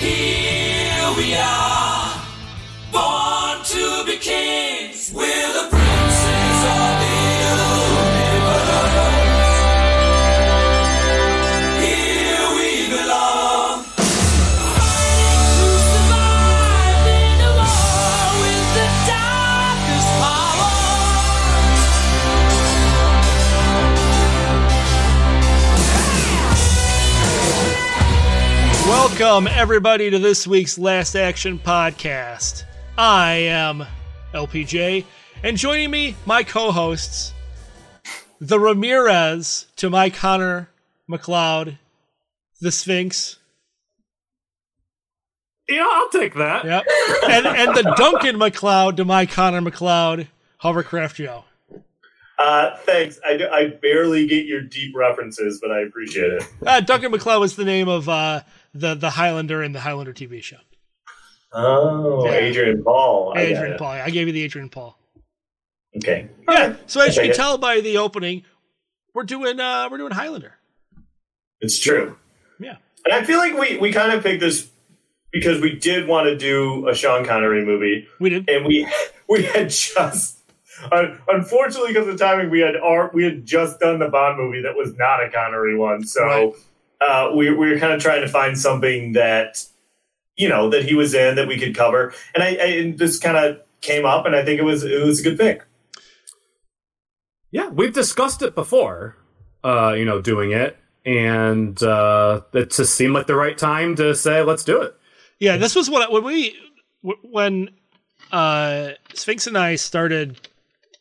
Here 0.00 1.12
we 1.14 1.34
are, 1.34 2.22
born 2.90 3.62
to 3.62 4.04
be 4.06 4.16
kings. 4.16 5.12
We're 5.14 5.52
the 5.52 5.79
Welcome, 29.20 29.48
everybody, 29.48 30.08
to 30.08 30.18
this 30.18 30.46
week's 30.46 30.78
Last 30.78 31.14
Action 31.14 31.58
Podcast. 31.58 32.64
I 32.96 33.32
am 33.32 33.84
LPJ, 34.32 35.04
and 35.42 35.58
joining 35.58 35.90
me, 35.90 36.16
my 36.24 36.42
co 36.42 36.72
hosts, 36.72 37.34
the 38.40 38.58
Ramirez 38.58 39.66
to 39.76 39.90
my 39.90 40.08
Connor 40.08 40.70
MacLeod, 41.06 41.76
the 42.62 42.72
Sphinx. 42.72 43.36
Yeah, 45.68 45.86
I'll 45.86 46.08
take 46.08 46.32
that. 46.36 46.64
Yep. 46.64 46.86
And, 47.28 47.46
and 47.46 47.76
the 47.76 47.94
Duncan 47.98 48.38
MacLeod 48.38 48.96
to 48.96 49.04
my 49.04 49.26
Connor 49.26 49.60
MacLeod, 49.60 50.28
Hovercraft 50.62 51.16
Joe. 51.16 51.44
Uh, 52.38 52.74
thanks. 52.86 53.20
I, 53.22 53.38
I 53.52 53.66
barely 53.82 54.26
get 54.26 54.46
your 54.46 54.62
deep 54.62 54.96
references, 54.96 55.58
but 55.60 55.70
I 55.70 55.80
appreciate 55.80 56.32
it. 56.32 56.44
Uh, 56.66 56.80
Duncan 56.80 57.10
MacLeod 57.10 57.38
was 57.38 57.54
the 57.54 57.66
name 57.66 57.86
of 57.86 58.08
uh, 58.08 58.40
the, 58.74 58.94
the 58.94 59.10
Highlander 59.10 59.62
in 59.62 59.72
the 59.72 59.80
Highlander 59.80 60.12
TV 60.12 60.42
show. 60.42 60.56
Oh, 61.52 62.24
Yeah. 62.24 62.32
Adrian 62.34 62.82
Paul. 62.84 63.32
I 63.36 63.40
Adrian. 63.42 63.78
Paul. 63.78 63.88
I 63.92 64.10
gave 64.10 64.26
you 64.28 64.32
the 64.32 64.42
Adrian 64.42 64.68
Paul. 64.68 64.96
Okay. 65.96 66.28
Yeah. 66.48 66.76
So 66.86 67.00
as 67.00 67.16
you 67.16 67.22
can 67.24 67.34
tell 67.34 67.58
by 67.58 67.80
the 67.80 67.98
opening, 67.98 68.44
we're 69.14 69.24
doing 69.24 69.58
uh 69.58 69.88
we're 69.90 69.98
doing 69.98 70.12
Highlander. 70.12 70.54
It's 71.60 71.78
true. 71.78 72.16
Yeah. 72.60 72.76
And 73.04 73.12
I 73.12 73.24
feel 73.24 73.38
like 73.38 73.58
we, 73.58 73.78
we 73.78 73.92
kind 73.92 74.12
of 74.12 74.22
picked 74.22 74.40
this 74.40 74.70
because 75.32 75.60
we 75.60 75.74
did 75.76 76.06
want 76.06 76.26
to 76.26 76.36
do 76.36 76.88
a 76.88 76.94
Sean 76.94 77.24
Connery 77.24 77.64
movie. 77.64 78.06
We 78.20 78.30
did. 78.30 78.48
And 78.48 78.64
we 78.64 78.86
we 79.28 79.42
had 79.42 79.70
just 79.70 80.38
un- 80.92 81.18
unfortunately 81.26 81.88
because 81.92 82.06
of 82.06 82.16
the 82.16 82.24
timing 82.24 82.50
we 82.50 82.60
had 82.60 82.76
our, 82.76 83.10
we 83.12 83.24
had 83.24 83.44
just 83.44 83.80
done 83.80 83.98
the 83.98 84.08
Bond 84.08 84.38
movie 84.38 84.62
that 84.62 84.76
was 84.76 84.94
not 84.96 85.20
a 85.24 85.28
Connery 85.30 85.76
one. 85.76 86.04
So 86.06 86.24
Right. 86.24 86.52
Uh, 87.00 87.30
we, 87.34 87.50
we 87.50 87.70
were 87.70 87.78
kind 87.78 87.92
of 87.92 88.02
trying 88.02 88.20
to 88.22 88.28
find 88.28 88.58
something 88.58 89.12
that 89.12 89.64
you 90.36 90.48
know 90.48 90.70
that 90.70 90.84
he 90.84 90.94
was 90.94 91.14
in 91.14 91.36
that 91.36 91.48
we 91.48 91.58
could 91.58 91.74
cover. 91.74 92.14
And 92.34 92.42
I, 92.42 92.48
I 92.54 92.66
and 92.66 92.98
this 92.98 93.18
kind 93.18 93.36
of 93.36 93.60
came 93.80 94.04
up 94.04 94.26
and 94.26 94.34
I 94.36 94.44
think 94.44 94.60
it 94.60 94.64
was 94.64 94.84
it 94.84 95.04
was 95.04 95.20
a 95.20 95.22
good 95.22 95.38
pick. 95.38 95.62
Yeah, 97.50 97.68
we've 97.68 97.92
discussed 97.92 98.42
it 98.42 98.54
before, 98.54 99.16
uh, 99.64 99.94
you 99.96 100.04
know, 100.04 100.20
doing 100.20 100.52
it, 100.52 100.76
and 101.04 101.80
uh, 101.82 102.42
it 102.52 102.70
just 102.70 102.94
seemed 102.94 103.12
like 103.12 103.26
the 103.26 103.34
right 103.34 103.58
time 103.58 103.96
to 103.96 104.14
say, 104.14 104.42
let's 104.42 104.62
do 104.62 104.80
it. 104.82 104.94
Yeah, 105.40 105.56
this 105.56 105.74
was 105.74 105.90
what 105.90 106.12
when 106.12 106.24
we 106.24 106.54
when 107.22 107.70
uh 108.30 108.90
Sphinx 109.14 109.46
and 109.46 109.58
I 109.58 109.76
started 109.76 110.48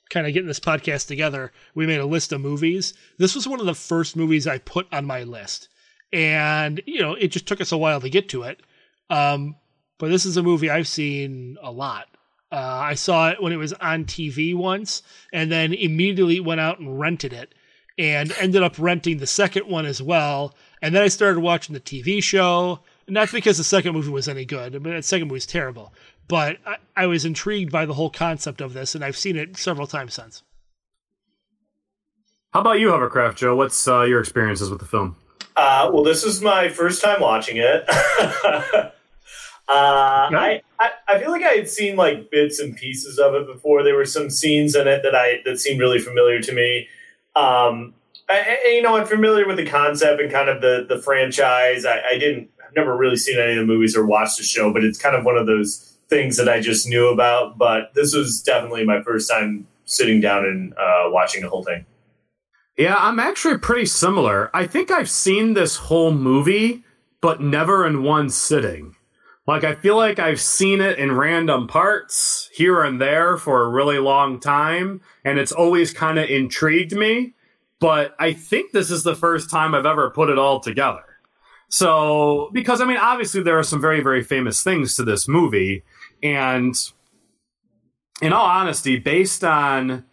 kind 0.10 0.26
of 0.26 0.34
getting 0.34 0.48
this 0.48 0.60
podcast 0.60 1.08
together, 1.08 1.52
we 1.76 1.86
made 1.86 2.00
a 2.00 2.06
list 2.06 2.32
of 2.32 2.42
movies. 2.42 2.94
This 3.18 3.36
was 3.36 3.48
one 3.48 3.60
of 3.60 3.66
the 3.66 3.76
first 3.76 4.16
movies 4.16 4.48
I 4.48 4.58
put 4.58 4.88
on 4.92 5.06
my 5.06 5.24
list. 5.24 5.70
And, 6.12 6.82
you 6.86 7.02
know, 7.02 7.14
it 7.14 7.28
just 7.28 7.48
took 7.48 7.62
us 7.62 7.72
a 7.72 7.78
while 7.78 8.02
to 8.02 8.10
get 8.10 8.30
to 8.30 8.44
it. 8.44 8.62
Um, 9.10 9.56
but 9.98 10.10
this 10.10 10.26
is 10.26 10.38
a 10.38 10.44
movie 10.44 10.70
I've 10.70 10.88
seen 10.88 11.58
a 11.62 11.72
lot. 11.72 12.08
Uh, 12.52 12.56
I 12.56 12.96
saw 12.96 13.30
it 13.30 13.42
when 13.42 13.54
it 13.54 13.58
was 13.58 13.74
on 13.74 14.06
TV 14.06 14.56
once 14.56 15.04
and 15.32 15.52
then 15.52 15.74
immediately 15.74 16.40
went 16.40 16.62
out 16.62 16.80
and 16.80 17.00
rented 17.00 17.32
it 17.32 17.54
and 18.00 18.32
ended 18.40 18.64
up 18.64 18.80
renting 18.80 19.18
the 19.18 19.28
second 19.28 19.68
one 19.68 19.86
as 19.86 20.02
well. 20.02 20.56
And 20.82 20.96
then 20.96 21.04
I 21.04 21.10
started 21.10 21.42
watching 21.42 21.74
the 21.74 21.82
TV 21.82 22.24
show. 22.24 22.80
Not 23.08 23.32
because 23.32 23.58
the 23.58 23.64
second 23.64 23.94
movie 23.94 24.10
was 24.10 24.28
any 24.28 24.46
good. 24.46 24.76
I 24.76 24.80
mean, 24.80 24.96
the 24.96 25.04
second 25.04 25.28
movie 25.28 25.38
was 25.38 25.46
terrible. 25.46 25.94
But 26.28 26.58
I, 26.66 26.78
I 26.96 27.06
was 27.08 27.26
intrigued 27.26 27.72
by 27.72 27.86
the 27.86 27.94
whole 27.96 28.12
concept 28.12 28.62
of 28.62 28.74
this, 28.74 28.96
and 28.96 29.04
I've 29.04 29.18
seen 29.18 29.36
it 29.36 29.58
several 29.58 29.88
times 29.88 30.14
since. 30.14 30.44
How 32.54 32.62
about 32.62 32.80
you, 32.80 32.90
Hovercraft 32.90 33.38
Joe? 33.38 33.56
What's 33.56 33.88
uh, 33.88 34.04
your 34.04 34.20
experiences 34.20 34.70
with 34.70 34.80
the 34.80 34.86
film? 34.86 35.16
Uh, 35.60 35.90
well, 35.94 36.04
this 36.04 36.24
is 36.24 36.42
my 36.42 36.70
first 36.70 37.02
time 37.04 37.20
watching 37.20 37.58
it. 37.58 37.84
uh, 37.90 38.92
I, 39.68 40.62
I 40.80 40.90
I 41.10 41.20
feel 41.20 41.32
like 41.32 41.44
I 41.44 41.50
had 41.50 41.70
seen 41.70 41.98
like 41.98 42.32
bits 42.32 42.60
and 42.60 42.78
pieces 42.78 43.20
of 43.20 43.36
it 43.36 43.46
before. 43.46 43.84
There 43.84 43.96
were 43.96 44.06
some 44.06 44.30
scenes 44.30 44.74
in 44.74 44.88
it 44.88 45.02
that 45.04 45.14
I 45.16 45.42
that 45.44 45.60
seemed 45.60 45.82
really 45.82 46.00
familiar 46.00 46.40
to 46.42 46.54
me. 46.54 46.88
Um, 47.36 47.94
I, 48.30 48.58
I- 48.66 48.70
you 48.70 48.82
know, 48.82 48.96
I'm 48.96 49.06
familiar 49.06 49.46
with 49.48 49.58
the 49.58 49.66
concept 49.66 50.22
and 50.22 50.32
kind 50.32 50.48
of 50.48 50.62
the 50.62 50.86
the 50.88 51.02
franchise. 51.02 51.86
I, 51.86 52.02
I 52.12 52.18
didn't, 52.18 52.50
I've 52.66 52.74
never 52.76 52.96
really 52.96 53.18
seen 53.18 53.38
any 53.38 53.52
of 53.52 53.58
the 53.58 53.66
movies 53.66 53.98
or 53.98 54.06
watched 54.06 54.38
the 54.38 54.44
show, 54.44 54.72
but 54.72 54.86
it's 54.86 54.98
kind 54.98 55.16
of 55.16 55.26
one 55.26 55.38
of 55.38 55.46
those 55.46 55.98
things 56.08 56.38
that 56.38 56.48
I 56.48 56.62
just 56.62 56.88
knew 56.88 57.10
about. 57.10 57.58
But 57.58 57.94
this 57.96 58.16
was 58.16 58.42
definitely 58.42 58.86
my 58.86 59.02
first 59.04 59.30
time 59.30 59.68
sitting 59.84 60.22
down 60.22 60.46
and 60.46 60.74
uh, 60.78 61.06
watching 61.08 61.42
the 61.42 61.50
whole 61.50 61.64
thing. 61.66 61.86
Yeah, 62.80 62.96
I'm 62.98 63.20
actually 63.20 63.58
pretty 63.58 63.88
similar. 63.88 64.50
I 64.54 64.66
think 64.66 64.90
I've 64.90 65.10
seen 65.10 65.54
this 65.54 65.76
whole 65.76 66.14
movie, 66.14 66.86
but 67.20 67.42
never 67.42 67.86
in 67.86 68.04
one 68.04 68.30
sitting. 68.30 68.96
Like, 69.46 69.66
I 69.66 69.76
feel 69.76 69.98
like 69.98 70.18
I've 70.18 70.40
seen 70.40 70.80
it 70.80 70.98
in 70.98 71.12
random 71.12 71.68
parts 71.68 72.50
here 72.54 72.82
and 72.82 73.02
there 73.02 73.36
for 73.36 73.64
a 73.64 73.70
really 73.70 73.98
long 74.00 74.40
time, 74.40 75.02
and 75.26 75.38
it's 75.38 75.52
always 75.52 75.92
kind 75.92 76.18
of 76.18 76.30
intrigued 76.30 76.94
me. 76.94 77.34
But 77.82 78.16
I 78.18 78.32
think 78.32 78.72
this 78.72 78.90
is 78.90 79.04
the 79.04 79.16
first 79.16 79.50
time 79.50 79.76
I've 79.76 79.86
ever 79.86 80.10
put 80.10 80.30
it 80.30 80.40
all 80.40 80.62
together. 80.62 81.04
So, 81.68 82.50
because 82.54 82.80
I 82.80 82.86
mean, 82.86 82.96
obviously, 82.96 83.44
there 83.44 83.60
are 83.60 83.64
some 83.64 83.82
very, 83.82 84.02
very 84.02 84.24
famous 84.24 84.64
things 84.64 84.96
to 84.96 85.04
this 85.04 85.28
movie, 85.28 85.84
and 86.24 86.74
in 88.22 88.32
all 88.32 88.46
honesty, 88.46 88.98
based 88.98 89.44
on 89.44 90.06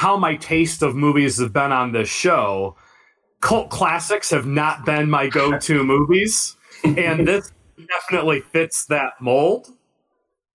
how 0.00 0.16
my 0.16 0.34
taste 0.36 0.80
of 0.80 0.96
movies 0.96 1.38
have 1.38 1.52
been 1.52 1.72
on 1.72 1.92
this 1.92 2.08
show, 2.08 2.74
cult 3.42 3.68
classics 3.68 4.30
have 4.30 4.46
not 4.46 4.86
been 4.86 5.10
my 5.10 5.28
go-to 5.28 5.84
movies, 5.84 6.56
and 6.82 7.28
this 7.28 7.52
definitely 7.86 8.40
fits 8.40 8.86
that 8.86 9.12
mold. 9.20 9.68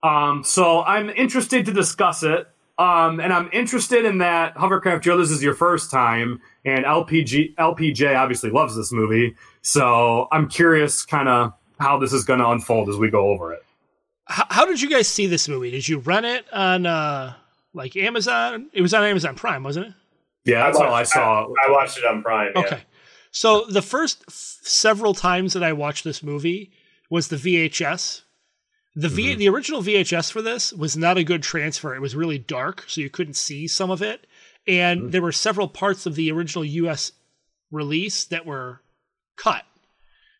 Um, 0.02 0.42
so 0.42 0.82
I'm 0.82 1.10
interested 1.10 1.64
to 1.66 1.72
discuss 1.72 2.24
it. 2.24 2.48
Um, 2.76 3.20
and 3.20 3.32
I'm 3.32 3.48
interested 3.52 4.04
in 4.04 4.18
that 4.18 4.56
Hovercraft 4.56 5.04
Joe, 5.04 5.16
this 5.16 5.30
is 5.30 5.44
your 5.44 5.54
first 5.54 5.92
time, 5.92 6.40
and 6.64 6.84
LPG 6.84 7.54
LPJ 7.54 8.18
obviously 8.18 8.50
loves 8.50 8.74
this 8.74 8.90
movie. 8.90 9.36
So 9.62 10.26
I'm 10.32 10.48
curious 10.48 11.06
kind 11.06 11.28
of 11.28 11.52
how 11.78 12.00
this 12.00 12.12
is 12.12 12.24
going 12.24 12.40
to 12.40 12.48
unfold 12.48 12.88
as 12.88 12.96
we 12.96 13.10
go 13.10 13.28
over 13.30 13.52
it. 13.52 13.64
How, 14.24 14.46
how 14.50 14.66
did 14.66 14.80
you 14.82 14.90
guys 14.90 15.06
see 15.06 15.28
this 15.28 15.48
movie? 15.48 15.70
Did 15.70 15.86
you 15.86 16.00
rent 16.00 16.26
it 16.26 16.52
on 16.52 16.84
uh, 16.84 17.34
like 17.76 17.94
Amazon? 17.96 18.70
It 18.72 18.82
was 18.82 18.94
on 18.94 19.04
Amazon 19.04 19.36
Prime, 19.36 19.62
wasn't 19.62 19.86
it? 19.86 19.92
Yeah, 20.44 20.64
that's 20.64 20.78
all 20.78 20.92
I 20.92 21.02
saw. 21.02 21.44
I, 21.44 21.70
watched 21.70 21.98
it 21.98 22.04
on 22.04 22.22
Prime. 22.22 22.52
yeah. 22.54 22.62
Okay. 22.62 22.82
So 23.30 23.66
the 23.66 23.82
first 23.82 24.24
f- 24.28 24.58
several 24.62 25.12
times 25.12 25.52
that 25.52 25.62
I 25.62 25.72
watched 25.72 26.04
this 26.04 26.22
movie 26.22 26.72
was 27.10 27.28
the 27.28 27.36
VHS. 27.36 28.22
The 28.94 29.08
V 29.08 29.30
mm-hmm. 29.30 29.38
the 29.38 29.48
original 29.48 29.82
VHS 29.82 30.32
for 30.32 30.40
this 30.40 30.72
was 30.72 30.96
not 30.96 31.18
a 31.18 31.24
good 31.24 31.42
transfer. 31.42 31.94
It 31.94 32.00
was 32.00 32.16
really 32.16 32.38
dark, 32.38 32.84
so 32.86 33.02
you 33.02 33.10
couldn't 33.10 33.34
see 33.34 33.68
some 33.68 33.90
of 33.90 34.00
it. 34.00 34.26
And 34.66 35.00
mm-hmm. 35.00 35.10
there 35.10 35.22
were 35.22 35.32
several 35.32 35.68
parts 35.68 36.06
of 36.06 36.14
the 36.14 36.32
original 36.32 36.64
US 36.64 37.12
release 37.70 38.24
that 38.24 38.46
were 38.46 38.80
cut. 39.36 39.64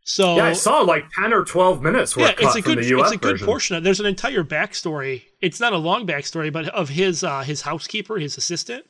So 0.08 0.36
yeah, 0.36 0.44
I 0.46 0.52
saw 0.52 0.82
like 0.82 1.10
10 1.20 1.32
or 1.32 1.44
12 1.44 1.82
minutes 1.82 2.16
yeah, 2.16 2.28
cut 2.32 2.40
it's 2.44 2.54
a 2.56 2.62
from 2.62 2.74
good 2.74 2.84
the 2.84 2.96
US 2.96 3.06
it's 3.08 3.16
a 3.16 3.18
good 3.18 3.32
version. 3.32 3.46
portion 3.46 3.76
of 3.76 3.82
there's 3.82 3.98
an 3.98 4.06
entire 4.06 4.44
backstory. 4.44 5.22
It's 5.40 5.58
not 5.58 5.72
a 5.72 5.78
long 5.78 6.06
backstory, 6.06 6.52
but 6.52 6.68
of 6.68 6.90
his 6.90 7.24
uh 7.24 7.40
his 7.42 7.62
housekeeper, 7.62 8.16
his 8.18 8.36
assistant. 8.38 8.86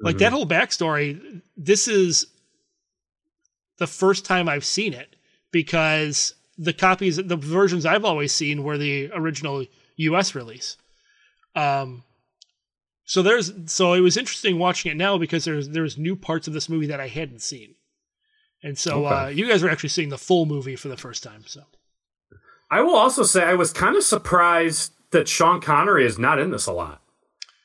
Like 0.00 0.16
Mhm. 0.16 0.18
that 0.18 0.32
whole 0.32 0.46
backstory, 0.46 1.40
this 1.56 1.88
is 1.88 2.26
the 3.78 3.86
first 3.86 4.26
time 4.26 4.46
I've 4.46 4.66
seen 4.66 4.92
it 4.92 5.16
because 5.50 6.34
the 6.58 6.74
copies, 6.74 7.16
the 7.16 7.36
versions 7.36 7.86
I've 7.86 8.04
always 8.04 8.32
seen 8.32 8.62
were 8.64 8.76
the 8.76 9.10
original 9.14 9.64
U.S. 9.96 10.34
release. 10.34 10.76
Um, 11.56 12.04
so 13.06 13.22
there's 13.22 13.50
so 13.66 13.94
it 13.94 14.00
was 14.00 14.18
interesting 14.18 14.58
watching 14.58 14.92
it 14.92 14.96
now 14.96 15.16
because 15.16 15.46
there's 15.46 15.70
there's 15.70 15.96
new 15.96 16.16
parts 16.16 16.46
of 16.48 16.52
this 16.52 16.68
movie 16.68 16.86
that 16.88 17.00
I 17.00 17.08
hadn't 17.08 17.40
seen, 17.40 17.76
and 18.64 18.76
so 18.76 19.06
Okay. 19.06 19.14
uh, 19.14 19.26
you 19.28 19.46
guys 19.48 19.62
were 19.62 19.68
actually 19.70 19.90
seeing 19.90 20.08
the 20.08 20.18
full 20.18 20.46
movie 20.46 20.74
for 20.74 20.88
the 20.88 20.96
first 20.96 21.22
time. 21.22 21.44
So 21.46 21.62
I 22.70 22.80
will 22.80 22.96
also 22.96 23.22
say 23.22 23.44
I 23.44 23.54
was 23.54 23.72
kind 23.72 23.94
of 23.94 24.02
surprised 24.02 24.92
that 25.12 25.28
Sean 25.28 25.60
Connery 25.60 26.04
is 26.04 26.18
not 26.18 26.40
in 26.40 26.50
this 26.50 26.66
a 26.66 26.72
lot. 26.72 27.00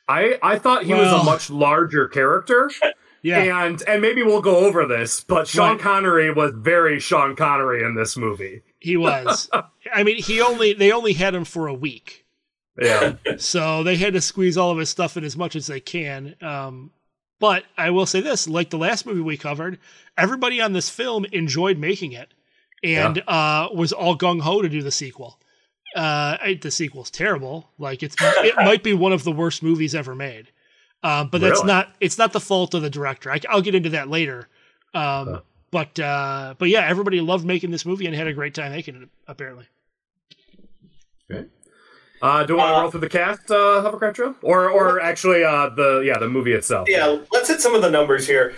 I 0.08 0.38
I 0.44 0.60
thought 0.60 0.84
he 0.84 0.94
was 0.94 1.12
a 1.12 1.24
much 1.24 1.50
larger 1.50 2.08
character. 2.08 2.70
yeah, 3.24 3.66
And 3.66 3.82
and 3.88 4.02
maybe 4.02 4.22
we'll 4.24 4.42
go 4.42 4.58
over 4.58 4.86
this, 4.86 5.22
but 5.24 5.48
Sean 5.48 5.72
Right. 5.74 5.80
Connery 5.80 6.32
was 6.32 6.52
very 6.56 7.00
Sean 7.00 7.36
Connery 7.36 7.84
in 7.84 7.96
this 7.96 8.16
movie. 8.18 8.62
he 8.80 8.98
was. 8.98 9.50
I 9.94 10.04
mean, 10.04 10.22
he 10.22 10.42
only 10.42 10.74
they 10.74 10.92
only 10.92 11.14
had 11.14 11.34
him 11.36 11.46
for 11.46 11.68
a 11.68 11.74
week. 11.74 12.26
Yeah. 12.82 13.16
so 13.38 13.84
they 13.84 13.98
had 13.98 14.14
to 14.14 14.22
squeeze 14.22 14.58
all 14.58 14.72
of 14.72 14.78
his 14.78 14.90
stuff 14.90 15.18
in 15.18 15.24
as 15.26 15.36
much 15.36 15.56
as 15.56 15.68
they 15.68 15.80
can. 15.82 16.36
Um, 16.42 16.92
but 17.40 17.64
I 17.78 17.90
will 17.90 18.06
say 18.06 18.22
this: 18.22 18.48
like 18.48 18.70
the 18.70 18.78
last 18.78 19.06
movie 19.06 19.22
we 19.22 19.38
covered, 19.38 19.80
everybody 20.18 20.62
on 20.62 20.74
this 20.74 20.90
film 20.90 21.26
enjoyed 21.32 21.78
making 21.78 22.12
it, 22.12 22.34
and 22.84 23.24
uh, 23.28 23.70
was 23.74 23.92
all 23.94 24.18
gung 24.18 24.42
ho 24.42 24.62
to 24.62 24.70
do 24.70 24.82
the 24.82 24.92
sequel. 24.92 25.40
Uh, 25.96 26.38
I, 26.42 26.60
the 26.62 26.70
sequel's 26.72 27.10
terrible. 27.10 27.70
Like 27.80 28.04
it's 28.04 28.16
it 28.20 28.56
might 28.58 28.84
be 28.84 28.94
one 28.94 29.12
of 29.14 29.24
the 29.24 29.32
worst 29.32 29.64
movies 29.64 29.96
ever 29.96 30.14
made. 30.16 30.52
Um, 31.02 31.30
but 31.30 31.40
that's 31.42 31.60
Really? 31.60 31.68
not 31.68 31.96
it's 32.00 32.18
not 32.18 32.34
the 32.34 32.40
fault 32.42 32.74
of 32.74 32.82
the 32.82 32.90
director. 32.90 33.32
I, 33.32 33.40
will 33.54 33.62
get 33.62 33.74
into 33.74 33.90
that 33.92 34.10
later. 34.10 34.48
Um, 34.94 35.42
But 35.72 36.00
uh, 36.00 36.56
but 36.58 36.70
yeah, 36.70 36.82
everybody 36.88 37.22
loved 37.22 37.46
making 37.46 37.72
this 37.72 37.86
movie 37.86 38.06
and 38.06 38.16
had 38.16 38.28
a 38.28 38.34
great 38.34 38.54
time 38.54 38.72
making 38.72 39.02
it. 39.02 39.10
Apparently. 39.28 39.66
Uh, 42.22 42.44
do 42.44 42.54
we 42.54 42.60
want 42.60 42.76
to 42.76 42.82
roll 42.82 42.92
through 42.92 43.00
the 43.00 43.10
cast, 43.10 43.50
uh, 43.50 43.82
Hovercraft 43.82 44.16
Joe? 44.18 44.36
Or, 44.42 44.70
or 44.70 45.00
actually, 45.00 45.44
uh, 45.44 45.70
the 45.70 46.04
yeah, 46.06 46.18
the 46.18 46.28
movie 46.28 46.54
itself. 46.54 46.90
Yeah, 46.90 47.20
let's 47.32 47.48
hit 47.48 47.62
some 47.62 47.76
of 47.76 47.82
the 47.82 47.90
numbers 47.90 48.28
here. 48.28 48.56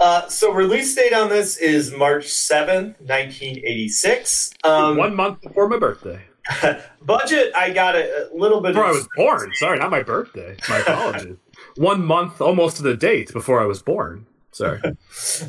Uh, 0.00 0.28
so 0.28 0.52
release 0.52 0.94
date 0.94 1.12
on 1.12 1.28
this 1.28 1.56
is 1.56 1.92
March 1.92 2.26
seventh, 2.28 3.00
nineteen 3.00 3.58
eighty 3.58 3.88
six. 3.88 4.52
Um, 4.64 4.96
One 4.96 5.14
month 5.14 5.40
before 5.42 5.68
my 5.68 5.78
birthday. 5.78 6.22
budget, 7.02 7.52
I 7.56 7.70
got 7.70 7.96
a, 7.96 8.28
a 8.32 8.36
little 8.36 8.60
bit. 8.60 8.74
Before 8.74 8.88
I 8.88 8.92
was 8.92 9.08
born. 9.16 9.50
Sorry, 9.54 9.78
not 9.78 9.90
my 9.90 10.02
birthday. 10.02 10.56
My 10.68 10.78
apologies. 10.78 11.36
One 11.76 12.04
month, 12.04 12.40
almost 12.40 12.76
to 12.78 12.82
the 12.82 12.96
date 12.96 13.32
before 13.32 13.60
I 13.60 13.66
was 13.66 13.82
born. 13.82 14.26
Sorry. 14.52 14.80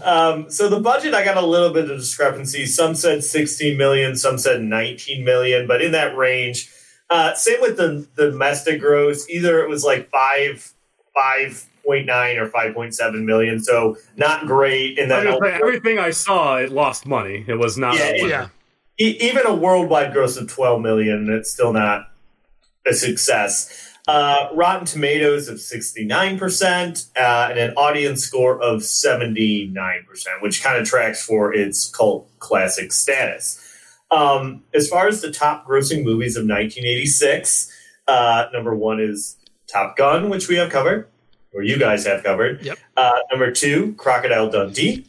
Um, 0.04 0.50
so 0.50 0.70
the 0.70 0.80
budget, 0.80 1.14
I 1.14 1.24
got 1.24 1.38
a 1.38 1.46
little 1.46 1.72
bit 1.72 1.90
of 1.90 1.98
discrepancy. 1.98 2.66
Some 2.66 2.96
said 2.96 3.24
16 3.24 3.78
million, 3.78 4.16
some 4.16 4.38
said 4.38 4.62
19 4.62 5.24
million, 5.24 5.68
but 5.68 5.82
in 5.82 5.92
that 5.92 6.16
range. 6.18 6.72
Uh, 7.10 7.34
same 7.34 7.62
with 7.62 7.78
the, 7.78 8.08
the 8.16 8.32
domestic 8.32 8.82
gross. 8.82 9.30
Either 9.30 9.62
it 9.62 9.70
was 9.70 9.84
like 9.84 10.10
five, 10.10 10.74
5.9 11.16 12.38
or 12.38 12.50
5.7 12.50 13.24
million. 13.24 13.64
So 13.64 13.98
not 14.18 14.46
great. 14.46 15.00
And 15.00 15.10
then 15.10 15.28
everything 15.28 16.00
I 16.00 16.10
saw, 16.12 16.58
it 16.58 16.72
lost 16.72 17.06
money. 17.06 17.46
It 17.48 17.56
was 17.56 17.78
not. 17.78 17.96
Yeah. 17.96 18.26
Yeah. 18.26 18.48
e- 19.00 19.18
even 19.22 19.46
a 19.46 19.56
worldwide 19.56 20.12
gross 20.14 20.38
of 20.38 20.50
12 20.52 20.82
million, 20.82 21.30
it's 21.30 21.52
still 21.52 21.72
not 21.74 22.12
a 22.86 22.94
success. 22.94 23.84
Uh, 24.08 24.48
Rotten 24.54 24.86
Tomatoes 24.86 25.50
of 25.50 25.58
69%, 25.58 27.08
uh, 27.18 27.48
and 27.50 27.60
an 27.60 27.74
audience 27.76 28.24
score 28.24 28.62
of 28.62 28.80
79%, 28.80 29.74
which 30.40 30.64
kind 30.64 30.78
of 30.80 30.88
tracks 30.88 31.26
for 31.26 31.54
its 31.54 31.90
cult 31.90 32.30
classic 32.40 32.94
status. 32.94 33.62
Um, 34.12 34.64
as 34.74 34.88
far 34.88 35.08
as 35.08 35.22
the 35.22 35.32
top 35.32 35.68
grossing 35.68 36.04
movies 36.04 36.36
of 36.36 36.44
1986, 36.44 37.72
uh, 38.08 38.46
number 38.54 38.76
one 38.76 39.00
is 39.00 39.38
Top 39.68 39.98
Gun, 39.98 40.30
which 40.30 40.48
we 40.48 40.56
have 40.56 40.70
covered, 40.70 41.08
or 41.54 41.64
you 41.64 41.78
guys 41.78 42.06
have 42.06 42.24
covered. 42.24 42.64
Yep. 42.64 42.78
Uh, 42.96 43.20
number 43.32 43.52
two, 43.52 43.94
Crocodile 43.96 44.50
Dundee. 44.50 45.06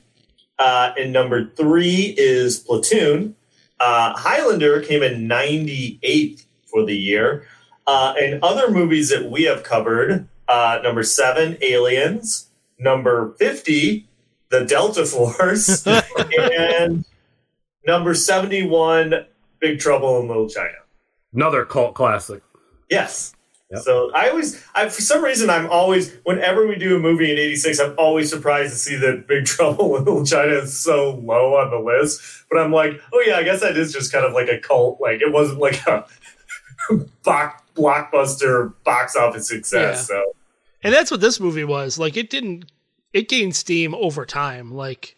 Uh, 0.59 0.93
and 0.99 1.13
number 1.13 1.51
three 1.57 2.15
is 2.19 2.59
Platoon. 2.59 3.37
Uh, 3.79 4.17
Highlander 4.17 4.81
came 4.81 5.05
in 5.05 5.29
98th 5.29 6.45
for 6.67 6.85
the 6.85 6.97
year. 6.97 7.47
Uh, 7.87 8.15
and 8.21 8.43
other 8.43 8.71
movies 8.71 9.09
that 9.11 9.31
we 9.31 9.45
have 9.45 9.63
covered 9.63 10.29
uh, 10.49 10.81
number 10.83 11.03
seven, 11.03 11.59
Aliens. 11.61 12.49
Number 12.79 13.35
50, 13.39 14.09
The 14.51 14.65
Delta 14.65 15.05
Force. 15.05 15.87
and 16.59 17.05
number 17.89 18.15
71, 18.15 19.27
Big 19.61 19.81
Trouble 19.81 20.21
in 20.21 20.29
Little 20.29 20.49
China. 20.49 20.77
Another 21.35 21.65
cult 21.65 21.95
classic. 21.95 22.43
Yes. 22.89 23.33
So 23.83 24.11
I 24.15 24.31
always, 24.31 24.65
I, 24.75 24.89
for 24.89 25.03
some 25.03 25.23
reason, 25.23 25.51
I'm 25.51 25.69
always, 25.71 26.15
whenever 26.25 26.67
we 26.67 26.77
do 26.77 26.97
a 26.97 26.99
movie 26.99 27.31
in 27.31 27.39
'86, 27.39 27.81
I'm 27.81 27.95
always 27.99 28.31
surprised 28.31 28.73
to 28.73 28.79
see 28.79 28.97
that 28.97 29.27
Big 29.27 29.45
Trouble 29.55 29.95
in 29.97 30.05
Little 30.05 30.25
China 30.25 30.53
is 30.53 30.79
so 30.79 31.21
low 31.23 31.57
on 31.57 31.71
the 31.71 31.79
list. 31.79 32.23
But 32.51 32.61
I'm 32.61 32.73
like, 32.73 32.99
oh 33.13 33.23
yeah, 33.27 33.37
I 33.37 33.43
guess 33.43 33.61
that 33.61 33.77
is 33.77 33.93
just 33.93 34.11
kind 34.11 34.25
of 34.25 34.33
like 34.33 34.49
a 34.49 34.59
cult. 34.59 35.03
Like 35.03 35.21
it 35.21 35.31
wasn't 35.31 35.59
like 35.59 35.87
a 35.87 36.07
box, 37.25 37.63
blockbuster 37.75 38.73
box 38.85 39.15
office 39.15 39.49
success. 39.49 39.99
Yeah. 39.99 40.17
So 40.17 40.25
And 40.83 40.95
that's 40.95 41.11
what 41.11 41.21
this 41.21 41.39
movie 41.39 41.65
was. 41.65 41.99
Like 41.99 42.17
it 42.17 42.31
didn't 42.31 42.73
it 43.13 43.29
gained 43.29 43.55
steam 43.55 43.95
over 43.95 44.25
time. 44.25 44.73
Like 44.73 45.15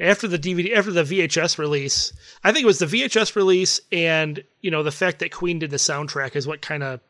after 0.00 0.28
the 0.28 0.38
DVD 0.38 0.76
after 0.76 0.90
the 0.90 1.02
VHS 1.02 1.58
release, 1.58 2.12
I 2.44 2.52
think 2.52 2.64
it 2.64 2.66
was 2.66 2.78
the 2.78 2.86
VHS 2.86 3.36
release 3.36 3.80
and, 3.90 4.42
you 4.60 4.70
know, 4.70 4.82
the 4.82 4.90
fact 4.90 5.18
that 5.20 5.32
Queen 5.32 5.58
did 5.58 5.70
the 5.70 5.76
soundtrack 5.76 6.36
is 6.36 6.46
what 6.46 6.62
kind 6.62 6.82
of 6.82 7.00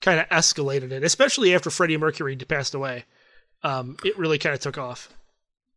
kind 0.00 0.20
of 0.20 0.28
escalated 0.28 0.92
it, 0.92 1.02
especially 1.02 1.54
after 1.54 1.70
Freddie 1.70 1.96
Mercury 1.96 2.36
passed 2.36 2.74
away. 2.74 3.04
Um, 3.62 3.96
it 4.04 4.16
really 4.16 4.38
kind 4.38 4.54
of 4.54 4.60
took 4.60 4.78
off. 4.78 5.08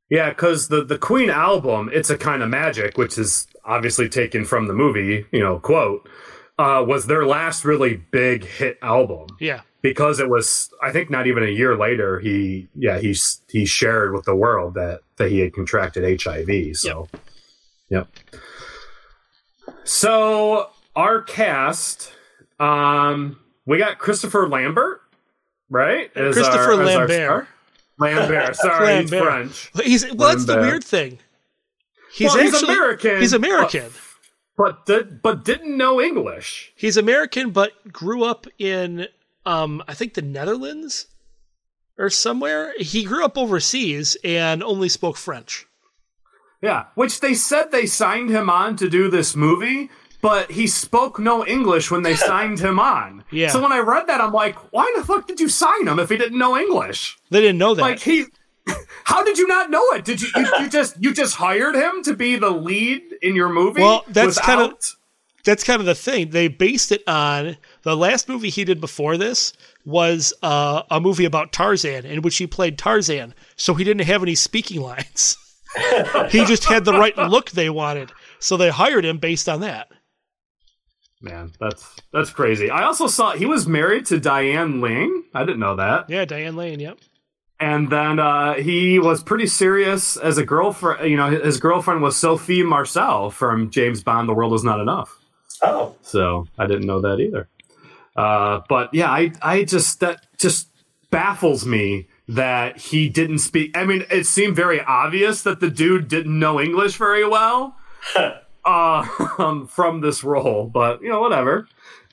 Yeah, 0.10 0.30
because 0.30 0.68
the 0.68 0.84
the 0.84 0.98
Queen 0.98 1.30
album, 1.30 1.90
"It's 1.94 2.10
a 2.10 2.18
Kind 2.18 2.44
of 2.44 2.50
Magic," 2.50 2.98
which 2.98 3.18
is 3.18 3.48
obviously 3.64 4.10
taken 4.10 4.44
from 4.44 4.68
the 4.68 4.74
movie, 4.74 5.26
you 5.32 5.40
know, 5.40 5.58
quote, 5.60 6.08
uh, 6.60 6.84
was 6.86 7.08
their 7.08 7.26
last 7.26 7.64
really 7.64 7.96
big 7.96 8.44
hit 8.44 8.78
album. 8.82 9.28
Yeah. 9.40 9.62
Because 9.82 10.20
it 10.20 10.30
was, 10.30 10.70
I 10.82 10.92
think, 10.92 11.10
not 11.10 11.28
even 11.28 11.44
a 11.44 11.50
year 11.50 11.76
later. 11.78 12.20
He, 12.20 12.68
yeah, 12.76 13.00
he 13.00 13.16
he 13.50 13.66
shared 13.66 14.14
with 14.14 14.26
the 14.26 14.36
world 14.36 14.74
that 14.76 15.02
that 15.18 15.30
he 15.32 15.40
had 15.40 15.54
contracted 15.54 16.22
HIV. 16.24 16.76
So, 16.78 17.08
yep. 17.90 18.08
So 19.84 20.70
our 20.96 21.22
cast, 21.22 22.12
um, 22.60 23.40
we 23.66 23.78
got 23.78 23.98
Christopher 24.00 24.48
Lambert, 24.48 25.02
right? 25.70 26.12
as 26.16 26.36
Christopher 26.36 26.74
our- 26.74 26.76
Lambert. 26.86 27.48
Lambert. 28.00 28.56
Sorry, 28.58 29.02
he's 29.02 29.12
Lambert. 29.12 29.32
French. 29.34 29.72
But 29.76 29.86
He's 29.86 30.06
well, 30.14 30.30
that's 30.30 30.46
the 30.46 30.58
weird 30.58 30.84
thing. 30.84 31.20
He's 32.14 32.34
Well, 32.34 32.44
he's 32.44 32.62
American, 32.62 33.22
He's 33.22 33.32
American. 33.34 33.90
but 34.58 34.86
did, 34.86 35.22
but 35.22 35.46
didn't 35.46 35.78
know 35.78 36.02
English. 36.02 36.74
He's 36.76 36.98
American, 36.98 37.52
but 37.52 37.72
grew 37.94 38.24
up 38.24 38.48
in, 38.60 39.08
um, 39.46 39.84
I 39.88 39.94
think 39.94 40.14
the 40.14 40.22
Netherlands 40.22 41.08
or 42.02 42.10
somewhere. 42.10 42.74
He 42.80 43.04
grew 43.04 43.24
up 43.24 43.38
overseas 43.38 44.18
and 44.24 44.64
only 44.64 44.90
spoke 44.90 45.18
French. 45.18 45.68
Yeah, 46.62 46.86
which 46.96 47.22
they 47.22 47.34
said 47.34 47.72
they 47.72 47.86
signed 47.86 48.30
him 48.30 48.50
on 48.50 48.76
to 48.78 48.90
do 48.90 49.10
this 49.10 49.36
movie, 49.36 49.90
but 50.22 50.52
he 50.52 50.68
spoke 50.68 51.20
no 51.20 51.46
English 51.46 51.90
when 51.90 52.04
they 52.04 52.16
signed 52.30 52.60
him 52.60 52.80
on. 52.80 53.24
Yeah. 53.32 53.50
So 53.50 53.62
when 53.62 53.72
I 53.72 53.80
read 53.80 54.08
that, 54.08 54.22
I'm 54.22 54.34
like, 54.34 54.56
why 54.72 54.92
the 54.98 55.04
fuck 55.04 55.28
did 55.28 55.40
you 55.40 55.50
sign 55.50 55.88
him 55.88 56.00
if 56.00 56.10
he 56.10 56.18
didn't 56.18 56.38
know 56.38 56.58
English? 56.58 57.18
They 57.30 57.42
didn't 57.42 57.58
know 57.58 57.74
that. 57.76 57.82
Like 57.82 58.00
he. 58.00 58.26
How 59.06 59.24
did 59.24 59.40
you 59.40 59.48
not 59.48 59.72
know 59.72 59.84
it? 59.94 60.06
Did 60.06 60.22
you, 60.22 60.30
you 60.36 60.48
you 60.60 60.70
just 60.70 61.02
you 61.02 61.14
just 61.14 61.36
hired 61.36 61.76
him 61.76 62.04
to 62.04 62.16
be 62.16 62.36
the 62.36 62.52
lead 62.52 63.02
in 63.24 63.36
your 63.36 63.50
movie? 63.50 63.82
Well, 63.82 64.06
that's 64.08 64.40
kind 64.40 64.62
of 64.62 64.78
that's 65.44 65.64
kind 65.64 65.80
of 65.80 65.88
the 65.88 65.96
thing. 65.96 66.30
They 66.30 66.48
based 66.48 66.92
it 66.92 67.02
on 67.08 67.58
the 67.84 67.96
last 67.98 68.30
movie 68.30 68.50
he 68.50 68.64
did 68.64 68.80
before 68.82 69.18
this 69.18 69.54
was 69.86 70.34
uh, 70.44 70.84
a 70.92 71.00
movie 71.00 71.26
about 71.26 71.52
Tarzan 71.52 72.06
in 72.06 72.22
which 72.22 72.38
he 72.38 72.48
played 72.48 72.78
Tarzan, 72.78 73.34
so 73.56 73.74
he 73.74 73.84
didn't 73.84 74.06
have 74.08 74.22
any 74.24 74.36
speaking 74.36 74.82
lines. 74.82 75.38
he 76.30 76.46
just 76.46 76.66
had 76.66 76.86
the 76.86 76.94
right 76.94 77.18
look 77.18 77.52
they 77.52 77.70
wanted, 77.70 78.12
so 78.40 78.58
they 78.58 78.70
hired 78.70 79.06
him 79.06 79.18
based 79.18 79.48
on 79.50 79.62
that. 79.62 79.88
man. 81.22 81.52
That's 81.60 81.96
that's 82.12 82.30
crazy. 82.32 82.70
I 82.70 82.84
also 82.84 83.08
saw 83.08 83.32
he 83.32 83.46
was 83.46 83.68
married 83.68 84.06
to 84.08 84.20
Diane 84.20 84.82
Ling. 84.82 85.24
I 85.34 85.42
didn't 85.46 85.60
know 85.60 85.76
that. 85.78 86.10
Yeah, 86.10 86.26
Diane 86.26 86.56
Lane. 86.56 86.80
Yep. 86.80 86.98
and 87.60 87.90
then 87.92 88.20
uh, 88.20 88.56
he 88.56 89.00
was 89.00 89.24
pretty 89.24 89.48
serious 89.48 90.18
as 90.18 90.38
a 90.38 90.46
girlfriend. 90.46 91.10
You 91.10 91.18
know, 91.18 91.30
his 91.30 91.58
girlfriend 91.60 92.02
was 92.02 92.18
Sophie 92.18 92.64
Marceau 92.64 93.30
from 93.30 93.70
James 93.70 94.04
Bond: 94.04 94.28
The 94.28 94.34
World 94.34 94.54
Is 94.54 94.64
Not 94.64 94.80
Enough. 94.80 95.18
oh, 95.62 95.96
So 96.02 96.48
I 96.58 96.66
didn't 96.68 96.88
know 96.88 97.02
that 97.02 97.20
either. 97.20 97.48
Uh, 98.16 98.62
but 98.68 98.94
yeah, 98.94 99.10
I 99.10 99.32
I 99.42 99.64
just 99.64 100.00
that 100.02 100.26
just 100.38 100.68
baffles 101.10 101.66
me 101.66 102.08
that 102.28 102.78
he 102.78 103.10
didn't 103.10 103.40
speak. 103.40 103.78
I 103.78 103.86
mean, 103.86 104.06
it 104.10 104.26
seemed 104.26 104.56
very 104.56 104.82
obvious 104.82 105.44
that 105.44 105.60
the 105.60 105.70
dude 105.70 106.08
didn't 106.08 106.38
know 106.38 106.60
English 106.60 106.96
very 106.96 107.28
well 107.28 107.76
uh, 108.16 109.08
um, 109.38 109.68
from 109.68 110.02
this 110.02 110.24
role, 110.24 110.66
but 110.68 111.02
you 111.02 111.10
know, 111.10 111.22
whatever. 111.22 111.68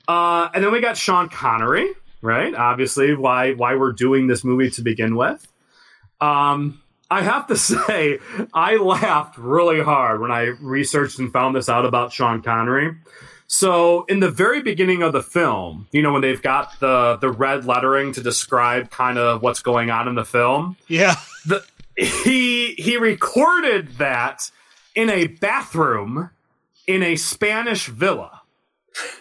Uh, 0.06 0.48
and 0.54 0.64
then 0.64 0.72
we 0.72 0.80
got 0.80 0.96
Sean 0.96 1.28
Connery, 1.28 1.92
right? 2.22 2.54
Obviously, 2.54 3.14
why 3.14 3.52
why 3.52 3.76
we're 3.76 3.92
doing 3.92 4.26
this 4.26 4.44
movie 4.44 4.70
to 4.70 4.82
begin 4.82 5.16
with. 5.16 5.46
Um, 6.20 6.82
I 7.10 7.22
have 7.22 7.46
to 7.48 7.56
say, 7.56 8.18
I 8.52 8.76
laughed 8.76 9.38
really 9.38 9.82
hard 9.82 10.20
when 10.20 10.30
I 10.30 10.54
researched 10.60 11.18
and 11.18 11.32
found 11.32 11.54
this 11.54 11.68
out 11.68 11.84
about 11.84 12.12
Sean 12.12 12.42
Connery. 12.42 12.96
So, 13.50 14.04
in 14.04 14.20
the 14.20 14.30
very 14.30 14.60
beginning 14.62 15.02
of 15.02 15.14
the 15.14 15.22
film, 15.22 15.88
you 15.90 16.02
know, 16.02 16.12
when 16.12 16.20
they've 16.20 16.40
got 16.42 16.78
the 16.80 17.16
the 17.20 17.30
red 17.30 17.64
lettering 17.64 18.12
to 18.12 18.22
describe 18.22 18.90
kind 18.90 19.16
of 19.18 19.40
what's 19.42 19.62
going 19.62 19.90
on 19.90 20.06
in 20.06 20.14
the 20.14 20.24
film, 20.24 20.76
Yeah. 20.86 21.14
the, 21.46 21.64
he 21.96 22.74
he 22.74 22.96
recorded 22.98 23.96
that 23.96 24.50
in 24.94 25.08
a 25.08 25.28
bathroom 25.28 26.30
in 26.86 27.02
a 27.02 27.16
Spanish 27.16 27.86
villa. 27.86 28.42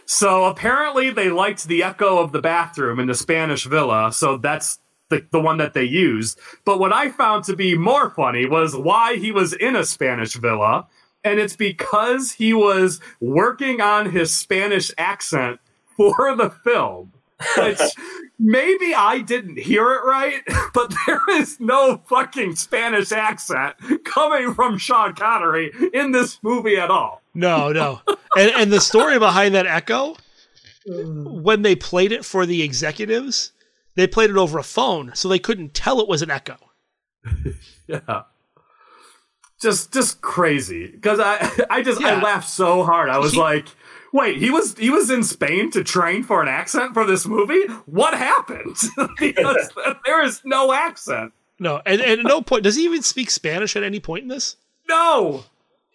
So 0.05 0.45
apparently 0.45 1.09
they 1.09 1.29
liked 1.29 1.65
the 1.67 1.83
echo 1.83 2.17
of 2.19 2.31
the 2.33 2.41
bathroom 2.41 2.99
in 2.99 3.07
the 3.07 3.15
Spanish 3.15 3.65
villa, 3.65 4.11
so 4.11 4.37
that's 4.37 4.79
the, 5.09 5.25
the 5.31 5.39
one 5.39 5.57
that 5.57 5.73
they 5.73 5.83
used. 5.83 6.37
But 6.65 6.79
what 6.79 6.91
I 6.91 7.09
found 7.11 7.45
to 7.45 7.55
be 7.55 7.77
more 7.77 8.09
funny 8.09 8.45
was 8.45 8.75
why 8.75 9.15
he 9.17 9.31
was 9.31 9.53
in 9.53 9.75
a 9.75 9.85
Spanish 9.85 10.33
villa, 10.35 10.87
and 11.27 11.39
it's 11.39 11.55
because 11.55 12.33
he 12.33 12.53
was 12.53 12.99
working 13.19 13.81
on 13.81 14.11
his 14.11 14.35
Spanish 14.35 14.91
accent 14.97 15.59
for 15.95 16.35
the 16.35 16.49
film. 16.49 17.11
Which 17.57 17.79
maybe 18.39 18.95
I 18.95 19.19
didn't 19.19 19.59
hear 19.59 19.91
it 19.93 20.03
right, 20.03 20.41
but 20.73 20.93
there 21.05 21.21
is 21.31 21.59
no 21.59 22.01
fucking 22.07 22.55
Spanish 22.55 23.11
accent 23.11 23.75
coming 24.05 24.53
from 24.53 24.77
Sean 24.77 25.13
Connery 25.13 25.71
in 25.93 26.11
this 26.11 26.39
movie 26.41 26.77
at 26.77 26.89
all. 26.89 27.21
No, 27.33 27.71
no. 27.71 28.01
and 28.35 28.51
and 28.51 28.73
the 28.73 28.81
story 28.81 29.19
behind 29.19 29.53
that 29.53 29.67
echo, 29.67 30.15
mm. 30.89 31.41
when 31.41 31.61
they 31.61 31.75
played 31.75 32.11
it 32.11 32.25
for 32.25 32.45
the 32.47 32.63
executives, 32.63 33.51
they 33.95 34.07
played 34.07 34.29
it 34.29 34.37
over 34.37 34.57
a 34.57 34.63
phone, 34.63 35.11
so 35.13 35.27
they 35.27 35.39
couldn't 35.39 35.73
tell 35.73 35.99
it 35.99 36.07
was 36.07 36.21
an 36.21 36.31
echo. 36.31 36.57
Yeah. 37.89 38.23
Just 39.59 39.91
just 39.93 40.21
crazy. 40.21 40.89
Cause 41.01 41.19
I 41.19 41.49
I 41.69 41.81
just 41.81 42.01
I 42.01 42.21
laughed 42.21 42.49
so 42.49 42.83
hard. 42.83 43.09
I 43.09 43.17
was 43.17 43.33
He- 43.33 43.39
like, 43.39 43.67
wait, 44.13 44.37
he 44.37 44.49
was 44.49 44.77
he 44.77 44.89
was 44.89 45.09
in 45.09 45.23
Spain 45.23 45.71
to 45.71 45.83
train 45.83 46.23
for 46.23 46.41
an 46.41 46.47
accent 46.47 46.93
for 46.93 47.05
this 47.05 47.25
movie? 47.25 47.63
What 47.85 48.13
happened? 48.13 48.77
because 49.19 49.69
there 50.05 50.23
is 50.23 50.41
no 50.45 50.71
accent. 50.73 51.33
No, 51.59 51.81
and, 51.87 51.99
and 52.01 52.19
at 52.19 52.25
no 52.25 52.41
point 52.41 52.63
does 52.63 52.75
he 52.75 52.83
even 52.85 53.01
speak 53.01 53.31
Spanish 53.31 53.75
at 53.75 53.81
any 53.83 53.99
point 53.99 54.23
in 54.23 54.27
this. 54.29 54.57
No. 54.87 55.43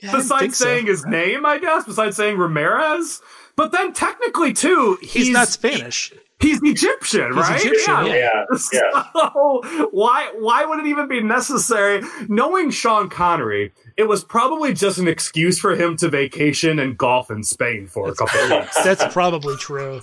Yeah, 0.02 0.08
I 0.08 0.12
didn't 0.12 0.22
besides 0.22 0.56
so. 0.58 0.64
saying 0.64 0.86
his 0.86 1.06
name, 1.06 1.46
I 1.46 1.58
guess, 1.58 1.84
besides 1.84 2.16
saying 2.16 2.36
Ramirez. 2.36 3.20
But 3.56 3.72
then 3.72 3.92
technically 3.92 4.52
too, 4.52 4.98
he's, 5.00 5.12
He's, 5.12 5.30
not 5.30 5.48
Spanish. 5.48 6.12
He's 6.40 6.58
Egyptian, 6.62 7.28
He's 7.28 7.36
right? 7.36 7.60
Egyptian, 7.64 8.06
yeah. 8.06 8.44
Yeah, 8.50 8.58
yeah. 8.72 9.04
So 9.32 9.88
why 9.92 10.32
why 10.36 10.64
would 10.64 10.80
it 10.80 10.86
even 10.86 11.06
be 11.06 11.22
necessary? 11.22 12.02
Knowing 12.28 12.70
Sean 12.70 13.08
Connery, 13.08 13.72
it 13.96 14.04
was 14.04 14.24
probably 14.24 14.74
just 14.74 14.98
an 14.98 15.06
excuse 15.06 15.60
for 15.60 15.76
him 15.76 15.96
to 15.98 16.08
vacation 16.08 16.78
and 16.80 16.98
golf 16.98 17.30
in 17.30 17.44
Spain 17.44 17.86
for 17.86 18.08
a 18.08 18.14
couple 18.14 18.40
of 18.40 18.50
weeks, 18.50 18.82
That's 18.82 19.12
probably 19.12 19.56
true. 19.56 20.02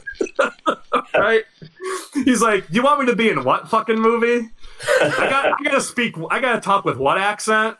right? 1.13 1.43
He's 2.13 2.41
like, 2.41 2.65
"You 2.69 2.83
want 2.83 3.01
me 3.01 3.07
to 3.07 3.15
be 3.15 3.29
in 3.29 3.43
what 3.43 3.67
fucking 3.67 3.99
movie? 3.99 4.49
I 5.01 5.27
got 5.29 5.45
I 5.59 5.63
gotta 5.63 5.81
speak. 5.81 6.15
I 6.29 6.39
gotta 6.39 6.61
talk 6.61 6.85
with 6.85 6.97
what 6.97 7.17
accent? 7.17 7.77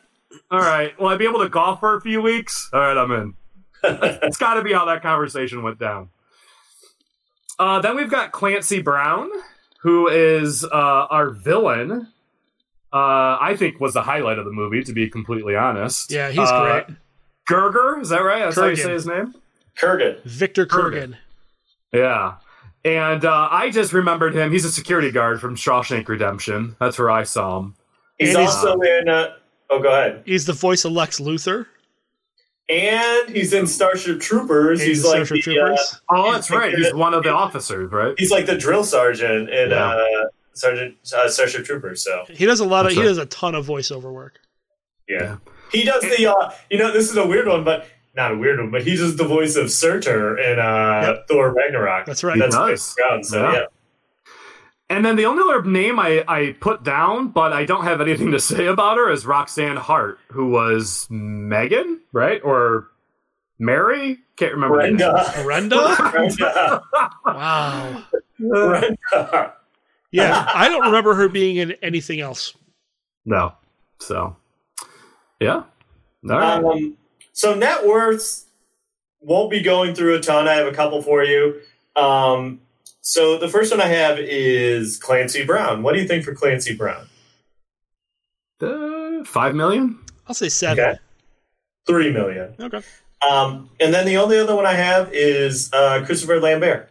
All 0.52 0.60
right. 0.60 0.98
Will 1.00 1.08
I 1.08 1.18
be 1.18 1.26
able 1.26 1.40
to 1.40 1.50
golf 1.50 1.80
for 1.80 1.96
a 1.96 2.02
few 2.02 2.22
weeks? 2.22 2.70
All 2.74 2.80
right, 2.80 2.98
I'm 2.98 3.12
in. 3.12 3.34
it's 3.84 4.38
got 4.38 4.56
to 4.56 4.64
be 4.64 4.74
how 4.74 4.86
that 4.86 5.02
conversation 5.02 5.62
went 5.64 5.80
down. 5.80 6.10
Uh, 7.58 7.82
then 7.82 7.96
we've 7.96 8.10
got 8.10 8.32
Clancy 8.32 8.82
Brown, 8.82 9.30
who 9.82 10.08
is 10.08 10.64
uh, 10.64 10.68
our 10.72 11.30
villain. 11.30 12.08
Uh, 12.92 13.38
I 13.40 13.56
think 13.58 13.80
was 13.80 13.94
the 13.94 14.02
highlight 14.02 14.40
of 14.40 14.46
the 14.46 14.52
movie, 14.52 14.84
to 14.84 14.94
be 14.94 15.10
completely 15.10 15.56
honest. 15.56 16.12
Yeah, 16.12 16.30
he's 16.30 16.50
Uh, 16.50 16.62
great. 16.86 16.98
Gerger, 17.48 18.02
is 18.02 18.10
that 18.10 18.20
right? 18.24 18.40
That's 18.40 18.56
how 18.56 18.66
you 18.68 18.76
say 18.76 18.94
his 18.94 19.06
name. 19.06 19.36
Kurgan. 19.78 20.24
Victor 20.24 20.66
Kurgan. 20.66 20.92
Kurgan. 20.92 21.18
Yeah. 21.94 22.36
And 22.86 23.26
uh, 23.26 23.48
I 23.52 23.70
just 23.72 23.94
remembered 23.94 24.34
him. 24.36 24.52
He's 24.52 24.66
a 24.66 24.72
security 24.72 25.12
guard 25.12 25.42
from 25.42 25.56
Shawshank 25.56 26.08
Redemption. 26.08 26.76
That's 26.80 26.98
where 26.98 27.12
I 27.12 27.24
saw 27.24 27.60
him. 27.60 27.76
He's 28.18 28.30
And 28.30 28.40
he's- 28.40 28.56
also 28.56 28.80
in. 28.82 29.08
Uh, 29.70 29.74
oh, 29.76 29.80
go 29.82 29.90
ahead. 29.90 30.24
He's 30.26 30.46
the 30.46 30.54
voice 30.54 30.86
of 30.86 30.92
Lex 30.92 31.20
Luthor. 31.20 31.66
And 32.70 33.30
he's 33.30 33.52
in 33.54 33.66
Starship 33.66 34.20
Troopers. 34.20 34.80
He's 34.80 34.98
He's, 34.98 35.06
like 35.06 35.26
Starship 35.26 35.46
the, 35.46 35.60
uh, 35.60 35.66
Troopers. 35.68 36.02
Oh, 36.10 36.32
that's 36.32 36.52
right. 36.52 36.74
He's 36.76 36.94
one 36.94 37.14
of 37.16 37.24
the 37.24 37.32
officers, 37.34 37.92
right? 37.92 38.14
he's 38.18 38.30
like 38.32 38.46
the 38.46 38.56
drill 38.58 38.84
sergeant 38.84 39.50
in 39.50 39.72
Yeah. 39.72 39.88
uh, 39.90 40.26
Sergeant 40.54 40.96
uh, 41.18 41.28
Starship 41.30 41.66
Troopers. 41.66 42.04
So 42.04 42.26
He 42.30 42.46
does 42.46 42.60
a 42.60 42.66
lot 42.66 42.82
of. 42.82 42.90
That's 42.92 42.96
He 42.96 43.02
right. 43.02 43.08
does 43.08 43.18
a 43.18 43.26
ton 43.26 43.56
of 43.56 43.66
voiceover 43.66 44.12
work. 44.14 44.40
yeah, 45.08 45.38
he 45.72 45.84
does 45.84 46.04
the. 46.04 46.28
Uh, 46.32 46.52
you 46.70 46.78
know, 46.78 46.92
this 46.92 47.10
is 47.10 47.18
a 47.18 47.26
weird 47.26 47.48
one, 47.48 47.64
but 47.64 47.88
not 48.16 48.34
a 48.34 48.38
weird 48.38 48.60
one. 48.60 48.70
But 48.70 48.84
he 48.84 48.96
does 48.98 49.16
the 49.16 49.24
voice 49.26 49.56
of 49.56 49.72
Surtur 49.72 50.38
in 50.38 50.60
uh, 50.60 51.22
Thor 51.28 51.52
Ragnarok. 51.54 52.06
That's 52.06 52.24
right. 52.24 52.38
That's 52.38 52.56
He 52.56 52.62
Chris 52.62 52.94
does. 52.94 52.96
Brown. 52.96 53.24
So 53.24 53.42
Yeah. 53.42 53.54
yeah. 53.54 53.66
And 54.90 55.06
then 55.06 55.16
the 55.16 55.26
only 55.26 55.44
other 55.44 55.70
name 55.70 56.00
I, 56.00 56.24
I 56.28 56.56
put 56.60 56.84
down, 56.84 57.30
but 57.30 57.54
I 57.54 57.66
don't 57.66 57.84
have 57.84 58.02
anything 58.02 58.32
to 58.32 58.40
say 58.40 58.66
about 58.66 58.98
her, 58.98 59.12
is 59.12 59.26
Roxanne 59.26 59.78
Hart, 59.78 60.20
who 60.32 60.50
was 60.50 61.06
Megan, 61.10 62.02
right? 62.12 62.42
Or 62.44 62.88
Mary? 63.60 64.18
Can't 64.36 64.54
remember. 64.54 64.78
Brenda. 64.78 65.32
Brenda. 65.44 65.96
Brenda. 66.12 66.82
wow. 67.26 68.04
Brenda. 68.40 69.54
Yeah, 70.12 70.50
I 70.56 70.70
don't 70.70 70.86
remember 70.86 71.14
her 71.14 71.30
being 71.30 71.58
in 71.58 71.74
anything 71.84 72.20
else. 72.20 72.56
No. 73.26 73.54
So, 74.00 74.36
yeah. 75.40 75.54
All 75.54 75.66
right. 76.24 76.64
Um, 76.64 76.98
so 77.32 77.54
net 77.54 77.86
worths 77.86 78.46
won't 79.20 79.52
be 79.52 79.62
going 79.62 79.94
through 79.94 80.16
a 80.16 80.20
ton. 80.20 80.48
I 80.48 80.54
have 80.54 80.68
a 80.68 80.72
couple 80.72 81.02
for 81.04 81.24
you. 81.24 81.62
Um, 81.96 82.62
so 83.02 83.38
the 83.38 83.48
first 83.48 83.72
one 83.72 83.82
I 83.82 83.88
have 83.88 84.18
is 84.20 84.98
Clancy 84.98 85.46
Brown. 85.46 85.84
What 85.84 85.94
do 85.96 86.02
you 86.02 86.08
think 86.08 86.24
for 86.26 86.34
Clancy 86.34 86.76
Brown? 86.76 87.08
Uh, 88.62 89.24
Five 89.26 89.56
million? 89.56 90.00
I'll 90.28 90.36
say 90.36 90.50
seven. 90.50 90.84
Okay. 90.84 91.00
Three 91.88 92.12
million. 92.12 92.54
Okay. 92.60 92.82
Um, 93.30 93.70
and 93.80 93.94
then 93.94 94.06
the 94.06 94.18
only 94.18 94.38
other 94.40 94.56
one 94.56 94.66
I 94.66 94.74
have 94.74 95.10
is 95.14 95.70
uh, 95.74 96.04
Christopher 96.06 96.40
Lambert. 96.40 96.90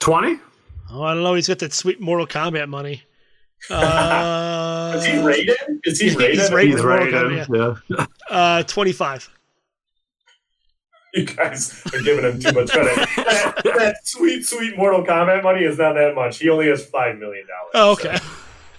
20? 0.00 0.38
Oh, 0.92 1.02
I 1.02 1.14
don't 1.14 1.22
know. 1.24 1.34
He's 1.34 1.48
got 1.48 1.58
that 1.58 1.72
sweet 1.72 2.00
Mortal 2.00 2.26
Kombat 2.26 2.68
money. 2.68 3.02
Uh, 3.70 4.92
Is 4.96 5.04
he 5.04 5.18
rated? 5.18 5.56
Is 5.84 5.98
he 5.98 6.06
he's 6.10 6.16
rated? 6.16 6.52
rated. 6.52 6.74
He's 6.74 6.82
Mortal 6.84 7.06
right. 7.06 7.46
Kombat, 7.48 7.78
Yeah. 7.88 8.06
Uh, 8.30 8.62
twenty-five. 8.62 9.28
You 11.16 11.24
guys 11.24 11.82
are 11.94 12.00
giving 12.02 12.24
him 12.24 12.38
too 12.38 12.52
much 12.52 12.70
credit. 12.70 12.94
that, 13.16 13.54
that 13.64 13.96
sweet, 14.06 14.44
sweet 14.44 14.76
Mortal 14.76 15.02
Kombat 15.04 15.42
money 15.42 15.64
is 15.64 15.78
not 15.78 15.94
that 15.94 16.14
much. 16.14 16.38
He 16.38 16.50
only 16.50 16.68
has 16.68 16.84
five 16.84 17.16
million 17.18 17.46
Oh, 17.74 17.92
okay. 17.92 18.18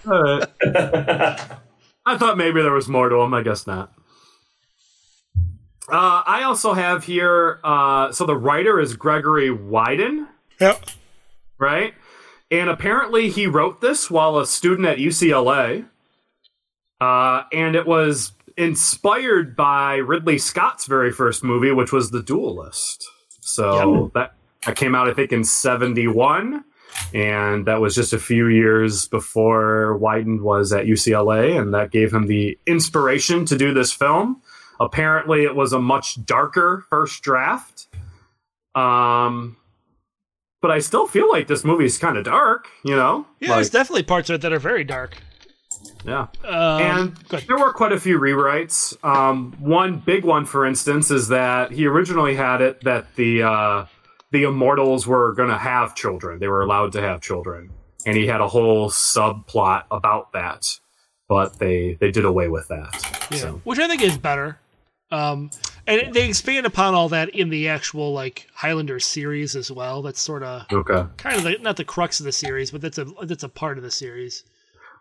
All 0.06 0.22
right. 0.22 0.46
dollars. 0.60 1.40
I 2.06 2.16
thought 2.16 2.38
maybe 2.38 2.62
there 2.62 2.72
was 2.72 2.88
more 2.88 3.08
to 3.08 3.16
him. 3.16 3.34
I 3.34 3.42
guess 3.42 3.66
not. 3.66 3.92
Uh, 5.90 6.22
I 6.26 6.42
also 6.44 6.74
have 6.74 7.04
here. 7.04 7.60
Uh, 7.64 8.12
so 8.12 8.24
the 8.26 8.36
writer 8.36 8.78
is 8.78 8.94
Gregory 8.94 9.50
Widen, 9.50 10.28
Yep. 10.60 10.84
right? 11.58 11.94
And 12.50 12.70
apparently 12.70 13.30
he 13.30 13.46
wrote 13.46 13.80
this 13.80 14.10
while 14.10 14.38
a 14.38 14.46
student 14.46 14.86
at 14.86 14.98
UCLA. 14.98 15.86
Uh, 17.00 17.44
and 17.52 17.74
it 17.76 17.86
was 17.86 18.32
inspired 18.58 19.56
by 19.56 19.96
Ridley 19.96 20.36
Scott's 20.38 20.86
very 20.86 21.12
first 21.12 21.42
movie, 21.44 21.70
which 21.70 21.92
was 21.92 22.10
The 22.10 22.22
Duelist. 22.22 23.08
So 23.40 24.10
that, 24.14 24.34
that 24.66 24.76
came 24.76 24.94
out, 24.94 25.08
I 25.08 25.14
think, 25.14 25.32
in 25.32 25.44
71. 25.44 26.64
And 27.14 27.66
that 27.66 27.80
was 27.80 27.94
just 27.94 28.12
a 28.12 28.18
few 28.18 28.48
years 28.48 29.06
before 29.08 29.96
Widen 29.96 30.42
was 30.42 30.72
at 30.72 30.86
UCLA. 30.86 31.58
And 31.58 31.72
that 31.72 31.90
gave 31.92 32.12
him 32.12 32.26
the 32.26 32.58
inspiration 32.66 33.46
to 33.46 33.56
do 33.56 33.72
this 33.72 33.92
film. 33.92 34.42
Apparently, 34.80 35.44
it 35.44 35.54
was 35.54 35.72
a 35.72 35.80
much 35.80 36.24
darker 36.26 36.84
first 36.90 37.22
draft. 37.22 37.86
Um, 38.74 39.56
but 40.60 40.70
I 40.70 40.80
still 40.80 41.06
feel 41.06 41.30
like 41.30 41.46
this 41.46 41.64
movie 41.64 41.84
is 41.84 41.98
kind 41.98 42.16
of 42.16 42.24
dark, 42.24 42.68
you 42.84 42.96
know? 42.96 43.26
Yeah, 43.40 43.50
Like- 43.50 43.56
there's 43.58 43.70
definitely 43.70 44.02
parts 44.02 44.28
of 44.30 44.34
it 44.34 44.40
that 44.42 44.52
are 44.52 44.58
very 44.58 44.84
dark. 44.84 45.16
Yeah. 46.04 46.26
Um, 46.44 46.82
and 46.82 47.16
there 47.46 47.58
were 47.58 47.72
quite 47.72 47.92
a 47.92 48.00
few 48.00 48.18
rewrites. 48.18 48.96
Um, 49.04 49.52
one 49.58 49.98
big 49.98 50.24
one, 50.24 50.46
for 50.46 50.64
instance, 50.66 51.10
is 51.10 51.28
that 51.28 51.72
he 51.72 51.86
originally 51.86 52.34
had 52.34 52.60
it 52.60 52.82
that 52.84 53.14
the 53.16 53.42
uh, 53.42 53.86
the 54.30 54.44
immortals 54.44 55.06
were 55.06 55.32
going 55.34 55.48
to 55.50 55.58
have 55.58 55.94
children. 55.94 56.38
They 56.38 56.48
were 56.48 56.62
allowed 56.62 56.92
to 56.92 57.00
have 57.00 57.20
children. 57.20 57.70
and 58.06 58.16
he 58.16 58.26
had 58.26 58.40
a 58.40 58.48
whole 58.48 58.88
subplot 58.90 59.84
about 59.90 60.32
that, 60.32 60.78
but 61.28 61.58
they 61.58 61.94
they 62.00 62.10
did 62.10 62.24
away 62.24 62.48
with 62.48 62.68
that. 62.68 63.28
Yeah, 63.30 63.38
So 63.38 63.60
which 63.64 63.78
I 63.78 63.88
think 63.88 64.02
is 64.02 64.16
better. 64.16 64.58
Um, 65.10 65.50
and 65.86 66.12
they 66.12 66.28
expand 66.28 66.66
upon 66.66 66.94
all 66.94 67.08
that 67.08 67.30
in 67.30 67.48
the 67.48 67.68
actual 67.68 68.12
like 68.12 68.46
Highlander 68.54 69.00
series 69.00 69.56
as 69.56 69.70
well. 69.72 70.02
That's 70.02 70.20
sort 70.20 70.42
of 70.42 70.66
okay. 70.70 71.06
kind 71.16 71.36
of 71.36 71.44
the, 71.44 71.56
not 71.62 71.76
the 71.76 71.84
crux 71.84 72.20
of 72.20 72.24
the 72.26 72.32
series, 72.32 72.70
but 72.70 72.82
that's 72.82 72.98
a 72.98 73.06
that's 73.22 73.42
a 73.42 73.48
part 73.48 73.78
of 73.78 73.84
the 73.84 73.90
series. 73.90 74.44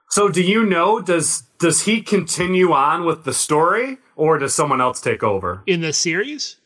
So 0.09 0.29
do 0.29 0.41
you 0.41 0.65
know 0.65 0.99
does 1.01 1.43
does 1.59 1.83
he 1.83 2.01
continue 2.01 2.71
on 2.71 3.05
with 3.05 3.23
the 3.23 3.33
story 3.33 3.97
or 4.15 4.37
does 4.37 4.53
someone 4.53 4.81
else 4.81 5.01
take 5.01 5.23
over? 5.23 5.63
In 5.67 5.81
the 5.81 5.93
series, 5.93 6.57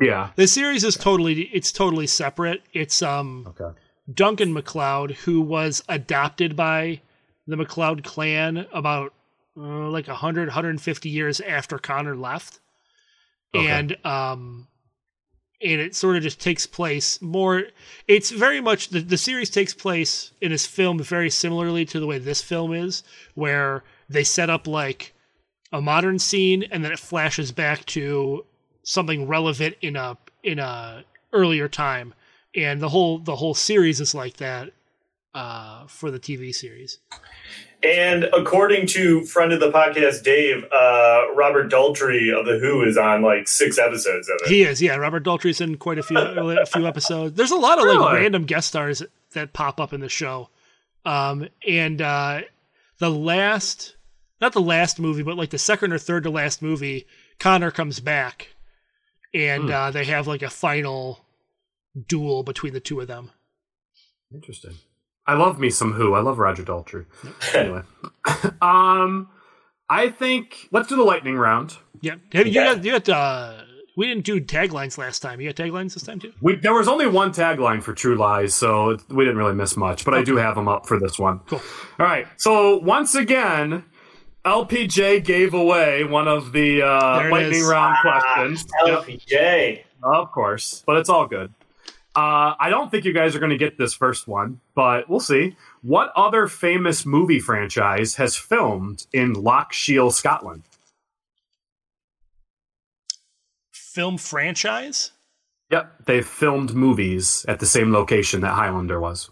Yeah. 0.00 0.30
the 0.36 0.46
series 0.46 0.84
is 0.84 0.96
totally 0.96 1.42
it's 1.52 1.72
totally 1.72 2.06
separate. 2.06 2.62
It's 2.72 3.02
um 3.02 3.46
Okay. 3.48 3.76
Duncan 4.12 4.52
MacLeod, 4.52 5.12
who 5.24 5.40
was 5.40 5.82
adopted 5.88 6.54
by 6.56 7.00
the 7.46 7.56
MacLeod 7.56 8.04
clan 8.04 8.66
about 8.72 9.12
uh, 9.58 9.88
like 9.88 10.06
100, 10.06 10.48
150 10.48 11.08
years 11.08 11.40
after 11.40 11.78
Connor 11.78 12.14
left. 12.16 12.60
Okay. 13.54 13.66
And 13.68 13.96
um 14.06 14.68
and 15.62 15.80
it 15.80 15.94
sort 15.94 16.16
of 16.16 16.22
just 16.22 16.40
takes 16.40 16.66
place 16.66 17.20
more 17.22 17.64
it's 18.06 18.30
very 18.30 18.60
much 18.60 18.88
the, 18.88 19.00
the 19.00 19.16
series 19.16 19.50
takes 19.50 19.72
place 19.72 20.32
and 20.42 20.52
is 20.52 20.66
filmed 20.66 21.04
very 21.04 21.30
similarly 21.30 21.84
to 21.84 21.98
the 21.98 22.06
way 22.06 22.18
this 22.18 22.42
film 22.42 22.72
is 22.72 23.02
where 23.34 23.82
they 24.08 24.24
set 24.24 24.50
up 24.50 24.66
like 24.66 25.14
a 25.72 25.80
modern 25.80 26.18
scene 26.18 26.64
and 26.70 26.84
then 26.84 26.92
it 26.92 26.98
flashes 26.98 27.52
back 27.52 27.84
to 27.86 28.44
something 28.82 29.26
relevant 29.26 29.74
in 29.80 29.96
a 29.96 30.16
in 30.42 30.58
a 30.58 31.04
earlier 31.32 31.68
time 31.68 32.14
and 32.54 32.80
the 32.80 32.88
whole 32.88 33.18
the 33.18 33.36
whole 33.36 33.54
series 33.54 34.00
is 34.00 34.14
like 34.14 34.36
that 34.38 34.72
uh, 35.36 35.86
for 35.86 36.10
the 36.10 36.18
TV 36.18 36.52
series. 36.54 36.98
And 37.82 38.24
according 38.24 38.86
to 38.88 39.22
friend 39.24 39.52
of 39.52 39.60
the 39.60 39.70
podcast 39.70 40.22
Dave, 40.24 40.64
uh, 40.72 41.34
Robert 41.34 41.70
Daltrey 41.70 42.32
of 42.36 42.46
the 42.46 42.58
Who 42.58 42.82
is 42.82 42.96
on 42.96 43.22
like 43.22 43.46
six 43.46 43.78
episodes 43.78 44.28
of 44.28 44.36
it. 44.44 44.48
He 44.48 44.62
is, 44.62 44.80
yeah. 44.82 44.96
Robert 44.96 45.22
Daltrey's 45.24 45.60
in 45.60 45.76
quite 45.76 45.98
a 45.98 46.02
few 46.02 46.16
a 46.18 46.66
few 46.66 46.86
episodes. 46.86 47.36
There's 47.36 47.50
a 47.50 47.56
lot 47.56 47.78
of 47.78 47.84
like 47.84 47.98
Really? 47.98 48.20
random 48.22 48.44
guest 48.44 48.68
stars 48.68 49.02
that 49.34 49.52
pop 49.52 49.78
up 49.80 49.92
in 49.92 50.00
the 50.00 50.08
show. 50.08 50.48
Um, 51.04 51.48
and 51.68 52.00
uh, 52.02 52.40
the 52.98 53.10
last, 53.10 53.94
not 54.40 54.52
the 54.54 54.60
last 54.60 54.98
movie, 54.98 55.22
but 55.22 55.36
like 55.36 55.50
the 55.50 55.58
second 55.58 55.92
or 55.92 55.98
third 55.98 56.24
to 56.24 56.30
last 56.30 56.62
movie, 56.62 57.06
Connor 57.38 57.70
comes 57.70 58.00
back, 58.00 58.48
and 59.34 59.64
Hmm. 59.64 59.70
uh, 59.70 59.90
they 59.92 60.04
have 60.06 60.26
like 60.26 60.42
a 60.42 60.50
final 60.50 61.24
duel 62.08 62.42
between 62.42 62.72
the 62.72 62.80
two 62.80 63.00
of 63.00 63.06
them. 63.06 63.30
Interesting. 64.34 64.74
I 65.26 65.34
love 65.34 65.58
me 65.58 65.70
some 65.70 65.92
Who. 65.92 66.14
I 66.14 66.20
love 66.20 66.38
Roger 66.38 66.62
Daltrey. 66.62 67.06
anyway, 67.54 67.82
um, 68.62 69.28
I 69.88 70.08
think 70.08 70.68
let's 70.72 70.88
do 70.88 70.96
the 70.96 71.02
lightning 71.04 71.36
round. 71.36 71.76
Yeah, 72.00 72.16
have 72.32 72.46
you 72.46 72.52
Yeah. 72.52 72.74
got 72.74 72.84
you 72.84 72.92
got 72.92 73.08
uh, 73.08 73.62
we 73.96 74.06
didn't 74.06 74.24
do 74.24 74.40
taglines 74.40 74.98
last 74.98 75.20
time. 75.20 75.40
You 75.40 75.50
got 75.52 75.56
taglines 75.64 75.94
this 75.94 76.02
time 76.02 76.20
too. 76.20 76.32
We 76.40 76.56
there 76.56 76.74
was 76.74 76.86
only 76.88 77.06
one 77.06 77.32
tagline 77.32 77.82
for 77.82 77.92
True 77.94 78.14
Lies, 78.16 78.54
so 78.54 78.98
we 79.08 79.24
didn't 79.24 79.38
really 79.38 79.54
miss 79.54 79.76
much. 79.76 80.04
But 80.04 80.14
I 80.14 80.22
do 80.22 80.36
have 80.36 80.54
them 80.54 80.68
up 80.68 80.86
for 80.86 80.98
this 81.00 81.18
one. 81.18 81.40
Cool. 81.46 81.60
All 81.98 82.06
right. 82.06 82.26
So 82.36 82.76
once 82.78 83.14
again, 83.14 83.84
LPJ 84.44 85.24
gave 85.24 85.54
away 85.54 86.04
one 86.04 86.28
of 86.28 86.52
the 86.52 86.82
uh, 86.82 87.28
lightning 87.30 87.60
is. 87.60 87.66
round 87.66 87.96
Ah, 88.04 88.34
questions. 88.34 88.66
Yep. 88.84 88.98
LPJ. 89.00 89.82
Of 90.02 90.30
course, 90.30 90.84
but 90.86 90.98
it's 90.98 91.08
all 91.08 91.26
good. 91.26 91.52
Uh, 92.16 92.54
I 92.58 92.70
don't 92.70 92.90
think 92.90 93.04
you 93.04 93.12
guys 93.12 93.36
are 93.36 93.38
going 93.38 93.50
to 93.50 93.58
get 93.58 93.76
this 93.76 93.92
first 93.92 94.26
one, 94.26 94.60
but 94.74 95.06
we'll 95.08 95.20
see. 95.20 95.54
What 95.82 96.12
other 96.16 96.46
famous 96.46 97.04
movie 97.04 97.40
franchise 97.40 98.14
has 98.14 98.34
filmed 98.36 99.06
in 99.12 99.34
Loch 99.34 99.72
Shiel, 99.74 100.10
Scotland? 100.10 100.62
Film 103.72 104.16
franchise. 104.18 105.12
Yep, 105.70 106.06
they've 106.06 106.26
filmed 106.26 106.74
movies 106.74 107.44
at 107.48 107.60
the 107.60 107.66
same 107.66 107.92
location 107.92 108.40
that 108.42 108.52
Highlander 108.54 109.00
was. 109.00 109.30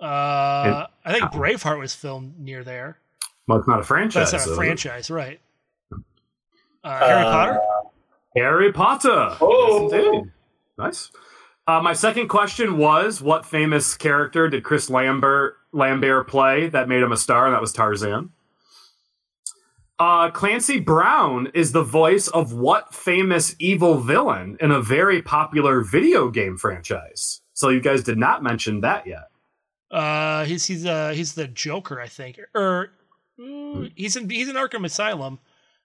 Uh, 0.00 0.86
I 1.04 1.12
think 1.12 1.24
Braveheart 1.26 1.78
was 1.78 1.94
filmed 1.94 2.38
near 2.40 2.64
there. 2.64 2.98
Well, 3.46 3.58
it's 3.58 3.68
not 3.68 3.80
a 3.80 3.84
franchise. 3.84 4.32
that's 4.32 4.46
not 4.46 4.52
a 4.52 4.56
franchise, 4.56 5.10
right? 5.10 5.40
Uh, 6.82 6.98
Harry 6.98 7.24
Uh, 7.24 7.30
Potter. 7.32 7.60
Harry 8.36 8.72
Potter. 8.72 9.36
Oh. 9.40 9.88
Yes, 9.92 10.04
indeed. 10.04 10.32
Nice. 10.78 11.10
Uh, 11.68 11.80
my 11.82 11.92
second 11.92 12.28
question 12.28 12.78
was, 12.78 13.20
what 13.20 13.44
famous 13.44 13.96
character 13.96 14.48
did 14.48 14.62
Chris 14.62 14.88
Lambert 14.88 15.56
Lambert 15.72 16.28
play 16.28 16.68
that 16.68 16.88
made 16.88 17.02
him 17.02 17.12
a 17.12 17.16
star? 17.16 17.46
And 17.46 17.54
that 17.54 17.60
was 17.60 17.72
Tarzan. 17.72 18.30
Uh, 19.98 20.30
Clancy 20.30 20.78
Brown 20.78 21.48
is 21.54 21.72
the 21.72 21.82
voice 21.82 22.28
of 22.28 22.52
what 22.52 22.94
famous 22.94 23.56
evil 23.58 23.98
villain 23.98 24.58
in 24.60 24.70
a 24.70 24.80
very 24.80 25.22
popular 25.22 25.80
video 25.80 26.28
game 26.30 26.56
franchise? 26.58 27.40
So 27.54 27.70
you 27.70 27.80
guys 27.80 28.02
did 28.02 28.18
not 28.18 28.42
mention 28.42 28.82
that 28.82 29.06
yet. 29.06 29.28
Uh, 29.90 30.44
he's 30.44 30.66
he's 30.66 30.84
uh 30.84 31.10
he's 31.10 31.34
the 31.34 31.46
Joker, 31.48 32.00
I 32.00 32.08
think, 32.08 32.38
or 32.54 32.90
Hmm. 33.38 33.44
mm, 33.44 33.92
he's 33.94 34.16
in 34.16 34.28
he's 34.30 34.48
in 34.48 34.56
Arkham 34.56 34.84
Asylum, 34.84 35.38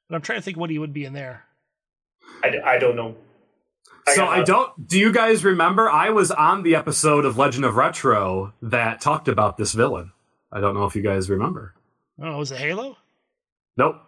but 0.08 0.16
I'm 0.16 0.22
trying 0.22 0.40
to 0.40 0.42
think 0.44 0.58
what 0.58 0.70
he 0.70 0.80
would 0.80 0.94
be 0.94 1.06
in 1.06 1.14
there. 1.14 1.44
I, 2.44 2.60
I 2.66 2.78
don't 2.78 2.96
know. 2.96 3.16
I 4.08 4.16
so 4.16 4.26
got 4.26 4.40
I 4.40 4.44
don't. 4.44 4.88
Do 4.88 5.00
you 5.00 5.12
guys 5.12 5.44
remember? 5.44 5.90
I 5.90 6.10
was 6.10 6.32
on 6.32 6.64
the 6.64 6.76
episode 6.76 7.26
of 7.26 7.38
Legend 7.38 7.66
of 7.66 7.76
Retro 7.76 8.54
that 8.62 9.02
talked 9.02 9.28
about 9.28 9.58
this 9.58 9.74
villain. 9.74 10.12
I 10.52 10.60
don't 10.60 10.74
know 10.74 10.86
if 10.86 10.96
you 10.96 11.02
guys 11.02 11.30
remember. 11.30 11.74
Oh, 12.22 12.38
was 12.38 12.52
it 12.52 12.58
Halo? 12.58 12.98
Nope. 13.78 14.02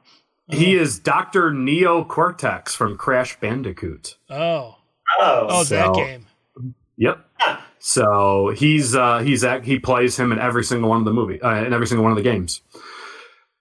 He 0.49 0.75
is 0.75 0.99
Doctor 0.99 1.53
Neo 1.53 2.03
Cortex 2.03 2.75
from 2.75 2.97
Crash 2.97 3.39
Bandicoot. 3.39 4.17
Oh, 4.29 4.75
Oh, 5.19 5.47
oh, 5.49 5.63
that 5.65 5.93
game. 5.95 6.25
Yep. 6.97 7.25
So 7.79 8.53
he's 8.55 8.95
uh, 8.95 9.19
he's 9.19 9.43
act- 9.43 9.65
he 9.65 9.79
plays 9.79 10.17
him 10.17 10.31
in 10.31 10.39
every 10.39 10.63
single 10.63 10.89
one 10.89 10.99
of 10.99 11.05
the 11.05 11.13
movie 11.13 11.41
uh, 11.41 11.63
in 11.65 11.73
every 11.73 11.87
single 11.87 12.03
one 12.03 12.11
of 12.11 12.17
the 12.17 12.23
games. 12.23 12.61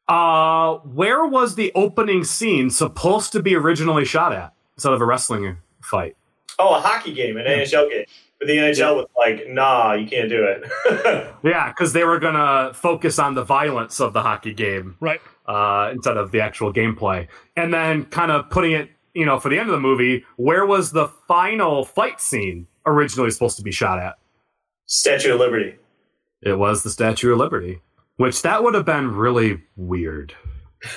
Uh, 0.08 0.74
where 0.78 1.24
was 1.26 1.54
the 1.54 1.72
opening 1.74 2.24
scene 2.24 2.70
supposed 2.70 3.32
to 3.32 3.42
be 3.42 3.54
originally 3.54 4.04
shot 4.04 4.32
at 4.32 4.52
instead 4.76 4.92
of 4.92 5.00
a 5.00 5.04
wrestling 5.04 5.56
fight? 5.82 6.16
Oh, 6.62 6.74
a 6.76 6.80
hockey 6.80 7.12
game, 7.12 7.36
an 7.36 7.44
NHL 7.46 7.90
game. 7.90 8.04
But 8.38 8.48
the 8.48 8.56
NHL 8.56 8.96
was 8.96 9.06
like, 9.16 9.48
nah, 9.48 9.92
you 9.94 10.06
can't 10.06 10.28
do 10.28 10.44
it. 10.44 11.28
Yeah, 11.44 11.68
because 11.68 11.92
they 11.92 12.04
were 12.04 12.18
gonna 12.20 12.72
focus 12.74 13.18
on 13.18 13.34
the 13.34 13.42
violence 13.44 14.00
of 14.00 14.12
the 14.12 14.22
hockey 14.22 14.54
game 14.54 14.96
Right. 15.00 15.20
uh, 15.46 15.90
instead 15.92 16.16
of 16.16 16.30
the 16.30 16.40
actual 16.40 16.72
gameplay, 16.72 17.26
and 17.56 17.74
then 17.74 18.04
kind 18.06 18.30
of 18.30 18.48
putting 18.48 18.72
it, 18.72 18.90
you 19.14 19.26
know, 19.26 19.40
for 19.40 19.48
the 19.48 19.58
end 19.58 19.68
of 19.68 19.72
the 19.74 19.80
movie, 19.80 20.24
where 20.36 20.64
was 20.66 20.92
the 20.92 21.08
final 21.28 21.84
fight 21.84 22.20
scene 22.20 22.66
originally 22.86 23.30
supposed 23.30 23.56
to 23.56 23.62
be 23.62 23.72
shot 23.72 23.98
at? 23.98 24.14
Statue 24.86 25.34
of 25.34 25.40
Liberty. 25.40 25.76
It 26.42 26.58
was 26.58 26.82
the 26.84 26.90
Statue 26.90 27.32
of 27.32 27.38
Liberty, 27.38 27.80
which 28.16 28.42
that 28.42 28.62
would 28.62 28.74
have 28.74 28.84
been 28.86 29.14
really 29.14 29.62
weird. 29.76 30.34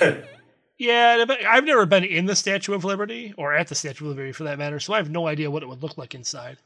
Yeah, 0.78 1.24
I've 1.48 1.64
never 1.64 1.86
been 1.86 2.04
in 2.04 2.26
the 2.26 2.36
Statue 2.36 2.74
of 2.74 2.84
Liberty 2.84 3.32
or 3.38 3.54
at 3.54 3.68
the 3.68 3.74
Statue 3.74 4.04
of 4.04 4.10
Liberty 4.10 4.32
for 4.32 4.44
that 4.44 4.58
matter, 4.58 4.78
so 4.78 4.92
I 4.92 4.98
have 4.98 5.08
no 5.10 5.26
idea 5.26 5.50
what 5.50 5.62
it 5.62 5.68
would 5.68 5.82
look 5.82 5.96
like 5.96 6.14
inside. 6.14 6.58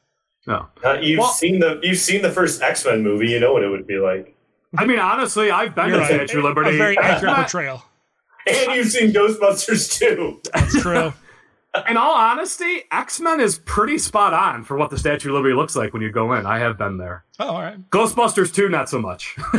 No, 0.46 0.66
Uh, 0.84 0.94
you've 1.00 1.18
Well- 1.18 1.28
seen 1.32 1.60
the 1.60 1.78
you've 1.82 1.98
seen 1.98 2.22
the 2.22 2.30
first 2.30 2.60
X 2.62 2.84
Men 2.84 3.02
movie. 3.02 3.28
You 3.28 3.38
know 3.40 3.52
what 3.52 3.62
it 3.62 3.68
would 3.68 3.86
be 3.86 3.98
like. 3.98 4.34
I 4.78 4.84
mean 4.86 4.98
honestly, 4.98 5.50
I've 5.50 5.74
been 5.74 5.88
You're 5.88 5.96
to 5.98 6.02
right. 6.02 6.08
Statue 6.28 6.38
of 6.38 6.44
Liberty. 6.44 6.70
A 6.70 6.78
very 6.78 6.98
accurate 6.98 7.34
portrayal. 7.36 7.84
And 8.46 8.74
you've 8.74 8.88
seen 8.88 9.12
Ghostbusters 9.12 9.98
too. 9.98 10.40
That's 10.54 10.80
true. 10.80 11.12
in 11.88 11.96
all 11.96 12.14
honesty, 12.14 12.82
X 12.90 13.20
Men 13.20 13.38
is 13.38 13.58
pretty 13.60 13.98
spot 13.98 14.32
on 14.32 14.64
for 14.64 14.76
what 14.76 14.90
the 14.90 14.98
Statue 14.98 15.28
of 15.28 15.34
Liberty 15.36 15.54
looks 15.54 15.76
like 15.76 15.92
when 15.92 16.02
you 16.02 16.10
go 16.10 16.32
in. 16.32 16.46
I 16.46 16.58
have 16.58 16.78
been 16.78 16.96
there. 16.96 17.24
oh, 17.38 17.48
all 17.48 17.60
right. 17.60 17.90
Ghostbusters 17.90 18.52
2, 18.52 18.68
not 18.70 18.88
so 18.88 18.98
much. 19.00 19.36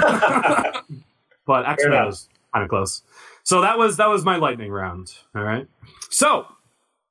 but 1.45 1.65
X 1.67 1.83
Men 1.85 2.07
is 2.07 2.27
kind 2.53 2.63
of 2.63 2.69
close. 2.69 3.03
So 3.43 3.61
that 3.61 3.77
was 3.77 3.97
that 3.97 4.09
was 4.09 4.23
my 4.23 4.35
lightning 4.37 4.71
round. 4.71 5.13
All 5.35 5.43
right. 5.43 5.67
So 6.09 6.45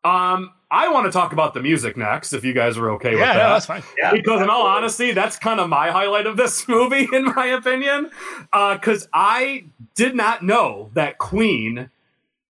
um 0.04 0.52
I 0.72 0.88
want 0.88 1.06
to 1.06 1.10
talk 1.12 1.32
about 1.32 1.52
the 1.52 1.60
music 1.60 1.96
next, 1.96 2.32
if 2.32 2.44
you 2.44 2.52
guys 2.52 2.78
are 2.78 2.90
okay 2.92 3.10
with 3.10 3.18
Yeah, 3.18 3.34
that. 3.34 3.42
no, 3.42 3.52
that's 3.54 3.66
fine. 3.66 3.82
Yeah, 3.98 4.12
because 4.12 4.40
in 4.40 4.48
all 4.48 4.66
honesty 4.66 5.10
that's 5.12 5.36
kind 5.36 5.58
of 5.58 5.68
my 5.68 5.90
highlight 5.90 6.26
of 6.26 6.36
this 6.36 6.68
movie 6.76 7.08
in 7.12 7.24
my 7.24 7.46
opinion 7.46 8.10
because 8.52 9.08
i 9.12 9.64
did 9.96 10.14
not 10.14 10.42
know 10.44 10.90
that 10.94 11.18
queen 11.18 11.90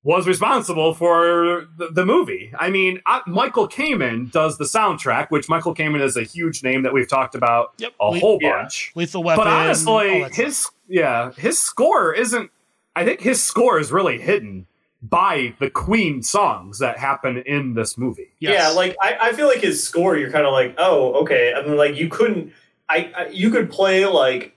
was 0.02 0.26
responsible 0.26 0.94
for 0.94 1.66
the, 1.78 1.88
the 1.88 2.04
movie 2.06 2.52
i 2.58 2.68
mean 2.70 3.00
I, 3.06 3.22
michael 3.26 3.66
kamen 3.68 4.30
does 4.30 4.58
the 4.58 4.64
soundtrack 4.64 5.30
which 5.30 5.48
michael 5.48 5.74
kamen 5.74 6.00
is 6.02 6.16
a 6.16 6.22
huge 6.22 6.62
name 6.62 6.82
that 6.82 6.92
we've 6.92 7.08
talked 7.08 7.34
about 7.34 7.72
Yep. 7.78 7.92
a 8.00 8.10
Le- 8.10 8.18
whole 8.20 8.38
yeah. 8.40 8.62
bunch 8.62 8.92
Lethal 8.94 9.22
Weapon. 9.22 9.44
but 9.44 9.50
honestly 9.50 10.20
that 10.20 10.32
stuff. 10.34 10.44
his 10.46 10.66
yeah 10.88 11.32
his 11.32 11.58
score 11.62 12.12
isn't 12.14 12.50
i 12.96 13.04
think 13.04 13.20
his 13.20 13.42
score 13.42 13.78
is 13.78 13.92
really 13.92 14.18
hidden 14.20 14.66
by 15.02 15.54
the 15.58 15.70
queen 15.70 16.22
songs 16.22 16.78
that 16.78 16.98
happen 16.98 17.38
in 17.38 17.74
this 17.74 17.96
movie 17.96 18.30
Yes. 18.40 18.54
Yeah, 18.54 18.68
like 18.70 18.96
I, 19.02 19.28
I 19.28 19.32
feel 19.34 19.46
like 19.46 19.60
his 19.60 19.86
score, 19.86 20.16
you're 20.16 20.30
kind 20.30 20.46
of 20.46 20.52
like, 20.52 20.74
oh, 20.78 21.12
okay. 21.22 21.52
I 21.54 21.62
mean, 21.62 21.76
like 21.76 21.94
you 21.96 22.08
couldn't, 22.08 22.52
I, 22.88 23.12
I 23.14 23.28
you 23.28 23.50
could 23.50 23.70
play 23.70 24.06
like 24.06 24.56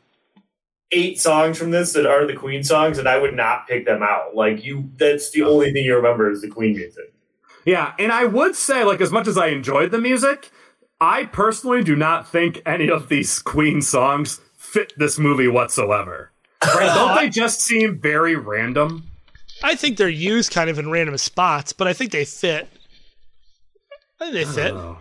eight 0.93 1.19
songs 1.19 1.57
from 1.57 1.71
this 1.71 1.93
that 1.93 2.05
are 2.05 2.25
the 2.25 2.33
Queen 2.33 2.63
songs, 2.63 2.97
and 2.97 3.07
I 3.07 3.17
would 3.17 3.33
not 3.33 3.67
pick 3.67 3.85
them 3.85 4.01
out. 4.01 4.35
Like 4.35 4.63
you, 4.63 4.89
that's 4.97 5.31
the 5.31 5.43
only 5.43 5.73
thing 5.73 5.83
you 5.83 5.95
remember 5.95 6.31
is 6.31 6.41
the 6.41 6.47
Queen 6.47 6.75
music. 6.75 7.13
Yeah, 7.65 7.93
and 7.99 8.11
I 8.11 8.25
would 8.25 8.55
say, 8.55 8.83
like, 8.83 8.99
as 8.99 9.11
much 9.11 9.27
as 9.27 9.37
I 9.37 9.47
enjoyed 9.47 9.91
the 9.91 9.99
music, 9.99 10.51
I 10.99 11.25
personally 11.25 11.83
do 11.83 11.95
not 11.95 12.27
think 12.27 12.61
any 12.65 12.89
of 12.89 13.07
these 13.09 13.39
Queen 13.39 13.81
songs 13.81 14.41
fit 14.57 14.93
this 14.97 15.17
movie 15.17 15.47
whatsoever. 15.47 16.32
Right? 16.75 16.93
Don't 16.93 17.11
uh, 17.11 17.15
they 17.21 17.29
just 17.29 17.61
seem 17.61 17.99
very 17.99 18.35
random? 18.35 19.09
I 19.63 19.75
think 19.75 19.97
they're 19.97 20.09
used 20.09 20.51
kind 20.51 20.69
of 20.69 20.77
in 20.79 20.89
random 20.89 21.17
spots, 21.17 21.73
but 21.73 21.87
I 21.87 21.93
think 21.93 22.11
they 22.11 22.25
fit. 22.25 22.67
I 24.19 24.31
think 24.31 24.33
they 24.33 24.45
fit. 24.45 24.73
Oh. 24.73 24.99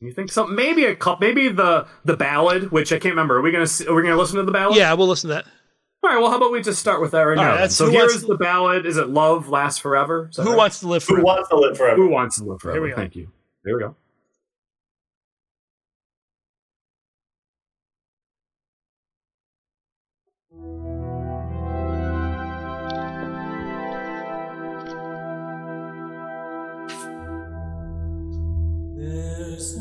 You 0.00 0.12
think 0.12 0.32
so? 0.32 0.46
Maybe 0.46 0.84
a 0.84 0.96
couple. 0.96 1.26
Maybe 1.26 1.48
the 1.48 1.86
the 2.04 2.16
ballad, 2.16 2.72
which 2.72 2.92
I 2.92 2.96
can't 2.98 3.12
remember. 3.12 3.36
Are 3.36 3.40
we 3.42 3.52
gonna 3.52 3.66
see, 3.68 3.86
are 3.86 3.94
we 3.94 4.02
gonna 4.02 4.16
listen 4.16 4.36
to 4.36 4.42
the 4.42 4.50
ballad? 4.52 4.76
Yeah, 4.76 4.92
we'll 4.94 5.06
listen 5.06 5.28
to 5.28 5.34
that. 5.34 5.44
All 6.02 6.10
right. 6.10 6.20
Well, 6.20 6.30
how 6.30 6.36
about 6.38 6.50
we 6.50 6.60
just 6.60 6.80
start 6.80 7.00
with 7.00 7.12
that 7.12 7.20
right 7.22 7.38
All 7.38 7.44
now? 7.44 7.54
right, 7.54 7.70
so 7.70 7.88
here's 7.88 8.14
Wants- 8.14 8.26
the 8.26 8.36
ballad. 8.36 8.84
Is 8.86 8.96
it 8.96 9.08
"Love 9.08 9.48
Lasts 9.48 9.78
Forever"? 9.78 10.28
Is 10.30 10.36
Who 10.38 10.50
right? 10.50 10.56
wants 10.56 10.80
to 10.80 10.88
live 10.88 11.04
Who 11.04 11.22
wants 11.22 11.48
to 11.50 11.56
live 11.56 11.76
forever? 11.76 11.96
Who 11.96 12.08
wants 12.08 12.38
to 12.38 12.44
live 12.44 12.60
forever? 12.60 12.76
Here 12.78 12.82
we 12.82 12.90
go. 12.90 12.96
Thank 12.96 13.14
you. 13.14 13.28
There 13.62 13.76
we 13.76 13.80
go. 13.82 13.94
There's 29.62 29.76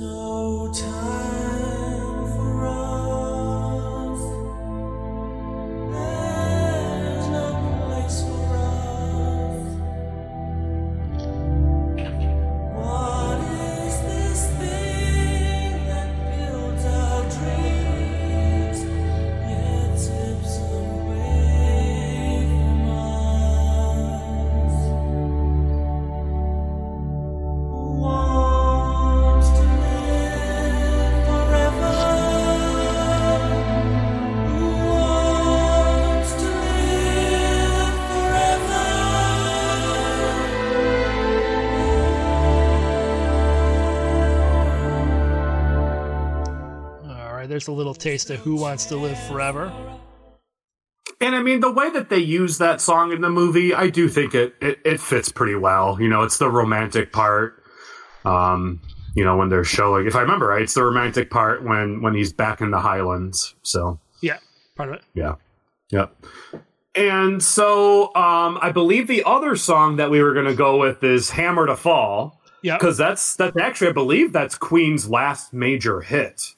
A 47.68 47.72
little 47.72 47.94
taste 47.94 48.30
of 48.30 48.40
Who 48.40 48.56
Wants 48.56 48.86
to 48.86 48.96
Live 48.98 49.22
Forever. 49.28 49.72
And 51.20 51.36
I 51.36 51.42
mean, 51.44 51.60
the 51.60 51.72
way 51.72 51.90
that 51.92 52.10
they 52.10 52.18
use 52.18 52.58
that 52.58 52.82
song 52.82 53.12
in 53.12 53.22
the 53.22 53.30
movie, 53.30 53.74
I 53.76 53.90
do 53.90 54.10
think 54.10 54.34
it, 54.34 54.56
it, 54.62 54.80
it 54.84 55.00
fits 55.00 55.32
pretty 55.32 55.56
well. 55.56 55.98
You 56.02 56.08
know, 56.08 56.24
it's 56.24 56.38
the 56.40 56.50
romantic 56.50 57.12
part. 57.12 57.64
Um, 58.26 58.82
you 59.14 59.24
know, 59.24 59.38
when 59.38 59.50
they're 59.50 59.64
showing, 59.64 60.08
if 60.08 60.16
I 60.16 60.22
remember 60.22 60.48
right, 60.48 60.62
it's 60.64 60.74
the 60.74 60.84
romantic 60.84 61.30
part 61.30 61.64
when 61.64 62.02
when 62.02 62.16
he's 62.16 62.34
back 62.34 62.62
in 62.62 62.72
the 62.72 62.80
Highlands. 62.80 63.56
So 63.62 64.00
Yeah, 64.22 64.38
part 64.76 64.90
of 64.90 64.96
it. 64.96 65.02
yeah, 65.14 65.36
yeah. 65.90 66.08
And 66.96 67.42
so 67.42 68.14
um, 68.16 68.58
I 68.62 68.72
believe 68.72 69.08
the 69.08 69.24
other 69.26 69.56
song 69.56 69.98
that 69.98 70.10
we 70.12 70.22
were 70.24 70.34
going 70.34 70.46
to 70.46 70.56
go 70.56 70.78
with 70.78 71.04
is 71.04 71.30
"Hammer 71.32 71.66
to 71.68 71.76
Fall." 71.76 72.42
Yeah. 72.64 72.78
because 72.78 72.96
that's 72.96 73.36
that's 73.38 73.58
actually 73.58 73.88
I 73.90 73.94
believe 73.94 74.34
that's 74.34 74.56
Queen's 74.56 75.10
last 75.10 75.52
major 75.52 76.02
hit 76.02 76.54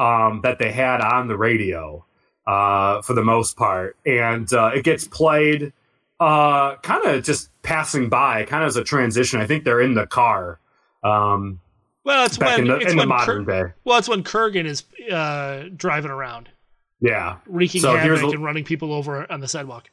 um, 0.00 0.40
that 0.42 0.58
they 0.58 0.72
had 0.72 1.00
on 1.00 1.28
the 1.28 1.36
radio 1.36 2.04
uh, 2.46 3.02
for 3.02 3.12
the 3.12 3.22
most 3.24 3.56
part, 3.56 3.96
and 4.06 4.52
uh, 4.52 4.70
it 4.74 4.82
gets 4.82 5.06
played 5.06 5.72
uh, 6.18 6.76
kind 6.76 7.04
of 7.06 7.22
just 7.22 7.50
passing 7.62 8.08
by, 8.08 8.44
kind 8.46 8.62
of 8.64 8.68
as 8.68 8.76
a 8.76 8.82
transition. 8.84 9.40
I 9.40 9.46
think 9.46 9.64
they're 9.64 9.80
in 9.80 9.94
the 9.94 10.06
car. 10.06 10.58
Um, 11.04 11.60
Well, 12.04 12.24
it's 12.26 12.38
back 12.38 12.58
when 12.58 12.66
in 12.70 12.78
the, 12.78 12.90
in 12.90 12.96
the 12.96 13.06
modern 13.06 13.44
Kur- 13.44 13.66
day. 13.68 13.72
Well, 13.84 13.98
it's 13.98 14.08
when 14.08 14.22
Kurgan 14.24 14.64
is 14.64 14.84
uh, 15.12 15.68
driving 15.76 16.10
around, 16.10 16.48
Yeah, 17.00 17.36
wreaking 17.46 17.82
So 17.82 17.94
havoc 17.96 18.32
and 18.34 18.42
running 18.44 18.64
people 18.64 18.92
over 18.92 19.30
on 19.30 19.40
the 19.40 19.48
sidewalk. 19.48 19.88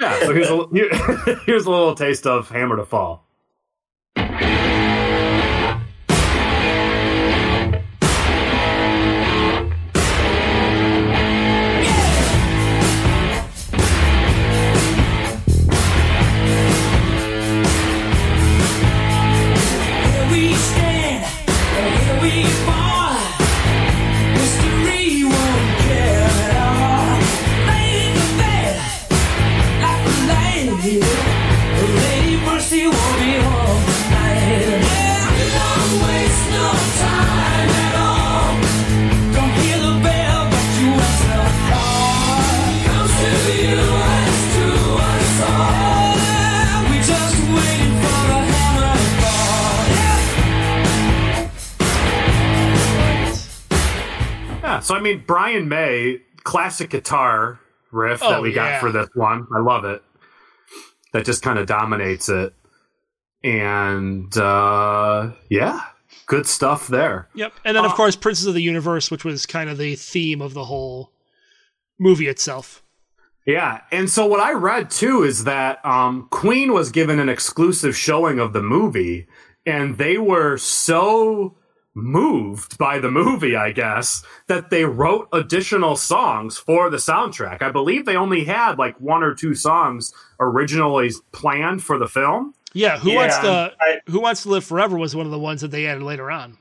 yeah. 0.00 0.18
So 0.20 0.32
here's 0.34 0.50
a 0.50 0.66
here- 0.72 1.36
here's 1.46 1.66
a 1.66 1.70
little 1.70 1.94
taste 1.94 2.26
of 2.26 2.48
"Hammer 2.50 2.76
to 2.76 2.84
Fall." 2.84 3.24
So 54.86 54.94
I 54.94 55.00
mean, 55.00 55.24
Brian 55.26 55.68
May, 55.68 56.20
classic 56.44 56.90
guitar 56.90 57.58
riff 57.92 58.20
that 58.20 58.38
Oh, 58.38 58.42
we 58.42 58.52
got 58.52 58.80
for 58.80 58.92
this 58.92 59.08
one. 59.14 59.46
I 59.54 59.60
love 59.60 59.84
it. 59.84 60.02
That 61.12 61.24
just 61.24 61.42
kind 61.42 61.58
of 61.58 61.66
dominates 61.66 62.28
it. 62.28 62.54
And 63.42 64.36
uh 64.36 65.30
yeah, 65.48 65.80
good 66.26 66.46
stuff 66.46 66.88
there. 66.88 67.28
Yep. 67.34 67.52
And 67.64 67.76
then, 67.76 67.84
of 67.84 67.92
Uh, 67.92 67.94
course, 67.94 68.16
Princes 68.16 68.46
of 68.46 68.54
the 68.54 68.62
Universe, 68.62 69.10
which 69.10 69.24
was 69.24 69.46
kind 69.46 69.70
of 69.70 69.78
the 69.78 69.94
theme 69.94 70.40
of 70.40 70.54
the 70.54 70.64
whole 70.64 71.12
movie 71.98 72.28
itself. 72.28 72.82
Yeah, 73.46 73.82
and 73.92 74.10
so 74.10 74.26
what 74.26 74.40
I 74.40 74.52
read 74.54 74.90
too 74.90 75.22
is 75.22 75.44
that 75.44 75.84
um, 75.86 76.26
Queen 76.30 76.72
was 76.72 76.90
given 76.90 77.20
an 77.20 77.28
exclusive 77.28 77.96
showing 77.96 78.40
of 78.40 78.52
the 78.52 78.62
movie, 78.62 79.28
and 79.64 79.98
they 79.98 80.18
were 80.18 80.56
so 80.56 81.54
moved 81.96 82.76
by 82.78 82.98
the 82.98 83.10
movie, 83.10 83.56
I 83.56 83.72
guess, 83.72 84.22
that 84.46 84.70
they 84.70 84.84
wrote 84.84 85.28
additional 85.32 85.96
songs 85.96 86.58
for 86.58 86.90
the 86.90 86.98
soundtrack. 86.98 87.62
I 87.62 87.70
believe 87.70 88.04
they 88.04 88.16
only 88.16 88.44
had 88.44 88.78
like 88.78 89.00
one 89.00 89.22
or 89.22 89.34
two 89.34 89.54
songs 89.54 90.12
originally 90.38 91.10
planned 91.32 91.82
for 91.82 91.98
the 91.98 92.06
film. 92.06 92.54
Yeah. 92.74 92.98
Who 92.98 93.10
Yeah, 93.12 93.16
wants 93.16 93.38
to 93.38 93.72
I- 93.80 94.00
Who 94.08 94.20
Wants 94.20 94.42
to 94.42 94.50
Live 94.50 94.64
Forever 94.64 94.96
was 94.98 95.16
one 95.16 95.26
of 95.26 95.32
the 95.32 95.38
ones 95.38 95.62
that 95.62 95.70
they 95.70 95.86
added 95.86 96.02
later 96.02 96.30
on. 96.30 96.58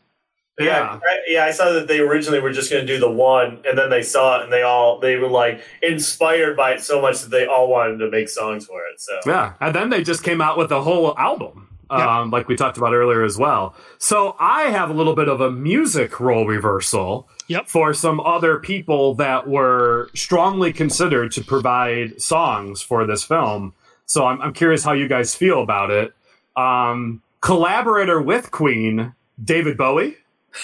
Yeah, 0.58 1.00
I, 1.06 1.18
yeah. 1.28 1.44
I 1.44 1.52
saw 1.52 1.74
that 1.74 1.90
they 1.90 2.00
originally 2.00 2.40
were 2.40 2.54
just 2.54 2.72
going 2.72 2.88
to 2.88 2.94
do 2.94 2.98
the 2.98 3.12
one, 3.12 3.60
and 3.68 3.78
then 3.78 3.90
they 3.90 4.02
saw 4.02 4.40
it, 4.40 4.44
and 4.46 4.54
they 4.54 4.62
all 4.62 5.02
they 5.02 5.18
were 5.18 5.28
like 5.28 5.60
inspired 5.84 6.56
by 6.56 6.72
it 6.76 6.82
so 6.82 7.02
much 7.02 7.20
that 7.24 7.30
they 7.30 7.46
all 7.46 7.68
wanted 7.70 7.98
to 7.98 8.10
make 8.10 8.30
songs 8.30 8.66
for 8.66 8.80
it. 8.86 9.02
So 9.02 9.20
Yeah, 9.26 9.56
and 9.60 9.76
then 9.76 9.90
they 9.90 10.02
just 10.02 10.24
came 10.24 10.40
out 10.40 10.58
with 10.58 10.72
a 10.72 10.82
whole 10.82 11.14
album, 11.20 11.65
um, 11.90 12.32
like 12.32 12.48
we 12.48 12.56
talked 12.56 12.78
about 12.78 12.94
earlier 12.94 13.24
as 13.24 13.38
well. 13.38 13.76
So 13.98 14.36
I 14.40 14.64
have 14.64 14.90
a 14.90 14.94
little 14.94 15.16
bit 15.16 15.28
of 15.30 15.42
a 15.42 15.52
music 15.52 16.20
role 16.20 16.46
reversal 16.46 17.28
Yep. 17.48 17.68
for 17.68 17.94
some 17.94 18.20
other 18.20 18.58
people 18.60 19.14
that 19.16 19.48
were 19.48 20.10
strongly 20.16 20.74
considered 20.74 21.32
to 21.34 21.44
provide 21.44 22.20
songs 22.22 22.82
for 22.82 23.06
this 23.06 23.24
film. 23.24 23.74
So 24.08 24.26
I'm, 24.26 24.42
I'm 24.42 24.54
curious 24.54 24.84
how 24.84 24.94
you 24.94 25.08
guys 25.08 25.36
feel 25.36 25.62
about 25.62 25.92
it. 25.92 26.14
Um, 26.56 27.22
collaborator 27.42 28.22
with 28.22 28.50
Queen, 28.52 29.14
David 29.44 29.78
Bowie. 29.78 30.18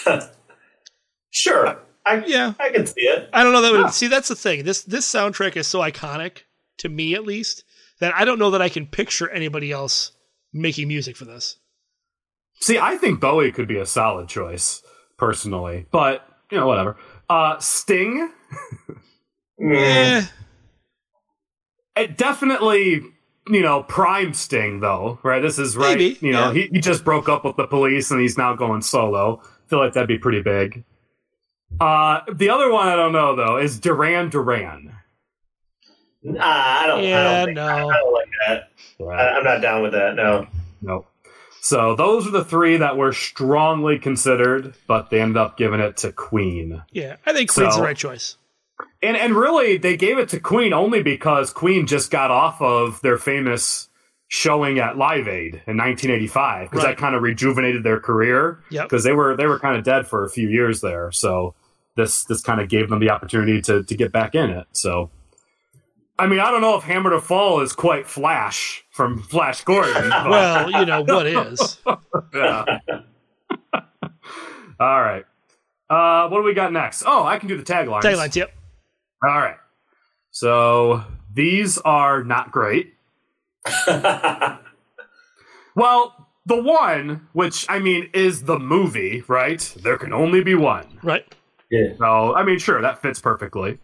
sure, 1.30 1.80
I 2.06 2.24
Yeah. 2.26 2.54
I 2.60 2.70
can 2.70 2.86
see 2.86 3.02
it. 3.02 3.30
I 3.34 3.44
don't 3.44 3.54
know 3.54 3.62
that 3.62 3.72
would 3.74 3.94
see 3.94 4.08
that's 4.08 4.28
the 4.30 4.36
thing. 4.36 4.64
This 4.64 4.82
this 4.84 5.06
soundtrack 5.12 5.56
is 5.56 5.68
so 5.68 5.80
iconic 5.80 6.44
to 6.80 6.90
me 6.90 7.14
at 7.14 7.24
least 7.26 7.64
that 8.00 8.14
I 8.16 8.26
don't 8.26 8.40
know 8.40 8.52
that 8.52 8.62
I 8.62 8.70
can 8.70 8.88
picture 8.88 9.30
anybody 9.30 9.72
else 9.72 10.12
making 10.54 10.88
music 10.88 11.16
for 11.16 11.26
this. 11.26 11.58
See, 12.60 12.78
I 12.78 12.98
think 12.98 13.20
Bowie 13.20 13.52
could 13.52 13.68
be 13.68 13.78
a 13.78 13.86
solid 13.86 14.28
choice 14.28 14.84
personally, 15.18 15.88
but 15.92 16.28
you 16.52 16.58
know, 16.58 16.68
whatever. 16.68 16.98
Uh, 17.30 17.58
Sting. 17.60 18.32
Mm. 19.62 19.76
Eh, 19.76 20.26
it 21.96 22.18
definitely, 22.18 23.02
you 23.48 23.62
know, 23.62 23.84
prime 23.84 24.34
Sting 24.34 24.80
though, 24.80 25.20
right? 25.24 25.42
This 25.42 25.60
is 25.60 25.78
right. 25.78 25.98
Maybe, 25.98 26.18
you 26.26 26.32
know, 26.32 26.52
yeah. 26.52 26.64
he, 26.64 26.70
he 26.72 26.80
just 26.80 27.04
broke 27.04 27.30
up 27.30 27.46
with 27.46 27.58
the 27.58 27.68
police 27.68 28.10
and 28.12 28.20
he's 28.20 28.38
now 28.38 28.56
going 28.56 28.82
solo. 28.82 29.40
I 29.44 29.70
feel 29.70 29.80
like 29.80 29.94
that'd 29.94 30.08
be 30.08 30.18
pretty 30.18 30.42
big. 30.42 30.84
Uh, 31.80 32.22
the 32.34 32.50
other 32.50 32.72
one 32.72 32.88
I 32.88 32.96
don't 32.96 33.14
know 33.14 33.36
though 33.36 33.58
is 33.58 33.80
Duran 33.80 34.30
Duran. 34.30 34.94
Nah, 36.24 36.40
I 36.44 36.88
don't. 36.88 37.00
I 37.00 37.04
Yeah, 37.04 37.24
don't, 37.38 37.46
think, 37.46 37.56
no. 37.56 37.68
I 37.68 37.98
don't 37.98 38.14
like 38.14 38.30
that. 38.48 38.70
I, 39.02 39.30
I'm 39.38 39.44
not 39.44 39.62
down 39.62 39.82
with 39.82 39.92
that. 39.94 40.16
No. 40.16 40.48
Nope. 40.82 41.08
So 41.62 41.96
those 41.96 42.28
are 42.28 42.32
the 42.32 42.44
three 42.46 42.78
that 42.78 42.98
were 42.98 43.14
strongly 43.14 44.00
considered, 44.00 44.74
but 44.88 45.10
they 45.10 45.22
ended 45.22 45.38
up 45.38 45.58
giving 45.58 45.80
it 45.80 45.98
to 45.98 46.12
Queen. 46.12 46.82
Yeah, 46.92 47.18
I 47.26 47.34
think 47.34 47.52
Queen's 47.54 47.74
So- 47.74 47.80
the 47.82 47.86
right 47.86 47.98
choice. 47.98 48.38
And 49.04 49.16
and 49.18 49.36
really, 49.36 49.78
they 49.78 49.96
gave 49.98 50.18
it 50.20 50.30
to 50.30 50.40
Queen 50.40 50.74
only 50.74 51.02
because 51.04 51.52
Queen 51.52 51.86
just 51.88 52.10
got 52.12 52.32
off 52.32 52.62
of 52.62 53.00
their 53.02 53.18
famous 53.18 53.90
showing 54.28 54.80
at 54.80 54.98
Live 54.98 55.28
Aid 55.28 55.56
in 55.68 55.78
1985 55.78 56.70
because 56.70 56.84
Right. 56.84 56.96
that 56.96 56.98
kind 57.02 57.16
of 57.16 57.22
rejuvenated 57.22 57.84
their 57.84 58.00
career. 58.00 58.60
Yep. 58.72 58.86
Because 58.86 59.04
they 59.04 59.12
were 59.14 59.36
they 59.36 59.46
were 59.48 59.60
kind 59.60 59.76
of 59.78 59.84
dead 59.84 60.08
for 60.08 60.24
a 60.24 60.30
few 60.30 60.50
years 60.50 60.82
there, 60.82 61.12
so 61.12 61.54
this 61.96 62.24
this 62.24 62.42
kind 62.42 62.60
of 62.62 62.70
gave 62.70 62.90
them 62.90 63.00
the 63.00 63.10
opportunity 63.12 63.62
to 63.64 63.84
to 63.84 63.96
get 63.96 64.12
back 64.12 64.34
in 64.36 64.50
it. 64.52 64.66
So. 64.72 65.10
I 66.22 66.28
mean, 66.28 66.40
I 66.40 66.52
don't 66.52 66.62
know 66.62 66.78
if 66.78 66.84
Hammer 66.84 67.10
to 67.10 67.20
Fall 67.20 67.62
is 67.62 67.74
quite 67.74 68.06
Flash 68.06 68.84
from 68.92 69.24
Flash 69.24 69.64
Gordon. 69.64 70.10
but- 70.10 70.30
Well, 70.30 70.70
you 70.72 70.86
know 70.86 71.02
what 71.02 71.26
is. 71.26 71.80
yeah. 72.36 72.66
All 74.80 75.02
right. 75.02 75.26
Uh, 75.90 76.30
what 76.30 76.38
do 76.38 76.44
we 76.44 76.54
got 76.54 76.72
next? 76.72 77.04
Oh, 77.08 77.26
I 77.26 77.40
can 77.40 77.48
do 77.50 77.58
the 77.58 77.64
taglines. 77.64 78.04
Taglines, 78.04 78.36
yep. 78.36 78.54
All 79.24 79.32
right. 79.38 79.58
So 80.30 81.04
these 81.34 81.80
are 81.80 82.24
not 82.24 82.52
great. 82.52 82.94
well, 85.76 86.28
the 86.46 86.62
one, 86.62 87.28
which 87.34 87.66
I 87.68 87.80
mean 87.80 88.10
is 88.14 88.44
the 88.44 88.60
movie, 88.60 89.24
right? 89.28 89.60
There 89.82 89.98
can 89.98 90.14
only 90.14 90.44
be 90.44 90.54
one. 90.56 91.00
Right. 91.04 91.26
Yeah. 91.70 91.94
So, 91.98 92.36
I 92.36 92.44
mean, 92.44 92.60
sure, 92.60 92.82
that 92.82 93.02
fits 93.02 93.20
perfectly. 93.20 93.80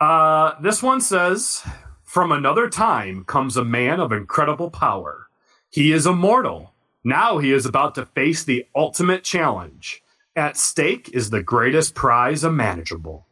Uh, 0.00 0.60
this 0.60 0.82
one 0.82 1.00
says 1.00 1.62
From 2.04 2.32
another 2.32 2.68
time 2.68 3.24
comes 3.24 3.56
a 3.56 3.64
man 3.64 4.00
of 4.00 4.12
incredible 4.12 4.70
power. 4.70 5.28
He 5.70 5.92
is 5.92 6.06
immortal. 6.06 6.72
Now 7.04 7.38
he 7.38 7.52
is 7.52 7.66
about 7.66 7.94
to 7.96 8.06
face 8.06 8.44
the 8.44 8.66
ultimate 8.74 9.24
challenge. 9.24 10.02
At 10.36 10.56
stake 10.56 11.10
is 11.12 11.30
the 11.30 11.42
greatest 11.42 11.94
prize 11.94 12.44
imaginable. 12.44 13.26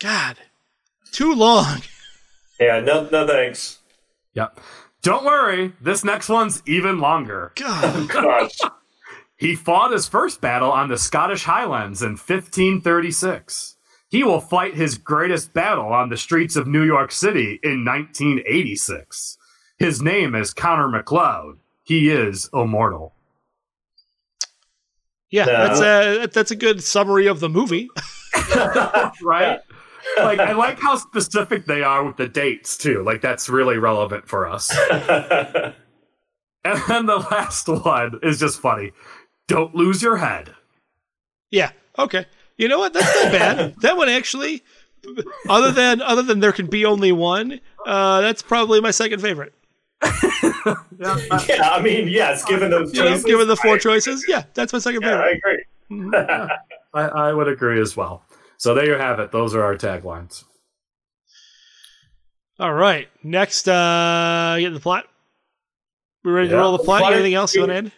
God. 0.00 0.36
Too 1.12 1.34
long. 1.34 1.82
Yeah. 2.58 2.80
No. 2.80 3.08
No 3.10 3.26
thanks. 3.26 3.78
Yep. 4.34 4.58
Don't 5.02 5.24
worry, 5.24 5.72
this 5.80 6.04
next 6.04 6.28
one's 6.28 6.62
even 6.64 7.00
longer. 7.00 7.52
God. 7.56 8.08
Gosh. 8.08 8.58
He 9.36 9.56
fought 9.56 9.90
his 9.90 10.06
first 10.06 10.40
battle 10.40 10.70
on 10.70 10.88
the 10.88 10.96
Scottish 10.96 11.42
Highlands 11.42 12.02
in 12.02 12.10
1536. 12.10 13.76
He 14.12 14.22
will 14.24 14.42
fight 14.42 14.74
his 14.74 14.98
greatest 14.98 15.54
battle 15.54 15.86
on 15.86 16.10
the 16.10 16.18
streets 16.18 16.54
of 16.54 16.66
New 16.66 16.82
York 16.82 17.10
City 17.10 17.58
in 17.62 17.82
1986. 17.82 19.38
His 19.78 20.02
name 20.02 20.34
is 20.34 20.52
Connor 20.52 20.88
MacLeod. 20.88 21.56
He 21.82 22.10
is 22.10 22.50
immortal. 22.52 23.14
Yeah, 25.30 25.46
No. 25.46 25.52
that's 25.52 25.80
a 25.80 26.26
that's 26.26 26.50
a 26.50 26.56
good 26.56 26.84
summary 26.84 27.26
of 27.26 27.40
the 27.40 27.48
movie. 27.48 27.88
right? 29.22 29.60
like 30.18 30.38
I 30.40 30.52
like 30.52 30.78
how 30.78 30.96
specific 30.96 31.64
they 31.64 31.82
are 31.82 32.04
with 32.04 32.18
the 32.18 32.28
dates 32.28 32.76
too. 32.76 33.02
Like 33.02 33.22
that's 33.22 33.48
really 33.48 33.78
relevant 33.78 34.28
for 34.28 34.46
us. 34.46 34.70
and 34.90 35.74
then 36.86 37.06
the 37.06 37.26
last 37.30 37.66
one 37.66 38.20
is 38.22 38.38
just 38.38 38.60
funny. 38.60 38.92
Don't 39.48 39.74
lose 39.74 40.02
your 40.02 40.18
head. 40.18 40.54
Yeah. 41.50 41.70
Okay. 41.98 42.26
You 42.62 42.68
know 42.68 42.78
what? 42.78 42.92
That's 42.94 43.22
not 43.22 43.32
bad. 43.32 43.74
that 43.82 43.96
one 43.96 44.08
actually, 44.08 44.62
other 45.48 45.72
than 45.72 46.00
other 46.00 46.22
than 46.22 46.40
there 46.40 46.52
can 46.52 46.66
be 46.66 46.84
only 46.86 47.12
one, 47.12 47.60
uh, 47.86 48.20
that's 48.22 48.40
probably 48.42 48.80
my 48.80 48.90
second 48.92 49.20
favorite. 49.20 49.52
Yeah, 50.98 51.18
yeah. 51.48 51.70
I 51.70 51.82
mean, 51.82 52.06
yes. 52.06 52.44
Given 52.44 52.70
those 52.70 52.94
You 52.94 53.02
know, 53.02 53.08
choices, 53.10 53.24
given 53.24 53.48
the 53.48 53.56
four 53.56 53.74
I- 53.74 53.78
choices, 53.78 54.24
yeah, 54.28 54.44
that's 54.54 54.72
my 54.72 54.78
second 54.78 55.02
Yeah, 55.02 55.20
I 55.20 55.32
favorite. 55.32 55.66
agree. 55.90 56.12
I, 56.94 57.02
I 57.08 57.32
would 57.32 57.48
agree 57.48 57.80
as 57.80 57.96
well. 57.96 58.22
So 58.58 58.72
there 58.74 58.86
you 58.86 58.92
have 58.92 59.18
it. 59.18 59.32
Those 59.32 59.54
are 59.56 59.62
our 59.64 59.74
taglines. 59.74 60.44
All 62.60 62.72
right. 62.72 63.08
Next, 63.24 63.66
uh, 63.68 64.56
get 64.60 64.72
the 64.72 64.78
plot. 64.80 65.06
We 66.24 66.30
ready 66.30 66.48
to 66.50 66.56
roll 66.56 66.76
the 66.78 66.84
plot? 66.84 67.00
Plot- 67.00 67.14
Anything 67.14 67.34
else 67.34 67.54
you 67.54 67.62
want 67.62 67.70
to 67.72 67.76
add? 67.78 67.92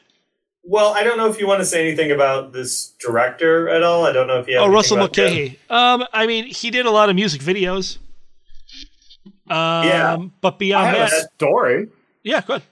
Well, 0.66 0.94
I 0.94 1.02
don't 1.02 1.16
know 1.18 1.28
if 1.28 1.38
you 1.38 1.46
want 1.46 1.60
to 1.60 1.64
say 1.66 1.86
anything 1.86 2.10
about 2.10 2.52
this 2.52 2.94
director 2.98 3.68
at 3.68 3.82
all. 3.82 4.06
I 4.06 4.12
don't 4.12 4.26
know 4.26 4.38
if 4.40 4.48
you. 4.48 4.54
Have 4.54 4.64
Oh, 4.64 4.72
Russell. 4.72 4.96
Mulcahy. 4.96 5.58
Um, 5.68 6.04
I 6.12 6.26
mean, 6.26 6.46
he 6.46 6.70
did 6.70 6.86
a 6.86 6.90
lot 6.90 7.10
of 7.10 7.16
music 7.16 7.42
videos. 7.42 7.98
Um, 9.48 9.84
Yeah. 9.86 10.16
but 10.40 10.58
beyond 10.58 10.94
that, 10.94 11.12
a 11.12 11.28
story. 11.36 11.88
yeah, 12.22 12.40
good. 12.40 12.62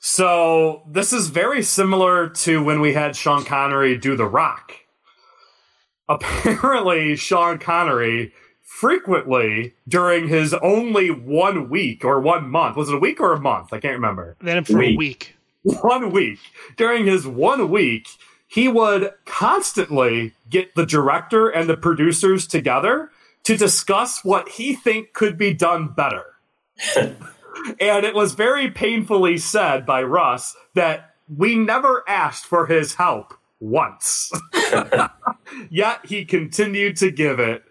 So 0.00 0.82
this 0.88 1.12
is 1.12 1.28
very 1.28 1.62
similar 1.62 2.28
to 2.28 2.62
when 2.62 2.80
we 2.80 2.94
had 2.94 3.16
Sean 3.16 3.44
Connery 3.44 3.96
do 3.98 4.16
The 4.16 4.26
Rock. 4.26 4.72
Apparently, 6.08 7.16
Sean 7.16 7.58
Connery 7.58 8.32
frequently 8.62 9.74
during 9.88 10.28
his 10.28 10.52
only 10.54 11.10
one 11.10 11.70
week 11.70 12.04
or 12.04 12.20
one 12.20 12.50
month 12.50 12.76
was 12.76 12.88
it 12.88 12.94
a 12.94 12.98
week 12.98 13.20
or 13.20 13.32
a 13.32 13.40
month? 13.40 13.72
I 13.72 13.78
can't 13.80 13.94
remember. 13.94 14.36
Then 14.40 14.64
for 14.64 14.82
a 14.82 14.96
Week. 14.96 15.36
One 15.64 16.10
week. 16.10 16.38
During 16.76 17.06
his 17.06 17.26
one 17.26 17.70
week 17.70 18.08
he 18.46 18.68
would 18.68 19.10
constantly 19.24 20.32
get 20.48 20.74
the 20.76 20.86
director 20.86 21.48
and 21.48 21.68
the 21.68 21.76
producers 21.76 22.46
together 22.46 23.10
to 23.42 23.56
discuss 23.56 24.24
what 24.24 24.48
he 24.48 24.74
think 24.74 25.12
could 25.12 25.36
be 25.36 25.52
done 25.52 25.88
better. 25.88 26.24
And 27.80 28.04
it 28.04 28.14
was 28.14 28.34
very 28.34 28.70
painfully 28.70 29.38
said 29.38 29.86
by 29.86 30.02
russ 30.02 30.56
that 30.74 31.14
we 31.28 31.56
never 31.56 32.04
asked 32.06 32.44
for 32.44 32.66
his 32.66 32.94
help 32.94 33.34
once. 33.60 34.32
Yet 35.70 36.00
he 36.04 36.24
continued 36.24 36.96
to 36.98 37.10
give 37.10 37.38
it 37.38 37.64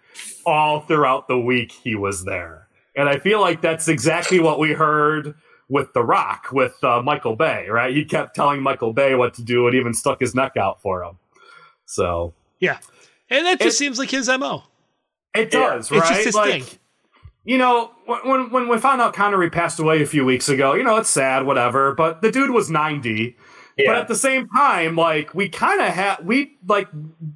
all 0.45 0.81
throughout 0.81 1.27
the 1.27 1.39
week 1.39 1.71
he 1.71 1.95
was 1.95 2.25
there. 2.25 2.67
And 2.95 3.09
i 3.09 3.17
feel 3.17 3.41
like 3.41 3.61
that's 3.61 3.87
exactly 3.87 4.39
what 4.39 4.59
we 4.59 4.73
heard 4.73 5.35
with 5.73 5.91
The 5.93 6.03
Rock, 6.03 6.51
with 6.51 6.75
uh, 6.83 7.01
Michael 7.01 7.35
Bay, 7.35 7.65
right? 7.67 7.95
He 7.95 8.05
kept 8.05 8.35
telling 8.35 8.61
Michael 8.61 8.93
Bay 8.93 9.15
what 9.15 9.33
to 9.33 9.41
do 9.41 9.65
and 9.65 9.75
even 9.75 9.93
stuck 9.93 10.19
his 10.19 10.35
neck 10.35 10.55
out 10.55 10.81
for 10.81 11.03
him. 11.03 11.17
So 11.85 12.33
Yeah. 12.59 12.77
And 13.29 13.45
that 13.47 13.59
just 13.59 13.75
It- 13.75 13.77
seems 13.79 13.97
like 13.97 14.11
his 14.11 14.29
MO. 14.29 14.63
it 15.35 15.51
Yeah. 15.53 15.59
does, 15.75 15.91
It's 15.91 16.07
just 16.09 16.23
his 16.25 16.35
like, 16.35 16.63
thing. 16.63 16.79
you 17.43 17.57
know, 17.57 17.91
when, 18.05 18.19
when 18.29 18.49
when 18.51 18.67
we 18.67 18.77
found 18.77 19.01
out 19.01 19.13
Connery 19.15 19.49
passed 19.49 19.79
away 19.79 20.01
a 20.01 20.05
few 20.05 20.23
weeks 20.25 20.47
ago, 20.47 20.75
you 20.75 20.83
know, 20.83 20.97
it's 20.97 21.09
sad, 21.09 21.45
whatever. 21.45 21.93
But 21.95 22.21
the 22.21 22.31
dude 22.31 22.51
was 22.51 22.69
ninety. 22.69 23.35
But 23.75 23.95
at 23.95 24.07
the 24.07 24.13
same 24.15 24.47
time, 24.49 24.95
like 24.95 25.33
we 25.33 25.49
kind 25.49 25.81
of 25.81 25.87
had, 25.87 26.17
we 26.23 26.57
like 26.67 26.87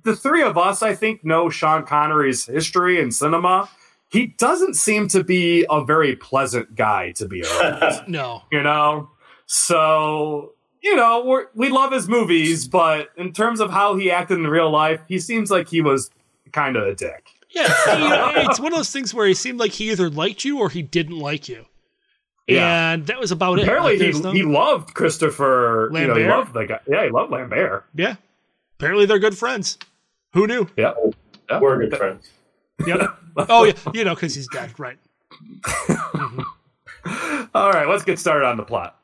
the 0.03 0.15
three 0.15 0.43
of 0.43 0.55
us, 0.55 0.83
I 0.83 0.93
think, 0.93 1.25
know 1.25 1.49
Sean 1.49 1.83
Connery's 1.83 2.45
history 2.45 2.99
in 3.01 3.11
cinema. 3.11 3.67
He 4.09 4.27
doesn't 4.27 4.75
seem 4.75 5.07
to 5.09 5.23
be 5.23 5.65
a 5.69 5.83
very 5.83 6.15
pleasant 6.15 6.75
guy 6.75 7.11
to 7.13 7.27
be 7.27 7.43
around. 7.43 8.03
No. 8.07 8.43
you 8.51 8.63
know 8.63 9.09
so 9.45 10.53
you 10.81 10.95
know 10.95 11.23
we're, 11.25 11.47
we 11.55 11.69
love 11.69 11.91
his 11.91 12.07
movies 12.07 12.67
but 12.67 13.09
in 13.17 13.33
terms 13.33 13.59
of 13.59 13.71
how 13.71 13.95
he 13.95 14.11
acted 14.11 14.37
in 14.37 14.47
real 14.47 14.69
life 14.69 15.01
he 15.07 15.19
seems 15.19 15.49
like 15.49 15.67
he 15.69 15.81
was 15.81 16.09
kind 16.51 16.75
of 16.77 16.85
a 16.87 16.93
dick 16.95 17.27
Yeah, 17.49 17.67
he- 17.67 18.41
it's 18.47 18.59
one 18.59 18.71
of 18.73 18.77
those 18.79 18.91
things 18.91 19.13
where 19.13 19.25
he 19.27 19.33
seemed 19.33 19.59
like 19.59 19.71
he 19.71 19.89
either 19.91 20.09
liked 20.09 20.45
you 20.45 20.59
or 20.59 20.69
he 20.69 20.81
didn't 20.83 21.17
like 21.19 21.47
you. 21.49 21.65
Yeah. 22.47 22.91
And 22.93 23.07
that 23.07 23.19
was 23.19 23.31
about 23.31 23.59
it. 23.59 23.63
apparently 23.63 23.97
Like, 23.97 24.13
he, 24.15 24.21
no- 24.21 24.31
he 24.31 24.43
loved 24.43 24.93
christopher 24.93 25.89
you 25.93 26.07
know 26.07 26.15
he 26.15 26.25
loved 26.27 26.53
the 26.53 26.65
guy 26.65 26.79
yeah 26.87 27.03
he 27.05 27.09
loved 27.09 27.31
lambert 27.31 27.85
yeah. 27.95 28.15
Apparently 28.79 29.05
they're 29.07 29.17
good 29.19 29.35
friends. 29.37 29.79
Who 30.33 30.45
knew? 30.45 30.67
yeah, 30.77 30.93
yeah. 31.49 31.59
We're 31.59 31.79
good 31.79 31.97
friends. 31.97 32.29
Yep. 32.85 33.17
oh 33.49 33.63
yeah, 33.63 33.73
you 33.93 34.03
know 34.03 34.15
because 34.15 34.35
he's 34.35 34.47
dead, 34.49 34.77
right? 34.79 34.97
all 37.53 37.71
right 37.71 37.87
let's 37.87 38.03
get 38.03 38.19
started 38.19 38.45
on 38.45 38.57
the 38.57 38.63
plot 38.63 38.99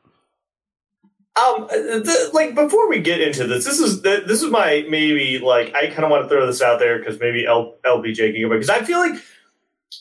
Um, 1.36 1.66
the, 1.68 2.30
like 2.32 2.54
before 2.54 2.88
we 2.88 3.00
get 3.00 3.20
into 3.20 3.46
this, 3.46 3.64
this 3.64 3.78
is 3.80 4.02
this 4.02 4.42
is 4.42 4.50
my 4.50 4.86
maybe 4.88 5.38
like 5.38 5.74
I 5.74 5.88
kind 5.88 6.04
of 6.04 6.10
want 6.10 6.24
to 6.24 6.28
throw 6.28 6.46
this 6.46 6.62
out 6.62 6.78
there 6.78 6.98
because 6.98 7.18
maybe 7.20 7.46
L, 7.46 7.74
LPJ 7.84 8.32
can 8.32 8.42
go 8.42 8.48
back 8.48 8.60
because 8.60 8.70
I 8.70 8.82
feel 8.84 8.98
like 8.98 9.20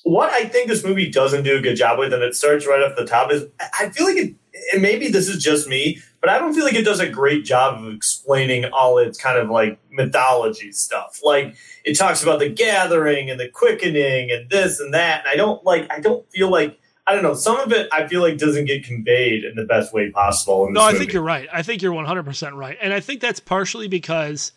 what 0.04 0.32
I 0.32 0.46
think 0.46 0.68
this 0.68 0.84
movie 0.84 1.10
doesn't 1.10 1.44
do 1.44 1.58
a 1.58 1.62
good 1.62 1.76
job 1.76 1.98
with, 2.00 2.14
and 2.14 2.22
it 2.24 2.36
starts 2.36 2.68
right 2.68 2.82
off 2.82 2.96
the 2.96 3.06
top 3.06 3.32
is 3.32 3.46
I 3.80 3.90
feel 3.90 4.06
like 4.06 4.18
it, 4.18 4.36
and 4.72 4.82
maybe 4.82 5.10
this 5.10 5.28
is 5.28 5.44
just 5.44 5.68
me, 5.68 6.00
but 6.22 6.30
I 6.30 6.38
don't 6.40 6.54
feel 6.54 6.64
like 6.64 6.76
it 6.76 6.86
does 6.86 7.00
a 7.00 7.10
great 7.10 7.44
job 7.44 7.84
of 7.84 7.94
explaining 7.94 8.66
all 8.66 8.98
its 8.98 9.18
kind 9.18 9.38
of 9.38 9.50
like 9.50 9.80
mythology 9.92 10.72
stuff. 10.72 11.20
Like 11.24 11.56
it 11.84 11.98
talks 11.98 12.24
about 12.24 12.40
the 12.40 12.50
gathering 12.50 13.30
and 13.30 13.40
the 13.40 13.50
quickening 13.50 14.32
and 14.32 14.50
this 14.50 14.80
and 14.80 14.94
that, 14.94 15.22
and 15.26 15.30
I 15.30 15.36
don't 15.36 15.64
like 15.66 15.92
I 15.92 16.00
don't 16.00 16.30
feel 16.32 16.50
like 16.50 16.80
I 17.06 17.14
don't 17.14 17.24
know. 17.24 17.34
Some 17.34 17.60
of 17.60 17.72
it 17.74 17.90
I 17.92 18.08
feel 18.08 18.22
like 18.22 18.38
doesn't 18.38 18.66
get 18.66 18.86
conveyed 18.86 19.44
in 19.44 19.56
the 19.56 19.66
best 19.66 19.94
way 19.94 20.10
possible. 20.12 20.72
No, 20.72 20.82
I 20.82 20.88
movie. 20.94 21.00
think 21.00 21.14
you're 21.14 21.24
right. 21.24 21.50
I 21.52 21.62
think 21.62 21.82
you're 21.82 21.94
100% 21.94 22.54
right. 22.54 22.78
And 22.82 22.94
I 22.94 23.00
think 23.00 23.20
that's 23.20 23.40
partially 23.42 23.88
because 23.88 24.54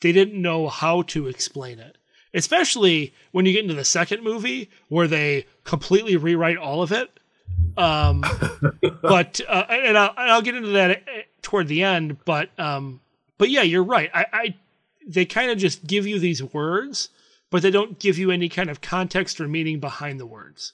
they 0.00 0.12
didn't 0.12 0.40
know 0.40 0.68
how 0.68 1.02
to 1.02 1.26
explain 1.26 1.78
it. 1.78 1.98
Especially 2.32 3.14
when 3.32 3.46
you 3.46 3.52
get 3.52 3.62
into 3.62 3.74
the 3.74 3.84
second 3.84 4.22
movie 4.22 4.70
where 4.88 5.06
they 5.06 5.46
completely 5.64 6.16
rewrite 6.16 6.56
all 6.58 6.82
of 6.82 6.92
it. 6.92 7.10
Um, 7.76 8.24
but 9.02 9.40
uh, 9.48 9.64
and 9.68 9.98
I'll, 9.98 10.14
and 10.16 10.30
I'll 10.30 10.42
get 10.42 10.54
into 10.54 10.70
that 10.70 10.90
uh, 10.90 11.22
toward 11.42 11.68
the 11.68 11.82
end. 11.82 12.24
But 12.24 12.50
um, 12.58 13.00
but 13.38 13.50
yeah, 13.50 13.62
you're 13.62 13.84
right. 13.84 14.10
I, 14.12 14.26
I 14.32 14.54
they 15.06 15.24
kind 15.24 15.50
of 15.50 15.58
just 15.58 15.86
give 15.86 16.06
you 16.06 16.18
these 16.18 16.42
words, 16.42 17.10
but 17.50 17.62
they 17.62 17.70
don't 17.70 17.98
give 17.98 18.18
you 18.18 18.30
any 18.30 18.48
kind 18.48 18.70
of 18.70 18.80
context 18.80 19.40
or 19.40 19.48
meaning 19.48 19.80
behind 19.80 20.18
the 20.18 20.26
words. 20.26 20.72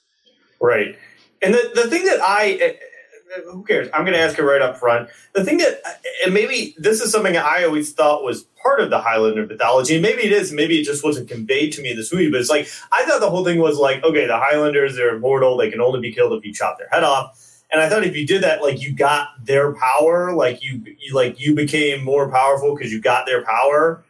Right. 0.59 0.97
And 1.41 1.53
the, 1.53 1.71
the 1.75 1.89
thing 1.89 2.05
that 2.05 2.19
I, 2.23 2.77
who 3.51 3.63
cares? 3.63 3.89
I'm 3.93 4.01
going 4.01 4.13
to 4.13 4.19
ask 4.19 4.37
it 4.37 4.43
right 4.43 4.61
up 4.61 4.77
front. 4.77 5.09
The 5.33 5.43
thing 5.43 5.57
that, 5.57 5.81
and 6.23 6.33
maybe 6.33 6.75
this 6.77 7.01
is 7.01 7.11
something 7.11 7.35
I 7.35 7.63
always 7.63 7.93
thought 7.93 8.23
was 8.23 8.43
part 8.61 8.79
of 8.79 8.89
the 8.89 8.99
Highlander 8.99 9.45
mythology, 9.45 9.95
and 9.95 10.01
maybe 10.01 10.23
it 10.23 10.31
is, 10.31 10.51
maybe 10.51 10.79
it 10.79 10.83
just 10.83 11.03
wasn't 11.03 11.27
conveyed 11.27 11.73
to 11.73 11.81
me 11.81 11.91
in 11.91 11.97
this 11.97 12.13
movie, 12.13 12.29
but 12.29 12.39
it's 12.39 12.49
like, 12.49 12.67
I 12.91 13.05
thought 13.05 13.19
the 13.19 13.29
whole 13.29 13.43
thing 13.43 13.59
was 13.59 13.77
like, 13.77 14.03
okay, 14.03 14.27
the 14.27 14.37
Highlanders, 14.37 14.95
they're 14.95 15.15
immortal, 15.15 15.57
they 15.57 15.69
can 15.71 15.81
only 15.81 15.99
be 15.99 16.13
killed 16.13 16.33
if 16.33 16.45
you 16.45 16.53
chop 16.53 16.77
their 16.77 16.89
head 16.89 17.03
off. 17.03 17.39
And 17.71 17.81
I 17.81 17.89
thought 17.89 18.03
if 18.03 18.15
you 18.15 18.27
did 18.27 18.43
that, 18.43 18.61
like 18.61 18.81
you 18.81 18.93
got 18.93 19.29
their 19.43 19.73
power, 19.73 20.31
like 20.33 20.63
you, 20.63 20.83
you 20.99 21.15
like 21.15 21.39
you 21.39 21.55
became 21.55 22.03
more 22.03 22.29
powerful 22.29 22.75
because 22.75 22.91
you 22.91 23.01
got 23.01 23.25
their 23.25 23.43
power. 23.43 24.03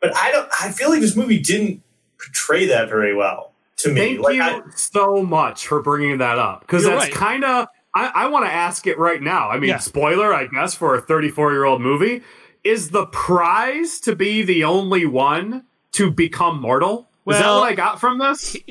But 0.00 0.16
I 0.16 0.32
don't. 0.32 0.48
I 0.58 0.70
feel 0.70 0.88
like 0.88 1.02
this 1.02 1.14
movie 1.14 1.38
didn't 1.38 1.82
portray 2.16 2.64
that 2.68 2.88
very 2.88 3.14
well 3.14 3.52
to 3.76 3.92
me. 3.92 4.00
Thank 4.00 4.20
like, 4.20 4.34
you 4.36 4.42
I, 4.42 4.62
so 4.74 5.22
much 5.22 5.66
for 5.66 5.82
bringing 5.82 6.16
that 6.18 6.38
up 6.38 6.62
because 6.62 6.84
that's 6.84 7.04
right. 7.04 7.12
kind 7.12 7.44
of. 7.44 7.68
I, 7.94 8.10
I 8.14 8.28
want 8.28 8.44
to 8.46 8.52
ask 8.52 8.86
it 8.86 8.98
right 8.98 9.20
now. 9.20 9.48
I 9.50 9.58
mean, 9.58 9.70
Yeah. 9.70 9.78
spoiler, 9.78 10.32
I 10.32 10.46
guess, 10.46 10.74
for 10.74 10.94
a 10.94 11.00
34 11.00 11.52
year 11.52 11.64
old 11.64 11.80
movie. 11.80 12.22
Is 12.62 12.90
the 12.90 13.06
prize 13.06 14.00
to 14.00 14.14
be 14.14 14.42
the 14.42 14.64
only 14.64 15.06
one 15.06 15.64
to 15.92 16.10
become 16.10 16.60
mortal? 16.60 17.08
Was 17.24 17.38
that 17.38 17.48
what 17.50 17.64
I 17.64 17.74
got 17.74 18.00
from 18.00 18.18
this? 18.18 18.56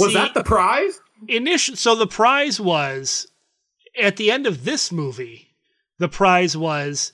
Was 0.00 0.08
See- 0.08 0.14
that 0.14 0.34
the 0.34 0.44
prize? 0.44 1.00
initial 1.26 1.74
so 1.74 1.96
the 1.96 2.06
prize 2.06 2.60
was 2.60 3.26
at 4.00 4.16
the 4.18 4.30
end 4.30 4.46
of 4.46 4.62
this 4.64 4.92
movie 4.92 5.48
the 5.98 6.08
prize 6.08 6.56
was 6.56 7.12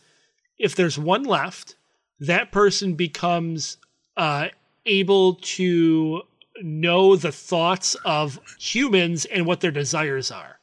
if 0.59 0.77
there's 0.77 0.99
one 0.99 1.23
left 1.23 1.75
that 2.21 2.53
person 2.53 2.93
becomes 2.93 3.79
uh, 4.19 4.49
able 4.85 5.37
to 5.37 6.21
know 6.61 7.17
the 7.17 7.33
thoughts 7.33 7.95
of 8.05 8.39
humans 8.59 9.25
and 9.25 9.47
what 9.47 9.63
their 9.63 9.71
desires 9.71 10.31
are 10.31 10.59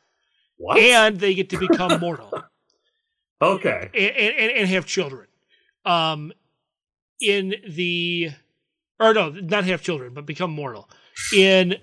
What? 0.61 0.77
and 0.77 1.19
they 1.19 1.33
get 1.33 1.49
to 1.49 1.57
become 1.57 1.99
mortal 1.99 2.31
okay. 3.41 3.89
and, 3.93 4.35
and, 4.35 4.57
and 4.59 4.69
have 4.69 4.85
children 4.85 5.27
um 5.85 6.31
in 7.19 7.55
the 7.67 8.29
or 8.99 9.13
no 9.13 9.29
not 9.29 9.63
have 9.63 9.81
children 9.81 10.13
but 10.13 10.27
become 10.27 10.51
mortal 10.51 10.87
in 11.33 11.77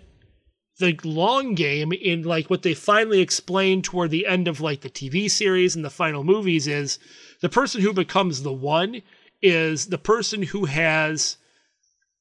the 0.79 0.97
long 1.03 1.55
game 1.55 1.93
in 1.93 2.23
like 2.23 2.49
what 2.49 2.63
they 2.63 2.75
finally 2.75 3.21
explain 3.21 3.83
toward 3.83 4.11
the 4.11 4.27
end 4.27 4.47
of 4.47 4.61
like 4.61 4.81
the 4.83 4.91
tv 4.91 5.29
series 5.29 5.75
and 5.75 5.85
the 5.85 5.91
final 5.91 6.23
movies 6.23 6.67
is 6.69 7.01
the 7.41 7.49
person 7.49 7.81
who 7.81 7.93
becomes 7.93 8.43
the 8.43 8.53
one 8.53 9.03
is 9.43 9.87
the 9.87 9.99
person 9.99 10.43
who 10.43 10.67
has 10.67 11.37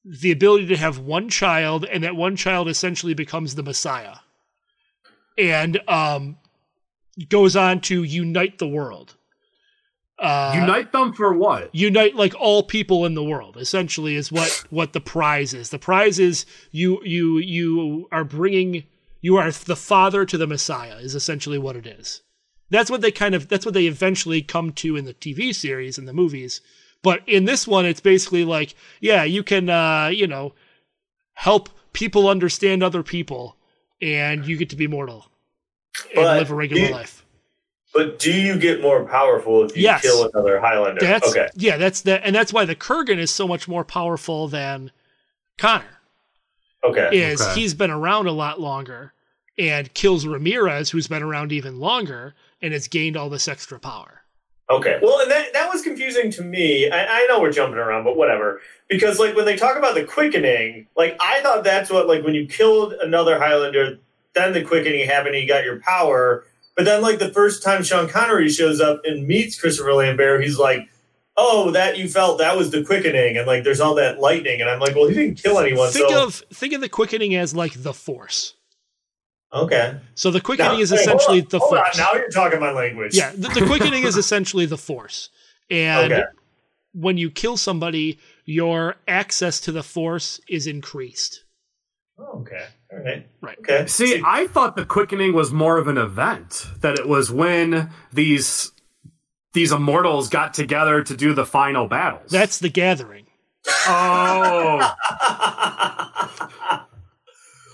the 0.04 0.32
ability 0.32 0.66
to 0.66 0.76
have 0.76 0.98
one 0.98 1.28
child 1.28 1.84
and 1.84 2.02
that 2.02 2.16
one 2.16 2.34
child 2.34 2.68
essentially 2.68 3.14
becomes 3.14 3.54
the 3.54 3.62
messiah 3.62 4.16
and 5.36 5.80
um 5.88 6.36
goes 7.28 7.56
on 7.56 7.80
to 7.82 8.02
unite 8.02 8.58
the 8.58 8.68
world. 8.68 9.14
Uh, 10.18 10.52
Unite 10.56 10.90
them 10.90 11.12
for 11.12 11.32
what? 11.32 11.72
unite 11.72 12.16
like 12.16 12.34
all 12.40 12.64
people 12.64 13.06
in 13.06 13.14
the 13.14 13.22
world 13.22 13.56
essentially 13.56 14.16
is 14.16 14.32
what 14.32 14.64
what 14.68 14.92
the 14.92 15.00
prize 15.00 15.54
is. 15.54 15.70
The 15.70 15.78
prize 15.78 16.18
is 16.18 16.44
you 16.72 17.00
you 17.04 17.38
you 17.38 18.08
are 18.10 18.24
bringing 18.24 18.82
you 19.20 19.36
are 19.36 19.50
the 19.52 19.76
father 19.76 20.24
to 20.24 20.36
the 20.36 20.46
messiah 20.48 20.96
is 20.96 21.14
essentially 21.14 21.56
what 21.58 21.76
it 21.76 21.86
is. 21.86 22.22
That's 22.68 22.90
what 22.90 23.00
they 23.00 23.12
kind 23.12 23.36
of 23.36 23.46
that's 23.48 23.64
what 23.64 23.74
they 23.74 23.86
eventually 23.86 24.42
come 24.42 24.72
to 24.72 24.96
in 24.96 25.04
the 25.04 25.14
tv 25.14 25.54
series 25.54 25.98
and 25.98 26.08
the 26.08 26.12
movies. 26.12 26.60
But 27.00 27.20
in 27.28 27.44
this 27.44 27.68
one 27.68 27.86
it's 27.86 28.00
basically 28.00 28.44
like 28.44 28.74
yeah 29.00 29.22
you 29.22 29.44
can 29.44 29.70
uh 29.70 30.08
you 30.08 30.26
know 30.26 30.52
help 31.34 31.68
people 31.92 32.28
understand 32.28 32.82
other 32.82 33.04
people 33.04 33.56
and 34.02 34.44
you 34.46 34.56
get 34.56 34.70
to 34.70 34.76
be 34.76 34.88
mortal 34.88 35.26
and 36.06 36.16
But 36.16 36.36
live 36.38 36.50
a 36.50 36.54
regular 36.54 36.82
you- 36.86 36.92
life 36.92 37.24
but 37.94 38.18
do 38.18 38.30
you 38.30 38.58
get 38.58 38.82
more 38.82 39.04
powerful 39.06 39.64
if 39.64 39.74
you 39.74 39.82
Yes. 39.82 40.02
kill 40.02 40.28
another 40.32 40.60
Highlander? 40.60 41.00
That's 41.00 41.30
okay. 41.30 41.48
yeah, 41.56 41.78
that's 41.78 42.02
that, 42.02 42.20
and 42.22 42.36
that's 42.36 42.52
why 42.52 42.64
the 42.66 42.76
Kurgan 42.76 43.16
is 43.18 43.30
so 43.30 43.48
much 43.48 43.66
more 43.66 43.82
powerful 43.82 44.46
than 44.46 44.92
Connor. 45.56 45.98
Okay. 46.84 47.08
Is 47.12 47.40
Okay. 47.40 47.54
he's 47.60 47.74
been 47.74 47.90
around 47.90 48.26
a 48.26 48.32
lot 48.32 48.60
longer 48.60 49.14
and 49.58 49.92
kills 49.94 50.26
Ramirez, 50.26 50.90
who's 50.90 51.08
been 51.08 51.22
around 51.22 51.50
even 51.50 51.80
longer, 51.80 52.34
and 52.62 52.72
has 52.72 52.88
gained 52.88 53.16
all 53.16 53.30
this 53.30 53.48
extra 53.48 53.80
power. 53.80 54.22
Okay. 54.70 54.98
Well, 55.02 55.20
and 55.20 55.30
that 55.30 55.52
that 55.54 55.72
was 55.72 55.80
confusing 55.82 56.30
to 56.32 56.42
me. 56.42 56.90
I, 56.90 57.22
I 57.22 57.26
know 57.26 57.40
we're 57.40 57.52
jumping 57.52 57.78
around, 57.78 58.04
but 58.04 58.16
whatever. 58.16 58.60
Because 58.88 59.18
like 59.18 59.34
when 59.34 59.46
they 59.46 59.56
talk 59.56 59.76
about 59.78 59.94
the 59.94 60.04
quickening, 60.04 60.86
like 60.94 61.16
I 61.20 61.40
thought 61.40 61.64
that's 61.64 61.90
what 61.90 62.06
like 62.06 62.22
when 62.22 62.34
you 62.34 62.46
killed 62.46 62.92
another 62.92 63.38
Highlander, 63.38 63.98
then 64.38 64.52
the 64.52 64.62
quickening 64.62 65.06
happened, 65.06 65.34
and 65.34 65.42
you 65.42 65.48
got 65.48 65.64
your 65.64 65.80
power. 65.80 66.44
But 66.76 66.84
then 66.84 67.02
like 67.02 67.18
the 67.18 67.32
first 67.32 67.62
time 67.62 67.82
Sean 67.82 68.08
Connery 68.08 68.48
shows 68.48 68.80
up 68.80 69.02
and 69.04 69.26
meets 69.26 69.60
Christopher 69.60 69.92
Lambert, 69.94 70.42
he's 70.44 70.58
like, 70.58 70.88
"Oh, 71.36 71.70
that 71.72 71.98
you 71.98 72.08
felt 72.08 72.38
that 72.38 72.56
was 72.56 72.70
the 72.70 72.84
quickening," 72.84 73.36
and 73.36 73.46
like 73.46 73.64
there's 73.64 73.80
all 73.80 73.94
that 73.96 74.20
lightning, 74.20 74.60
and 74.60 74.70
I'm 74.70 74.78
like, 74.80 74.94
"Well, 74.94 75.08
he 75.08 75.14
didn't 75.14 75.42
kill 75.42 75.58
anyone." 75.58 75.90
think 75.90 76.08
so 76.10 76.24
of 76.24 76.42
think 76.52 76.72
of 76.72 76.80
the 76.80 76.88
quickening 76.88 77.34
as 77.34 77.54
like 77.54 77.82
the 77.82 77.92
Force. 77.92 78.54
okay. 79.52 79.98
So 80.14 80.30
the 80.30 80.40
quickening 80.40 80.72
Now- 80.72 80.78
is 80.80 80.90
hey, 80.90 80.96
essentially 80.96 81.40
on, 81.42 81.46
the 81.50 81.58
hold 81.58 81.74
on, 81.78 81.84
Force. 81.86 81.98
now 81.98 82.12
you're 82.14 82.28
talking 82.30 82.60
my 82.60 82.70
language. 82.72 83.14
Yeah, 83.16 83.32
the, 83.32 83.48
the 83.48 83.66
quickening 83.66 84.04
is 84.04 84.16
essentially 84.16 84.66
the 84.66 84.78
Force, 84.78 85.30
and 85.70 86.12
Okay. 86.12 86.24
when 86.92 87.18
you 87.18 87.30
kill 87.30 87.56
somebody, 87.56 88.18
your 88.44 88.96
access 89.08 89.58
to 89.62 89.72
the 89.72 89.82
Force 89.82 90.40
is 90.48 90.66
increased. 90.66 91.44
Okay. 92.20 92.66
All 92.92 92.98
right. 93.00 93.26
Right. 93.42 93.58
Okay. 93.58 93.86
See, 93.86 94.22
I 94.24 94.46
thought 94.46 94.74
the 94.76 94.84
quickening 94.86 95.34
was 95.34 95.52
more 95.52 95.76
of 95.78 95.88
an 95.88 95.98
event. 95.98 96.66
That 96.80 96.98
it 96.98 97.06
was 97.08 97.30
when 97.30 97.90
these 98.12 98.72
these 99.52 99.72
immortals 99.72 100.28
got 100.28 100.54
together 100.54 101.02
to 101.02 101.16
do 101.16 101.34
the 101.34 101.44
final 101.46 101.86
battles. 101.88 102.30
That's 102.30 102.58
the 102.58 102.68
gathering. 102.70 103.26
oh, 103.86 104.94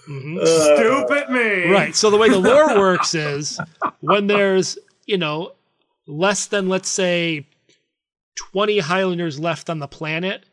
Mhm. 0.09 0.39
Uh, 0.39 0.45
stupid 0.77 1.31
me! 1.31 1.71
Right. 1.71 1.97
So 1.97 2.11
the 2.11 2.19
way 2.19 2.29
the 2.29 2.39
lore 2.39 2.79
works 2.79 3.15
is 3.15 3.59
when 4.01 4.27
there's, 4.27 4.77
you 5.07 5.17
know, 5.17 5.53
less 6.07 6.45
than 6.47 6.69
let's 6.69 6.91
say 6.91 7.47
20 8.37 8.81
Highlanders 8.81 9.41
left 9.41 9.71
on 9.71 9.79
the 9.79 9.89
planet, 9.89 10.45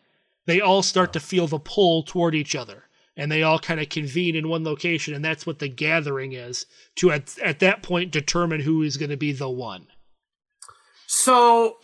they 0.46 0.62
all 0.62 0.82
start 0.82 1.12
to 1.14 1.20
feel 1.20 1.48
the 1.48 1.60
pull 1.60 2.04
toward 2.04 2.34
each 2.34 2.56
other. 2.56 2.86
And 3.18 3.32
they 3.32 3.44
all 3.44 3.60
kind 3.60 3.82
of 3.82 3.90
convene 3.90 4.36
in 4.36 4.48
one 4.48 4.64
location, 4.64 5.14
and 5.14 5.24
that's 5.24 5.46
what 5.46 5.60
the 5.60 5.68
gathering 5.68 6.32
is 6.32 6.66
to 6.96 7.12
at, 7.12 7.38
at 7.40 7.60
that 7.60 7.84
point 7.84 8.12
determine 8.12 8.62
who 8.62 8.84
is 8.84 8.98
going 8.98 9.10
to 9.10 9.18
be 9.18 9.34
the 9.34 9.50
one. 9.50 9.88
So 11.08 11.78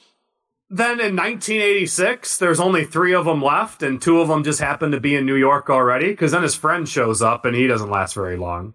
then 0.70 1.00
in 1.02 1.16
1986, 1.16 2.38
there's 2.38 2.60
only 2.60 2.86
three 2.86 3.14
of 3.14 3.26
them 3.26 3.42
left, 3.42 3.84
and 3.84 4.02
two 4.02 4.22
of 4.22 4.30
them 4.30 4.44
just 4.44 4.60
happen 4.60 4.92
to 4.92 5.00
be 5.00 5.16
in 5.16 5.26
New 5.26 5.36
York 5.36 5.70
already. 5.70 6.10
Because 6.12 6.32
then 6.32 6.44
his 6.44 6.56
friend 6.56 6.88
shows 6.88 7.22
up, 7.22 7.44
and 7.46 7.56
he 7.56 7.68
doesn't 7.68 7.90
last 7.90 8.14
very 8.14 8.38
long. 8.38 8.74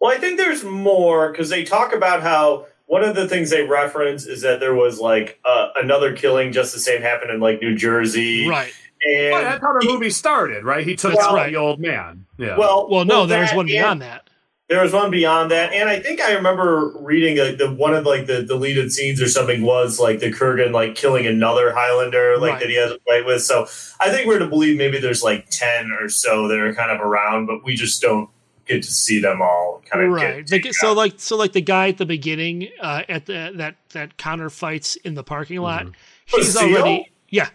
Well, 0.00 0.16
I 0.16 0.18
think 0.18 0.38
there's 0.38 0.64
more 0.64 1.30
because 1.30 1.50
they 1.50 1.64
talk 1.64 1.92
about 1.92 2.22
how 2.22 2.66
one 2.86 3.04
of 3.04 3.14
the 3.14 3.28
things 3.28 3.50
they 3.50 3.62
reference 3.62 4.26
is 4.26 4.42
that 4.42 4.58
there 4.58 4.74
was 4.74 4.98
like 4.98 5.38
uh, 5.44 5.68
another 5.76 6.16
killing 6.16 6.50
just 6.52 6.72
the 6.72 6.80
same 6.80 7.02
happened 7.02 7.30
in 7.30 7.38
like 7.38 7.60
New 7.60 7.76
Jersey, 7.76 8.48
Right. 8.48 8.72
And 9.08 9.34
Oh, 9.34 9.40
that's 9.42 9.60
how 9.62 9.78
the 9.78 9.86
movie 9.86 10.10
started, 10.10 10.64
right? 10.64 10.86
He 10.86 10.94
took 10.96 11.12
That's 11.14 11.24
out 11.26 11.34
right. 11.34 11.50
the 11.50 11.56
old 11.56 11.80
man. 11.80 12.26
Yeah. 12.38 12.56
well, 12.58 12.88
Well, 12.90 13.04
no, 13.04 13.26
there's 13.26 13.50
that 13.50 13.56
one 13.56 13.64
and- 13.64 13.68
beyond 13.72 14.02
that. 14.02 14.26
There 14.68 14.80
was 14.82 14.92
one 14.92 15.10
beyond 15.10 15.50
that, 15.50 15.72
and 15.72 15.88
I 15.88 15.98
think 15.98 16.20
I 16.20 16.34
remember 16.34 16.92
reading 17.00 17.36
like 17.38 17.58
the 17.58 17.72
one 17.74 17.92
of 17.92 18.06
like 18.06 18.26
the 18.26 18.44
deleted 18.44 18.92
scenes 18.92 19.20
or 19.20 19.26
something 19.28 19.62
was 19.62 19.98
like 19.98 20.20
the 20.20 20.30
Kurgan 20.30 20.70
like 20.70 20.94
killing 20.94 21.26
another 21.26 21.72
Highlander 21.74 22.36
like 22.38 22.52
Right. 22.52 22.60
that 22.60 22.68
he 22.68 22.76
has 22.76 22.92
a 22.92 22.98
fight 23.00 23.26
with. 23.26 23.42
So 23.42 23.62
I 23.98 24.10
think 24.12 24.28
we're 24.28 24.38
to 24.38 24.46
believe 24.46 24.78
maybe 24.78 25.00
there's 25.00 25.24
like 25.24 25.48
ten 25.50 25.90
or 25.90 26.08
so 26.08 26.46
that 26.46 26.56
are 26.60 26.72
kind 26.72 26.92
of 26.92 27.00
around, 27.00 27.46
but 27.46 27.64
we 27.64 27.74
just 27.74 28.00
don't 28.00 28.30
get 28.64 28.84
to 28.84 28.92
see 28.92 29.20
them 29.20 29.42
all 29.42 29.82
kind 29.90 30.04
of 30.06 30.12
right 30.12 30.46
Get, 30.46 30.62
The- 30.62 30.72
so 30.72 30.92
like 30.92 31.14
so 31.16 31.36
like 31.36 31.50
the 31.50 31.60
guy 31.60 31.88
at 31.88 31.98
the 31.98 32.06
beginning 32.06 32.68
uh 32.80 33.02
at 33.08 33.26
the 33.26 33.50
that 33.56 33.74
that 33.92 34.18
connor 34.18 34.50
fights 34.50 34.94
in 34.94 35.14
the 35.14 35.24
parking 35.24 35.58
lot 35.58 35.88
he's 36.26 36.56
already 36.56 37.10
yeah 37.28 37.48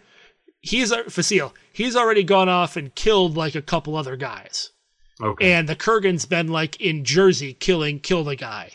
he's 0.65 0.91
a 0.91 1.03
Fasil 1.03 1.53
he's 1.71 1.95
already 1.95 2.23
gone 2.23 2.49
off 2.49 2.75
and 2.75 2.93
killed 2.95 3.37
like 3.37 3.55
a 3.55 3.61
couple 3.61 3.95
other 3.95 4.15
guys 4.17 4.71
Okay. 5.21 5.53
and 5.53 5.69
the 5.69 5.75
Kurgan's 5.77 6.25
been 6.25 6.47
like 6.49 6.81
in 6.81 7.05
Jersey 7.05 7.53
killing 7.53 7.99
kill 8.01 8.25
the 8.25 8.35
guy, 8.35 8.71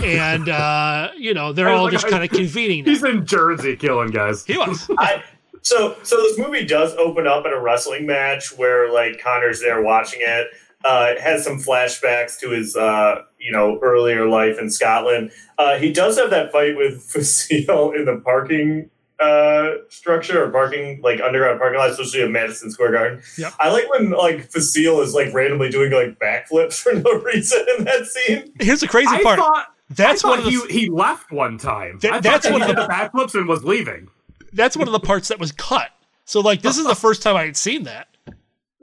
and 0.00 0.48
uh, 0.48 1.10
you 1.18 1.34
know 1.34 1.52
they're 1.52 1.68
all 1.76 1.90
just 1.90 2.06
kind 2.06 2.22
of 2.22 2.30
convening. 2.30 2.84
Now. 2.84 2.90
He's 2.92 3.02
in 3.02 3.26
Jersey 3.26 3.74
killing 3.76 4.10
guys. 4.12 4.44
He 4.46 4.56
was. 4.56 4.88
I, 4.98 5.24
so 5.62 5.96
so 6.04 6.16
this 6.18 6.38
movie 6.38 6.64
does 6.64 6.94
open 6.94 7.26
up 7.26 7.46
in 7.46 7.52
a 7.52 7.60
wrestling 7.60 8.06
match 8.06 8.56
where 8.56 8.92
like 8.92 9.20
Connor's 9.20 9.60
there 9.60 9.82
watching 9.82 10.20
it. 10.22 10.46
Uh, 10.84 11.08
it 11.10 11.20
has 11.20 11.42
some 11.42 11.58
flashbacks 11.58 12.38
to 12.38 12.50
his 12.50 12.76
uh, 12.76 13.22
you 13.40 13.50
know 13.50 13.80
earlier 13.82 14.28
life 14.28 14.60
in 14.60 14.70
Scotland. 14.70 15.32
Uh, 15.58 15.78
he 15.78 15.92
does 15.92 16.16
have 16.16 16.30
that 16.30 16.52
fight 16.52 16.76
with 16.76 17.02
Fasil 17.12 17.92
in 17.96 18.04
the 18.04 18.20
parking 18.24 18.88
uh, 19.20 19.70
structure 19.88 20.44
or 20.44 20.50
parking 20.50 21.00
like 21.02 21.20
underground 21.20 21.58
parking 21.58 21.78
lot, 21.78 21.90
especially 21.90 22.22
at 22.22 22.30
Madison 22.30 22.70
Square 22.70 22.92
Garden. 22.92 23.22
Yep. 23.38 23.54
I 23.58 23.70
like 23.70 23.88
when 23.90 24.10
like 24.10 24.50
Fasil 24.50 25.02
is 25.02 25.14
like 25.14 25.32
randomly 25.32 25.70
doing 25.70 25.90
like 25.92 26.18
backflips 26.18 26.74
for 26.82 26.92
no 26.92 27.10
reason 27.22 27.64
in 27.78 27.84
that 27.84 28.06
scene. 28.06 28.52
Here's 28.60 28.80
the 28.80 28.88
crazy 28.88 29.08
I 29.10 29.22
part. 29.22 29.38
thought 29.38 29.66
that's 29.90 30.24
I 30.24 30.28
one 30.28 30.38
of 30.40 30.44
the 30.44 30.50
he, 30.50 30.80
he 30.80 30.90
left 30.90 31.30
one 31.32 31.56
time. 31.58 31.98
That- 32.02 32.10
I 32.12 32.14
thought 32.16 32.22
that's 32.24 32.44
that 32.44 32.52
one 32.52 32.60
he 32.62 32.70
of 32.70 32.76
did 32.76 32.82
the- 32.82 32.86
the 32.86 32.92
backflips 32.92 33.34
and 33.34 33.48
was 33.48 33.64
leaving. 33.64 34.08
that's 34.52 34.76
one 34.76 34.86
of 34.88 34.92
the 34.92 35.00
parts 35.00 35.28
that 35.28 35.38
was 35.38 35.52
cut. 35.52 35.88
So 36.24 36.40
like 36.40 36.60
this 36.62 36.76
is 36.76 36.86
the 36.86 36.94
first 36.96 37.22
time 37.22 37.36
I 37.36 37.44
had 37.46 37.56
seen 37.56 37.84
that. 37.84 38.08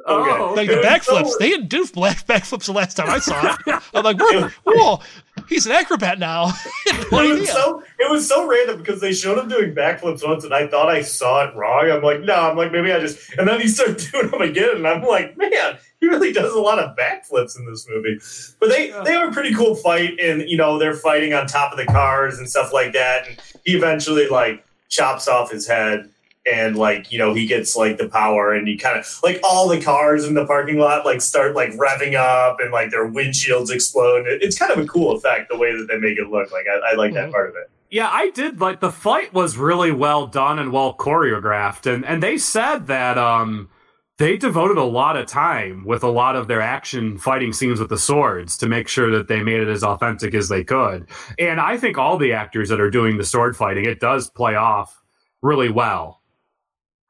Oh, 0.05 0.53
Like 0.55 0.67
okay. 0.69 0.75
the 0.75 0.77
was 0.81 0.85
backflips, 0.85 1.27
so- 1.29 1.37
they 1.39 1.49
didn't 1.49 1.69
do 1.69 1.85
black 1.87 2.25
backflips 2.27 2.65
the 2.65 2.73
last 2.73 2.95
time 2.97 3.09
I 3.09 3.19
saw 3.19 3.53
it. 3.67 3.81
I'm 3.93 4.03
like, 4.03 4.17
whoa, 4.19 4.49
whoa 4.65 4.99
he's 5.47 5.65
an 5.65 5.71
acrobat 5.71 6.19
now. 6.19 6.51
It 6.85 7.39
was 7.39 7.49
so 7.49 7.83
it 7.99 8.09
was 8.09 8.27
so 8.27 8.47
random 8.47 8.79
because 8.79 8.99
they 8.99 9.13
showed 9.13 9.37
him 9.37 9.47
doing 9.47 9.73
backflips 9.75 10.27
once, 10.27 10.43
and 10.43 10.53
I 10.53 10.67
thought 10.67 10.89
I 10.89 11.01
saw 11.01 11.43
it 11.43 11.55
wrong. 11.55 11.89
I'm 11.91 12.01
like, 12.01 12.21
no, 12.21 12.33
I'm 12.33 12.57
like 12.57 12.71
maybe 12.71 12.91
I 12.91 12.99
just, 12.99 13.33
and 13.37 13.47
then 13.47 13.61
he 13.61 13.67
started 13.67 13.97
doing 14.11 14.31
them 14.31 14.41
again, 14.41 14.77
and 14.77 14.87
I'm 14.87 15.03
like, 15.03 15.37
man, 15.37 15.77
he 15.99 16.07
really 16.07 16.33
does 16.33 16.53
a 16.53 16.59
lot 16.59 16.79
of 16.79 16.95
backflips 16.97 17.57
in 17.57 17.65
this 17.65 17.87
movie. 17.87 18.19
But 18.59 18.69
they 18.69 18.91
they 19.03 19.13
have 19.13 19.29
a 19.29 19.31
pretty 19.31 19.53
cool 19.53 19.75
fight, 19.75 20.19
and 20.19 20.49
you 20.49 20.57
know 20.57 20.77
they're 20.77 20.95
fighting 20.95 21.33
on 21.33 21.45
top 21.45 21.71
of 21.71 21.77
the 21.77 21.85
cars 21.85 22.39
and 22.39 22.49
stuff 22.49 22.73
like 22.73 22.93
that, 22.93 23.27
and 23.27 23.37
he 23.63 23.75
eventually 23.75 24.27
like 24.27 24.65
chops 24.89 25.27
off 25.27 25.51
his 25.51 25.67
head. 25.67 26.09
And 26.51 26.75
like 26.75 27.11
you 27.11 27.17
know, 27.19 27.33
he 27.33 27.45
gets 27.45 27.75
like 27.75 27.97
the 27.97 28.09
power, 28.09 28.53
and 28.53 28.67
he 28.67 28.75
kind 28.77 28.99
of 28.99 29.19
like 29.23 29.39
all 29.43 29.67
the 29.69 29.81
cars 29.81 30.25
in 30.25 30.33
the 30.33 30.45
parking 30.45 30.77
lot 30.77 31.05
like 31.05 31.21
start 31.21 31.55
like 31.55 31.71
revving 31.73 32.15
up, 32.15 32.57
and 32.59 32.71
like 32.71 32.91
their 32.91 33.09
windshields 33.09 33.71
explode. 33.71 34.27
It- 34.27 34.41
It's 34.43 34.57
kind 34.59 34.71
of 34.71 34.77
a 34.79 34.85
cool 34.85 35.15
effect 35.15 35.49
the 35.49 35.57
way 35.57 35.71
that 35.75 35.87
they 35.87 35.97
make 35.97 36.17
it 36.17 36.27
look. 36.29 36.51
Like 36.51 36.65
I, 36.67 36.91
I 36.91 36.95
like 36.95 37.13
that 37.13 37.29
Mhm. 37.29 37.31
part 37.31 37.49
of 37.49 37.55
it. 37.55 37.69
Yeah, 37.89 38.09
I 38.11 38.31
did 38.31 38.59
like 38.59 38.79
the 38.81 38.91
fight 38.91 39.33
was 39.33 39.55
really 39.55 39.91
well 39.91 40.25
done 40.27 40.59
and 40.59 40.71
well 40.73 40.93
choreographed, 40.97 41.85
and 41.85 42.03
and 42.05 42.21
they 42.21 42.37
said 42.37 42.87
that 42.87 43.17
um 43.17 43.69
they 44.17 44.35
devoted 44.37 44.77
a 44.77 44.83
lot 44.83 45.15
of 45.15 45.25
time 45.27 45.85
with 45.85 46.03
a 46.03 46.09
lot 46.09 46.35
of 46.35 46.47
their 46.47 46.61
action 46.61 47.17
fighting 47.17 47.51
scenes 47.53 47.79
with 47.79 47.89
the 47.89 47.97
swords 47.97 48.57
to 48.57 48.67
make 48.67 48.87
sure 48.87 49.09
that 49.11 49.27
they 49.27 49.41
made 49.41 49.59
it 49.61 49.67
as 49.67 49.83
authentic 49.83 50.33
as 50.35 50.49
they 50.49 50.63
could. 50.63 51.07
And 51.39 51.59
I 51.61 51.77
think 51.77 51.97
all 51.97 52.17
the 52.17 52.33
actors 52.33 52.69
that 52.69 52.79
are 52.81 52.91
doing 52.91 53.17
the 53.17 53.23
sword 53.23 53.55
fighting, 53.57 53.85
it 53.85 53.99
does 53.99 54.29
play 54.29 54.55
off 54.55 55.01
really 55.41 55.69
well 55.69 56.21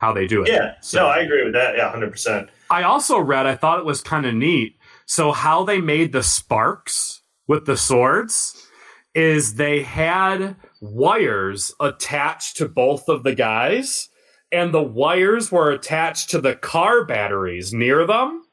how 0.04 0.14
they 0.14 0.28
do 0.28 0.44
it. 0.44 0.50
Yeah, 0.50 0.74
So- 0.82 1.00
no, 1.00 1.08
I 1.08 1.20
agree 1.20 1.44
with 1.44 1.54
that. 1.54 1.78
Yeah, 1.78 1.90
hundred 1.90 2.12
percent. 2.12 2.50
I 2.70 2.84
also 2.84 3.20
read, 3.20 3.46
I 3.46 3.56
thought 3.56 3.80
it 3.80 3.86
was 3.86 4.02
kind 4.02 4.26
of 4.26 4.34
neat. 4.34 4.78
So, 5.06 5.32
how 5.32 5.64
they 5.64 5.80
made 5.82 6.12
the 6.12 6.24
sparks 6.24 7.22
with 7.48 7.66
the 7.66 7.78
swords 7.78 8.68
is 9.16 9.56
they 9.56 9.82
had 9.84 10.56
wires 10.82 11.74
attached 11.80 12.58
to 12.58 12.68
both 12.68 13.08
of 13.10 13.24
the 13.24 13.36
guys, 13.36 14.10
and 14.52 14.74
the 14.74 14.82
wires 14.84 15.52
were 15.52 15.72
attached 15.72 16.30
to 16.32 16.42
the 16.42 16.56
car 16.56 17.06
batteries 17.06 17.74
near 17.74 18.06
them. 18.08 18.44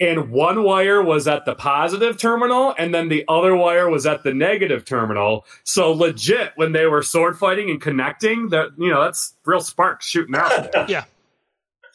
And 0.00 0.30
one 0.30 0.64
wire 0.64 1.00
was 1.02 1.28
at 1.28 1.44
the 1.44 1.54
positive 1.54 2.18
terminal, 2.18 2.74
and 2.78 2.92
then 2.92 3.08
the 3.08 3.24
other 3.28 3.54
wire 3.54 3.88
was 3.88 4.06
at 4.06 4.24
the 4.24 4.34
negative 4.34 4.84
terminal. 4.84 5.46
So, 5.62 5.92
legit, 5.92 6.50
when 6.56 6.72
they 6.72 6.86
were 6.86 7.02
sword 7.02 7.38
fighting 7.38 7.70
and 7.70 7.80
connecting, 7.80 8.48
that 8.48 8.70
you 8.76 8.90
know, 8.90 9.02
that's 9.02 9.34
real 9.44 9.60
sparks 9.60 10.06
shooting 10.06 10.34
out. 10.34 10.72
there. 10.72 10.86
Yeah. 10.88 11.04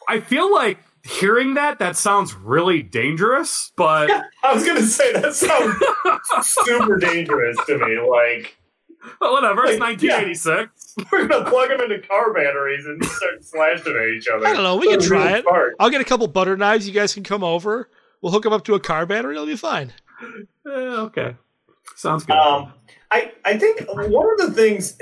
I 0.08 0.22
feel 0.22 0.52
like 0.52 0.80
hearing 1.04 1.54
that 1.56 1.80
that 1.80 1.96
sounds 1.98 2.34
really 2.34 2.82
dangerous, 2.82 3.72
but 3.76 4.10
I 4.44 4.54
was 4.54 4.66
gonna 4.66 4.82
say 4.82 5.14
that 5.14 5.36
sounds 5.36 5.76
super 6.58 6.98
dangerous 6.98 7.58
to 7.68 7.78
me. 7.78 8.00
Like 8.00 8.58
whatever. 9.20 9.66
It's 9.66 9.80
Like, 9.80 10.02
1986. 10.02 10.79
We're 11.12 11.28
gonna 11.28 11.50
plug 11.50 11.70
them 11.70 11.82
into 11.82 12.00
car 12.08 12.34
batteries 12.34 12.86
and 12.86 13.04
start 13.06 13.44
slashing 13.44 13.96
at 13.96 14.08
each 14.10 14.28
other. 14.28 14.46
I 14.48 14.54
don't 14.54 14.64
know. 14.64 14.78
We 14.78 14.88
can 14.90 15.02
try 15.02 15.38
it. 15.38 15.42
spark. 15.44 15.76
I'll 15.80 15.90
get 15.90 16.02
a 16.02 16.06
couple 16.06 16.28
butter 16.28 16.56
knives. 16.58 16.88
You 16.88 16.94
guys 16.94 17.14
can 17.14 17.24
come 17.24 17.44
over. 17.44 17.90
We'll 18.22 18.32
hook 18.32 18.44
them 18.44 18.54
up 18.54 18.66
to 18.66 18.74
a 18.76 18.80
car 18.80 19.06
battery. 19.06 19.36
It'll 19.36 19.46
be 19.46 19.56
fine. 19.56 19.94
Eh, 20.22 20.70
okay, 20.70 21.36
sounds 21.96 22.26
good. 22.26 22.36
Um, 22.36 22.74
I 23.12 23.32
I 23.46 23.58
think 23.58 23.86
one 23.88 24.28
of 24.34 24.38
the 24.48 24.52
things, 24.54 24.98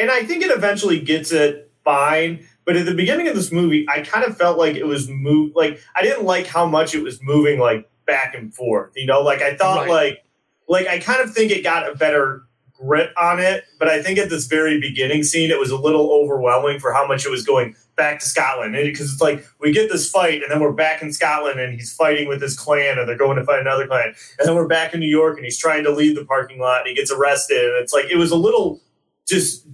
and 0.00 0.10
I 0.10 0.22
think 0.24 0.42
it 0.44 0.50
eventually 0.50 1.00
gets 1.00 1.32
it 1.32 1.70
fine. 1.84 2.46
But 2.64 2.76
at 2.76 2.86
the 2.86 2.94
beginning 2.94 3.28
of 3.28 3.34
this 3.36 3.52
movie, 3.52 3.86
I 3.88 4.00
kind 4.00 4.24
of 4.24 4.36
felt 4.36 4.58
like 4.58 4.76
it 4.76 4.86
was 4.86 5.08
move 5.08 5.52
like 5.54 5.80
I 5.94 6.02
didn't 6.02 6.24
like 6.24 6.46
how 6.46 6.66
much 6.66 6.94
it 6.94 7.02
was 7.02 7.20
moving 7.22 7.58
like 7.58 7.88
back 8.06 8.34
and 8.34 8.54
forth. 8.54 8.92
You 8.96 9.06
know, 9.06 9.20
like 9.22 9.42
I 9.42 9.56
thought 9.56 9.86
Right. 9.86 9.90
like 9.90 10.24
like 10.68 10.86
I 10.88 10.98
kind 11.00 11.20
of 11.20 11.32
think 11.34 11.50
it 11.52 11.62
got 11.62 11.88
a 11.90 11.94
better 11.94 12.42
grip 12.78 13.12
on 13.16 13.38
it, 13.38 13.64
but 13.78 13.88
I 13.88 14.02
think 14.02 14.18
at 14.18 14.30
this 14.30 14.46
very 14.46 14.80
beginning 14.80 15.22
scene, 15.22 15.50
it 15.50 15.58
was 15.58 15.70
a 15.70 15.76
little 15.76 16.12
overwhelming 16.12 16.78
for 16.78 16.92
how 16.92 17.06
much 17.06 17.24
it 17.24 17.30
was 17.30 17.44
going 17.44 17.74
back 17.96 18.20
to 18.20 18.26
Scotland. 18.26 18.74
Because 18.74 19.12
it's 19.12 19.20
like 19.20 19.46
we 19.60 19.72
get 19.72 19.90
this 19.90 20.10
fight, 20.10 20.42
and 20.42 20.50
then 20.50 20.60
we're 20.60 20.72
back 20.72 21.02
in 21.02 21.12
Scotland, 21.12 21.60
and 21.60 21.74
he's 21.74 21.92
fighting 21.92 22.28
with 22.28 22.40
his 22.40 22.56
clan, 22.56 22.98
and 22.98 23.08
they're 23.08 23.16
going 23.16 23.36
to 23.36 23.44
fight 23.44 23.60
another 23.60 23.86
clan, 23.86 24.14
and 24.38 24.48
then 24.48 24.54
we're 24.54 24.68
back 24.68 24.94
in 24.94 25.00
New 25.00 25.08
York, 25.08 25.36
and 25.36 25.44
he's 25.44 25.58
trying 25.58 25.84
to 25.84 25.90
leave 25.90 26.14
the 26.14 26.24
parking 26.24 26.58
lot, 26.58 26.80
and 26.80 26.88
he 26.88 26.94
gets 26.94 27.10
arrested, 27.10 27.64
and 27.64 27.82
it's 27.82 27.92
like 27.92 28.06
it 28.10 28.16
was 28.16 28.30
a 28.30 28.36
little 28.36 28.80
just 29.26 29.66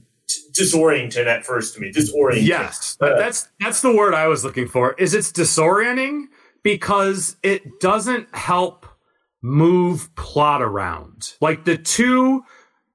disorienting 0.52 1.26
at 1.26 1.44
first 1.44 1.74
to 1.74 1.80
me, 1.80 1.92
disorienting. 1.92 2.46
yes, 2.46 2.96
that, 3.00 3.16
that's 3.18 3.48
that's 3.60 3.82
the 3.82 3.94
word 3.94 4.14
I 4.14 4.28
was 4.28 4.44
looking 4.44 4.68
for. 4.68 4.94
Is 4.94 5.14
it's 5.14 5.32
disorienting 5.32 6.26
because 6.62 7.36
it 7.42 7.80
doesn't 7.80 8.34
help 8.34 8.86
move 9.42 10.14
plot 10.14 10.62
around. 10.62 11.34
Like 11.40 11.64
the 11.64 11.76
two, 11.76 12.44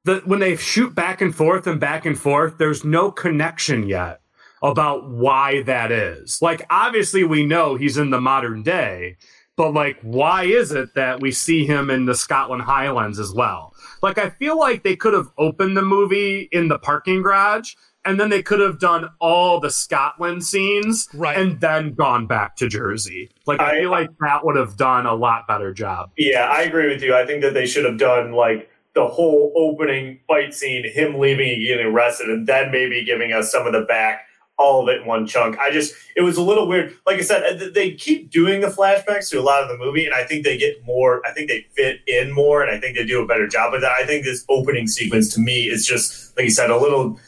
the 0.08 0.22
when 0.26 0.40
they 0.40 0.56
shoot 0.56 0.96
back 0.96 1.22
and 1.22 1.36
forth 1.36 1.68
and 1.68 1.80
back 1.80 2.06
and 2.06 2.18
forth, 2.20 2.58
there's 2.58 2.84
no 2.84 3.12
connection 3.12 3.88
yet 3.88 4.22
about 4.64 5.08
why 5.10 5.62
that 5.64 5.92
is. 5.92 6.42
Like 6.42 6.66
obviously 6.70 7.24
we 7.24 7.46
know 7.46 7.76
he's 7.76 7.98
in 7.98 8.10
the 8.10 8.20
modern 8.22 8.64
day, 8.64 9.18
but 9.56 9.74
like 9.74 10.00
why 10.02 10.44
is 10.46 10.72
it 10.72 10.96
that 10.96 11.22
we 11.22 11.32
see 11.32 11.66
him 11.66 11.90
in 11.92 12.06
the 12.06 12.16
Scotland 12.16 12.64
Highlands 12.64 13.20
as 13.20 13.32
well? 13.34 13.74
Like 14.02 14.18
I 14.18 14.30
feel 14.32 14.58
like 14.58 14.84
they 14.84 14.96
could 14.96 15.14
have 15.14 15.28
opened 15.38 15.78
the 15.78 15.84
movie 15.84 16.50
in 16.52 16.68
the 16.70 16.80
parking 16.80 17.22
garage 17.22 17.74
and 18.06 18.20
then 18.20 18.30
they 18.30 18.42
could 18.42 18.60
have 18.62 18.80
done 18.80 19.10
all 19.20 19.60
the 19.60 19.70
Scotland 19.70 20.44
scenes 20.46 21.08
Right. 21.14 21.38
and 21.38 21.60
then 21.60 21.94
gone 21.94 22.26
back 22.26 22.56
to 22.56 22.68
Jersey. 22.70 23.30
Like 23.46 23.60
I, 23.60 23.72
I- 23.78 23.80
feel 23.82 23.92
like 23.92 24.10
that 24.22 24.44
would 24.46 24.56
have 24.56 24.78
done 24.78 25.06
a 25.06 25.14
lot 25.14 25.48
better 25.48 25.74
job. 25.74 26.12
Yeah, 26.18 26.48
I 26.50 26.62
agree 26.64 26.88
with 26.88 27.04
you. 27.04 27.14
I 27.16 27.26
think 27.26 27.42
that 27.44 27.54
they 27.54 27.66
should 27.68 27.86
have 27.86 27.98
done 28.00 28.32
like 28.32 28.70
the 28.98 29.08
whole 29.08 29.54
opening 29.56 30.20
fight 30.28 30.56
scene, 30.56 30.84
him 30.92 31.20
leaving 31.20 31.50
and 31.54 31.62
getting 31.64 31.86
arrested, 31.86 32.30
and 32.30 32.48
then 32.48 32.72
maybe 32.72 33.06
giving 33.06 33.32
us 33.32 33.52
some 33.52 33.68
of 33.68 33.74
the 33.74 33.82
back, 33.82 34.26
all 34.58 34.82
of 34.82 34.90
it 34.90 35.02
in 35.02 35.08
one 35.08 35.28
chunk. 35.28 35.56
I 35.60 35.70
just, 35.70 35.94
it 36.16 36.22
was 36.22 36.36
a 36.36 36.42
little 36.42 36.68
weird. 36.68 36.98
Like 37.06 37.18
I 37.18 37.22
said, 37.22 37.74
they 37.76 37.92
keep 37.92 38.32
doing 38.32 38.62
the 38.62 38.70
flashbacks 38.70 39.30
to 39.30 39.40
a 39.40 39.44
lot 39.44 39.62
of 39.62 39.70
the 39.70 39.78
movie, 39.78 40.08
and 40.08 40.16
I 40.16 40.24
think 40.24 40.44
they 40.44 40.58
get 40.58 40.84
more, 40.84 41.22
I 41.28 41.32
think 41.32 41.48
they 41.48 41.68
fit 41.76 42.00
in 42.08 42.32
more, 42.32 42.64
and 42.64 42.72
I 42.76 42.80
think 42.80 42.98
they 42.98 43.06
do 43.06 43.22
a 43.22 43.28
better 43.28 43.48
job 43.48 43.76
of 43.76 43.82
that. 43.82 43.92
I 43.92 44.04
think 44.04 44.26
this 44.26 44.44
opening 44.50 44.88
sequence 44.88 45.32
to 45.36 45.40
me 45.40 45.70
is 45.70 45.86
just, 45.86 46.36
like 46.36 46.46
you 46.46 46.50
said, 46.50 46.72
a 46.72 46.78
little 46.78 47.20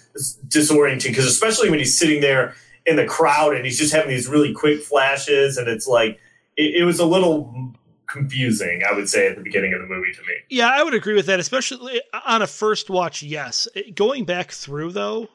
disorienting, 0.47 1.09
because 1.09 1.27
especially 1.27 1.69
when 1.69 1.77
he's 1.77 1.95
sitting 1.99 2.19
there 2.19 2.55
in 2.87 2.95
the 2.95 3.05
crowd 3.05 3.55
and 3.55 3.63
he's 3.63 3.77
just 3.77 3.93
having 3.93 4.09
these 4.09 4.27
really 4.27 4.53
quick 4.53 4.81
flashes, 4.81 5.57
and 5.57 5.67
it's 5.67 5.87
like, 5.87 6.19
it, 6.57 6.81
it 6.81 6.83
was 6.83 6.99
a 6.99 7.05
little 7.05 7.75
confusing, 8.09 8.81
I 8.89 8.93
would 8.93 9.07
say, 9.09 9.27
at 9.27 9.35
the 9.35 9.41
beginning 9.41 9.73
of 9.73 9.81
the 9.81 9.87
movie 9.87 10.11
to 10.13 10.21
me. 10.21 10.33
Yeah, 10.49 10.69
I 10.73 10.83
would 10.83 10.93
agree 10.93 11.13
with 11.13 11.27
that, 11.27 11.39
especially 11.39 12.01
on 12.25 12.41
a 12.41 12.47
first 12.47 12.89
watch. 12.89 13.23
Yes, 13.23 13.67
going 13.95 14.25
back 14.25 14.51
through 14.51 14.91
though, 14.91 15.29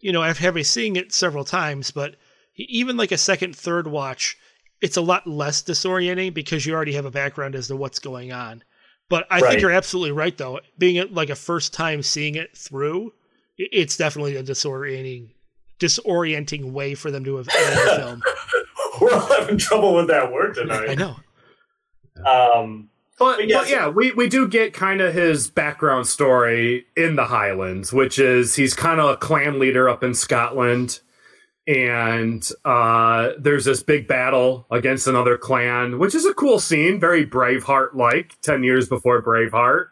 you 0.00 0.12
know, 0.12 0.22
after 0.22 0.42
having 0.42 0.64
seeing 0.64 0.96
it 0.96 1.12
several 1.12 1.44
times, 1.44 1.90
but 1.90 2.16
even 2.56 2.96
like 2.96 3.12
a 3.12 3.18
second, 3.18 3.54
third 3.56 3.86
watch, 3.86 4.36
it's 4.80 4.96
a 4.96 5.00
lot 5.02 5.26
less 5.26 5.62
disorienting 5.62 6.34
because 6.34 6.66
you 6.66 6.74
already 6.74 6.92
have 6.92 7.04
a 7.04 7.10
background 7.10 7.54
as 7.54 7.68
to 7.68 7.76
what's 7.76 7.98
going 7.98 8.32
on. 8.32 8.62
But 9.08 9.26
I 9.30 9.40
Right. 9.40 9.50
think 9.50 9.60
you're 9.62 9.70
absolutely 9.70 10.12
right, 10.12 10.36
though. 10.36 10.60
Being 10.78 11.12
like 11.12 11.30
a 11.30 11.34
first 11.36 11.72
time 11.74 12.02
seeing 12.02 12.34
it 12.34 12.56
through, 12.56 13.12
it's 13.58 13.96
definitely 13.96 14.36
a 14.36 14.42
disorienting, 14.42 15.30
disorienting 15.78 16.72
way 16.72 16.94
for 16.94 17.10
them 17.10 17.24
to 17.24 17.36
have 17.36 17.48
edited 17.54 17.84
the 17.84 17.96
film. 17.96 18.22
We're 19.00 19.12
all 19.12 19.20
having 19.40 19.58
trouble 19.58 19.94
with 19.94 20.08
that 20.08 20.32
word 20.32 20.54
tonight. 20.54 20.90
I 20.90 20.94
know. 20.94 21.16
Um, 22.26 22.88
But, 23.18 23.36
But 23.36 23.38
but 23.38 23.48
yes. 23.48 23.70
yeah, 23.70 23.88
we, 23.88 24.12
we 24.12 24.28
do 24.28 24.48
get 24.48 24.72
kind 24.72 25.00
of 25.00 25.14
his 25.14 25.48
background 25.48 26.06
story 26.06 26.86
in 26.96 27.16
the 27.16 27.26
Highlands, 27.26 27.92
which 27.92 28.18
is 28.18 28.56
he's 28.56 28.74
kind 28.74 29.00
of 29.00 29.10
a 29.10 29.16
clan 29.16 29.58
leader 29.58 29.88
up 29.88 30.02
in 30.02 30.14
Scotland. 30.14 31.00
and 31.66 32.48
uh, 32.64 33.30
there's 33.38 33.64
this 33.64 33.82
big 33.84 34.08
battle 34.08 34.66
against 34.70 35.06
another 35.06 35.38
clan, 35.38 35.98
which 35.98 36.14
is 36.14 36.26
a 36.26 36.34
cool 36.34 36.58
scene, 36.58 36.98
very 36.98 37.24
Braveheart 37.24 37.94
like, 37.94 38.34
10 38.42 38.64
years 38.64 38.88
before 38.88 39.22
Braveheart. 39.22 39.86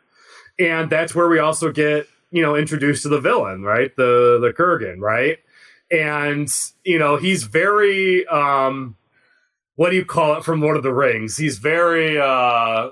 And 0.58 0.90
that's 0.90 1.14
where 1.14 1.28
we 1.28 1.38
also 1.38 1.70
get, 1.70 2.06
you 2.32 2.42
know, 2.42 2.56
introduced 2.56 3.04
to 3.04 3.08
the 3.08 3.20
villain, 3.20 3.62
right? 3.62 3.94
The 3.96 4.38
the 4.40 4.52
Kurgan, 4.52 4.98
right? 5.00 5.38
And, 5.92 6.48
you 6.84 6.98
know, 6.98 7.16
he's 7.16 7.44
very 7.44 8.26
um 8.26 8.96
what 9.80 9.88
do 9.88 9.96
you 9.96 10.04
call 10.04 10.36
it 10.36 10.44
from 10.44 10.60
Lord 10.60 10.76
of 10.76 10.82
the 10.82 10.92
Rings? 10.92 11.38
He's 11.38 11.56
very 11.56 12.20
uh 12.20 12.90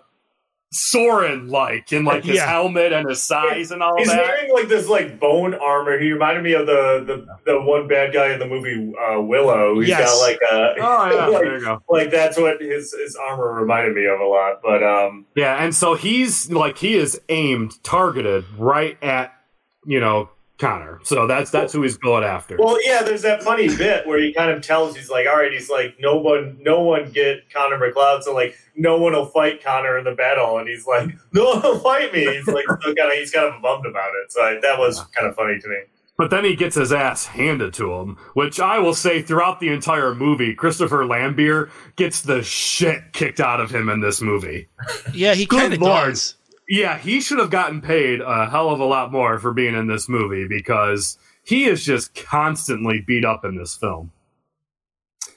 Sauron 0.72 1.50
like 1.50 1.92
in 1.92 2.04
like 2.06 2.24
his 2.24 2.36
Yeah. 2.36 2.46
helmet 2.46 2.94
and 2.94 3.06
his 3.06 3.22
size 3.22 3.70
and 3.70 3.82
all 3.82 3.92
He's 3.98 4.08
that. 4.08 4.22
wearing 4.22 4.52
like 4.54 4.68
this 4.68 4.88
like 4.88 5.20
bone 5.20 5.52
armor. 5.54 5.98
He 5.98 6.12
reminded 6.12 6.44
me 6.44 6.54
of 6.54 6.66
the 6.66 7.04
the, 7.06 7.26
the 7.52 7.60
one 7.60 7.88
bad 7.88 8.14
guy 8.14 8.32
in 8.32 8.38
the 8.38 8.46
movie 8.46 8.90
uh, 8.98 9.20
Willow. 9.20 9.78
He's 9.80 9.90
Yes. 9.90 10.10
got 10.14 10.26
like 10.26 10.38
a 10.50 10.74
Oh 10.80 11.10
yeah, 11.14 11.26
like, 11.28 11.42
there 11.42 11.58
you 11.58 11.64
go. 11.64 11.82
like 11.90 12.10
that's 12.10 12.38
what 12.38 12.60
his 12.62 12.94
his 12.94 13.16
armor 13.16 13.52
reminded 13.52 13.94
me 13.94 14.06
of 14.06 14.18
a 14.20 14.24
lot. 14.26 14.60
But 14.62 14.82
um, 14.82 15.26
Yeah, 15.34 15.62
and 15.62 15.74
so 15.74 15.94
he's 15.94 16.50
like 16.50 16.78
he 16.78 16.94
is 16.96 17.20
aimed, 17.28 17.82
targeted 17.82 18.44
right 18.56 18.96
at 19.02 19.32
you 19.84 20.00
know 20.00 20.30
Connor. 20.58 21.00
So 21.04 21.26
that's 21.26 21.50
that's 21.50 21.72
who 21.72 21.82
he's 21.82 21.96
going 21.96 22.24
after. 22.24 22.56
well, 22.58 22.78
yeah, 22.84 23.02
there's 23.02 23.22
that 23.22 23.42
funny 23.42 23.68
bit 23.68 24.06
where 24.06 24.20
he 24.20 24.32
kind 24.32 24.50
of 24.50 24.62
tells 24.62 24.96
he's 24.96 25.08
like, 25.08 25.26
all 25.26 25.36
right, 25.36 25.52
he's 25.52 25.70
like, 25.70 25.96
no 26.00 26.16
one, 26.16 26.58
no 26.60 26.80
one 26.80 27.10
get 27.10 27.52
Connor 27.52 27.78
MacLeod, 27.78 28.24
so 28.24 28.34
like, 28.34 28.56
no 28.76 28.98
one 28.98 29.12
will 29.12 29.26
fight 29.26 29.62
Connor 29.62 29.98
in 29.98 30.04
the 30.04 30.14
battle, 30.14 30.58
and 30.58 30.68
he's 30.68 30.86
like, 30.86 31.10
no 31.32 31.44
one 31.44 31.62
will 31.62 31.78
fight 31.78 32.12
me. 32.12 32.20
He's 32.20 32.46
like, 32.46 32.64
still 32.64 32.94
kind 32.94 33.12
of, 33.12 33.18
he's 33.18 33.30
kind 33.30 33.54
of 33.54 33.62
bummed 33.62 33.86
about 33.86 34.10
it. 34.22 34.32
So 34.32 34.42
I, 34.42 34.58
that 34.60 34.78
was 34.78 35.00
kind 35.14 35.28
of 35.28 35.34
funny 35.34 35.58
to 35.58 35.68
me. 35.68 35.76
But 36.16 36.30
then 36.30 36.44
he 36.44 36.56
gets 36.56 36.74
his 36.74 36.92
ass 36.92 37.26
handed 37.26 37.72
to 37.74 37.92
him, 37.92 38.16
which 38.34 38.58
I 38.58 38.80
will 38.80 38.94
say 38.94 39.22
throughout 39.22 39.60
the 39.60 39.68
entire 39.68 40.16
movie, 40.16 40.52
Christopher 40.52 41.06
Lambert 41.06 41.70
gets 41.94 42.22
the 42.22 42.42
shit 42.42 43.12
kicked 43.12 43.38
out 43.38 43.60
of 43.60 43.70
him 43.70 43.88
in 43.88 44.00
this 44.00 44.20
movie. 44.20 44.68
Yeah, 45.14 45.34
he 45.34 45.46
kind 45.46 45.72
of 45.72 45.80
lord. 45.80 46.08
does. 46.08 46.34
Yeah, 46.68 46.98
he 46.98 47.20
should 47.20 47.38
have 47.38 47.50
gotten 47.50 47.80
paid 47.80 48.20
a 48.20 48.48
hell 48.50 48.68
of 48.68 48.78
a 48.78 48.84
lot 48.84 49.10
more 49.10 49.38
for 49.38 49.54
being 49.54 49.74
in 49.74 49.86
this 49.86 50.08
movie 50.08 50.46
because 50.46 51.18
he 51.42 51.64
is 51.64 51.82
just 51.82 52.14
constantly 52.14 53.00
beat 53.00 53.24
up 53.24 53.44
in 53.44 53.56
this 53.56 53.74
film. 53.74 54.12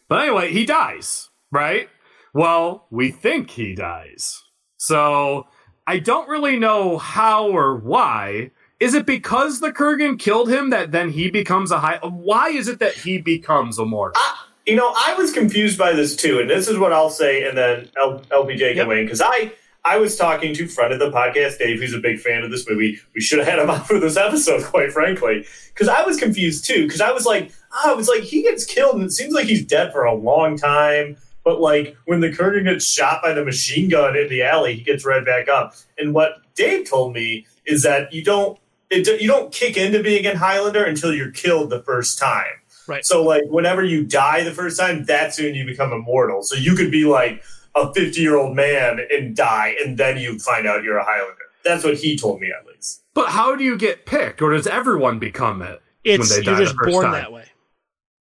But 0.09 0.23
anyway, 0.23 0.51
he 0.51 0.65
dies, 0.65 1.29
right? 1.51 1.89
Well, 2.33 2.85
we 2.89 3.11
think 3.11 3.49
he 3.51 3.73
dies. 3.73 4.43
So 4.75 5.47
I 5.87 5.99
don't 5.99 6.27
really 6.27 6.59
know 6.59 6.97
how 6.97 7.47
or 7.47 7.77
why. 7.77 8.51
Is 8.81 8.93
it 8.93 9.05
because 9.05 9.61
the 9.61 9.71
Kurgan 9.71 10.19
killed 10.19 10.49
him 10.49 10.71
that 10.71 10.91
then 10.91 11.11
he 11.11 11.29
becomes 11.29 11.71
a 11.71 11.79
high? 11.79 11.99
Why 12.03 12.49
is 12.49 12.67
it 12.67 12.79
that 12.79 12.93
he 12.93 13.19
becomes 13.19 13.79
immortal? 13.79 14.21
You 14.65 14.75
know, 14.75 14.93
I 14.95 15.13
was 15.15 15.31
confused 15.31 15.77
by 15.77 15.93
this 15.93 16.15
too, 16.15 16.39
and 16.39 16.49
this 16.49 16.67
is 16.67 16.77
what 16.77 16.91
I'll 16.91 17.09
say, 17.09 17.47
and 17.47 17.57
then 17.57 17.89
L- 17.97 18.21
LPJ 18.31 18.75
can 18.75 18.87
weigh 18.87 18.99
in 18.99 19.05
because 19.05 19.21
I 19.21 19.53
I 19.83 19.97
was 19.97 20.15
talking 20.15 20.53
to 20.55 20.67
friend 20.67 20.93
of 20.93 20.99
the 20.99 21.09
podcast, 21.09 21.57
Dave, 21.57 21.79
who's 21.79 21.93
a 21.93 21.99
big 21.99 22.19
fan 22.19 22.43
of 22.43 22.51
this 22.51 22.69
movie. 22.69 22.99
We 23.15 23.21
should 23.21 23.39
have 23.39 23.47
had 23.47 23.59
him 23.59 23.69
on 23.71 23.83
for 23.83 23.99
this 23.99 24.17
episode, 24.17 24.63
quite 24.63 24.91
frankly, 24.91 25.45
because 25.73 25.87
I 25.87 26.03
was 26.03 26.17
confused 26.19 26.65
too. 26.65 26.83
Because 26.85 27.01
I 27.01 27.11
was 27.11 27.25
like, 27.25 27.51
ah, 27.73 27.81
oh, 27.85 27.91
I 27.93 27.95
was 27.95 28.07
like, 28.07 28.21
he 28.21 28.43
gets 28.43 28.65
killed, 28.65 28.95
and 28.95 29.05
it 29.05 29.11
seems 29.11 29.33
like 29.33 29.45
he's 29.45 29.65
dead 29.65 29.91
for 29.91 30.03
a 30.03 30.13
long 30.13 30.57
time. 30.57 31.17
But 31.43 31.59
like 31.59 31.97
when 32.05 32.19
the 32.19 32.29
Kurgan 32.29 32.65
gets 32.65 32.85
shot 32.85 33.23
by 33.23 33.33
the 33.33 33.43
machine 33.43 33.89
gun 33.89 34.15
in 34.15 34.29
the 34.29 34.43
alley, 34.43 34.75
he 34.75 34.83
gets 34.83 35.05
right 35.05 35.25
back 35.25 35.49
up. 35.49 35.73
And 35.97 36.13
what 36.13 36.33
Dave 36.55 36.87
told 36.87 37.13
me 37.13 37.47
is 37.65 37.81
that 37.83 38.13
you 38.13 38.23
don't 38.23 38.59
it, 38.91 39.07
you 39.21 39.27
don't 39.27 39.51
kick 39.51 39.77
into 39.77 40.03
being 40.03 40.25
a 40.27 40.37
Highlander 40.37 40.83
until 40.83 41.13
you're 41.13 41.31
killed 41.31 41.69
the 41.69 41.81
first 41.81 42.19
time. 42.19 42.45
Right. 42.87 43.05
So 43.05 43.23
like 43.23 43.43
whenever 43.45 43.83
you 43.83 44.03
die 44.03 44.43
the 44.43 44.51
first 44.51 44.79
time, 44.79 45.05
that's 45.05 45.39
when 45.39 45.55
you 45.55 45.65
become 45.65 45.93
immortal. 45.93 46.43
So 46.43 46.55
you 46.55 46.75
could 46.75 46.91
be 46.91 47.05
like 47.05 47.43
a 47.75 47.93
50 47.93 48.21
year 48.21 48.35
old 48.37 48.55
man 48.55 48.99
and 49.11 49.35
die, 49.35 49.75
and 49.83 49.97
then 49.97 50.17
you 50.17 50.39
find 50.39 50.67
out 50.67 50.83
you're 50.83 50.97
a 50.97 51.03
Highlander. 51.05 51.35
That's 51.63 51.83
what 51.83 51.95
he 51.97 52.17
told 52.17 52.41
me 52.41 52.51
at 52.51 52.65
least. 52.65 53.03
But 53.13 53.29
how 53.29 53.55
do 53.55 53.63
you 53.63 53.77
get 53.77 54.05
picked, 54.05 54.41
or 54.41 54.51
does 54.51 54.67
everyone 54.67 55.19
become 55.19 55.61
it 55.61 55.81
It's 56.03 56.29
when 56.29 56.39
they 56.39 56.45
you're 56.45 56.55
die 56.55 56.63
just 56.63 56.75
the 56.77 56.83
first 56.83 56.93
born 56.93 57.05
time? 57.05 57.13
that 57.13 57.31
way. 57.31 57.45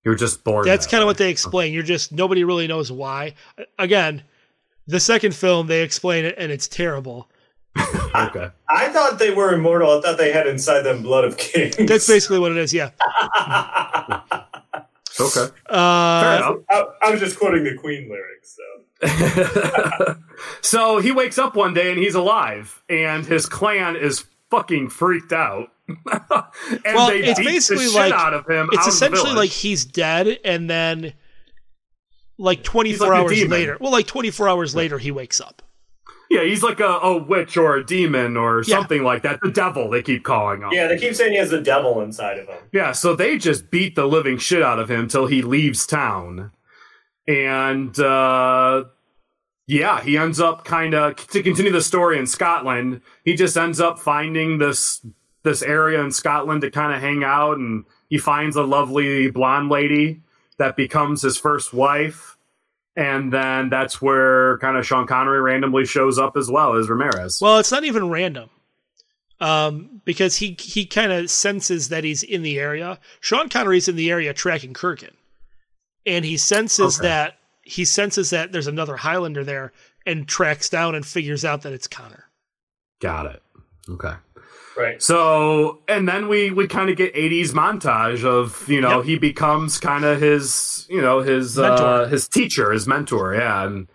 You're 0.04 0.14
just 0.14 0.44
born. 0.44 0.66
That's 0.66 0.86
that 0.86 0.90
kind 0.90 1.02
of 1.02 1.06
what 1.06 1.18
they 1.18 1.30
explain. 1.30 1.72
You're 1.72 1.82
just 1.82 2.12
nobody 2.12 2.44
really 2.44 2.66
knows 2.66 2.90
why. 2.90 3.34
Again, 3.78 4.22
the 4.86 5.00
second 5.00 5.34
film 5.34 5.66
they 5.66 5.82
explain 5.82 6.24
it 6.24 6.34
and 6.38 6.50
it's 6.50 6.66
terrible. 6.68 7.28
okay. 8.14 8.50
I 8.68 8.88
thought 8.88 9.18
they 9.18 9.32
were 9.32 9.54
immortal. 9.54 9.98
I 9.98 10.00
thought 10.00 10.18
they 10.18 10.32
had 10.32 10.46
inside 10.46 10.82
them 10.82 11.02
blood 11.02 11.24
of 11.24 11.36
kings. 11.36 11.76
That's 11.76 12.06
basically 12.06 12.38
what 12.38 12.52
it 12.52 12.58
is. 12.58 12.74
Yeah. 12.74 12.90
Okay. 15.20 15.52
Uh, 15.68 16.54
I, 16.68 16.84
I 17.02 17.10
was 17.10 17.20
just 17.20 17.38
quoting 17.38 17.64
the 17.64 17.74
Queen 17.74 18.08
lyrics. 18.10 18.56
So. 18.56 20.16
So 20.62 20.98
he 20.98 21.12
wakes 21.12 21.38
up 21.38 21.54
one 21.56 21.74
day 21.74 21.90
and 21.90 21.98
he's 21.98 22.14
alive, 22.14 22.82
and 22.88 23.26
his 23.26 23.46
clan 23.46 23.96
is 23.96 24.24
fucking 24.50 24.90
freaked 24.90 25.32
out. 25.32 25.72
and 25.88 25.98
well, 26.94 27.08
they 27.08 27.24
it's 27.24 27.38
beat 27.38 27.46
basically 27.46 27.86
the 27.86 27.90
shit 27.90 28.00
like 28.00 28.12
out 28.12 28.34
of 28.34 28.46
him. 28.48 28.68
it's 28.70 28.82
out 28.82 28.86
of 28.86 28.92
the 28.92 28.96
essentially 28.96 29.32
like 29.32 29.50
he's 29.50 29.84
dead, 29.84 30.38
and 30.44 30.70
then 30.70 31.12
like 32.38 32.62
24 32.62 33.08
like 33.08 33.18
hours 33.18 33.44
later. 33.46 33.76
Well, 33.80 33.92
like 33.92 34.06
24 34.06 34.48
hours 34.48 34.74
later, 34.74 34.98
he 34.98 35.10
wakes 35.10 35.40
up. 35.40 35.62
Yeah, 36.30 36.44
he's 36.44 36.62
like 36.62 36.78
a, 36.80 36.84
a 37.02 37.16
witch 37.16 37.56
or 37.56 37.76
a 37.76 37.84
demon 37.84 38.36
or 38.36 38.62
Yeah. 38.64 38.76
something 38.78 39.02
like 39.02 39.22
that. 39.24 39.40
The 39.42 39.50
devil, 39.50 39.90
they 39.90 40.00
keep 40.02 40.22
calling 40.24 40.62
him. 40.62 40.68
Yeah, 40.72 40.86
they 40.86 40.96
keep 40.96 41.14
saying 41.14 41.32
he 41.32 41.38
has 41.38 41.50
the 41.50 41.60
devil 41.60 42.00
inside 42.00 42.38
of 42.38 42.46
him. 42.46 42.58
Yeah, 42.72 42.92
so 42.92 43.14
they 43.16 43.36
just 43.36 43.70
beat 43.70 43.96
the 43.96 44.06
living 44.06 44.38
shit 44.38 44.62
out 44.62 44.78
of 44.78 44.88
him 44.90 45.08
till 45.08 45.26
he 45.26 45.42
leaves 45.42 45.86
town. 45.86 46.52
And 47.26 47.98
uh 47.98 48.84
yeah, 49.66 50.00
he 50.02 50.16
ends 50.16 50.40
up 50.40 50.64
kind 50.64 50.94
of 50.94 51.14
to 51.28 51.42
continue 51.42 51.70
the 51.70 51.80
story 51.82 52.18
in 52.18 52.26
Scotland. 52.26 53.02
He 53.24 53.34
just 53.34 53.56
ends 53.56 53.80
up 53.80 53.98
finding 53.98 54.58
this 54.58 55.04
this 55.42 55.62
area 55.62 56.00
in 56.00 56.10
Scotland 56.10 56.60
to 56.62 56.70
kind 56.70 56.94
of 56.94 57.00
hang 57.00 57.22
out 57.24 57.56
and 57.58 57.84
he 58.08 58.18
finds 58.18 58.56
a 58.56 58.62
lovely 58.62 59.30
blonde 59.30 59.68
lady 59.68 60.22
that 60.58 60.76
becomes 60.76 61.22
his 61.22 61.38
first 61.38 61.72
wife. 61.72 62.36
And 62.96 63.32
then 63.32 63.68
that's 63.70 64.02
where 64.02 64.58
kind 64.58 64.76
of 64.76 64.86
Sean 64.86 65.06
Connery 65.06 65.40
randomly 65.40 65.84
shows 65.86 66.18
up 66.18 66.36
as 66.36 66.50
well 66.50 66.76
as 66.76 66.88
Ramirez. 66.88 67.38
Well, 67.40 67.58
it's 67.58 67.70
not 67.72 67.84
even 67.84 68.10
random. 68.10 68.50
Um, 69.40 70.02
because 70.04 70.36
he 70.36 70.54
he 70.60 70.84
kind 70.84 71.12
of 71.12 71.30
senses 71.30 71.88
that 71.88 72.04
he's 72.04 72.22
in 72.22 72.42
the 72.42 72.58
area. 72.58 72.98
Sean 73.20 73.48
Connery's 73.48 73.88
in 73.88 73.96
the 73.96 74.10
area 74.10 74.34
tracking 74.34 74.74
Kurgan, 74.74 75.14
and 76.04 76.26
he 76.26 76.36
senses 76.36 76.98
Okay. 76.98 77.08
that 77.08 77.38
he 77.62 77.86
senses 77.86 78.28
that 78.30 78.52
there's 78.52 78.66
another 78.66 78.96
Highlander 78.98 79.42
there, 79.42 79.72
and 80.04 80.28
tracks 80.28 80.68
down 80.68 80.94
and 80.94 81.06
figures 81.06 81.42
out 81.42 81.62
that 81.62 81.72
it's 81.72 81.86
Connor. 81.86 82.24
Got 83.00 83.26
it. 83.26 83.42
Okay. 83.88 84.12
Right. 84.80 85.02
So, 85.02 85.80
and 85.88 86.08
then 86.08 86.28
we 86.28 86.50
we 86.50 86.66
kind 86.66 86.88
of 86.90 86.96
get 86.96 87.14
80s 87.14 87.50
montage 87.52 88.24
of, 88.24 88.68
you 88.68 88.80
know, 88.80 88.96
Yep. 88.98 89.04
he 89.04 89.18
becomes 89.18 89.78
kind 89.78 90.04
of 90.04 90.20
his, 90.20 90.86
you 90.88 91.00
know, 91.02 91.20
his 91.20 91.58
uh 91.58 92.06
his 92.06 92.26
teacher, 92.28 92.72
his 92.72 92.86
mentor, 92.86 93.34
yeah, 93.34 93.66
and 93.66 93.88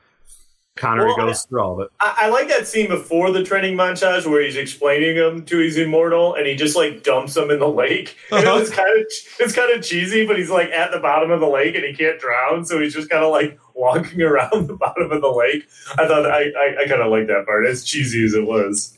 Connery 0.77 1.05
Well, 1.07 1.27
goes 1.27 1.43
through 1.43 1.61
all 1.63 1.73
of 1.79 1.85
it. 1.85 1.91
I, 2.01 2.23
I 2.23 2.29
like 2.29 2.49
that 2.49 2.67
scene 2.67 2.89
before 2.89 3.31
the 3.31 3.41
training 3.43 3.77
montage 3.77 4.27
where 4.29 4.41
he's 4.43 4.57
explaining 4.57 5.15
him 5.15 5.45
to 5.45 5.57
his 5.57 5.77
immortal 5.77 6.35
and 6.35 6.45
he 6.45 6.53
just 6.55 6.75
like 6.75 7.01
dumps 7.01 7.37
him 7.37 7.49
in 7.49 7.59
the 7.59 7.69
lake. 7.69 8.17
And 8.29 8.45
Uh-huh. 8.45 8.57
it 8.57 8.59
was 8.59 8.69
kind 8.69 8.89
of 8.99 9.05
it's 9.39 9.55
kind 9.55 9.71
of 9.71 9.81
cheesy, 9.83 10.27
but 10.27 10.37
he's 10.37 10.49
like 10.49 10.69
at 10.71 10.91
the 10.91 10.99
bottom 10.99 11.31
of 11.31 11.39
the 11.39 11.47
lake 11.47 11.75
and 11.75 11.83
he 11.85 11.93
can't 11.93 12.19
drown, 12.19 12.65
so 12.65 12.79
he's 12.81 12.93
just 12.93 13.09
kind 13.09 13.23
of 13.23 13.31
like 13.31 13.57
walking 13.73 14.21
around 14.29 14.67
the 14.67 14.75
bottom 14.75 15.09
of 15.11 15.21
the 15.21 15.31
lake. 15.31 15.65
I 15.97 16.07
thought 16.07 16.25
I 16.25 16.43
I, 16.49 16.83
I 16.83 16.87
kind 16.87 17.01
of 17.01 17.09
like 17.09 17.27
that 17.27 17.45
part, 17.45 17.65
as 17.65 17.83
cheesy 17.85 18.23
as 18.25 18.33
it 18.33 18.45
was. 18.45 18.91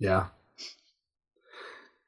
Yeah. 0.00 0.26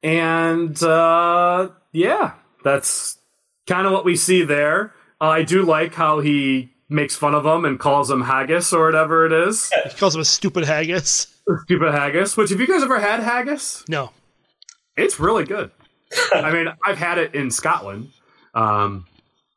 And 0.03 0.81
uh 0.83 1.69
yeah, 1.93 2.35
that's 2.65 3.19
kind 3.67 3.87
of 3.87 3.93
what 3.93 4.05
we 4.05 4.17
see 4.17 4.43
there. 4.45 4.95
Uh, 5.21 5.27
I 5.29 5.43
do 5.45 5.63
like 5.63 5.95
how 5.95 6.21
he 6.21 6.73
makes 6.89 7.15
fun 7.17 7.35
of 7.35 7.47
him 7.47 7.65
and 7.65 7.79
calls 7.79 8.11
him 8.11 8.21
haggis 8.23 8.73
or 8.73 8.85
whatever 8.87 9.25
it 9.27 9.33
is. 9.33 9.71
He 9.85 9.91
calls 9.97 10.15
him 10.15 10.21
a 10.21 10.25
stupid 10.25 10.65
haggis. 10.65 11.27
Stupid 11.65 11.93
haggis. 11.93 12.37
Which 12.37 12.51
have 12.51 12.61
you 12.61 12.67
guys 12.67 12.83
ever 12.83 12.99
had 13.01 13.21
haggis? 13.21 13.85
No, 13.89 14.11
It's 14.97 15.19
really 15.21 15.45
good. 15.45 15.71
I 16.35 16.51
mean, 16.53 16.67
I've 16.85 16.99
had 16.99 17.19
it 17.19 17.35
in 17.35 17.51
Scotland, 17.51 18.11
um, 18.55 19.07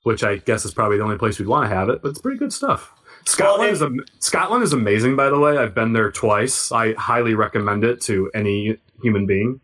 which 0.03 0.23
I 0.23 0.37
guess 0.37 0.63
is 0.65 0.73
probably 0.73 0.97
the 0.97 1.03
only 1.03 1.17
place 1.17 1.37
we'd 1.39 1.47
want 1.47 1.69
to 1.69 1.75
have 1.75 1.89
it, 1.89 2.01
but 2.01 2.09
it's 2.09 2.21
pretty 2.21 2.37
good 2.37 2.53
stuff. 2.53 2.93
Scotland 3.25 3.71
is 3.71 3.81
am- 3.81 4.05
Scotland 4.19 4.63
is 4.63 4.71
amazing, 4.71 5.15
by 5.15 5.29
the 5.29 5.37
way. 5.39 5.57
I've 5.57 5.73
been 5.75 5.93
there 5.93 6.11
twice. 6.11 6.71
I 6.71 6.93
highly 6.93 7.33
recommend 7.33 7.83
it 7.83 7.99
to 8.01 8.29
any 8.33 8.77
human 9.01 9.25
being. 9.25 9.59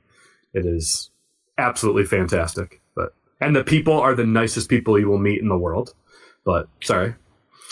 It 0.54 0.66
is 0.66 1.10
absolutely 1.58 2.06
fantastic. 2.06 2.82
But 2.96 3.14
and 3.40 3.56
the 3.56 3.64
people 3.64 3.94
are 4.00 4.16
the 4.16 4.26
nicest 4.26 4.70
people 4.70 5.00
you 5.00 5.10
will 5.10 5.18
meet 5.20 5.42
in 5.42 5.48
the 5.48 5.58
world. 5.58 5.94
But 6.44 6.68
sorry. 6.82 7.16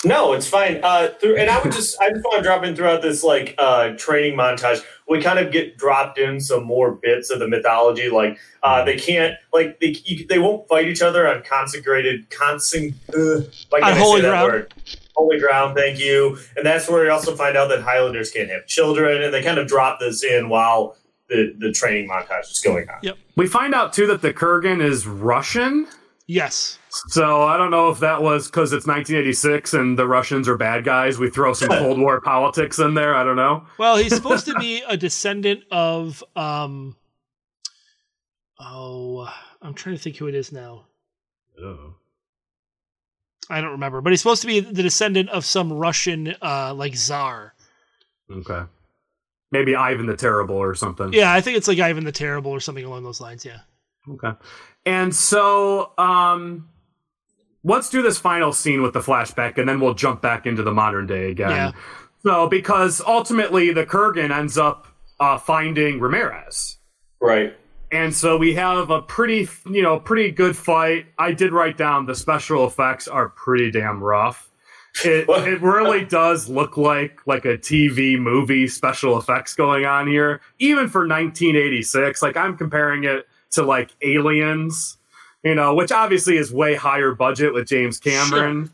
No, 0.06 0.32
it's 0.32 0.48
fine. 0.48 0.80
Uh, 0.82 1.10
through, 1.20 1.36
and 1.36 1.50
I 1.50 1.62
would 1.62 1.74
just, 1.74 2.00
I 2.02 2.10
just 2.10 2.24
want 2.24 2.38
to 2.38 2.44
drop 2.44 2.64
in 2.64 2.74
throughout 2.74 3.02
this 3.02 3.22
like 3.22 3.54
uh, 3.58 3.90
training 3.98 4.38
montage. 4.38 4.82
We 5.10 5.22
kind 5.22 5.40
of 5.40 5.52
get 5.52 5.78
dropped 5.78 6.18
in 6.18 6.40
some 6.40 6.64
more 6.64 6.92
bits 6.94 7.30
of 7.30 7.40
the 7.40 7.50
mythology. 7.50 8.10
Like 8.10 8.40
uh, 8.64 8.86
they 8.86 8.96
can't, 8.96 9.36
like 9.52 9.82
they, 9.82 9.98
you, 10.06 10.26
they 10.28 10.40
won't 10.40 10.66
fight 10.70 10.88
each 10.88 11.02
other 11.02 11.28
on 11.28 11.44
consecrated, 11.44 12.30
consec, 12.30 12.94
uh, 13.10 13.46
why 13.70 13.80
On 13.80 13.84
I 13.84 13.96
holy 13.96 14.22
ground. 14.22 14.52
word? 14.52 14.74
Holy 15.18 15.38
ground. 15.38 15.76
Thank 15.76 16.00
you. 16.00 16.38
And 16.56 16.66
that's 16.66 16.90
where 16.90 17.04
we 17.04 17.10
also 17.10 17.36
find 17.36 17.58
out 17.58 17.68
that 17.68 17.82
Highlanders 17.82 18.32
can't 18.32 18.50
have 18.50 18.68
children, 18.68 19.22
and 19.22 19.34
they 19.34 19.44
kind 19.44 19.58
of 19.60 19.68
drop 19.68 20.00
this 20.00 20.24
in 20.24 20.48
while 20.48 20.96
the 21.30 21.56
the 21.58 21.72
training 21.72 22.10
montage 22.10 22.28
that's 22.28 22.62
going 22.62 22.90
on. 22.90 22.98
Yep. 23.02 23.18
We 23.36 23.48
find 23.48 23.74
out 23.74 23.94
too 23.94 24.08
that 24.08 24.22
the 24.22 24.34
Kurgan 24.34 24.82
is 24.82 25.08
Russian. 25.08 25.88
Yes. 26.28 26.78
So 27.08 27.44
I 27.44 27.58
don't 27.58 27.72
know 27.72 27.90
if 27.90 28.00
that 28.00 28.22
was 28.22 28.48
because 28.48 28.72
it's 28.72 28.86
1986 28.86 29.74
and 29.74 29.98
the 29.98 30.08
Russians 30.08 30.48
are 30.48 30.58
bad 30.58 30.84
guys. 30.84 31.18
We 31.18 31.30
throw 31.30 31.54
some 31.54 31.70
Cold 31.70 32.00
War 32.00 32.22
politics 32.24 32.78
in 32.78 32.94
there. 32.94 33.16
I 33.16 33.24
don't 33.24 33.36
know. 33.36 33.66
Well, 33.80 33.98
he's 33.98 34.16
supposed 34.16 34.46
to 34.46 34.54
be 34.60 34.84
a 34.88 34.98
descendant 34.98 35.64
of 35.72 36.24
um 36.36 36.96
oh, 38.60 39.32
I'm 39.62 39.74
trying 39.74 39.96
to 39.96 40.02
think 40.02 40.18
who 40.18 40.28
it 40.28 40.36
is 40.36 40.52
now. 40.52 40.86
Oh. 41.62 41.96
I 43.50 43.62
don't 43.62 43.72
remember, 43.72 44.02
but 44.02 44.12
he's 44.12 44.22
supposed 44.22 44.42
to 44.42 44.48
be 44.48 44.60
the 44.60 44.84
descendant 44.84 45.30
of 45.30 45.46
some 45.46 45.74
Russian 45.74 46.36
uh 46.42 46.74
like 46.76 46.96
czar. 46.96 47.56
Okay. 48.32 48.62
Maybe 49.52 49.76
Ivan 49.76 50.06
the 50.06 50.16
Terrible 50.16 50.56
or 50.56 50.76
something. 50.76 51.12
Yeah, 51.14 51.34
I 51.34 51.42
think 51.42 51.58
it's 51.58 51.68
like 51.68 51.80
Ivan 51.80 52.04
the 52.04 52.12
Terrible 52.12 52.52
or 52.52 52.60
something 52.60 52.86
along 52.86 53.04
those 53.04 53.20
lines, 53.20 53.44
yeah. 53.46 53.60
Okay. 54.08 54.32
And 54.86 55.16
so, 55.16 55.92
um, 55.98 56.70
let's 57.64 57.90
do 57.90 58.02
this 58.02 58.18
final 58.18 58.54
scene 58.54 58.82
with 58.82 58.94
the 58.94 59.02
flashback, 59.02 59.58
and 59.58 59.68
then 59.68 59.80
we'll 59.80 59.94
jump 59.94 60.22
back 60.22 60.46
into 60.46 60.64
the 60.64 60.72
modern 60.72 61.08
day 61.08 61.32
again. 61.32 61.50
Yeah. 61.50 61.72
So, 62.24 62.48
because 62.48 63.02
ultimately 63.02 63.74
the 63.74 63.86
Kurgan 63.86 64.32
ends 64.32 64.58
up 64.58 64.88
uh, 65.20 65.38
finding 65.38 66.00
Ramirez. 66.00 66.78
Right. 67.20 67.56
And 67.92 68.14
so 68.14 68.38
we 68.38 68.54
have 68.56 68.92
a 68.92 69.02
pretty, 69.02 69.50
you 69.66 69.82
know, 69.82 70.00
pretty 70.00 70.32
good 70.32 70.56
fight. 70.56 71.08
I 71.18 71.32
did 71.32 71.52
write 71.52 71.76
down 71.78 72.06
the 72.06 72.16
special 72.16 72.68
effects 72.68 73.08
are 73.08 73.30
pretty 73.30 73.72
damn 73.72 74.04
rough. 74.04 74.49
It 75.06 75.30
it 75.30 75.62
really 75.62 76.04
does 76.04 76.50
look 76.50 76.76
like 76.76 77.22
like 77.26 77.46
a 77.46 77.58
TV 77.58 78.20
movie 78.20 78.68
special 78.68 79.18
effects 79.18 79.54
going 79.54 79.86
on 79.86 80.08
here, 80.08 80.42
even 80.60 80.90
for 80.90 81.02
1986. 81.08 82.22
Like 82.22 82.36
I'm 82.36 82.58
comparing 82.58 83.04
it 83.06 83.28
to 83.52 83.64
like 83.64 83.92
Aliens, 84.02 84.98
you 85.44 85.56
know, 85.56 85.74
which 85.74 85.92
obviously 85.92 86.38
is 86.38 86.52
way 86.52 86.76
higher 86.76 87.14
budget 87.14 87.54
with 87.54 87.68
James 87.68 88.00
Cameron, 88.00 88.72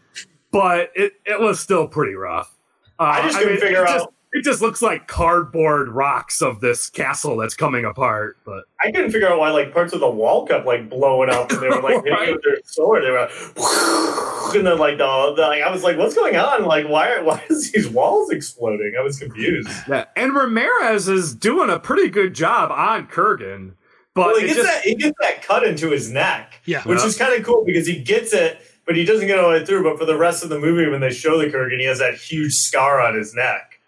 but 0.51 0.91
it 0.95 1.13
it 1.26 1.39
was 1.39 1.59
still 1.59 1.88
pretty 1.88 2.16
rough. 2.16 2.55
Uh, 2.99 3.03
I 3.03 3.22
just 3.24 3.38
couldn't 3.38 3.53
it 3.57 3.59
figure 3.61 3.84
just- 3.86 4.03
out- 4.05 4.13
It 4.32 4.43
just 4.43 4.61
looks 4.61 4.82
like 4.82 5.07
cardboard 5.07 5.89
rocks 5.89 6.41
of 6.41 6.59
this 6.59 6.89
castle 6.89 7.38
that's 7.38 7.55
coming 7.55 7.86
apart, 7.86 8.38
but 8.45 8.63
I 8.82 8.91
couldn't 8.91 9.11
figure 9.11 9.30
out 9.30 9.39
why 9.39 9.51
like 9.51 9.74
parts 9.74 9.93
of 9.93 9.99
the 10.01 10.09
wall 10.09 10.45
kept 10.47 10.66
like 10.66 10.89
blowing 10.89 11.30
up 11.30 11.51
and 11.51 11.61
they 11.61 11.70
were 11.70 11.82
like 11.82 12.03
hitting 12.03 12.32
with 12.34 12.41
their 12.43 12.57
sword. 12.66 13.03
They 13.03 13.11
were 13.11 13.22
like, 13.22 13.32
and 14.56 14.66
then 14.66 14.78
like 14.80 14.97
the, 14.97 15.34
the 15.36 15.41
like 15.41 15.62
I 15.62 15.72
was 15.72 15.84
like, 15.84 15.97
what's 15.97 16.16
going 16.16 16.36
on? 16.36 16.66
Like 16.66 16.88
why 16.88 17.20
why 17.22 17.43
is 17.49 17.72
these 17.72 17.88
walls 17.88 18.30
exploding? 18.32 18.93
I 18.97 19.01
was 19.03 19.20
confused. 19.20 19.70
Yeah, 19.88 20.06
and 20.16 20.34
Ramirez 20.36 21.08
is 21.08 21.36
doing 21.36 21.70
a 21.70 21.80
pretty 21.80 22.10
good 22.10 22.34
job 22.34 22.72
on 22.72 23.08
Kurgan, 23.08 23.74
but 24.14 24.28
well, 24.28 24.39
he 24.39 24.45
it 24.45 24.47
gets 24.47 24.60
just- 24.60 24.72
that 24.74 24.84
he 24.84 24.95
gets 24.95 25.18
that 25.22 25.41
cut 25.43 25.64
into 25.64 25.89
his 25.91 26.10
neck. 26.12 26.62
Yeah. 26.66 26.82
Which 26.84 26.99
Yeah. 26.99 27.06
is 27.06 27.18
kind 27.18 27.34
of 27.39 27.45
cool 27.45 27.64
because 27.66 27.86
he 27.88 27.99
gets 28.01 28.34
it, 28.34 28.60
but 28.86 28.95
he 28.95 29.06
doesn't 29.06 29.28
get 29.28 29.38
all 29.39 29.51
the 29.51 29.60
way 29.60 29.66
through. 29.66 29.84
But 29.84 29.99
for 29.99 30.06
the 30.06 30.18
rest 30.18 30.43
of 30.43 30.49
the 30.49 30.60
movie, 30.60 30.89
when 30.89 31.01
they 31.01 31.12
show 31.12 31.38
the 31.38 31.45
Kurgan, 31.47 31.80
he 31.80 31.86
has 31.86 31.99
that 31.99 32.16
huge 32.16 32.53
scar 32.53 32.99
on 33.01 33.16
his 33.16 33.34
neck. 33.36 33.80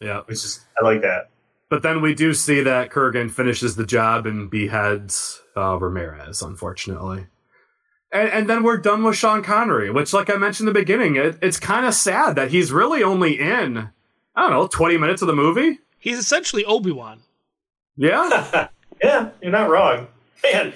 yeah. 0.00 0.20
Which 0.26 0.36
is 0.44 0.64
I 0.80 0.84
like 0.84 1.02
that. 1.02 1.30
But 1.68 1.82
then 1.82 2.02
we 2.02 2.14
do 2.14 2.34
see 2.34 2.60
that 2.62 2.90
Kurgan 2.90 3.30
finishes 3.30 3.76
the 3.76 3.86
job 3.86 4.26
and 4.26 4.50
beheads 4.50 5.40
uh, 5.56 5.78
Ramirez, 5.78 6.42
unfortunately. 6.42 7.28
And, 8.12 8.28
and 8.28 8.50
then 8.50 8.62
we're 8.62 8.76
done 8.76 9.02
with 9.02 9.16
Sean 9.16 9.42
Connery, 9.42 9.90
which, 9.90 10.12
like 10.12 10.28
I 10.28 10.36
mentioned 10.36 10.68
in 10.68 10.74
the 10.74 10.80
beginning, 10.80 11.16
it, 11.16 11.38
it's 11.40 11.58
kind 11.58 11.86
of 11.86 11.94
sad 11.94 12.36
that 12.36 12.50
he's 12.50 12.70
really 12.70 13.02
only 13.02 13.40
in, 13.40 13.88
I 14.36 14.42
don't 14.42 14.50
know, 14.50 14.66
20 14.66 14.98
minutes 14.98 15.22
of 15.22 15.28
the 15.28 15.34
movie. 15.34 15.78
He's 15.98 16.18
essentially 16.18 16.64
Obi-Wan. 16.64 17.20
Yeah. 17.96 18.68
yeah, 19.02 19.30
you're 19.40 19.52
not 19.52 19.70
wrong. 19.70 20.08
Man, 20.42 20.72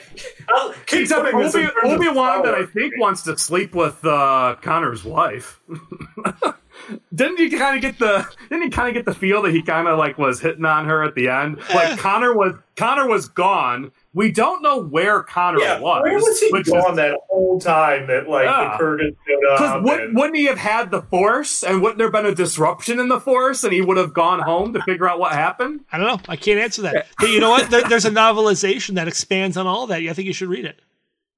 I'll 0.49 0.73
keep 0.87 1.03
Except 1.03 1.25
putting 1.25 1.41
this 1.41 1.55
in 1.55 1.65
Obi- 1.65 1.73
terms 1.73 1.93
of 1.93 2.01
Obi-Wan 2.01 2.43
that 2.45 2.55
I 2.55 2.65
think 2.67 2.95
wants 2.99 3.23
to 3.23 3.37
sleep 3.37 3.75
with 3.75 4.05
uh, 4.05 4.57
Connor's 4.63 5.05
wife. 5.05 5.61
didn't 7.15 7.39
you 7.39 7.59
kind 7.59 7.77
of 7.77 7.83
get 7.83 7.99
the 7.99 8.27
didn't 8.49 8.65
you 8.65 8.71
kind 8.71 8.89
of 8.89 8.95
get 8.95 9.05
the 9.05 9.15
feel 9.19 9.43
that 9.43 9.53
he 9.53 9.63
kind 9.63 9.89
of 9.89 9.99
like 9.99 10.19
was 10.19 10.41
hitting 10.41 10.65
on 10.65 10.85
her 10.87 11.03
at 11.03 11.15
the 11.15 11.29
end? 11.29 11.59
Like 11.75 11.99
Connor 11.99 12.33
was 12.35 12.55
Connor 12.77 13.09
was 13.09 13.29
gone. 13.29 13.91
We 14.17 14.33
don't 14.33 14.63
know 14.63 14.79
where 14.83 15.23
Connor 15.23 15.61
Yeah, 15.61 15.79
was. 15.79 16.03
where 16.03 16.15
was 16.15 16.41
he 16.41 16.49
which 16.51 16.67
is- 16.69 16.73
gone 16.73 16.97
that 16.97 17.19
whole 17.29 17.61
time 17.61 18.07
that 18.07 18.27
like 18.29 18.47
Yeah. 18.47 18.77
the 18.79 18.83
Kurgan 18.83 19.17
showed 19.29 19.45
up? 19.75 19.83
would, 19.83 20.01
and- 20.01 20.17
wouldn't 20.17 20.37
he 20.37 20.47
have 20.47 20.57
had 20.57 20.91
the 20.91 21.03
force, 21.03 21.63
and 21.63 21.83
wouldn't 21.83 21.99
there 21.99 22.07
have 22.07 22.13
been 22.15 22.25
a 22.25 22.35
disruption 22.35 22.99
in 22.99 23.09
the 23.09 23.21
force, 23.21 23.63
and 23.63 23.75
he 23.75 23.83
would 23.83 23.99
have 23.99 24.15
gone 24.15 24.41
home 24.41 24.73
to 24.73 24.83
figure 24.85 25.07
out 25.07 25.19
what 25.19 25.33
happened? 25.33 25.81
I 25.93 25.99
don't 25.99 26.07
know. 26.07 26.21
I 26.31 26.37
can't 26.37 26.59
answer 26.59 26.81
that. 26.83 27.09
But 27.21 27.29
you 27.29 27.41
know 27.41 27.51
what? 27.51 27.69
There, 27.71 27.83
there's 27.83 28.07
a 28.07 28.11
novelization 28.11 28.95
that 28.95 29.07
expands 29.07 29.59
on 29.59 29.67
all 29.67 29.87
that. 29.89 30.01
I 30.01 30.13
think 30.15 30.27
you 30.27 30.33
should 30.33 30.49
read 30.49 30.65
it. 30.65 30.81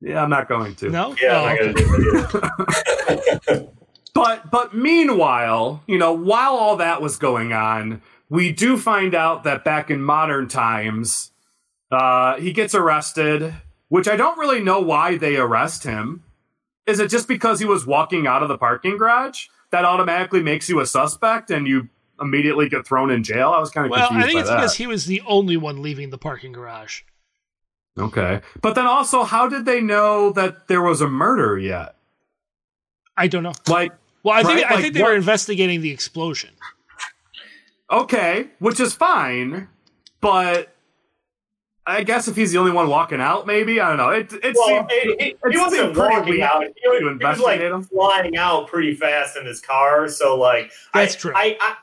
Yeah, 0.00 0.22
I'm 0.22 0.30
not 0.30 0.48
going 0.48 0.76
to. 0.76 0.88
No? 0.88 1.16
yeah, 1.20 1.40
Oh, 1.40 1.44
I'm 1.46 1.58
okay. 1.58 1.72
not 1.72 2.30
gonna 2.30 3.40
do 3.50 3.58
it. 3.64 3.74
But 4.14 4.50
but 4.50 4.74
meanwhile, 4.74 5.82
you 5.88 5.98
know, 5.98 6.12
while 6.12 6.54
all 6.54 6.76
that 6.76 7.02
was 7.02 7.16
going 7.16 7.52
on, 7.52 8.02
we 8.28 8.52
do 8.52 8.76
find 8.76 9.14
out 9.14 9.42
that 9.44 9.64
back 9.64 9.90
in 9.90 10.02
modern 10.02 10.46
times, 10.48 11.32
uh, 11.90 12.36
he 12.38 12.52
gets 12.52 12.74
arrested, 12.74 13.54
which 13.88 14.08
I 14.08 14.16
don't 14.16 14.38
really 14.38 14.60
know 14.62 14.80
why 14.80 15.16
they 15.16 15.36
arrest 15.36 15.84
him. 15.84 16.24
Is 16.86 17.00
it 17.00 17.10
just 17.10 17.28
because 17.28 17.60
he 17.60 17.66
was 17.66 17.86
walking 17.86 18.26
out 18.26 18.42
of 18.42 18.48
the 18.48 18.58
parking 18.58 18.96
garage 18.96 19.46
that 19.70 19.84
automatically 19.84 20.42
makes 20.42 20.68
you 20.68 20.80
a 20.80 20.86
suspect 20.86 21.50
and 21.50 21.66
you 21.68 21.88
immediately 22.20 22.68
get 22.68 22.86
thrown 22.86 23.10
in 23.10 23.22
jail? 23.22 23.50
I 23.50 23.60
was 23.60 23.70
kind 23.70 23.84
of 23.86 23.90
Well, 23.90 24.08
confused 24.08 24.24
I 24.24 24.28
think 24.28 24.40
it's 24.40 24.48
that. 24.48 24.56
because 24.56 24.76
he 24.76 24.86
was 24.86 25.06
the 25.06 25.20
only 25.26 25.56
one 25.56 25.82
leaving 25.82 26.10
the 26.10 26.18
parking 26.18 26.52
garage. 26.52 27.02
Okay. 27.98 28.40
But 28.62 28.74
then 28.74 28.86
also, 28.86 29.24
how 29.24 29.48
did 29.48 29.64
they 29.64 29.80
know 29.80 30.30
that 30.32 30.68
there 30.68 30.80
was 30.82 31.00
a 31.00 31.08
murder 31.08 31.58
yet? 31.58 31.96
I 33.16 33.26
don't 33.26 33.42
know. 33.42 33.52
Like, 33.66 33.92
Well, 34.22 34.34
I 34.34 34.42
think 34.42 34.62
Right, 34.62 34.70
I 34.70 34.74
like 34.74 34.82
think 34.82 34.94
they 34.94 35.02
what- 35.02 35.10
were 35.10 35.16
investigating 35.16 35.80
the 35.80 35.90
explosion. 35.90 36.50
okay, 37.90 38.48
which 38.58 38.80
is 38.80 38.94
fine, 38.94 39.68
but 40.20 40.74
I 41.88 42.02
guess 42.02 42.28
if 42.28 42.36
he's 42.36 42.52
the 42.52 42.58
only 42.58 42.72
one 42.72 42.88
walking 42.88 43.20
out, 43.20 43.46
maybe 43.46 43.80
I 43.80 43.88
don't 43.88 43.96
know. 43.96 44.10
It 44.10 44.32
it 44.44 44.54
Well, 44.56 44.66
seemed, 44.66 44.90
he, 44.90 45.00
he, 45.18 45.28
it 45.30 45.38
he 45.52 45.58
wasn't 45.58 45.96
walking 45.96 46.28
weak 46.30 46.42
out. 46.42 46.62
He 46.62 46.88
was, 46.88 47.16
he 47.18 47.24
was 47.24 47.40
like 47.40 47.60
him. 47.60 47.82
flying 47.84 48.36
out 48.36 48.68
pretty 48.68 48.94
fast 48.94 49.36
in 49.36 49.46
his 49.46 49.60
car. 49.60 50.06
So 50.08 50.36
like, 50.36 50.70
That's 50.92 51.16
I, 51.16 51.18
true. 51.18 51.32
I, 51.34 51.56
I, 51.60 51.74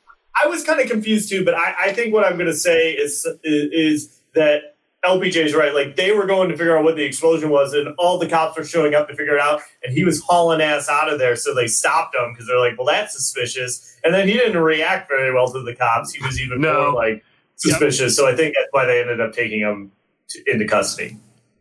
I 0.43 0.47
was 0.47 0.63
kind 0.63 0.79
of 0.79 0.87
confused 0.89 1.29
too, 1.29 1.43
but 1.43 1.55
I, 1.55 1.73
I 1.85 1.93
think 1.93 2.13
what 2.13 2.25
I'm 2.25 2.33
going 2.37 2.45
to 2.49 2.55
say 2.55 2.91
is, 2.91 3.25
is 3.43 3.71
is 4.03 4.21
that 4.35 4.75
LPJ 5.05 5.37
is 5.45 5.53
right. 5.55 5.73
Like 5.73 5.95
they 5.95 6.11
were 6.11 6.25
going 6.25 6.49
to 6.49 6.57
figure 6.57 6.77
out 6.77 6.83
what 6.83 6.95
the 6.97 7.03
explosion 7.03 7.49
was, 7.49 7.73
and 7.73 7.89
all 7.97 8.17
the 8.19 8.27
cops 8.27 8.57
were 8.57 8.63
showing 8.65 8.93
up 8.95 9.07
to 9.07 9.15
figure 9.15 9.35
it 9.35 9.41
out, 9.41 9.61
and 9.83 9.93
he 9.93 10.03
was 10.03 10.21
hauling 10.21 10.61
ass 10.61 10.89
out 10.89 11.11
of 11.11 11.19
there. 11.19 11.35
So 11.35 11.53
they 11.55 11.67
stopped 11.67 12.15
him 12.15 12.33
because 12.33 12.47
they're 12.47 12.59
like, 12.59 12.77
"Well, 12.77 12.87
that's 12.87 13.13
suspicious." 13.13 13.97
And 14.03 14.13
then 14.13 14.27
he 14.27 14.33
didn't 14.33 14.61
react 14.61 15.07
very 15.09 15.33
well 15.33 15.51
to 15.51 15.61
the 15.63 15.73
cops. 15.75 16.13
He 16.13 16.23
was 16.25 16.39
even 16.41 16.59
No. 16.61 16.91
more 16.91 16.93
like 16.93 17.23
suspicious. 17.55 18.15
So 18.15 18.27
I 18.27 18.35
think 18.35 18.55
that's 18.55 18.67
why 18.71 18.85
they 18.85 19.01
ended 19.01 19.21
up 19.21 19.33
taking 19.33 19.59
him 19.59 19.91
to, 20.29 20.43
into 20.51 20.65
custody. 20.67 21.17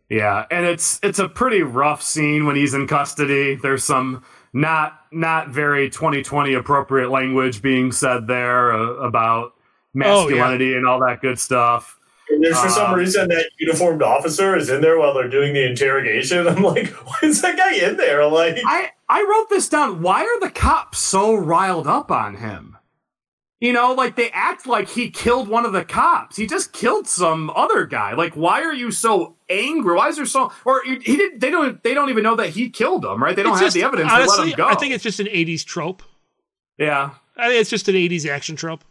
Yeah, 0.09 0.45
and 0.51 0.65
it's 0.65 0.99
it's 1.01 1.19
a 1.19 1.27
pretty 1.27 1.63
rough 1.63 2.01
scene 2.01 2.45
when 2.45 2.55
he's 2.55 2.73
in 2.73 2.87
custody. 2.87 3.55
There's 3.55 3.83
some 3.83 4.23
not 4.53 4.99
not 5.11 5.49
very 5.49 5.89
2020 5.89 6.53
appropriate 6.53 7.09
language 7.09 7.61
being 7.61 7.91
said 7.91 8.27
there 8.27 8.71
uh, 8.71 8.79
about 8.97 9.53
masculinity 9.95 10.75
and 10.75 10.87
all 10.87 10.99
that 10.99 11.21
good 11.21 11.39
stuff. 11.39 11.99
And 12.29 12.43
there's 12.43 12.59
for 12.59 12.69
some 12.69 12.91
Um, 12.91 12.99
reason 12.99 13.27
that 13.29 13.49
uniformed 13.59 14.01
officer 14.01 14.55
is 14.55 14.69
in 14.69 14.81
there 14.81 14.97
while 14.99 15.13
they're 15.13 15.29
doing 15.29 15.53
the 15.53 15.65
interrogation. 15.65 16.47
I'm 16.49 16.61
like, 16.63 16.89
why 16.89 17.17
is 17.23 17.41
that 17.41 17.57
guy 17.57 17.75
in 17.75 17.97
there? 17.97 18.25
Like, 18.27 18.57
I 18.65 18.91
I 19.09 19.23
wrote 19.23 19.49
this 19.49 19.69
down. 19.69 20.01
Why 20.01 20.21
are 20.23 20.39
the 20.39 20.51
cops 20.51 20.99
so 20.99 21.33
riled 21.35 21.87
up 21.87 22.11
on 22.11 22.35
him? 22.37 22.77
You 23.61 23.71
know, 23.71 23.93
like 23.93 24.15
they 24.17 24.29
act 24.31 24.67
like 24.67 24.89
he 24.89 25.09
killed 25.09 25.47
one 25.47 25.65
of 25.65 25.71
the 25.71 25.85
cops. 25.85 26.35
He 26.35 26.45
just 26.45 26.73
killed 26.73 27.07
some 27.07 27.49
other 27.55 27.85
guy. 27.85 28.13
Like, 28.13 28.33
why 28.35 28.61
are 28.61 28.73
you 28.73 28.91
so 28.91 29.37
angry? 29.49 29.95
Why 29.95 30.09
is 30.09 30.17
there 30.17 30.25
so? 30.25 30.51
Or 30.65 30.81
he 30.83 30.97
didn't. 30.97 31.39
They 31.39 31.49
don't. 31.51 31.81
They 31.81 31.93
don't 31.93 32.09
even 32.09 32.23
know 32.23 32.35
that 32.35 32.49
he 32.49 32.69
killed 32.69 33.05
him. 33.05 33.23
Right? 33.23 33.35
They 33.35 33.43
don't 33.43 33.53
It's 33.53 33.59
have 33.61 33.67
just- 33.67 33.75
the 33.75 33.83
evidence 33.83 34.11
Honestly, 34.11 34.35
to 34.35 34.41
let 34.41 34.49
him 34.49 34.57
go. 34.57 34.67
I 34.67 34.75
think 34.75 34.93
it's 34.93 35.03
just 35.03 35.19
an 35.21 35.27
'80s 35.27 35.63
trope. 35.65 36.03
yeah. 36.77 37.11
I 37.37 37.47
think 37.49 37.61
it's 37.61 37.69
just 37.69 37.87
an 37.87 37.95
'80s 37.95 38.25
action 38.27 38.55
trope. 38.57 38.83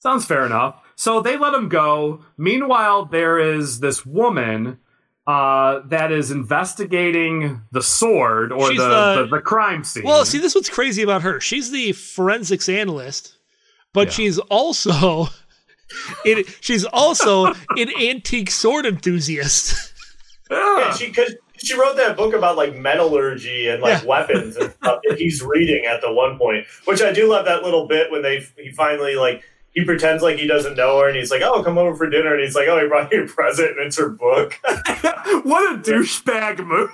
Sounds 0.00 0.24
fair 0.26 0.44
enough. 0.44 0.76
So 0.96 1.20
they 1.22 1.36
let 1.38 1.54
him 1.54 1.68
go. 1.70 2.20
Meanwhile, 2.36 3.06
there 3.06 3.38
is 3.38 3.80
this 3.80 4.04
woman 4.04 4.78
uh, 5.26 5.80
that 5.86 6.12
is 6.12 6.30
investigating 6.30 7.62
the 7.72 7.82
sword 7.82 8.52
or 8.52 8.68
the, 8.68 8.74
the- 8.74 9.22
the, 9.30 9.36
the 9.36 9.40
crime 9.42 9.82
scene. 9.84 10.04
Well, 10.04 10.24
see, 10.26 10.38
this 10.38 10.52
is 10.52 10.56
what's 10.56 10.68
crazy 10.68 11.02
about 11.02 11.22
her. 11.22 11.40
She's 11.40 11.70
the 11.70 11.92
forensics 11.92 12.68
analyst, 12.68 13.33
but 13.94 14.08
Yeah. 14.08 14.12
she's 14.12 14.38
also 14.38 15.28
it, 16.26 16.46
she's 16.60 16.84
also 16.84 17.46
an 17.46 17.90
antique 17.98 18.50
sword 18.50 18.84
enthusiast. 18.84 19.92
Yeah, 20.50 20.58
ah. 20.60 20.96
she 20.98 21.06
because 21.06 21.34
she 21.56 21.74
wrote 21.78 21.96
that 21.96 22.16
book 22.16 22.34
about 22.34 22.56
like 22.58 22.76
metallurgy 22.76 23.68
and 23.68 23.80
like 23.82 24.02
Yeah. 24.02 24.08
weapons 24.08 24.56
and 24.56 24.70
stuff 24.72 25.00
that 25.08 25.18
he's 25.18 25.42
reading 25.42 25.86
at 25.86 26.02
the 26.02 26.12
one 26.12 26.36
point, 26.36 26.66
which 26.84 27.00
I 27.00 27.12
do 27.12 27.26
love 27.30 27.46
that 27.46 27.62
little 27.62 27.86
bit 27.88 28.10
when 28.10 28.20
they 28.22 28.44
he 28.58 28.70
finally 28.72 29.16
like 29.16 29.42
he 29.72 29.84
pretends 29.84 30.22
like 30.22 30.36
he 30.38 30.46
doesn't 30.46 30.76
know 30.76 31.00
her 31.00 31.08
and 31.08 31.16
he's 31.16 31.30
like, 31.32 31.42
"Oh, 31.42 31.62
come 31.64 31.78
over 31.78 31.96
for 31.96 32.08
dinner," 32.08 32.32
and 32.34 32.40
he's 32.44 32.54
like, 32.54 32.68
"Oh, 32.68 32.80
he 32.80 32.86
brought 32.86 33.10
you 33.12 33.24
a 33.24 33.26
present 33.26 33.70
and 33.70 33.80
it's 33.86 33.96
her 33.98 34.08
book." 34.08 34.60
what 34.64 35.74
a 35.74 35.78
douchebag 35.78 36.64
move! 36.64 36.90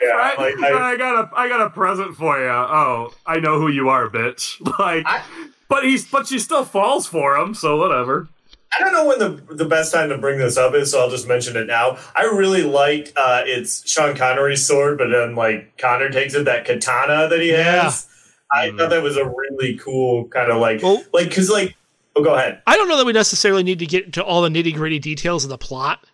yeah, 0.00 0.10
I, 0.14 0.34
like, 0.38 0.58
I, 0.60 0.92
I 0.92 0.96
got 0.96 1.24
a 1.24 1.30
I 1.36 1.48
got 1.48 1.60
a 1.60 1.70
present 1.70 2.16
for 2.16 2.38
you. 2.38 2.48
Oh, 2.48 3.12
I 3.26 3.40
know 3.40 3.58
who 3.58 3.68
you 3.68 3.88
are, 3.90 4.08
bitch. 4.08 4.60
Like, 4.78 5.04
but 5.70 5.84
he's 5.84 6.06
but 6.06 6.26
she 6.26 6.38
still 6.38 6.66
falls 6.66 7.06
for 7.06 7.36
him. 7.36 7.54
So 7.54 7.76
whatever. 7.78 8.28
I 8.78 8.84
don't 8.84 8.92
know 8.92 9.06
when 9.06 9.18
the 9.18 9.54
the 9.54 9.64
best 9.64 9.92
time 9.92 10.10
to 10.10 10.18
bring 10.18 10.38
this 10.38 10.56
up 10.56 10.74
is, 10.74 10.90
so 10.92 11.00
I'll 11.00 11.10
just 11.10 11.26
mention 11.26 11.56
it 11.56 11.66
now. 11.66 11.96
I 12.14 12.24
really 12.24 12.62
like 12.62 13.12
uh, 13.16 13.42
it's 13.46 13.88
Sean 13.90 14.14
Connery's 14.14 14.64
sword, 14.66 14.98
but 14.98 15.08
then 15.08 15.34
like 15.34 15.76
Connor 15.78 16.10
takes 16.10 16.34
it 16.34 16.44
that 16.44 16.66
katana 16.66 17.28
that 17.28 17.40
he 17.40 17.50
Yeah. 17.52 17.84
has. 17.84 18.06
I 18.52 18.70
thought 18.76 18.90
that 18.90 19.02
was 19.02 19.16
a 19.16 19.24
really 19.24 19.76
cool 19.78 20.26
kind 20.28 20.50
of 20.50 20.58
like 20.60 20.82
Well- 20.82 21.02
like 21.12 21.28
because 21.30 21.48
like 21.48 21.76
oh 22.16 22.22
go 22.24 22.34
ahead 22.34 22.60
I 22.66 22.76
don't 22.76 22.88
know 22.88 22.96
that 22.96 23.06
we 23.06 23.12
necessarily 23.12 23.62
need 23.62 23.78
to 23.78 23.86
get 23.86 24.06
into 24.06 24.24
all 24.24 24.42
the 24.42 24.48
nitty 24.48 24.74
gritty 24.74 24.98
details 24.98 25.44
of 25.44 25.50
the 25.50 25.58
plot. 25.58 26.04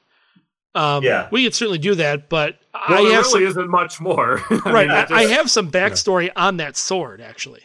Um, 0.74 1.02
Yeah. 1.02 1.28
we 1.30 1.44
could 1.44 1.54
certainly 1.54 1.78
do 1.78 1.94
that, 1.94 2.28
but 2.28 2.58
Well, 2.74 2.98
I 2.98 3.02
there 3.04 3.12
have 3.14 3.24
really 3.26 3.30
some, 3.44 3.46
isn't 3.46 3.70
much 3.70 4.00
more. 4.02 4.42
I 4.50 4.54
right. 4.70 4.86
mean, 4.88 4.96
I, 4.96 5.06
I 5.10 5.22
just- 5.24 5.32
have 5.34 5.50
some 5.50 5.70
backstory 5.70 6.30
on 6.36 6.58
that 6.58 6.76
sword 6.76 7.20
actually. 7.22 7.62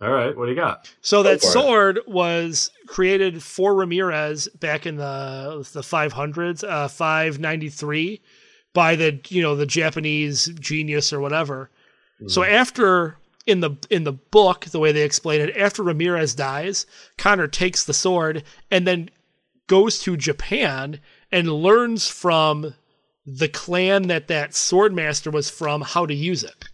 All 0.00 0.10
right, 0.10 0.36
what 0.36 0.46
do 0.46 0.50
you 0.50 0.56
got? 0.56 0.92
So 1.00 1.22
that 1.22 1.40
for 1.40 1.46
it. 1.46 1.50
sword 1.50 2.00
was 2.06 2.70
created 2.86 3.42
for 3.42 3.74
Ramirez 3.74 4.48
back 4.48 4.86
in 4.86 4.96
the 4.96 5.66
the 5.72 5.80
500s, 5.80 6.64
uh, 6.64 6.88
593, 6.88 8.20
by 8.72 8.96
the 8.96 9.20
you 9.28 9.40
know 9.40 9.54
the 9.54 9.66
Japanese 9.66 10.46
genius 10.60 11.12
or 11.12 11.20
whatever. 11.20 11.70
So 12.26 12.42
after 12.42 13.18
in 13.46 13.60
the 13.60 13.76
in 13.90 14.04
the 14.04 14.12
book, 14.12 14.66
the 14.66 14.78
way 14.78 14.92
they 14.92 15.02
explain 15.02 15.40
it, 15.40 15.56
after 15.56 15.82
Ramirez 15.82 16.34
dies, 16.34 16.86
Connor 17.18 17.48
takes 17.48 17.84
the 17.84 17.94
sword 17.94 18.44
and 18.70 18.86
then 18.86 19.10
goes 19.66 19.98
to 20.00 20.16
Japan 20.16 21.00
and 21.30 21.52
learns 21.52 22.08
from 22.08 22.74
the 23.26 23.48
clan 23.48 24.08
that 24.08 24.28
that 24.28 24.54
sword 24.54 24.92
master 24.92 25.30
was 25.30 25.50
from 25.50 25.80
how 25.80 26.06
to 26.06 26.14
use 26.14 26.44
it. 26.44 26.66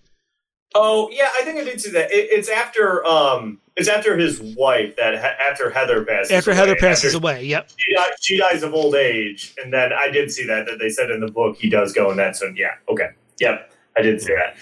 Oh 0.74 1.08
yeah, 1.12 1.28
I 1.36 1.42
think 1.42 1.58
I 1.58 1.64
did 1.64 1.80
see 1.80 1.90
that. 1.92 2.10
It, 2.12 2.28
it's 2.30 2.48
after 2.48 3.04
um, 3.04 3.58
it's 3.76 3.88
after 3.88 4.16
his 4.16 4.40
wife 4.40 4.94
that 4.96 5.14
after 5.14 5.70
Heather 5.70 6.04
passes. 6.04 6.30
After 6.30 6.50
away, 6.50 6.58
Heather 6.58 6.76
passes 6.76 7.14
after 7.14 7.24
away, 7.24 7.44
yep. 7.44 7.70
She, 7.76 7.94
di- 7.94 8.10
she 8.20 8.36
dies 8.38 8.62
of 8.62 8.72
old 8.74 8.94
age, 8.94 9.54
and 9.62 9.72
then 9.72 9.92
I 9.92 10.08
did 10.10 10.30
see 10.30 10.46
that 10.46 10.66
that 10.66 10.78
they 10.78 10.88
said 10.88 11.10
in 11.10 11.20
the 11.20 11.30
book 11.30 11.56
he 11.58 11.68
does 11.68 11.92
go 11.92 12.10
in 12.10 12.16
that. 12.18 12.36
So 12.36 12.52
yeah, 12.54 12.74
okay, 12.88 13.08
yep, 13.40 13.72
I 13.96 14.02
did 14.02 14.20
see 14.20 14.34
that. 14.34 14.56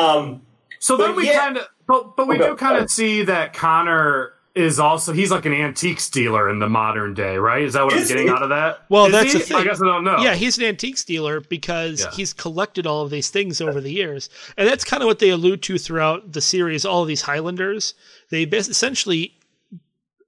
Um, 0.00 0.42
So 0.80 0.96
then 0.96 1.14
we 1.14 1.26
yeah- 1.26 1.38
kind 1.38 1.56
of, 1.58 1.68
but 1.86 2.16
but 2.16 2.26
we 2.26 2.36
Okay. 2.36 2.48
do 2.48 2.56
kind 2.56 2.78
of 2.82 2.90
see 2.90 3.22
that 3.24 3.52
Connor 3.52 4.31
is 4.54 4.78
also 4.78 5.12
he's 5.14 5.30
like 5.30 5.46
an 5.46 5.54
antique 5.54 6.00
dealer 6.10 6.50
in 6.50 6.58
the 6.58 6.68
modern 6.68 7.14
day, 7.14 7.36
right? 7.38 7.62
Is 7.62 7.72
that 7.72 7.84
what 7.84 7.94
I'm 7.94 8.06
getting 8.06 8.26
he? 8.26 8.32
out 8.32 8.42
of 8.42 8.50
that? 8.50 8.80
Well, 8.90 9.06
Is 9.06 9.12
that's 9.12 9.32
he? 9.32 9.38
the 9.38 9.44
thing. 9.44 9.56
I 9.56 9.64
guess 9.64 9.80
I 9.80 9.86
don't 9.86 10.04
know. 10.04 10.18
Yeah, 10.18 10.34
he's 10.34 10.58
an 10.58 10.64
antique 10.64 11.02
dealer 11.06 11.40
because 11.40 12.00
Yeah. 12.02 12.10
he's 12.12 12.32
collected 12.34 12.86
all 12.86 13.02
of 13.02 13.10
these 13.10 13.30
things 13.30 13.60
over 13.62 13.80
the 13.80 13.90
years, 13.92 14.28
and 14.58 14.68
that's 14.68 14.84
kind 14.84 15.02
of 15.02 15.06
what 15.06 15.20
they 15.20 15.30
allude 15.30 15.62
to 15.62 15.78
throughout 15.78 16.32
the 16.32 16.40
series. 16.42 16.84
All 16.84 17.00
of 17.02 17.08
these 17.08 17.22
Highlanders, 17.22 17.94
they 18.30 18.42
essentially 18.42 19.34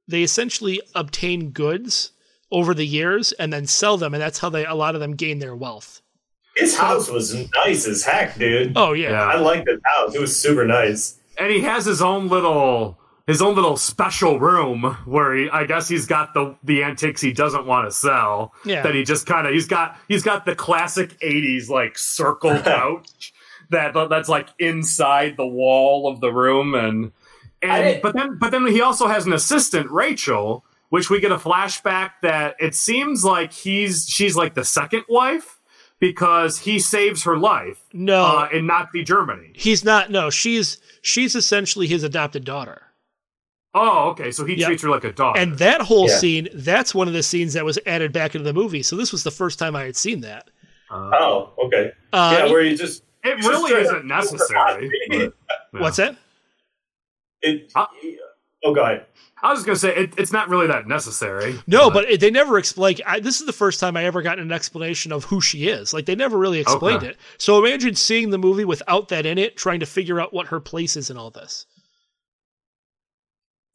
they 0.08 0.22
essentially 0.22 0.80
obtain 0.94 1.50
goods 1.50 2.10
over 2.50 2.74
the 2.74 2.86
years 2.86 3.32
and 3.32 3.52
then 3.52 3.66
sell 3.66 3.96
them, 3.96 4.14
and 4.14 4.22
that's 4.22 4.38
how 4.38 4.48
they 4.48 4.64
a 4.64 4.74
lot 4.74 4.94
of 4.94 5.00
them 5.00 5.12
gain 5.16 5.38
their 5.38 5.56
wealth. 5.56 6.00
his 6.56 6.76
house 6.78 7.10
was 7.10 7.34
nice 7.56 7.86
as 7.86 8.04
heck, 8.04 8.38
dude. 8.38 8.72
Oh 8.76 8.92
yeah, 8.92 9.10
Yeah. 9.10 9.22
I 9.24 9.36
liked 9.36 9.68
his 9.68 9.80
house; 9.84 10.14
it 10.14 10.20
was 10.20 10.38
super 10.40 10.64
nice. 10.64 11.18
and 11.36 11.50
he 11.52 11.60
has 11.62 11.84
his 11.84 12.00
own 12.00 12.28
little 12.28 12.96
his 13.26 13.40
own 13.40 13.54
little 13.54 13.76
special 13.76 14.38
room 14.38 14.98
where 15.04 15.34
he 15.34 15.50
I 15.50 15.64
guess 15.64 15.88
he's 15.88 16.06
got 16.06 16.34
the 16.34 16.56
the 16.62 16.84
antiques 16.84 17.20
he 17.20 17.32
doesn't 17.32 17.66
want 17.66 17.88
to 17.88 17.92
sell. 17.92 18.52
Yeah. 18.64 18.82
That 18.82 18.94
he 18.94 19.02
just 19.02 19.26
kind 19.26 19.46
of 19.46 19.52
he's 19.52 19.66
got 19.66 19.98
he's 20.08 20.22
got 20.22 20.44
the 20.44 20.54
classic 20.54 21.18
'80s 21.20 21.68
like 21.68 21.96
circle 21.96 22.58
couch 22.62 23.32
that 23.70 23.94
that's 24.10 24.28
like 24.28 24.48
inside 24.58 25.36
the 25.36 25.46
wall 25.46 26.08
of 26.08 26.20
the 26.20 26.32
room 26.32 26.74
and 26.74 27.12
and 27.62 28.02
but 28.02 28.14
then 28.14 28.38
but 28.38 28.50
then 28.50 28.66
he 28.66 28.80
also 28.80 29.08
has 29.08 29.26
an 29.26 29.32
assistant 29.32 29.90
Rachel. 29.90 30.64
Which 30.90 31.10
we 31.10 31.18
get 31.18 31.32
a 31.32 31.38
flashback 31.38 32.10
that 32.22 32.54
it 32.60 32.76
seems 32.76 33.24
like 33.24 33.52
he's 33.52 34.06
she's 34.08 34.36
like 34.36 34.54
the 34.54 34.64
second 34.64 35.02
wife 35.08 35.60
because 35.98 36.58
he 36.58 36.78
saves 36.78 37.24
her 37.24 37.36
life 37.36 37.82
no, 37.92 38.22
uh, 38.24 38.48
in 38.52 38.66
Nazi 38.66 39.02
Germany. 39.02 39.50
he's 39.54 39.82
not. 39.84 40.12
No, 40.12 40.30
she's 40.30 40.78
she's 41.02 41.34
essentially 41.34 41.88
his 41.88 42.04
adopted 42.04 42.44
daughter. 42.44 42.82
Oh, 43.74 44.10
okay. 44.10 44.30
So 44.30 44.44
he 44.44 44.54
Yep. 44.54 44.66
treats 44.68 44.82
her 44.84 44.88
like 44.90 45.04
a 45.04 45.12
dog. 45.12 45.36
And 45.36 45.58
that 45.58 45.80
whole 45.82 46.08
Yeah. 46.08 46.16
scene, 46.18 46.48
that's 46.54 46.94
one 46.94 47.08
of 47.08 47.14
the 47.14 47.22
scenes 47.24 47.54
that 47.54 47.64
was 47.64 47.78
added 47.86 48.12
back 48.12 48.34
into 48.34 48.44
the 48.44 48.52
movie. 48.52 48.82
So 48.84 48.94
this 48.96 49.10
was 49.10 49.24
the 49.24 49.30
first 49.32 49.58
time 49.58 49.74
I 49.74 49.82
had 49.84 49.96
seen 49.96 50.20
that. 50.20 50.48
Oh, 50.90 51.52
okay. 51.66 51.90
Uh, 52.12 52.36
yeah, 52.38 52.52
where 52.52 52.60
you 52.62 52.76
just 52.76 53.02
it 53.24 53.36
Just 53.38 53.48
really 53.48 53.72
isn't 53.80 54.04
necessary. 54.04 54.90
but, 55.08 55.16
yeah. 55.18 55.28
What's 55.72 55.96
that? 55.96 56.16
it. 57.42 57.72
Uh, 57.74 57.86
oh, 58.64 58.74
go 58.74 58.82
ahead. 58.82 59.06
I 59.42 59.52
was 59.52 59.62
gonna 59.64 59.76
say 59.76 59.94
it, 59.94 60.14
it's 60.16 60.32
not 60.32 60.48
really 60.48 60.66
that 60.68 60.86
necessary. 60.86 61.58
No, 61.66 61.90
but 61.90 62.08
it, 62.08 62.20
they 62.20 62.30
never 62.30 62.56
explain. 62.58 62.96
I, 63.04 63.20
this 63.20 63.40
is 63.40 63.46
the 63.46 63.52
first 63.52 63.78
time 63.80 63.96
I 63.96 64.04
ever 64.04 64.22
got 64.22 64.38
an 64.38 64.52
explanation 64.52 65.12
of 65.12 65.24
who 65.24 65.40
she 65.40 65.68
is. 65.68 65.92
Like 65.92 66.06
they 66.06 66.14
never 66.14 66.38
really 66.38 66.60
explained 66.60 66.98
Okay. 67.02 67.08
it. 67.08 67.16
So 67.38 67.62
imagine 67.64 67.94
seeing 67.94 68.30
the 68.30 68.38
movie 68.38 68.64
without 68.64 69.08
that 69.08 69.26
in 69.26 69.36
it, 69.36 69.56
trying 69.56 69.80
to 69.80 69.86
figure 69.86 70.18
out 70.20 70.32
what 70.32 70.46
her 70.46 70.60
place 70.60 70.96
is 70.96 71.10
in 71.10 71.16
all 71.18 71.30
this. 71.30 71.66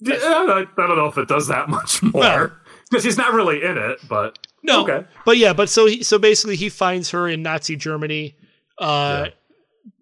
Yeah, 0.01 0.15
I, 0.21 0.65
I 0.77 0.87
don't 0.87 0.97
know 0.97 1.07
if 1.07 1.17
it 1.17 1.27
does 1.27 1.47
that 1.47 1.69
much 1.69 2.01
more 2.03 2.11
Well- 2.13 2.51
because 2.89 3.03
he's 3.03 3.17
not 3.17 3.33
really 3.33 3.63
in 3.63 3.77
it. 3.77 3.99
But 4.07 4.39
No, 4.63 4.81
Okay. 4.83 5.05
but 5.25 5.37
yeah, 5.37 5.53
but 5.53 5.69
so 5.69 5.85
he, 5.85 6.01
so 6.03 6.17
basically 6.17 6.55
he 6.55 6.69
finds 6.69 7.11
her 7.11 7.27
in 7.27 7.43
Nazi 7.43 7.75
Germany, 7.75 8.35
uh, 8.79 9.27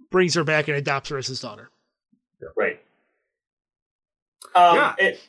brings 0.10 0.34
her 0.36 0.43
back 0.45 0.68
and 0.70 0.78
adopts 0.78 1.10
her 1.10 1.18
as 1.18 1.28
his 1.28 1.39
daughter. 1.41 1.70
Right. 2.56 2.80
Um, 4.56 4.76
Yeah. 4.76 4.95
it, 5.00 5.20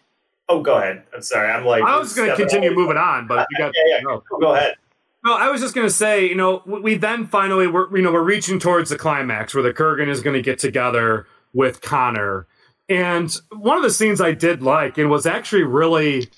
oh, 0.48 0.62
go 0.62 0.76
ahead. 0.78 1.02
I'm 1.14 1.22
sorry. 1.22 1.50
I'm 1.50 1.64
like. 1.64 1.82
I 1.82 1.98
was 1.98 2.14
gonna 2.14 2.36
continue 2.36 2.74
moving 2.74 2.96
on. 2.96 3.26
But 3.26 3.46
you 3.50 3.58
got 3.58 3.72
Yeah, 3.74 3.96
yeah. 3.96 4.00
no. 4.02 4.22
Go 4.40 4.54
ahead. 4.54 4.76
No, 5.24 5.34
I 5.34 5.48
was 5.50 5.60
just 5.60 5.74
gonna 5.74 5.90
say, 5.90 6.26
you 6.28 6.36
know, 6.36 6.62
we 6.64 6.80
we 6.80 6.94
then 6.96 7.26
finally 7.26 7.66
we're 7.66 7.94
you 7.96 8.02
know 8.02 8.12
we're 8.12 8.22
reaching 8.22 8.58
towards 8.60 8.88
the 8.90 8.96
climax 8.96 9.52
where 9.54 9.62
the 9.64 9.72
Kurgan 9.72 10.08
is 10.08 10.20
gonna 10.20 10.40
get 10.42 10.58
together 10.58 11.26
with 11.52 11.80
Connor, 11.82 12.46
and 12.88 13.34
one 13.52 13.76
of 13.76 13.82
the 13.82 13.90
scenes 13.90 14.20
I 14.20 14.32
did 14.32 14.62
like 14.62 14.98
and 14.98 15.10
was 15.10 15.26
actually 15.26 15.64
really 15.64 16.28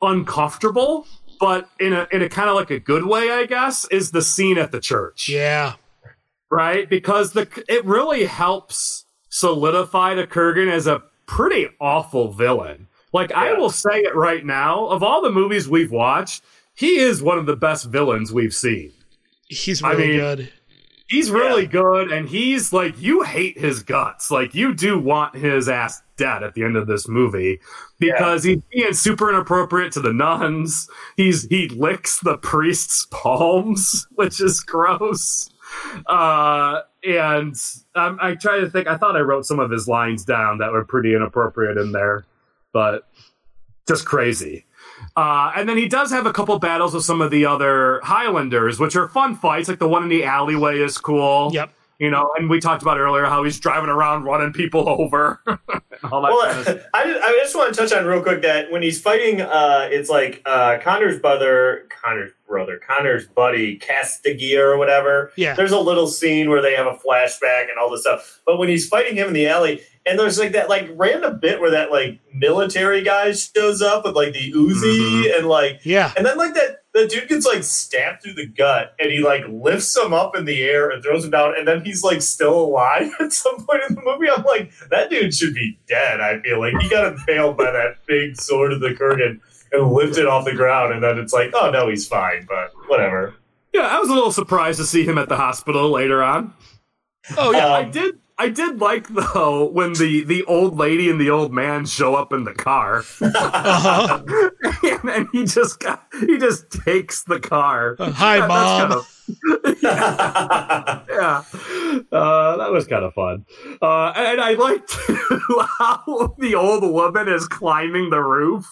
uncomfortable, 0.00 1.06
but 1.40 1.68
in 1.78 1.92
a 1.92 2.06
in 2.12 2.22
a 2.22 2.28
kind 2.28 2.48
of 2.48 2.56
like 2.56 2.70
a 2.70 2.80
good 2.80 3.04
way, 3.06 3.30
I 3.30 3.46
guess, 3.46 3.84
is 3.90 4.10
the 4.10 4.22
scene 4.22 4.58
at 4.58 4.72
the 4.72 4.80
church, 4.80 5.28
Yeah, 5.28 5.74
right? 6.50 6.88
Because 6.88 7.32
the 7.32 7.46
it 7.68 7.84
really 7.84 8.24
helps 8.24 9.04
solidify 9.28 10.14
the 10.14 10.26
Kurgan 10.26 10.70
as 10.70 10.86
a 10.86 11.02
pretty 11.26 11.68
awful 11.80 12.32
villain. 12.32 12.88
Like 13.12 13.32
I 13.32 13.52
will 13.54 13.70
say 13.70 14.00
it 14.00 14.14
right 14.14 14.44
now, 14.44 14.86
of 14.86 15.02
all 15.02 15.22
the 15.22 15.30
movies 15.30 15.68
we've 15.68 15.90
watched, 15.90 16.42
he 16.74 16.98
is 16.98 17.22
one 17.22 17.38
of 17.38 17.46
the 17.46 17.56
best 17.56 17.86
villains 17.86 18.32
we've 18.32 18.54
seen. 18.54 18.92
he's 19.48 19.82
I 19.82 19.94
mean, 19.94 20.18
good. 20.18 20.52
He's 21.08 21.30
really 21.30 21.66
good, 21.66 22.12
and 22.12 22.28
he's 22.28 22.70
like 22.70 23.00
you 23.00 23.22
hate 23.22 23.58
his 23.58 23.82
guts. 23.82 24.30
Like 24.30 24.54
you 24.54 24.74
do 24.74 24.98
want 24.98 25.34
his 25.34 25.66
ass 25.66 26.02
dead 26.18 26.42
at 26.42 26.52
the 26.52 26.64
end 26.64 26.76
of 26.76 26.86
this 26.86 27.08
movie 27.08 27.60
because 27.98 28.44
he's 28.44 28.60
being 28.70 28.92
super 28.92 29.30
inappropriate 29.30 29.92
to 29.92 30.00
the 30.00 30.12
nuns. 30.12 30.86
He's 31.16 31.46
he 31.46 31.68
licks 31.68 32.20
the 32.20 32.36
priest's 32.36 33.06
palms, 33.10 34.06
which 34.16 34.38
is 34.38 34.60
gross. 34.60 35.48
Uh, 36.06 36.80
and 37.02 37.54
um, 37.94 38.18
I 38.20 38.34
try 38.34 38.60
to 38.60 38.68
think. 38.68 38.86
I 38.86 38.98
thought 38.98 39.16
I 39.16 39.20
wrote 39.20 39.46
some 39.46 39.60
of 39.60 39.70
his 39.70 39.88
lines 39.88 40.26
down 40.26 40.58
that 40.58 40.72
were 40.72 40.84
pretty 40.84 41.14
inappropriate 41.14 41.78
in 41.78 41.92
there, 41.92 42.26
but 42.74 43.08
just 43.86 44.04
crazy. 44.04 44.66
Uh, 45.18 45.50
and 45.56 45.68
then 45.68 45.76
he 45.76 45.88
does 45.88 46.12
have 46.12 46.26
a 46.26 46.32
couple 46.32 46.56
battles 46.60 46.94
with 46.94 47.02
some 47.02 47.20
of 47.20 47.32
the 47.32 47.44
other 47.44 48.00
Highlanders, 48.04 48.78
which 48.78 48.94
are 48.94 49.08
fun 49.08 49.34
fights. 49.34 49.68
Like 49.68 49.80
the 49.80 49.88
one 49.88 50.04
in 50.04 50.08
the 50.08 50.22
alleyway 50.22 50.78
is 50.78 50.96
cool. 50.96 51.50
Yep. 51.52 51.74
You 51.98 52.10
know, 52.10 52.30
and 52.38 52.48
we 52.48 52.60
talked 52.60 52.82
about 52.82 52.98
earlier 53.00 53.24
how 53.24 53.42
he's 53.42 53.58
driving 53.58 53.90
around 53.90 54.22
running 54.24 54.52
people 54.52 54.88
over. 54.88 55.40
all 55.48 55.56
that 56.22 56.30
Well, 56.32 56.52
kind 56.54 56.68
of. 56.68 56.86
I 56.94 57.04
just, 57.04 57.22
I 57.24 57.32
just 57.32 57.56
want 57.56 57.74
to 57.74 57.80
touch 57.80 57.92
on 57.92 58.06
real 58.06 58.22
quick 58.22 58.42
that 58.42 58.70
when 58.70 58.82
he's 58.82 59.00
fighting, 59.00 59.40
uh, 59.40 59.88
it's 59.90 60.08
like 60.08 60.40
uh, 60.46 60.78
Connor's 60.80 61.18
brother, 61.18 61.86
Connor's 62.02 62.30
brother, 62.46 62.78
Connor's 62.78 63.26
buddy, 63.26 63.78
Kastagir 63.78 64.60
or 64.72 64.78
whatever. 64.78 65.32
Yeah. 65.36 65.54
There's 65.54 65.72
a 65.72 65.80
little 65.80 66.06
scene 66.06 66.48
where 66.50 66.62
they 66.62 66.74
have 66.76 66.86
a 66.86 66.94
flashback 66.94 67.62
and 67.68 67.78
all 67.80 67.90
this 67.90 68.02
stuff. 68.02 68.40
But 68.46 68.58
when 68.58 68.68
he's 68.68 68.86
fighting 68.88 69.16
him 69.16 69.26
in 69.28 69.32
the 69.34 69.48
alley, 69.48 69.82
and 70.06 70.18
there's 70.18 70.38
like 70.38 70.52
that 70.52 70.68
like 70.68 70.88
random 70.94 71.38
bit 71.40 71.60
where 71.60 71.72
that 71.72 71.90
like 71.90 72.20
military 72.32 73.02
guy 73.02 73.32
shows 73.32 73.82
up 73.82 74.04
with 74.04 74.14
like 74.14 74.32
the 74.32 74.52
Uzi 74.52 75.36
and 75.36 75.48
like 75.48 75.80
Yeah. 75.84 76.12
and 76.16 76.24
then 76.24 76.38
like 76.38 76.54
that 76.54 76.82
the 76.98 77.06
dude 77.06 77.28
gets 77.28 77.46
like 77.46 77.62
stabbed 77.62 78.22
through 78.22 78.34
the 78.34 78.46
gut 78.46 78.94
and 78.98 79.10
he 79.10 79.20
like 79.20 79.42
lifts 79.48 79.96
him 79.96 80.12
up 80.12 80.36
in 80.36 80.44
the 80.44 80.62
air 80.62 80.90
and 80.90 81.02
throws 81.02 81.24
him 81.24 81.30
down 81.30 81.54
and 81.56 81.66
then 81.66 81.84
he's 81.84 82.02
like 82.02 82.20
still 82.20 82.60
alive 82.60 83.12
at 83.20 83.32
some 83.32 83.64
point 83.64 83.82
in 83.88 83.94
the 83.94 84.02
movie. 84.02 84.28
I'm 84.28 84.42
like, 84.42 84.72
that 84.90 85.10
dude 85.10 85.34
should 85.34 85.54
be 85.54 85.78
dead, 85.86 86.20
I 86.20 86.40
feel 86.40 86.58
like. 86.58 86.74
He 86.80 86.88
got 86.88 87.12
impaled 87.12 87.56
by 87.56 87.70
that 87.70 87.98
big 88.06 88.40
sword 88.40 88.72
of 88.72 88.80
the 88.80 88.90
Kurgan 88.90 89.40
and 89.72 89.92
lifted 89.92 90.26
off 90.26 90.44
the 90.44 90.54
ground 90.54 90.92
and 90.92 91.02
then 91.02 91.18
it's 91.18 91.32
like, 91.32 91.52
oh 91.54 91.70
no, 91.70 91.88
he's 91.88 92.06
fine, 92.06 92.46
but 92.48 92.72
whatever. 92.88 93.34
Yeah, 93.72 93.82
I 93.82 93.98
was 94.00 94.08
a 94.08 94.14
little 94.14 94.32
surprised 94.32 94.78
to 94.80 94.84
see 94.84 95.04
him 95.04 95.18
at 95.18 95.28
the 95.28 95.36
hospital 95.36 95.90
later 95.90 96.22
on. 96.22 96.52
Oh 97.36 97.52
yeah. 97.52 97.68
I 97.68 97.84
did. 97.84 98.18
I 98.40 98.48
did 98.50 98.80
like 98.80 99.08
though 99.08 99.66
when 99.70 99.94
the 99.94 100.22
the 100.24 100.44
old 100.44 100.76
lady 100.76 101.10
and 101.10 101.20
the 101.20 101.30
old 101.30 101.52
man 101.52 101.86
show 101.86 102.14
up 102.14 102.32
in 102.32 102.44
the 102.44 102.54
car, 102.54 102.98
Uh-huh. 103.20 104.22
and 104.82 105.00
then 105.08 105.28
he 105.32 105.44
just 105.44 105.80
got 105.80 106.06
he 106.20 106.38
just 106.38 106.70
takes 106.70 107.24
the 107.24 107.40
car. 107.40 107.96
Uh, 107.98 108.10
hi, 108.12 108.38
That- 108.40 108.48
Mom. 108.48 108.80
Kind 108.80 108.92
of, 108.92 109.14
yeah, 109.82 111.42
uh, 112.12 112.56
that 112.56 112.70
was 112.70 112.86
kind 112.86 113.04
of 113.04 113.12
fun. 113.14 113.44
Uh, 113.82 114.12
and 114.16 114.40
I 114.40 114.54
liked 114.54 114.92
how 115.78 116.34
the 116.38 116.54
old 116.54 116.82
woman 116.90 117.28
is 117.28 117.46
climbing 117.48 118.10
the 118.10 118.20
roof 118.22 118.66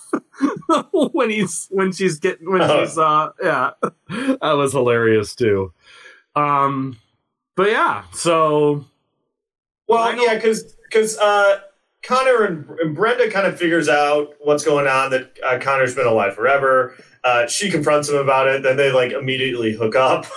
when 1.13 1.31
he's 1.31 1.67
when 1.71 1.93
she's 1.93 2.19
getting 2.19 2.51
when 2.51 2.63
she's 2.69 2.97
uh 2.99 3.31
yeah, 3.43 3.71
that 4.09 4.53
was 4.57 4.73
hilarious 4.73 5.35
too. 5.35 5.73
Um, 6.35 6.99
but 7.57 7.69
yeah, 7.71 8.05
so 8.13 8.85
Well, 9.89 10.15
yeah, 10.23 10.35
because 10.35 10.75
because 10.85 11.17
uh, 11.19 11.61
Connor 12.03 12.45
and, 12.45 12.69
and 12.81 12.95
Brenda 12.97 13.31
kind 13.31 13.47
of 13.47 13.59
figures 13.59 13.89
out 13.89 14.35
what's 14.41 14.65
going 14.65 14.87
on. 14.87 15.11
That 15.11 15.33
uh, 15.45 15.59
Connor's 15.61 15.95
been 15.95 16.07
alive 16.07 16.35
forever. 16.35 16.95
Uh, 17.25 17.47
she 17.47 17.71
confronts 17.71 18.09
him 18.09 18.17
about 18.17 18.47
it. 18.49 18.63
Then 18.63 18.77
they 18.77 18.91
like 18.93 19.13
immediately 19.13 19.73
hook 19.73 19.97
up. 19.97 20.27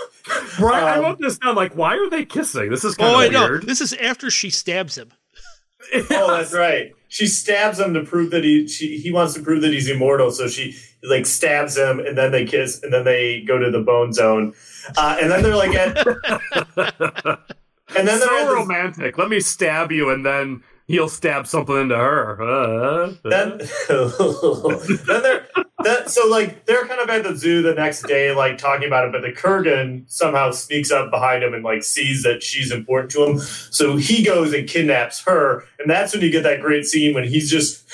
Right, 0.59 0.83
I 0.83 0.97
Um, 0.97 1.03
wrote 1.05 1.19
this 1.19 1.39
down. 1.39 1.55
Like, 1.55 1.75
why 1.75 1.95
are 1.95 2.07
they 2.09 2.23
kissing? 2.23 2.69
This 2.69 2.83
is 2.83 2.93
kind 2.93 3.15
Oh, 3.15 3.19
I 3.19 3.25
of 3.25 3.31
know. 3.31 3.47
weird. 3.49 3.65
This 3.65 3.81
is 3.81 3.93
after 3.93 4.29
she 4.29 4.51
stabs 4.51 4.95
him. 4.95 5.09
oh, 6.11 6.35
that's 6.37 6.53
right. 6.53 6.91
She 7.07 7.25
stabs 7.25 7.79
him 7.79 7.95
to 7.95 8.03
prove 8.03 8.29
that 8.31 8.43
he 8.43 8.67
she, 8.67 8.99
he 8.99 9.11
wants 9.11 9.33
to 9.35 9.41
prove 9.41 9.61
that 9.63 9.71
he's 9.73 9.89
immortal. 9.89 10.29
So 10.29 10.47
she 10.47 10.75
like 11.01 11.25
stabs 11.25 11.75
him, 11.75 11.99
and 11.99 12.15
then 12.15 12.31
they 12.31 12.45
kiss, 12.45 12.83
and 12.83 12.93
then 12.93 13.05
they 13.05 13.41
go 13.41 13.57
to 13.57 13.71
the 13.71 13.79
bone 13.81 14.13
zone, 14.13 14.53
uh, 14.97 15.17
and 15.19 15.31
then 15.31 15.41
they're 15.41 15.55
like 15.55 15.73
at, 15.75 15.97
and 17.97 18.07
then 18.07 18.19
they're 18.19 18.27
so 18.27 18.45
this- 18.45 18.53
romantic. 18.53 19.17
Let 19.17 19.29
me 19.29 19.39
stab 19.39 19.91
you, 19.91 20.09
and 20.09 20.25
then 20.25 20.63
he'll 20.87 21.09
stab 21.09 21.47
something 21.47 21.75
into 21.75 21.95
her. 21.95 22.41
Uh, 22.41 23.13
then 23.23 23.57
then 25.07 25.21
they're 25.21 25.47
that, 25.83 26.09
so 26.09 26.27
like 26.27 26.65
they're 26.65 26.85
kind 26.85 26.99
of 26.99 27.09
at 27.09 27.23
the 27.23 27.35
zoo 27.35 27.61
the 27.61 27.73
next 27.73 28.01
day 28.03 28.33
like 28.33 28.57
talking 28.57 28.85
about 28.85 29.05
it 29.05 29.11
but 29.13 29.21
the 29.21 29.31
kurgan 29.31 30.03
somehow 30.11 30.51
sneaks 30.51 30.91
up 30.91 31.09
behind 31.09 31.43
him 31.43 31.53
and 31.53 31.63
like 31.63 31.83
sees 31.83 32.23
that 32.23 32.43
she's 32.43 32.71
important 32.71 33.09
to 33.11 33.23
him 33.25 33.39
so 33.39 33.95
he 33.95 34.23
goes 34.23 34.53
and 34.53 34.67
kidnaps 34.67 35.23
her 35.23 35.63
and 35.79 35.89
that's 35.89 36.13
when 36.13 36.21
you 36.21 36.29
get 36.29 36.43
that 36.43 36.59
great 36.59 36.85
scene 36.85 37.13
when 37.13 37.23
he's 37.23 37.49
just 37.49 37.85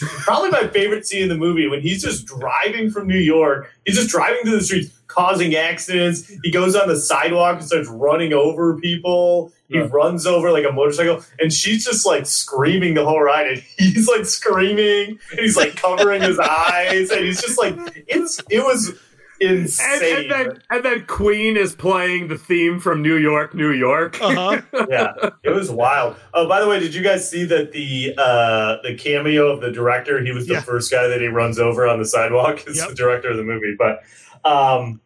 probably 0.24 0.50
my 0.50 0.66
favorite 0.68 1.06
scene 1.06 1.22
in 1.22 1.28
the 1.28 1.36
movie 1.36 1.66
when 1.68 1.80
he's 1.80 2.02
just 2.02 2.26
driving 2.26 2.90
from 2.90 3.06
new 3.06 3.18
york. 3.18 3.70
He's 3.84 3.96
just 3.96 4.08
driving 4.10 4.42
through 4.42 4.58
the 4.58 4.64
streets 4.64 4.90
causing 5.06 5.56
accidents. 5.56 6.30
He 6.44 6.50
goes 6.52 6.76
on 6.76 6.86
the 6.88 6.96
sidewalk 6.96 7.58
and 7.58 7.66
starts 7.66 7.88
running 7.88 8.32
over 8.32 8.78
people. 8.78 9.52
He 9.68 9.76
Yeah. 9.76 9.88
runs 9.90 10.24
over 10.26 10.52
like 10.52 10.64
a 10.64 10.72
motorcycle 10.72 11.24
and 11.40 11.52
she's 11.52 11.84
just 11.84 12.06
like 12.06 12.26
screaming 12.26 12.94
the 12.94 13.04
whole 13.04 13.20
ride 13.20 13.46
and 13.48 13.62
he's 13.78 14.08
like 14.08 14.24
screaming 14.24 15.18
and 15.30 15.40
he's 15.40 15.56
like 15.56 15.76
covering 15.76 16.22
his 16.22 16.38
eyes 16.40 17.10
and 17.10 17.24
he's 17.24 17.40
just 17.40 17.58
like 17.58 17.74
it's 18.08 18.40
it 18.50 18.64
was 18.64 18.92
insane 19.40 20.16
and 20.16 20.30
then 20.30 20.62
and 20.70 20.84
then 20.84 21.06
Queen 21.06 21.56
is 21.56 21.74
playing 21.74 22.28
the 22.28 22.36
theme 22.36 22.78
from 22.78 23.00
New 23.02 23.16
York, 23.16 23.54
New 23.54 23.70
York. 23.72 24.20
Uh-huh. 24.20 24.60
yeah 24.90 25.12
it 25.42 25.50
was 25.50 25.70
wild 25.70 26.16
oh 26.34 26.46
by 26.48 26.60
the 26.60 26.68
way 26.68 26.78
did 26.78 26.94
you 26.94 27.02
guys 27.02 27.28
see 27.28 27.44
that 27.44 27.72
the 27.72 28.12
uh 28.18 28.76
the 28.82 28.94
cameo 28.96 29.48
of 29.50 29.60
the 29.60 29.70
director 29.70 30.22
he 30.22 30.30
was 30.32 30.46
the 30.46 30.54
Yeah. 30.54 30.60
first 30.60 30.90
guy 30.90 31.06
that 31.06 31.20
he 31.20 31.28
runs 31.28 31.58
over 31.58 31.86
on 31.86 31.98
the 31.98 32.04
sidewalk 32.04 32.62
it's 32.66 32.78
Yep. 32.78 32.88
the 32.90 32.94
director 32.94 33.30
of 33.30 33.36
the 33.38 33.44
movie 33.44 33.74
but 33.78 34.00
um 34.44 35.00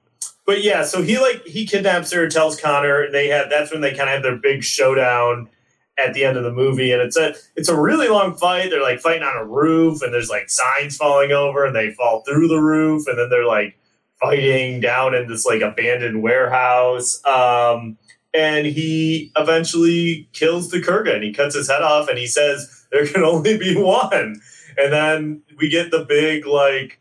but 0.46 0.62
yeah 0.62 0.84
so 0.84 1.00
he 1.02 1.18
like 1.18 1.42
he 1.46 1.66
kidnaps 1.66 2.12
her 2.12 2.28
tells 2.28 2.60
connor 2.60 3.02
and 3.02 3.14
they 3.14 3.28
have 3.28 3.48
that's 3.50 3.70
when 3.72 3.80
they 3.80 3.90
kind 3.90 4.08
of 4.08 4.14
have 4.14 4.22
their 4.22 4.36
big 4.36 4.62
showdown 4.64 5.48
at 5.96 6.12
the 6.12 6.24
end 6.24 6.36
of 6.36 6.42
the 6.42 6.52
movie 6.52 6.90
and 6.90 7.00
it's 7.00 7.16
a 7.16 7.34
it's 7.56 7.68
a 7.68 7.80
really 7.80 8.08
long 8.08 8.34
fight 8.34 8.68
they're 8.70 8.82
like 8.82 8.98
fighting 9.00 9.22
on 9.22 9.36
a 9.36 9.44
roof 9.44 10.02
and 10.02 10.12
there's 10.12 10.28
like 10.28 10.50
signs 10.50 10.96
falling 10.96 11.30
over 11.30 11.64
and 11.64 11.74
they 11.76 11.92
fall 11.92 12.22
through 12.22 12.48
the 12.48 12.58
roof 12.58 13.06
and 13.06 13.16
then 13.18 13.30
they're 13.30 13.46
like 13.46 13.76
fighting 14.24 14.80
down 14.80 15.14
in 15.14 15.28
this 15.28 15.44
like 15.46 15.60
abandoned 15.62 16.22
warehouse 16.22 17.24
um 17.26 17.96
and 18.32 18.66
he 18.66 19.30
eventually 19.36 20.28
kills 20.32 20.70
the 20.70 20.78
Kurgan. 20.80 21.22
He 21.22 21.32
cuts 21.32 21.54
his 21.54 21.68
head 21.70 21.82
off 21.82 22.08
and 22.08 22.18
he 22.18 22.26
says 22.26 22.84
there 22.90 23.06
can 23.06 23.22
only 23.22 23.56
be 23.56 23.76
one. 23.76 24.40
And 24.76 24.92
then 24.92 25.42
we 25.56 25.68
get 25.68 25.90
the 25.92 26.04
big 26.04 26.44
like 26.46 27.00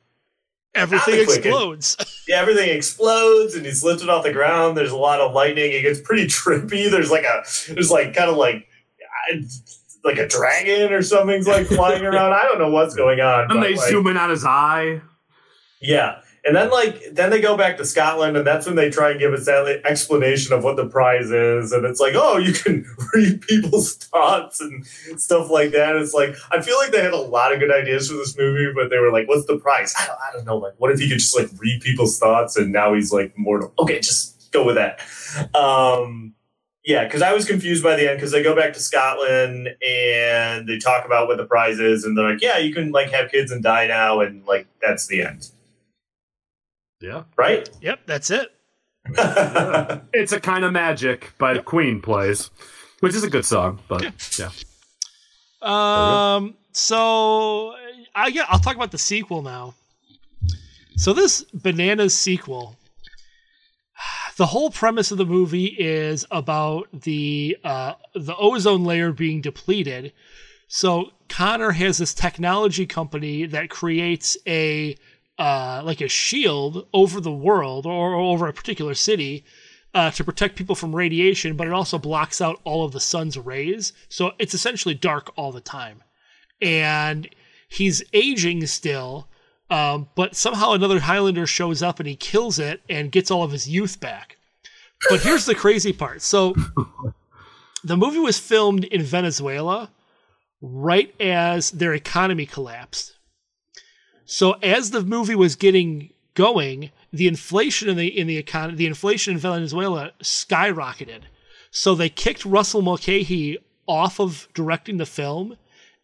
Everything 0.75 1.15
Not 1.17 1.19
the 1.19 1.25
quick- 1.25 1.45
explodes. 1.45 2.23
yeah, 2.27 2.37
everything 2.41 2.69
explodes 2.69 3.53
and 3.55 3.63
he's 3.65 3.83
lifted 3.83 4.09
off 4.09 4.23
the 4.23 4.33
ground. 4.33 4.75
There's 4.77 4.91
a 4.91 4.97
lot 4.97 5.21
of 5.21 5.33
lightning. 5.33 5.71
It 5.71 5.81
gets 5.83 6.01
pretty 6.01 6.25
trippy. 6.27 6.89
There's 6.91 7.09
like 7.11 7.23
a 7.25 7.43
there's 7.73 7.89
like 7.91 8.13
kind 8.15 8.29
of 8.29 8.37
like 8.37 8.67
like 10.03 10.17
a 10.17 10.27
dragon 10.27 10.91
or 10.91 11.01
something's 11.01 11.47
like 11.47 11.67
flying 11.67 12.05
around. 12.05 12.33
I 12.33 12.41
don't 12.43 12.59
know 12.59 12.69
what's 12.69 12.95
going 12.95 13.19
on. 13.21 13.49
and 13.51 13.63
they 13.63 13.75
like- 13.75 13.89
zoom 13.89 14.07
in 14.07 14.17
on 14.17 14.29
his 14.29 14.43
eye. 14.45 15.01
Yeah. 15.81 16.19
And 16.45 16.55
then 16.55 16.69
like 16.69 17.01
then 17.13 17.29
they 17.29 17.39
go 17.39 17.55
back 17.55 17.77
to 17.77 17.85
Scotland 17.85 18.35
and 18.35 18.45
that's 18.45 18.65
when 18.65 18.75
they 18.75 18.89
try 18.89 19.11
and 19.11 19.19
give 19.19 19.33
us 19.33 19.45
that 19.45 19.81
explanation 19.85 20.53
of 20.53 20.63
what 20.63 20.75
the 20.75 20.87
prize 20.87 21.31
is. 21.31 21.71
And 21.71 21.85
it's 21.85 22.01
like, 22.01 22.13
oh, 22.15 22.37
you 22.37 22.51
can 22.51 22.85
read 23.13 23.41
people's 23.41 23.95
thoughts 23.95 24.59
and 24.59 24.85
stuff 24.85 25.49
like 25.49 25.71
that. 25.71 25.95
It's 25.95 26.13
like 26.13 26.35
I 26.51 26.61
feel 26.61 26.77
like 26.77 26.91
they 26.91 27.01
had 27.01 27.13
a 27.13 27.17
lot 27.17 27.53
of 27.53 27.59
good 27.59 27.71
ideas 27.71 28.09
for 28.09 28.17
this 28.17 28.37
movie, 28.37 28.73
but 28.75 28.89
they 28.89 28.97
were 28.97 29.11
like, 29.11 29.27
what's 29.27 29.47
the 29.47 29.57
prize? 29.57 29.93
I 29.97 30.07
don't, 30.07 30.19
I 30.19 30.33
don't 30.33 30.45
know. 30.45 30.57
Like, 30.57 30.73
what 30.77 30.91
if 30.91 30.99
he 30.99 31.07
could 31.07 31.19
just 31.19 31.37
like 31.37 31.49
read 31.57 31.81
people's 31.81 32.19
thoughts 32.19 32.57
and 32.57 32.73
now 32.73 32.93
he's 32.93 33.13
like 33.13 33.37
mortal? 33.37 33.73
Okay, 33.79 33.99
just 33.99 34.51
go 34.51 34.65
with 34.65 34.75
that. 34.75 34.99
Um 35.55 36.35
yeah, 36.85 37.05
because 37.05 37.21
I 37.21 37.31
was 37.31 37.45
confused 37.45 37.81
by 37.81 37.95
the 37.95 38.09
end 38.09 38.17
because 38.17 38.31
they 38.31 38.43
go 38.43 38.55
back 38.55 38.73
to 38.73 38.79
Scotland 38.79 39.69
and 39.87 40.67
they 40.67 40.77
talk 40.77 41.05
about 41.05 41.27
what 41.27 41.37
the 41.37 41.45
prize 41.45 41.79
is, 41.79 42.03
and 42.03 42.17
they're 42.17 42.29
like, 42.29 42.41
"Yeah, 42.41 42.57
you 42.57 42.73
can 42.73 42.91
like 42.91 43.09
have 43.11 43.31
kids 43.31 43.51
and 43.51 43.63
die 43.63 43.87
now," 43.87 44.19
and 44.19 44.45
like 44.45 44.67
that's 44.81 45.07
the 45.07 45.21
end, 45.21 45.49
Yeah, 47.03 47.23
right? 47.35 47.69
Yep, 47.81 47.99
that's 48.05 48.31
it. 48.31 48.49
it's 50.13 50.31
a 50.31 50.39
kind 50.39 50.63
of 50.63 50.71
magic 50.71 51.33
by 51.37 51.57
Queen 51.57 52.01
plays, 52.01 52.49
which 53.01 53.13
is 53.13 53.25
a 53.25 53.29
good 53.29 53.43
song. 53.43 53.79
But 53.89 54.39
yeah, 54.39 54.49
Um. 55.61 56.55
So 56.71 57.75
I 58.15 58.27
yeah, 58.27 58.45
I'll 58.47 58.59
talk 58.59 58.77
about 58.77 58.91
the 58.91 58.97
sequel 58.97 59.41
now. 59.41 59.75
So 60.95 61.11
this 61.11 61.43
bananas 61.53 62.17
sequel. 62.17 62.77
The 64.35 64.47
whole 64.47 64.71
premise 64.71 65.11
of 65.11 65.19
the 65.19 65.27
movie 65.27 65.75
is 65.77 66.25
about 66.31 66.87
the 66.91 67.55
uh, 67.63 67.93
the 68.15 68.35
ozone 68.35 68.83
layer 68.83 69.11
being 69.11 69.41
depleted. 69.41 70.11
So 70.67 71.11
Connor 71.29 71.69
has 71.69 71.99
this 71.99 72.15
technology 72.15 72.87
company 72.87 73.45
that 73.45 73.69
creates 73.69 74.35
a 74.47 74.95
uh, 75.43 75.81
like 75.83 75.99
a 75.99 76.07
shield 76.07 76.87
over 76.93 77.19
the 77.19 77.29
world 77.29 77.85
or 77.85 78.15
over 78.15 78.47
a 78.47 78.53
particular 78.53 78.93
city 78.93 79.43
uh, 79.93 80.09
to 80.09 80.23
protect 80.23 80.55
people 80.55 80.73
from 80.73 80.95
radiation, 80.95 81.57
but 81.57 81.67
it 81.67 81.73
also 81.73 81.99
blocks 81.99 82.39
out 82.39 82.61
all 82.63 82.85
of 82.85 82.93
the 82.93 82.99
sun's 83.01 83.37
rays. 83.37 83.91
So 84.07 84.31
it's 84.39 84.53
essentially 84.53 84.95
dark 84.95 85.33
all 85.35 85.51
the 85.51 85.59
time. 85.59 86.01
And 86.61 87.27
he's 87.67 88.01
aging 88.13 88.65
still, 88.67 89.27
um, 89.69 90.07
but 90.15 90.33
somehow 90.33 90.71
another 90.71 91.01
Highlander 91.01 91.45
shows 91.45 91.83
up 91.83 91.99
and 91.99 92.07
he 92.07 92.15
kills 92.15 92.57
it 92.57 92.81
and 92.87 93.11
gets 93.11 93.29
all 93.29 93.43
of 93.43 93.51
his 93.51 93.67
youth 93.67 93.99
back. 93.99 94.37
But 95.09 95.23
here's 95.23 95.45
the 95.45 95.55
crazy 95.55 95.91
part. 95.91 96.21
So 96.21 96.55
the 97.83 97.97
movie 97.97 98.19
was 98.19 98.39
filmed 98.39 98.85
in 98.85 99.01
Venezuela 99.01 99.91
right 100.61 101.13
as 101.19 101.71
their 101.71 101.93
economy 101.93 102.45
collapsed. 102.45 103.15
So 104.25 104.53
as 104.63 104.91
the 104.91 105.03
movie 105.03 105.35
was 105.35 105.55
getting 105.55 106.11
going, 106.33 106.91
the 107.11 107.27
inflation 107.27 107.89
in 107.89 107.97
the 107.97 108.07
in 108.07 108.27
the 108.27 108.37
economy, 108.37 108.77
the 108.77 108.87
inflation 108.87 109.33
in 109.33 109.39
Venezuela 109.39 110.11
skyrocketed. 110.21 111.23
So 111.71 111.95
they 111.95 112.09
kicked 112.09 112.45
Russell 112.45 112.81
Mulcahy 112.81 113.57
off 113.87 114.19
of 114.19 114.47
directing 114.53 114.97
the 114.97 115.05
film, 115.05 115.57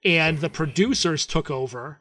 and 0.03 0.39
the 0.39 0.49
producers 0.49 1.25
took 1.25 1.49
over 1.49 1.99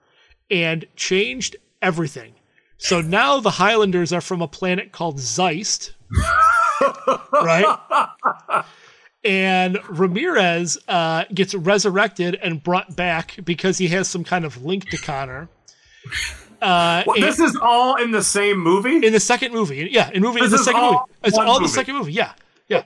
and 0.50 0.86
changed 0.96 1.56
everything. 1.82 2.34
So 2.78 3.00
now 3.00 3.40
the 3.40 3.50
Highlanders 3.50 4.12
are 4.12 4.20
from 4.20 4.40
a 4.40 4.48
planet 4.48 4.92
called 4.92 5.18
Zeist, 5.18 5.92
right? 7.32 8.64
And 9.24 9.78
Ramirez 9.88 10.78
uh, 10.86 11.24
gets 11.34 11.54
resurrected 11.54 12.36
and 12.36 12.62
brought 12.62 12.94
back 12.94 13.36
because 13.44 13.78
he 13.78 13.88
has 13.88 14.08
some 14.08 14.22
kind 14.24 14.44
of 14.44 14.64
link 14.64 14.88
to 14.90 14.96
Connor. 14.96 15.48
Uh, 16.60 17.02
Well, 17.06 17.16
and- 17.16 17.22
this 17.24 17.38
is 17.38 17.56
all 17.62 17.96
in 17.96 18.10
the 18.10 18.22
same 18.22 18.58
movie. 18.58 19.04
in 19.06 19.12
the 19.12 19.20
second 19.20 19.52
movie. 19.52 19.88
Yeah, 19.90 20.10
in 20.12 20.22
movie 20.22 20.38
in 20.40 20.44
This 20.44 20.52
the 20.52 20.58
is 20.58 20.64
second 20.64 20.80
all 20.80 20.92
movie. 20.92 21.12
It's 21.24 21.38
all 21.38 21.60
the 21.60 21.68
second 21.68 21.96
movie. 21.96 22.12
Yeah, 22.12 22.32
yeah. 22.68 22.82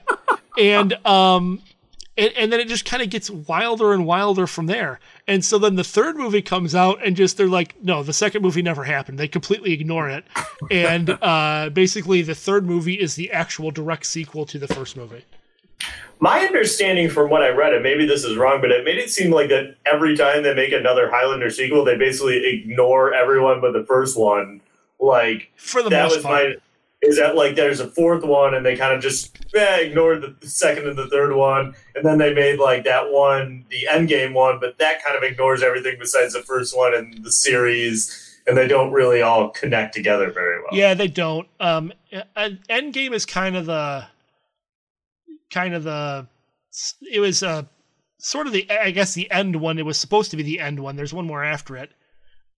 and 0.59 0.93
um, 1.07 1.63
and, 2.19 2.31
and 2.37 2.53
then 2.53 2.61
it 2.61 2.69
just 2.69 2.85
kind 2.85 3.03
of 3.03 3.09
gets 3.09 3.31
wilder 3.31 3.95
and 3.95 4.05
wilder 4.05 4.47
from 4.47 4.67
there. 4.67 5.01
And 5.27 5.43
so 5.43 5.57
then 5.59 5.77
the 5.77 5.85
third 5.85 6.17
movie 6.17 6.43
comes 6.43 6.75
out, 6.75 6.99
and 7.03 7.17
just 7.17 7.39
they're 7.39 7.49
like, 7.49 7.75
no, 7.83 8.03
the 8.03 8.13
second 8.13 8.43
movie 8.43 8.61
never 8.61 8.85
happened. 8.85 9.19
They 9.19 9.29
completely 9.29 9.73
ignore 9.73 10.11
it, 10.11 10.25
and 10.71 11.09
uh, 11.23 11.71
basically 11.73 12.21
the 12.21 12.35
third 12.35 12.67
movie 12.67 12.95
is 13.01 13.15
the 13.15 13.31
actual 13.31 13.71
direct 13.71 14.05
sequel 14.05 14.45
to 14.47 14.59
the 14.59 14.69
first 14.69 14.97
movie. 14.97 15.25
My 16.21 16.41
understanding 16.41 17.11
from 17.11 17.31
what 17.31 17.43
I 17.43 17.49
read, 17.49 17.75
and 17.75 17.83
maybe 17.83 18.07
this 18.07 18.25
is 18.25 18.37
wrong, 18.37 18.61
but 18.61 18.71
it 18.71 18.85
made 18.85 18.99
it 18.99 19.11
seem 19.11 19.33
like 19.33 19.49
that 19.49 19.77
every 19.85 20.17
time 20.17 20.43
they 20.45 20.55
make 20.55 20.73
another 20.73 21.11
Highlander 21.11 21.51
sequel, 21.51 21.85
they 21.85 21.97
basically 21.97 22.47
ignore 22.47 23.13
everyone 23.13 23.61
but 23.61 23.73
the 23.73 23.85
first 23.85 24.17
one. 24.19 24.61
Like 25.01 25.51
For 25.57 25.83
the 25.83 25.91
that 25.91 26.05
most 26.05 26.17
was 26.17 26.25
part. 26.25 26.49
my. 26.49 26.55
Is 27.05 27.17
that 27.17 27.35
like 27.35 27.57
there's 27.57 27.81
a 27.81 27.89
fourth 27.89 28.23
one 28.23 28.55
and 28.55 28.65
they 28.65 28.77
kind 28.77 28.95
of 28.95 29.03
just 29.03 29.37
eh, 29.57 29.79
ignored 29.81 30.23
the 30.23 30.47
second 30.49 30.87
and 30.87 30.97
the 30.97 31.09
third 31.09 31.35
one, 31.35 31.75
and 31.97 32.05
then 32.07 32.19
they 32.19 32.33
made 32.33 32.61
like 32.61 32.85
that 32.85 33.11
one, 33.11 33.65
the 33.71 33.89
end 33.89 34.07
game 34.07 34.33
one, 34.35 34.61
but 34.61 34.79
that 34.79 35.03
kind 35.05 35.17
of 35.17 35.25
ignores 35.25 35.65
everything 35.65 35.97
besides 35.99 36.35
the 36.35 36.43
first 36.43 36.77
one 36.77 36.95
and 36.95 37.25
the 37.25 37.33
series, 37.33 38.39
and 38.47 38.57
they 38.57 38.69
don't 38.69 38.93
really 38.93 39.21
all 39.21 39.49
connect 39.51 39.93
together 39.95 40.31
very 40.31 40.61
well. 40.61 40.69
Yeah, 40.73 40.95
they 40.95 41.09
don't. 41.09 41.49
Um, 41.59 41.93
uh, 42.37 42.51
Endgame 42.71 43.13
is 43.15 43.27
kind 43.27 43.57
of 43.57 43.67
the, 43.67 44.07
kind 45.53 45.75
of 45.75 45.85
the, 45.85 46.27
it 47.13 47.21
was 47.21 47.45
uh, 47.45 47.63
sort 48.19 48.49
of 48.49 48.53
the, 48.53 48.69
I 48.69 48.91
guess 48.91 49.15
the 49.15 49.31
end 49.31 49.55
one. 49.57 49.79
It 49.79 49.87
was 49.87 49.99
supposed 49.99 50.33
to 50.33 50.37
be 50.37 50.43
the 50.43 50.59
end 50.59 50.81
one. 50.81 50.97
There's 50.97 51.15
one 51.15 51.27
more 51.27 51.45
after 51.45 51.77
it. 51.77 51.91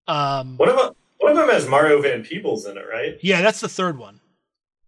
Um, 0.09 0.57
One 0.57 0.69
of 0.71 0.77
them, 0.77 0.95
one 1.19 1.33
of 1.33 1.37
them 1.39 1.49
has 1.51 1.69
Mario 1.69 2.01
Van 2.01 2.23
Peebles 2.23 2.67
in 2.67 2.77
it, 2.79 2.85
right? 2.91 3.19
yeah, 3.23 3.43
that's 3.43 3.61
the 3.61 3.69
third 3.69 3.99
one. 3.99 4.21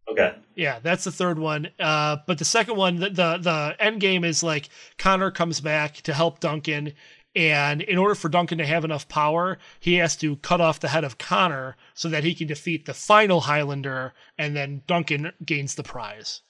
Okay. 0.09 0.35
Yeah, 0.55 0.79
that's 0.83 1.03
the 1.05 1.11
third 1.11 1.39
one. 1.39 1.69
Uh, 1.81 2.19
but 2.27 2.39
the 2.39 2.45
second 2.45 2.77
one, 2.77 2.97
the, 2.97 3.09
the 3.11 3.39
the 3.39 3.77
end 3.81 4.01
game 4.01 4.23
is 4.25 4.43
like 4.43 4.69
Connor 4.99 5.31
comes 5.33 5.61
back 5.61 5.95
to 6.03 6.15
help 6.15 6.39
Duncan, 6.39 6.93
and 7.35 7.83
in 7.83 7.99
order 7.99 8.15
for 8.15 8.29
Duncan 8.29 8.59
to 8.59 8.67
have 8.67 8.85
enough 8.85 9.09
power, 9.09 9.59
he 9.81 9.95
has 9.95 10.15
to 10.19 10.37
cut 10.37 10.61
off 10.61 10.79
the 10.81 10.89
head 10.89 11.03
of 11.03 11.19
Connor 11.19 11.77
so 11.95 12.09
that 12.09 12.23
he 12.23 12.35
can 12.37 12.47
defeat 12.47 12.87
the 12.87 12.95
final 12.95 13.41
Highlander, 13.41 14.15
and 14.39 14.55
then 14.55 14.83
Duncan 14.87 15.33
gains 15.45 15.75
the 15.75 15.83
prize, 15.83 16.43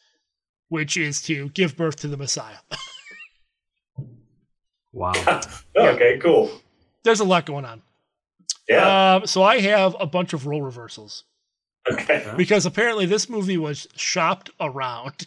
which 0.69 0.97
is 0.97 1.23
to 1.23 1.49
give 1.51 1.77
birth 1.77 1.97
to 1.97 2.09
the 2.09 2.17
Messiah. 2.17 2.59
Wow. 4.97 5.13
Okay, 5.77 6.19
cool. 6.23 6.51
There's 7.05 7.21
a 7.21 7.25
lot 7.25 7.45
going 7.45 7.67
on. 7.67 7.83
Yeah. 8.67 9.17
Um, 9.17 9.27
so 9.27 9.43
I 9.43 9.59
have 9.59 9.95
a 10.01 10.07
bunch 10.07 10.33
of 10.33 10.47
role 10.47 10.63
reversals. 10.63 11.25
Okay. 11.91 12.33
Because 12.35 12.65
apparently 12.65 13.05
this 13.05 13.29
movie 13.29 13.59
was 13.59 13.87
shopped 13.95 14.51
around. 14.59 15.27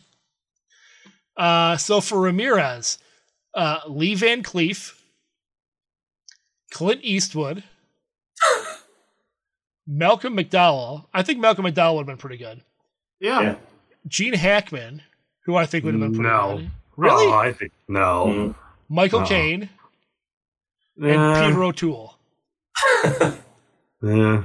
Uh, 1.37 1.77
so 1.77 2.01
for 2.01 2.19
Ramirez, 2.19 2.97
uh, 3.53 3.81
Lee 3.87 4.15
Van 4.15 4.41
Cleef, 4.41 4.99
Clint 6.71 7.01
Eastwood, 7.03 7.63
Malcolm 9.87 10.35
McDowell. 10.35 11.05
I 11.13 11.21
think 11.21 11.39
Malcolm 11.39 11.65
McDowell 11.65 11.93
would 11.93 12.01
have 12.01 12.07
been 12.07 12.17
pretty 12.17 12.37
good. 12.37 12.63
Yeah. 13.19 13.41
Yeah. 13.41 13.55
Gene 14.07 14.33
Hackman, 14.33 15.03
who 15.49 15.55
I 15.55 15.65
think 15.65 15.83
would 15.83 15.95
have 15.95 16.01
been 16.01 16.13
pretty 16.13 16.29
No. 16.29 16.57
good. 16.57 16.71
Really? 16.95 17.25
Oh, 17.25 17.33
I 17.33 17.51
think 17.53 17.71
no. 17.87 18.53
Michael 18.87 19.21
no. 19.21 19.25
Caine 19.25 19.69
and 21.01 21.07
Eh, 21.37 21.47
Peter 21.47 21.63
O'Toole. 21.63 22.15
eh. 23.03 24.41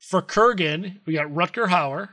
For 0.00 0.20
Kurgan, 0.20 0.98
we 1.06 1.12
got 1.14 1.28
Rutger 1.28 1.68
Hauer. 1.68 2.08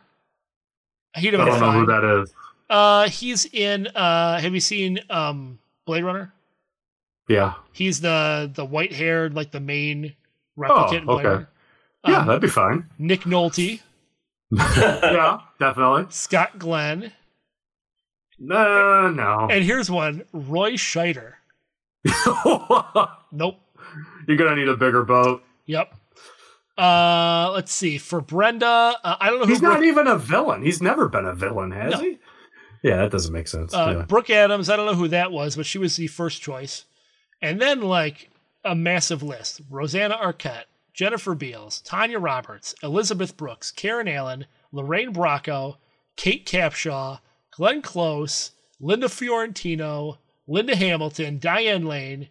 He'd 1.15 1.33
I 1.33 1.37
have 1.37 1.45
been 1.47 1.59
don't 1.59 1.73
know 1.73 1.79
who 1.79 1.85
that 1.87 2.21
is. 2.21 2.33
Uh, 2.69 3.09
he's 3.09 3.45
in. 3.45 3.87
Uh, 3.87 4.39
have 4.39 4.53
you 4.53 4.59
seen 4.59 4.99
um 5.09 5.57
Blade 5.85 6.03
Runner? 6.03 6.31
Yeah. 7.27 7.53
He's 7.73 7.99
the 8.01 8.51
the 8.53 8.63
white 8.65 8.93
haired 8.93 9.33
like 9.33 9.49
the 9.51 9.59
main 9.59 10.13
Oh, 10.57 10.61
replicant. 10.61 10.93
in 10.99 11.05
Blade 11.05 11.19
okay. 11.25 11.27
Runner. 11.29 11.49
Yeah, 12.07 12.19
Um, 12.19 12.27
that'd 12.27 12.41
be 12.43 12.47
fine. 12.47 12.89
Nick 12.99 13.21
Nolte, 13.21 13.81
yeah, 14.51 15.39
definitely. 15.59 16.05
Scott 16.09 16.57
Glenn, 16.59 17.11
No, 18.39 19.09
no. 19.11 19.47
and 19.51 19.63
here's 19.63 19.89
one: 19.91 20.23
Roy 20.33 20.73
Scheider. 20.73 21.33
Nope. 23.31 23.59
You're 24.27 24.37
gonna 24.37 24.55
need 24.55 24.67
a 24.69 24.77
bigger 24.77 25.03
boat. 25.03 25.43
Yep. 25.65 25.93
Uh, 26.77 27.51
let's 27.53 27.71
see. 27.73 27.97
For 27.97 28.21
Brenda, 28.21 28.65
uh, 29.03 29.15
I 29.19 29.29
don't 29.29 29.39
know 29.39 29.45
who 29.45 29.51
He's 29.51 29.61
not 29.61 29.77
Brooke, 29.77 29.85
even 29.87 30.07
a 30.07 30.15
villain. 30.17 30.63
He's 30.63 30.81
never 30.81 31.09
been 31.09 31.25
a 31.25 31.35
villain, 31.35 31.71
has 31.71 31.91
No. 31.93 31.99
he? 31.99 32.17
Yeah, 32.81 32.97
that 32.97 33.11
doesn't 33.11 33.33
make 33.33 33.47
sense. 33.49 33.73
uh, 33.73 33.95
yeah. 33.97 34.05
Brooke 34.05 34.29
Adams. 34.29 34.69
I 34.69 34.77
don't 34.77 34.85
know 34.85 34.95
who 34.95 35.09
that 35.09 35.31
was, 35.31 35.55
but 35.57 35.65
she 35.65 35.77
was 35.77 35.97
the 35.97 36.07
first 36.07 36.41
choice. 36.41 36.85
And 37.41 37.61
then 37.61 37.81
like 37.81 38.29
a 38.63 38.73
massive 38.75 39.21
list: 39.21 39.61
Rosanna 39.69 40.15
Arquette, 40.17 40.65
Jennifer 40.93 41.35
Beals, 41.35 41.81
Tanya 41.81 42.19
Roberts, 42.19 42.73
Elizabeth 42.81 43.35
Brooks, 43.35 43.71
Karen 43.71 44.07
Allen, 44.07 44.45
Lorraine 44.71 45.13
Bracco, 45.13 45.75
Kate 46.15 46.45
Capshaw, 46.45 47.19
Glenn 47.59 47.81
Close, 47.81 48.51
Linda 48.79 49.09
Fiorentino, 49.09 50.19
Linda 50.47 50.77
Hamilton, 50.77 51.39
Diane 51.39 51.85
Lane, 51.85 52.29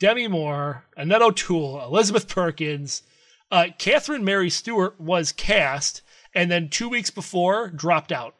Demi 0.00 0.26
Moore, 0.26 0.86
Annette 0.96 1.20
O'Toole, 1.20 1.84
Elizabeth 1.84 2.26
Perkins. 2.26 3.02
Uh, 3.50 3.66
Catherine 3.76 4.24
Mary 4.24 4.48
Stewart 4.48 4.98
was 4.98 5.32
cast, 5.32 6.00
and 6.34 6.50
then 6.50 6.70
two 6.70 6.88
weeks 6.88 7.10
before 7.10 7.68
dropped 7.68 8.10
out. 8.10 8.36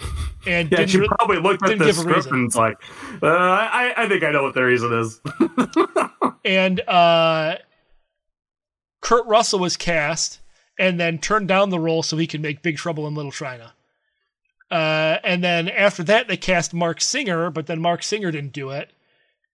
And 0.46 0.70
Yeah, 0.70 0.78
didn't 0.80 0.90
she 0.90 1.08
probably 1.08 1.38
looked 1.38 1.66
at 1.66 1.78
the 1.78 1.90
script 1.94 2.26
and 2.26 2.48
it's 2.48 2.54
like, 2.54 2.76
uh, 3.22 3.26
I, 3.26 3.94
I 3.96 4.06
think 4.08 4.22
I 4.24 4.30
know 4.30 4.42
what 4.42 4.52
the 4.52 4.62
reason 4.62 4.92
is. 4.92 5.18
and 6.44 6.80
uh, 6.86 7.56
Kurt 9.00 9.24
Russell 9.26 9.60
was 9.60 9.78
cast 9.78 10.40
and 10.78 11.00
then 11.00 11.16
turned 11.16 11.48
down 11.48 11.70
the 11.70 11.78
role 11.78 12.02
so 12.02 12.18
he 12.18 12.26
could 12.26 12.42
make 12.42 12.60
Big 12.60 12.76
Trouble 12.76 13.08
in 13.08 13.14
Little 13.14 13.32
China. 13.32 13.72
Uh, 14.74 15.20
and 15.22 15.44
then 15.44 15.68
after 15.68 16.02
that, 16.02 16.26
they 16.26 16.36
cast 16.36 16.74
Marc 16.74 17.00
Singer, 17.00 17.48
but 17.48 17.68
then 17.68 17.80
Marc 17.80 18.02
Singer 18.02 18.32
didn't 18.32 18.52
do 18.52 18.70
it. 18.70 18.90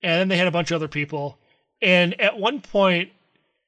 And 0.03 0.19
then 0.19 0.29
they 0.29 0.39
had 0.39 0.47
a 0.47 0.51
bunch 0.51 0.71
of 0.71 0.77
other 0.77 0.89
people. 0.89 1.39
And 1.83 2.19
at 2.19 2.39
one 2.39 2.63
point 2.63 3.11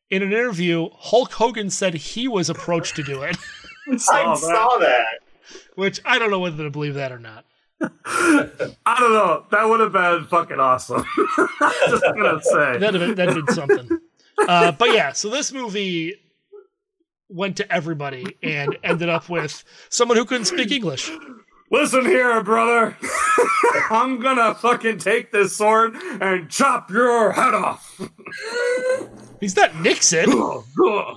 in 0.08 0.22
an 0.22 0.32
interview, 0.32 0.88
Hulk 0.94 1.30
Hogan 1.32 1.68
said 1.68 1.92
he 1.92 2.26
was 2.26 2.48
approached 2.48 2.96
to 2.96 3.02
do 3.02 3.22
it, 3.22 3.36
I 3.92 3.96
saw 3.96 4.78
that. 4.78 5.18
which 5.74 6.00
I 6.06 6.18
don't 6.18 6.30
know 6.30 6.40
whether 6.40 6.64
to 6.64 6.70
believe 6.70 6.94
that 6.94 7.12
or 7.12 7.18
not. 7.18 7.44
I 7.82 8.96
don't 8.98 9.12
know. 9.12 9.44
That 9.50 9.68
would 9.68 9.80
have 9.80 9.92
been 9.92 10.24
fucking 10.28 10.58
awesome. 10.58 11.04
Just 11.86 12.02
gonna 12.02 12.40
say. 12.42 12.78
That'd 12.78 12.94
have 12.94 13.08
been, 13.08 13.14
that'd 13.14 13.36
have 13.36 13.46
been 13.46 13.54
something. 13.54 13.98
Uh, 14.48 14.72
but 14.72 14.94
yeah, 14.94 15.12
so 15.12 15.28
this 15.28 15.52
movie 15.52 16.14
went 17.28 17.58
to 17.58 17.70
everybody 17.70 18.38
and 18.42 18.78
ended 18.82 19.10
up 19.10 19.28
with 19.28 19.64
someone 19.90 20.16
who 20.16 20.24
couldn't 20.24 20.46
speak 20.46 20.70
English. 20.70 21.10
Listen 21.72 22.04
here, 22.04 22.42
brother. 22.42 22.98
I'm 23.90 24.20
gonna 24.20 24.54
fucking 24.54 24.98
take 24.98 25.32
this 25.32 25.56
sword 25.56 25.94
and 26.20 26.50
chop 26.50 26.90
your 26.90 27.32
head 27.32 27.54
off. 27.54 27.98
He's 29.40 29.56
not 29.56 29.80
Nixon. 29.80 30.30
what 30.76 31.16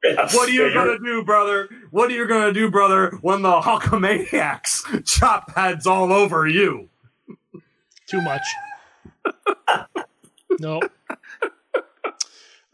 are 0.00 0.48
you 0.48 0.72
gonna 0.72 1.00
do, 1.00 1.24
brother? 1.24 1.68
What 1.90 2.08
are 2.08 2.14
you 2.14 2.28
gonna 2.28 2.52
do, 2.52 2.70
brother, 2.70 3.18
when 3.20 3.42
the 3.42 3.60
Hulkamaniacs 3.60 5.04
chop 5.06 5.52
heads 5.56 5.88
all 5.88 6.12
over 6.12 6.46
you? 6.46 6.88
Too 8.08 8.20
much. 8.22 8.46
No. 10.58 10.80
Um. 10.80 10.88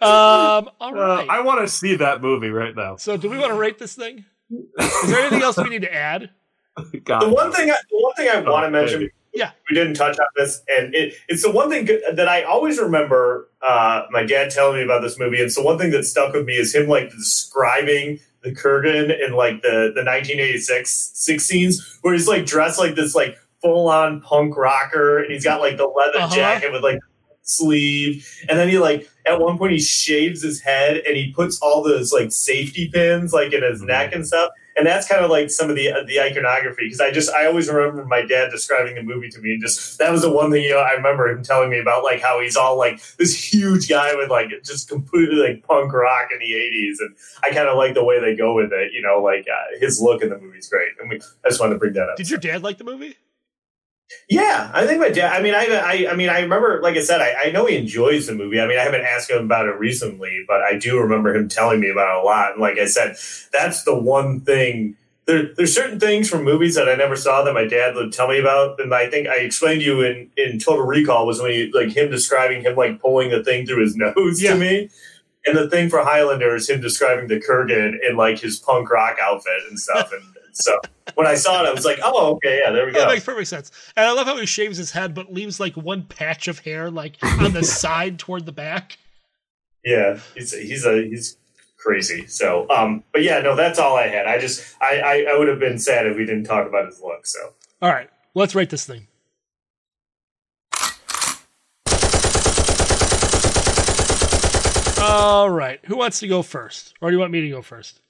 All 0.01 0.71
Uh. 0.81 1.25
I 1.29 1.41
want 1.41 1.63
to 1.63 1.69
see 1.69 1.97
that 1.97 2.21
movie 2.23 2.51
right 2.51 2.77
now. 2.77 2.95
so, 2.95 3.17
do 3.17 3.29
we 3.29 3.39
want 3.39 3.51
to 3.51 3.57
rate 3.59 3.79
this 3.79 3.97
thing? 3.97 4.25
Is 4.79 5.03
there 5.11 5.19
anything 5.19 5.43
else 5.43 5.57
we 5.57 5.69
need 5.69 5.83
to 5.83 5.93
add? 5.93 6.31
God. 7.05 7.21
The 7.25 7.29
one 7.29 7.53
thing, 7.53 7.71
I, 7.71 7.77
the 7.91 7.99
one 7.99 8.15
thing 8.15 8.29
I 8.29 8.41
want 8.41 8.65
to 8.67 8.71
mention. 8.71 9.11
Yeah. 9.35 9.53
we 9.71 9.75
didn't 9.75 9.95
touch 9.95 10.19
on 10.19 10.27
this, 10.37 10.63
and 10.69 10.95
it, 10.95 11.15
it's 11.27 11.43
the 11.43 11.51
one 11.51 11.71
thing 11.71 11.87
that 11.87 12.29
I 12.29 12.43
always 12.43 12.79
remember 12.79 13.49
uh, 13.67 14.03
my 14.11 14.25
dad 14.25 14.51
telling 14.51 14.77
me 14.77 14.83
about 14.85 15.01
this 15.01 15.19
movie. 15.19 15.41
And 15.41 15.51
so 15.51 15.63
one 15.63 15.79
thing 15.79 15.91
that 15.93 16.05
stuck 16.05 16.35
with 16.35 16.45
me 16.45 16.55
is 16.57 16.75
him 16.75 16.87
like 16.87 17.09
describing 17.11 18.21
the 18.43 18.51
Kurgan 18.55 19.05
in 19.25 19.33
like 19.35 19.63
the 19.63 19.91
the 19.95 20.05
1986 20.05 21.13
six 21.15 21.45
scenes 21.45 21.99
where 22.03 22.13
he's 22.13 22.29
like 22.29 22.45
dressed 22.45 22.79
like 22.79 22.95
this 22.95 23.15
like 23.15 23.39
full 23.63 23.89
on 23.89 24.21
punk 24.21 24.55
rocker, 24.57 25.19
and 25.23 25.33
he's 25.33 25.45
got 25.45 25.61
like 25.63 25.79
the 25.79 25.87
leather 25.87 26.19
Uh-huh. 26.19 26.35
jacket 26.37 26.71
with 26.73 26.83
like 26.83 26.99
sleeve, 27.43 28.27
and 28.49 28.59
then 28.59 28.69
he 28.69 28.79
like 28.79 29.09
at 29.27 29.41
one 29.41 29.57
point 29.59 29.73
he 29.73 29.79
shaves 29.81 30.43
his 30.43 30.61
head 30.61 31.03
and 31.07 31.17
he 31.17 31.33
puts 31.33 31.59
all 31.63 31.83
those 31.83 32.13
like 32.13 32.33
safety 32.33 32.91
pins 32.93 33.33
like 33.33 33.53
in 33.53 33.63
his 33.63 33.79
Mm-hmm. 33.79 33.87
neck 33.87 34.13
and 34.15 34.27
stuff. 34.27 34.51
And 34.77 34.87
that's 34.87 35.07
kind 35.07 35.25
of 35.25 35.31
like 35.31 35.51
some 35.51 35.69
of 35.71 35.77
the 35.77 35.91
uh, 35.91 36.05
the 36.07 36.21
iconography 36.21 36.85
because 36.87 37.01
I 37.01 37.11
just 37.11 37.31
I 37.31 37.47
always 37.47 37.69
remember 37.69 38.05
my 38.05 38.23
dad 38.23 38.51
describing 38.51 38.95
the 38.95 39.03
movie 39.03 39.29
to 39.31 39.41
me 39.41 39.53
and 39.53 39.63
just 39.63 39.99
that 39.99 40.11
was 40.11 40.23
the 40.23 40.31
one 40.31 40.51
thing 40.51 40.63
you 40.63 40.71
know 40.71 40.79
I 40.79 40.93
remember 40.93 41.29
him 41.29 41.43
telling 41.43 41.71
me 41.71 41.79
about 41.79 42.05
like 42.05 42.21
how 42.21 42.41
he's 42.41 42.57
all 42.57 42.79
like 42.79 43.03
this 43.17 43.53
huge 43.53 43.89
guy 43.89 44.15
with 44.15 44.31
like 44.31 44.49
just 44.65 44.89
completely 44.89 45.37
like 45.37 45.63
punk 45.63 45.93
rock 45.93 46.29
in 46.33 46.39
the 46.39 46.55
'80s 46.55 46.97
and 47.01 47.17
I 47.43 47.55
kind 47.55 47.69
of 47.69 47.77
like 47.77 47.95
the 47.95 48.05
way 48.05 48.21
they 48.21 48.35
go 48.35 48.55
with 48.55 48.73
it 48.73 48.93
you 48.93 49.03
know 49.03 49.21
like 49.23 49.47
uh, 49.49 49.79
his 49.79 50.01
look 50.01 50.23
in 50.23 50.31
the 50.31 50.39
movie's 50.39 50.69
great 50.69 50.93
and 51.01 51.11
we, 51.11 51.21
I 51.45 51.49
just 51.49 51.61
wanted 51.61 51.75
to 51.75 51.79
bring 51.79 51.93
that 51.95 52.09
up. 52.09 52.17
Did 52.17 52.31
your 52.31 52.41
dad 52.41 52.63
like 52.63 52.79
the 52.79 52.85
movie? 52.85 53.17
Yeah, 54.29 54.71
I 54.73 54.87
think 54.87 55.01
my 55.01 55.11
dad. 55.11 55.33
I 55.33 55.43
mean, 55.43 55.55
I, 55.55 55.67
I, 55.67 56.13
I 56.13 56.15
mean, 56.17 56.29
I 56.29 56.41
remember, 56.41 56.81
like 56.83 56.97
I 56.97 57.03
said, 57.03 57.21
I, 57.21 57.49
I 57.49 57.51
know 57.51 57.67
he 57.67 57.77
enjoys 57.77 58.27
the 58.27 58.35
movie. 58.35 58.61
I 58.61 58.67
mean, 58.67 58.79
I 58.79 58.83
haven't 58.83 59.03
asked 59.03 59.31
him 59.31 59.45
about 59.45 59.67
it 59.67 59.79
recently, 59.79 60.45
but 60.49 60.63
I 60.63 60.79
do 60.79 60.99
remember 60.99 61.35
him 61.35 61.49
telling 61.49 61.81
me 61.81 61.91
about 61.91 62.17
it 62.19 62.23
a 62.23 62.25
lot. 62.25 62.53
And 62.53 62.61
like 62.61 62.79
I 62.79 62.87
said, 62.87 63.17
that's 63.53 63.83
the 63.85 63.95
one 63.99 64.41
thing. 64.41 64.97
There, 65.27 65.51
there's 65.57 65.75
certain 65.75 66.01
things 66.01 66.29
from 66.29 66.45
movies 66.45 66.75
that 66.75 66.89
I 66.89 66.95
never 66.95 67.15
saw 67.15 67.43
that 67.45 67.55
my 67.55 67.65
dad 67.67 67.95
would 67.95 68.13
tell 68.13 68.27
me 68.29 68.41
about, 68.41 68.81
and 68.81 68.93
I 68.95 69.09
think 69.09 69.29
I 69.29 69.37
explained 69.37 69.81
to 69.81 69.87
you 69.87 70.01
in, 70.03 70.31
in 70.37 70.59
Total 70.59 70.85
Recall 70.85 71.27
was 71.27 71.41
when 71.41 71.53
he 71.53 71.71
like 71.73 71.91
him 71.97 72.11
describing 72.11 72.63
him 72.63 72.75
like 72.75 73.01
pulling 73.01 73.31
the 73.31 73.45
thing 73.45 73.67
through 73.67 73.83
his 73.83 73.97
nose 73.97 74.43
Yeah. 74.43 74.55
to 74.55 74.59
me, 74.59 74.91
and 75.47 75.57
the 75.57 75.71
thing 75.71 75.91
for 75.91 76.03
Highlander 76.03 76.55
is 76.57 76.69
him 76.69 76.81
describing 76.81 77.29
the 77.29 77.39
Kurgan 77.41 77.95
in 78.09 78.17
like 78.17 78.41
his 78.41 78.59
punk 78.59 78.91
rock 78.91 79.17
outfit 79.23 79.61
and 79.69 79.79
stuff. 79.79 80.11
And 80.13 80.23
so 80.53 80.79
when 81.15 81.27
I 81.27 81.35
saw 81.35 81.63
it, 81.65 81.69
I 81.69 81.73
was 81.73 81.85
like, 81.85 81.99
oh, 82.03 82.35
okay, 82.35 82.61
yeah, 82.65 82.71
there 82.71 82.87
we 82.87 82.93
go. 82.93 83.01
That 83.01 83.09
makes 83.09 83.25
perfect 83.25 83.49
sense. 83.49 83.71
And 83.97 84.07
I 84.07 84.13
love 84.13 84.27
how 84.27 84.37
he 84.37 84.47
shaves 84.47 84.77
his 84.79 84.91
head, 84.91 85.15
but 85.15 85.33
leaves 85.33 85.59
like 85.59 85.77
one 85.77 86.05
patch 86.05 86.49
of 86.49 86.61
hair 86.61 86.91
like 86.91 87.17
on 87.23 87.53
the 87.53 87.65
side 87.65 88.19
toward 88.19 88.47
the 88.47 88.53
back. 88.53 88.99
Yeah, 89.85 90.21
he's 90.35 90.53
he's 90.53 90.87
a 90.87 91.03
he's 91.03 91.37
crazy. 91.77 92.27
So, 92.27 92.69
um, 92.71 93.03
but 93.13 93.23
yeah, 93.23 93.41
no, 93.41 93.57
that's 93.57 93.79
all 93.79 93.97
I 93.97 94.07
had. 94.09 94.27
I 94.27 94.39
just 94.39 94.77
I 94.81 95.01
I, 95.01 95.27
I 95.35 95.39
would 95.39 95.49
have 95.49 95.59
been 95.59 95.79
sad 95.79 96.07
if 96.07 96.17
we 96.17 96.25
didn't 96.25 96.45
talk 96.45 96.69
about 96.69 96.87
his 96.87 97.01
look. 97.01 97.27
So, 97.27 97.55
All 97.81 97.91
right, 97.91 98.09
let's 98.35 98.55
rate 98.55 98.71
this 98.71 98.85
thing. 98.87 99.09
All 105.01 105.51
right, 105.51 105.81
who 105.87 105.97
wants 105.97 106.21
to 106.21 106.29
go 106.29 106.43
first, 106.43 106.95
or 107.01 107.11
do 107.11 107.17
you 107.17 107.21
want 107.21 107.33
me 107.33 107.41
to 107.41 107.49
go 107.49 107.61
first? 107.61 108.02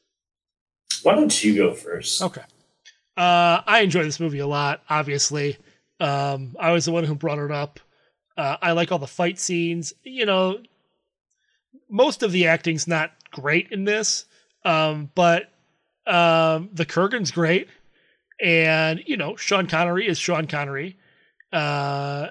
Why 1.02 1.14
don't 1.14 1.42
you 1.44 1.56
go 1.56 1.74
first? 1.74 2.22
Okay. 2.22 2.42
Uh, 3.16 3.60
I 3.66 3.80
enjoy 3.80 4.02
this 4.04 4.20
movie 4.20 4.38
a 4.38 4.46
lot. 4.46 4.82
Obviously, 4.88 5.58
um, 6.00 6.56
I 6.58 6.72
was 6.72 6.84
the 6.84 6.92
one 6.92 7.04
who 7.04 7.14
brought 7.14 7.38
it 7.38 7.50
up. 7.50 7.78
Uh, 8.36 8.56
I 8.62 8.72
like 8.72 8.90
all 8.90 8.98
the 8.98 9.06
fight 9.06 9.38
scenes. 9.38 9.92
You 10.02 10.26
know, 10.26 10.58
most 11.88 12.22
of 12.22 12.32
the 12.32 12.46
acting's 12.46 12.88
not 12.88 13.12
great 13.30 13.70
in 13.70 13.84
this, 13.84 14.24
um, 14.64 15.10
but 15.14 15.52
um, 16.06 16.70
the 16.72 16.86
Kurgan's 16.86 17.30
great, 17.30 17.68
and 18.40 19.02
you 19.06 19.16
know, 19.16 19.36
Sean 19.36 19.66
Connery 19.66 20.08
is 20.08 20.18
Sean 20.18 20.46
Connery, 20.46 20.96
uh, 21.52 22.28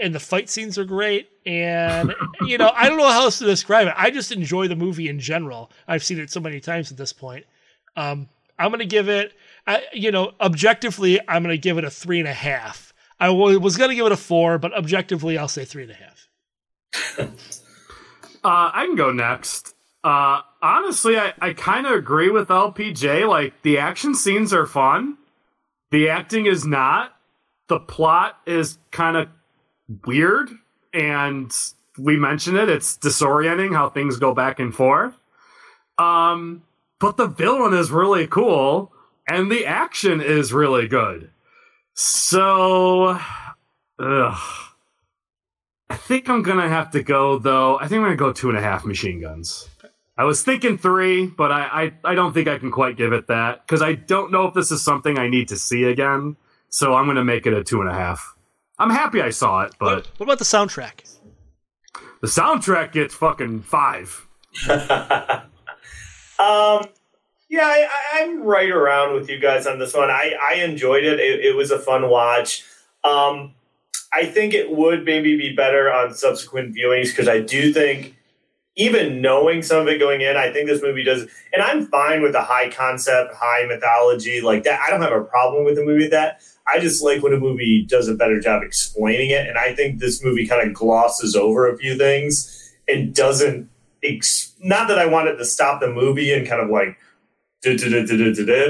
and 0.00 0.14
the 0.14 0.20
fight 0.20 0.48
scenes 0.48 0.78
are 0.78 0.84
great. 0.84 1.28
And 1.46 2.14
you 2.46 2.58
know, 2.58 2.70
I 2.74 2.88
don't 2.88 2.98
know 2.98 3.08
how 3.08 3.22
else 3.22 3.38
to 3.38 3.44
describe 3.44 3.88
it. 3.88 3.94
I 3.96 4.10
just 4.10 4.32
enjoy 4.32 4.68
the 4.68 4.76
movie 4.76 5.08
in 5.08 5.18
general. 5.20 5.70
I've 5.86 6.04
seen 6.04 6.18
it 6.18 6.30
so 6.30 6.40
many 6.40 6.60
times 6.60 6.90
at 6.90 6.98
this 6.98 7.12
point. 7.12 7.46
Um, 7.96 8.28
I'm 8.58 8.70
going 8.70 8.80
to 8.80 8.86
give 8.86 9.08
it, 9.08 9.32
I, 9.66 9.82
you 9.92 10.10
know, 10.10 10.32
objectively, 10.40 11.20
I'm 11.28 11.42
going 11.42 11.54
to 11.54 11.60
give 11.60 11.78
it 11.78 11.84
a 11.84 11.90
three 11.90 12.18
and 12.18 12.28
a 12.28 12.32
half. 12.32 12.92
I 13.20 13.30
was 13.30 13.76
going 13.76 13.90
to 13.90 13.96
give 13.96 14.06
it 14.06 14.12
a 14.12 14.16
four, 14.16 14.58
but 14.58 14.72
objectively, 14.72 15.38
I'll 15.38 15.48
say 15.48 15.64
three 15.64 15.84
and 15.84 15.92
a 15.92 15.94
half. 15.94 17.28
Uh, 18.44 18.70
I 18.72 18.86
can 18.86 18.94
go 18.94 19.10
next. 19.10 19.74
Uh, 20.04 20.42
honestly, 20.62 21.18
I, 21.18 21.34
I 21.40 21.52
kind 21.54 21.86
of 21.86 21.92
agree 21.92 22.30
with 22.30 22.48
LPJ. 22.48 23.28
Like, 23.28 23.60
the 23.62 23.78
action 23.78 24.14
scenes 24.14 24.54
are 24.54 24.64
fun, 24.64 25.18
the 25.90 26.08
acting 26.08 26.46
is 26.46 26.64
not. 26.64 27.14
The 27.66 27.80
plot 27.80 28.38
is 28.46 28.78
kind 28.92 29.16
of 29.16 29.28
weird, 30.06 30.50
and 30.92 31.52
we 31.96 32.16
mentioned 32.16 32.56
it. 32.56 32.68
It's 32.68 32.96
disorienting 32.96 33.74
how 33.74 33.88
things 33.88 34.16
go 34.18 34.34
back 34.34 34.60
and 34.60 34.74
forth. 34.74 35.14
Um, 35.98 36.62
but 36.98 37.16
the 37.16 37.26
villain 37.26 37.74
is 37.74 37.90
really 37.90 38.26
cool, 38.26 38.92
and 39.26 39.50
the 39.50 39.66
action 39.66 40.20
is 40.20 40.52
really 40.52 40.88
good. 40.88 41.30
So, 41.94 43.18
ugh. 43.98 44.38
I 45.90 45.96
think 45.96 46.28
I'm 46.28 46.42
gonna 46.42 46.68
have 46.68 46.90
to 46.92 47.02
go 47.02 47.38
though. 47.38 47.78
I 47.78 47.88
think 47.88 48.00
I'm 48.00 48.04
gonna 48.04 48.16
go 48.16 48.32
two 48.32 48.50
and 48.50 48.58
a 48.58 48.62
half 48.62 48.84
machine 48.84 49.20
guns. 49.20 49.68
I 50.18 50.24
was 50.24 50.42
thinking 50.42 50.76
three, 50.76 51.26
but 51.26 51.50
I 51.50 51.92
I, 52.04 52.12
I 52.12 52.14
don't 52.14 52.32
think 52.32 52.46
I 52.46 52.58
can 52.58 52.70
quite 52.70 52.96
give 52.96 53.12
it 53.12 53.28
that 53.28 53.66
because 53.66 53.80
I 53.80 53.94
don't 53.94 54.30
know 54.30 54.46
if 54.46 54.54
this 54.54 54.70
is 54.70 54.84
something 54.84 55.18
I 55.18 55.28
need 55.28 55.48
to 55.48 55.56
see 55.56 55.84
again. 55.84 56.36
So 56.68 56.94
I'm 56.94 57.06
gonna 57.06 57.24
make 57.24 57.46
it 57.46 57.54
a 57.54 57.64
two 57.64 57.80
and 57.80 57.88
a 57.88 57.94
half. 57.94 58.36
I'm 58.78 58.90
happy 58.90 59.20
I 59.20 59.30
saw 59.30 59.62
it, 59.62 59.74
but 59.78 60.06
What 60.18 60.24
about 60.26 60.38
the 60.38 60.44
soundtrack? 60.44 61.04
the 62.20 62.28
soundtrack 62.28 62.92
gets 62.92 63.14
fucking 63.14 63.62
five. 63.62 64.26
Um, 66.40 66.84
yeah, 67.48 67.64
I, 67.66 67.88
I, 67.90 68.22
I'm 68.22 68.42
right 68.44 68.70
around 68.70 69.14
with 69.14 69.28
you 69.28 69.40
guys 69.40 69.66
on 69.66 69.80
this 69.80 69.92
one. 69.92 70.08
I, 70.08 70.34
I 70.40 70.54
enjoyed 70.62 71.02
it. 71.02 71.18
it. 71.18 71.44
It 71.44 71.56
was 71.56 71.72
a 71.72 71.80
fun 71.80 72.08
watch. 72.08 72.64
Um, 73.02 73.54
I 74.12 74.24
think 74.26 74.54
it 74.54 74.70
would 74.70 75.04
maybe 75.04 75.36
be 75.36 75.52
better 75.56 75.92
on 75.92 76.14
subsequent 76.14 76.76
viewings 76.76 77.08
because 77.08 77.26
I 77.26 77.40
do 77.40 77.72
think, 77.72 78.14
even 78.76 79.20
knowing 79.20 79.62
some 79.64 79.80
of 79.80 79.88
it 79.88 79.98
going 79.98 80.20
in, 80.20 80.36
I 80.36 80.52
think 80.52 80.68
this 80.68 80.80
movie 80.80 81.02
does. 81.02 81.22
And 81.52 81.60
I'm 81.60 81.86
fine 81.88 82.22
with 82.22 82.30
the 82.30 82.42
high 82.42 82.70
concept, 82.70 83.34
high 83.34 83.66
mythology 83.66 84.40
like 84.40 84.62
that. 84.62 84.78
I 84.86 84.90
don't 84.90 85.02
have 85.02 85.10
a 85.10 85.24
problem 85.24 85.64
with 85.64 85.74
the 85.74 85.84
movie 85.84 86.06
that. 86.06 86.40
I 86.72 86.80
just 86.80 87.02
like 87.02 87.22
when 87.22 87.32
a 87.32 87.38
movie 87.38 87.84
does 87.84 88.08
a 88.08 88.14
better 88.14 88.40
job 88.40 88.62
explaining 88.62 89.30
it. 89.30 89.48
And 89.48 89.56
I 89.58 89.74
think 89.74 89.98
this 89.98 90.22
movie 90.22 90.46
kind 90.46 90.66
of 90.66 90.74
glosses 90.74 91.34
over 91.34 91.68
a 91.68 91.76
few 91.76 91.96
things 91.96 92.74
and 92.88 93.14
doesn't. 93.14 93.68
Ex- 94.04 94.52
not 94.60 94.86
that 94.88 94.98
I 94.98 95.06
wanted 95.06 95.36
to 95.38 95.44
stop 95.44 95.80
the 95.80 95.88
movie 95.88 96.32
and 96.32 96.46
kind 96.46 96.60
of 96.62 96.70
like 96.70 96.96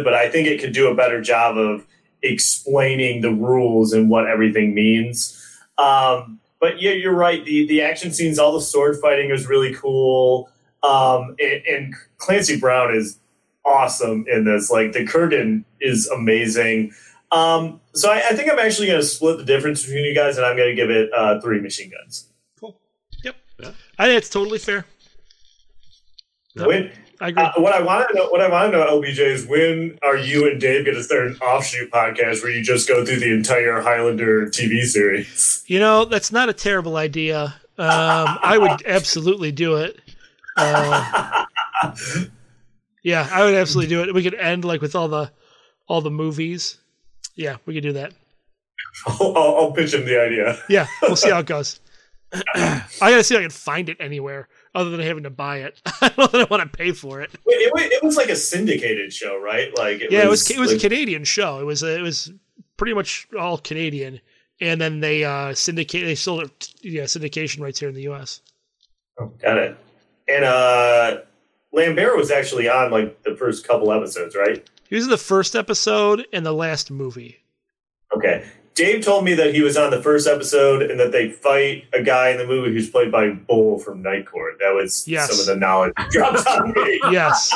but 0.02 0.14
I 0.14 0.30
think 0.30 0.48
it 0.48 0.60
could 0.60 0.72
do 0.72 0.88
a 0.88 0.94
better 0.94 1.20
job 1.20 1.58
of 1.58 1.86
explaining 2.22 3.20
the 3.20 3.30
rules 3.30 3.92
and 3.92 4.08
what 4.08 4.26
everything 4.26 4.74
means. 4.74 5.34
Um, 5.76 6.40
but 6.60 6.80
yeah, 6.80 6.92
you're 6.92 7.14
right. 7.14 7.44
The 7.44 7.66
the 7.66 7.82
action 7.82 8.12
scenes, 8.12 8.38
all 8.38 8.52
the 8.52 8.60
sword 8.60 8.96
fighting 9.00 9.30
is 9.30 9.46
really 9.46 9.74
cool. 9.74 10.50
Um, 10.82 11.36
and, 11.38 11.62
and 11.66 11.94
Clancy 12.18 12.58
Brown 12.58 12.94
is 12.94 13.18
awesome 13.64 14.24
in 14.28 14.44
this. 14.44 14.70
Like 14.70 14.92
the 14.92 15.04
Kurgan 15.04 15.64
is 15.80 16.08
amazing. 16.08 16.92
Um, 17.30 17.80
so 17.94 18.10
I, 18.10 18.28
I 18.30 18.34
think 18.34 18.50
I'm 18.50 18.58
actually 18.58 18.86
going 18.86 19.00
to 19.00 19.06
split 19.06 19.38
the 19.38 19.44
difference 19.44 19.84
between 19.84 20.04
you 20.04 20.14
guys, 20.14 20.36
and 20.36 20.46
I'm 20.46 20.56
going 20.56 20.70
to 20.70 20.74
give 20.74 20.90
it 20.90 21.10
uh, 21.12 21.40
three 21.40 21.60
machine 21.60 21.90
guns. 21.90 22.28
Cool. 22.58 22.80
Yep. 23.24 23.36
I 23.98 24.06
think 24.06 24.18
it's 24.18 24.30
totally 24.30 24.58
fair. 24.58 24.84
When 26.54 26.90
I 27.20 27.28
agree. 27.28 27.42
uh, 27.42 27.52
what 27.58 27.72
I 27.72 27.82
want 27.82 28.08
to 28.08 28.14
know, 28.14 28.28
what 28.28 28.40
I 28.40 28.48
want 28.48 28.72
to 28.72 28.78
know, 28.78 29.00
LPJ, 29.00 29.18
is 29.18 29.46
when 29.46 29.98
are 30.02 30.16
you 30.16 30.48
and 30.48 30.60
Dave 30.60 30.84
going 30.84 30.96
to 30.96 31.02
start 31.02 31.26
an 31.26 31.36
offshoot 31.36 31.90
podcast 31.90 32.42
where 32.42 32.50
you 32.50 32.62
just 32.62 32.88
go 32.88 33.04
through 33.04 33.20
the 33.20 33.32
entire 33.32 33.80
Highlander 33.80 34.46
TV 34.46 34.82
series? 34.84 35.64
You 35.66 35.80
know, 35.80 36.04
that's 36.04 36.32
not 36.32 36.48
a 36.48 36.52
terrible 36.52 36.96
idea. 36.96 37.54
Um, 37.76 38.38
I 38.42 38.58
would 38.58 38.82
absolutely 38.86 39.52
do 39.52 39.76
it. 39.76 40.00
Uh, 40.56 41.44
yeah, 43.02 43.28
I 43.32 43.44
would 43.44 43.54
absolutely 43.54 43.88
do 43.88 44.02
it. 44.02 44.14
We 44.14 44.22
could 44.22 44.34
end 44.34 44.64
like 44.64 44.80
with 44.80 44.94
all 44.94 45.08
the 45.08 45.30
all 45.88 46.00
the 46.00 46.10
movies. 46.10 46.78
Yeah, 47.38 47.56
we 47.66 47.72
could 47.74 47.84
do 47.84 47.92
that. 47.92 48.12
I'll, 49.06 49.36
I'll, 49.36 49.72
pitch 49.72 49.94
him 49.94 50.04
the 50.04 50.20
idea. 50.20 50.58
Yeah, 50.68 50.86
we'll 51.02 51.14
see 51.14 51.30
how 51.30 51.38
it 51.38 51.46
goes. 51.56 51.78
I 52.54 52.82
gotta 53.00 53.22
see 53.22 53.34
if 53.36 53.38
I 53.38 53.42
can 53.42 53.50
find 53.50 53.88
it 53.88 53.96
anywhere 54.00 54.48
other 54.74 54.90
than 54.90 55.00
having 55.00 55.22
to 55.22 55.30
buy 55.30 55.58
it. 55.58 55.80
I 56.02 56.08
don't 56.08 56.18
know 56.18 56.26
that 56.26 56.50
I 56.50 56.54
want 56.54 56.70
to 56.70 56.76
pay 56.76 56.90
for 56.92 57.22
it. 57.22 57.30
Wait, 57.46 57.54
it, 57.54 57.92
it 57.92 58.02
was 58.02 58.16
like 58.16 58.28
a 58.28 58.36
syndicated 58.36 59.12
show, 59.12 59.40
right? 59.40 59.74
Like, 59.78 60.02
yeah, 60.10 60.24
it 60.24 60.28
was 60.28 60.50
it 60.50 60.58
was 60.58 60.72
like- 60.72 60.78
a 60.78 60.80
Canadian 60.80 61.24
show. 61.24 61.60
It 61.60 61.64
was 61.64 61.82
it 61.82 62.02
was 62.02 62.32
pretty 62.76 62.92
much 62.92 63.28
all 63.38 63.56
Canadian, 63.56 64.20
and 64.60 64.80
then 64.80 64.98
they 65.00 65.24
uh 65.24 65.54
syndicate 65.54 66.04
they 66.04 66.16
sold 66.16 66.42
it 66.42 66.74
yeah 66.82 67.04
syndication 67.04 67.60
rights 67.60 67.78
here 67.78 67.88
in 67.88 67.94
the 67.94 68.02
U.S. 68.02 68.42
Oh, 69.20 69.32
Got 69.40 69.58
it. 69.58 69.76
And 70.28 70.44
uh, 70.44 71.18
Lambert 71.72 72.16
was 72.16 72.30
actually 72.30 72.68
on 72.68 72.90
like 72.90 73.22
the 73.22 73.36
first 73.36 73.66
couple 73.66 73.92
episodes, 73.92 74.34
right? 74.36 74.68
He 74.88 74.94
was 74.96 75.04
in 75.04 75.10
the 75.10 75.16
first 75.18 75.54
episode 75.54 76.26
and 76.32 76.44
the 76.46 76.52
last 76.52 76.90
movie. 76.90 77.38
Okay. 78.16 78.44
Dave 78.74 79.04
told 79.04 79.24
me 79.24 79.34
that 79.34 79.52
he 79.54 79.60
was 79.60 79.76
on 79.76 79.90
the 79.90 80.00
first 80.00 80.28
episode 80.28 80.82
and 80.82 81.00
that 81.00 81.10
they 81.10 81.30
fight 81.30 81.84
a 81.92 82.00
guy 82.02 82.28
in 82.30 82.38
the 82.38 82.46
movie 82.46 82.72
who's 82.72 82.88
played 82.88 83.10
by 83.10 83.30
Bull 83.30 83.78
from 83.80 84.02
Night 84.02 84.24
Court. 84.24 84.54
That 84.60 84.72
was 84.72 85.06
Yes. 85.08 85.30
some 85.30 85.40
of 85.40 85.46
the 85.46 85.56
knowledge 85.56 85.92
he 85.98 86.04
dropped 86.10 86.46
on 86.46 86.72
me. 86.72 87.00
Yes, 87.10 87.52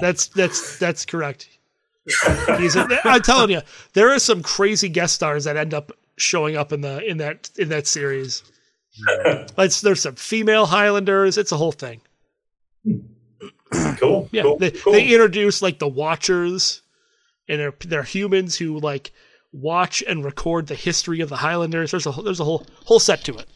that's 0.00 0.26
that's 0.28 0.78
that's 0.78 1.06
correct. 1.06 1.48
He's 2.58 2.74
a, 2.76 2.86
I'm 3.04 3.22
telling 3.22 3.50
you, 3.50 3.60
there 3.92 4.10
are 4.12 4.18
some 4.18 4.42
crazy 4.42 4.88
guest 4.88 5.14
stars 5.14 5.44
that 5.44 5.56
end 5.56 5.72
up 5.72 5.92
showing 6.16 6.56
up 6.56 6.72
in 6.72 6.80
the 6.80 7.04
in 7.08 7.18
that 7.18 7.50
in 7.56 7.68
that 7.68 7.86
series. 7.86 8.42
like 9.56 9.72
there's 9.76 10.02
some 10.02 10.16
female 10.16 10.66
Highlanders. 10.66 11.38
It's 11.38 11.52
a 11.52 11.56
whole 11.56 11.72
thing. 11.72 12.00
Hmm. 12.84 12.98
Cool. 13.98 14.28
Yeah, 14.32 14.42
cool, 14.42 14.58
they, 14.58 14.70
cool. 14.70 14.92
they 14.92 15.08
introduce 15.12 15.60
like 15.62 15.78
the 15.78 15.88
Watchers, 15.88 16.82
and 17.48 17.58
they're 17.60 17.74
they're 17.86 18.02
humans 18.02 18.56
who 18.56 18.78
like 18.78 19.12
watch 19.52 20.02
and 20.06 20.24
record 20.24 20.66
the 20.66 20.74
history 20.74 21.20
of 21.20 21.28
the 21.28 21.36
Highlanders. 21.36 21.90
There's 21.90 22.06
a 22.06 22.12
whole- 22.12 22.24
there's 22.24 22.40
a 22.40 22.44
whole 22.44 22.66
whole 22.84 23.00
set 23.00 23.24
to 23.24 23.36
it. 23.38 23.46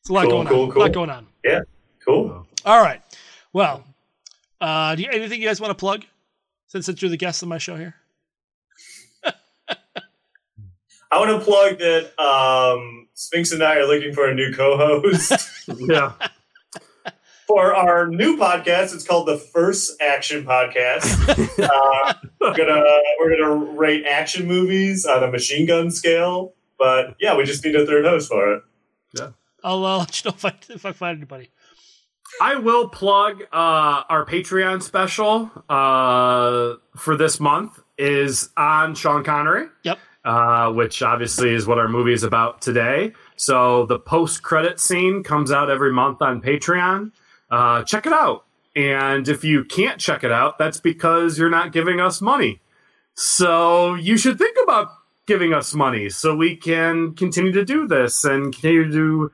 It's 0.00 0.10
a 0.10 0.12
lot 0.12 0.22
Cool, 0.24 0.30
going 0.32 0.48
cool, 0.48 0.70
on. 0.70 0.76
A 0.76 0.78
lot 0.80 0.92
going 0.92 1.10
on. 1.10 1.26
yeah. 1.44 1.60
Cool. 2.04 2.46
All 2.64 2.82
right. 2.82 3.00
Well, 3.52 3.84
uh, 4.60 4.94
do 4.96 5.02
you, 5.02 5.08
anything 5.12 5.40
you 5.40 5.46
guys 5.48 5.60
want 5.60 5.70
to 5.70 5.74
plug? 5.74 6.04
Since 6.68 6.86
since 6.86 7.00
you're 7.02 7.10
the 7.10 7.16
guest 7.16 7.42
on 7.42 7.48
my 7.48 7.58
show 7.58 7.76
here. 7.76 7.94
I 11.12 11.18
want 11.18 11.30
to 11.30 11.44
plug 11.44 11.78
that 11.78 12.18
um, 12.22 13.08
Sphinx 13.14 13.52
and 13.52 13.62
I 13.62 13.76
are 13.76 13.86
looking 13.86 14.12
for 14.12 14.28
a 14.28 14.34
new 14.34 14.52
co-host 14.54 15.32
Yeah. 15.78 16.12
For 17.50 17.74
our 17.74 18.06
new 18.06 18.36
podcast. 18.36 18.94
It's 18.94 19.04
called 19.04 19.26
the 19.26 19.36
First 19.36 20.00
Action 20.00 20.44
Podcast. 20.44 21.28
uh, 21.58 22.14
we're 22.40 22.56
gonna 22.56 22.84
we're 23.18 23.36
gonna 23.36 23.54
rate 23.76 24.06
action 24.06 24.46
movies 24.46 25.04
on 25.04 25.24
a 25.24 25.26
machine 25.28 25.66
gun 25.66 25.90
scale. 25.90 26.54
But 26.78 27.16
yeah, 27.18 27.36
we 27.36 27.42
just 27.42 27.64
need 27.64 27.74
a 27.74 27.84
third 27.84 28.04
host 28.04 28.28
for 28.28 28.54
it. 28.54 28.62
Yeah, 29.18 29.30
I'll 29.64 29.84
uh, 29.84 29.98
let 29.98 30.24
you 30.24 30.30
know 30.30 30.36
if 30.36 30.44
I 30.44 30.54
if 30.68 30.86
I 30.86 30.92
find 30.92 31.16
anybody. 31.16 31.50
I 32.40 32.54
will 32.54 32.88
plug 32.88 33.42
uh, 33.52 34.04
our 34.08 34.24
Patreon 34.24 34.80
special 34.80 35.50
uh, 35.68 36.74
for 36.96 37.16
this 37.16 37.40
month 37.40 37.80
is 37.98 38.50
on 38.56 38.94
Sean 38.94 39.24
Connery. 39.24 39.66
Yep. 39.82 39.98
Uh, 40.22 40.70
which 40.70 41.02
obviously 41.02 41.54
is 41.54 41.66
what 41.66 41.78
our 41.78 41.88
movie 41.88 42.12
is 42.12 42.22
about 42.22 42.60
today. 42.60 43.10
So 43.36 43.86
the 43.86 43.98
post 43.98 44.42
credit 44.42 44.78
scene 44.78 45.24
comes 45.24 45.50
out 45.50 45.70
every 45.70 45.92
month 45.92 46.20
on 46.20 46.42
Patreon. 46.42 47.12
Uh, 47.50 47.82
check 47.82 48.06
it 48.06 48.12
out. 48.12 48.44
And 48.76 49.28
if 49.28 49.42
you 49.42 49.64
can't 49.64 50.00
check 50.00 50.22
it 50.22 50.30
out, 50.30 50.58
that's 50.58 50.80
because 50.80 51.38
you're 51.38 51.50
not 51.50 51.72
giving 51.72 52.00
us 52.00 52.20
money. 52.20 52.60
So 53.14 53.94
you 53.94 54.16
should 54.16 54.38
think 54.38 54.56
about 54.62 54.92
giving 55.26 55.52
us 55.52 55.74
money 55.74 56.08
so 56.08 56.34
we 56.34 56.56
can 56.56 57.14
continue 57.14 57.52
to 57.52 57.64
do 57.64 57.86
this 57.86 58.24
and 58.24 58.52
continue 58.52 58.90
to 58.92 59.32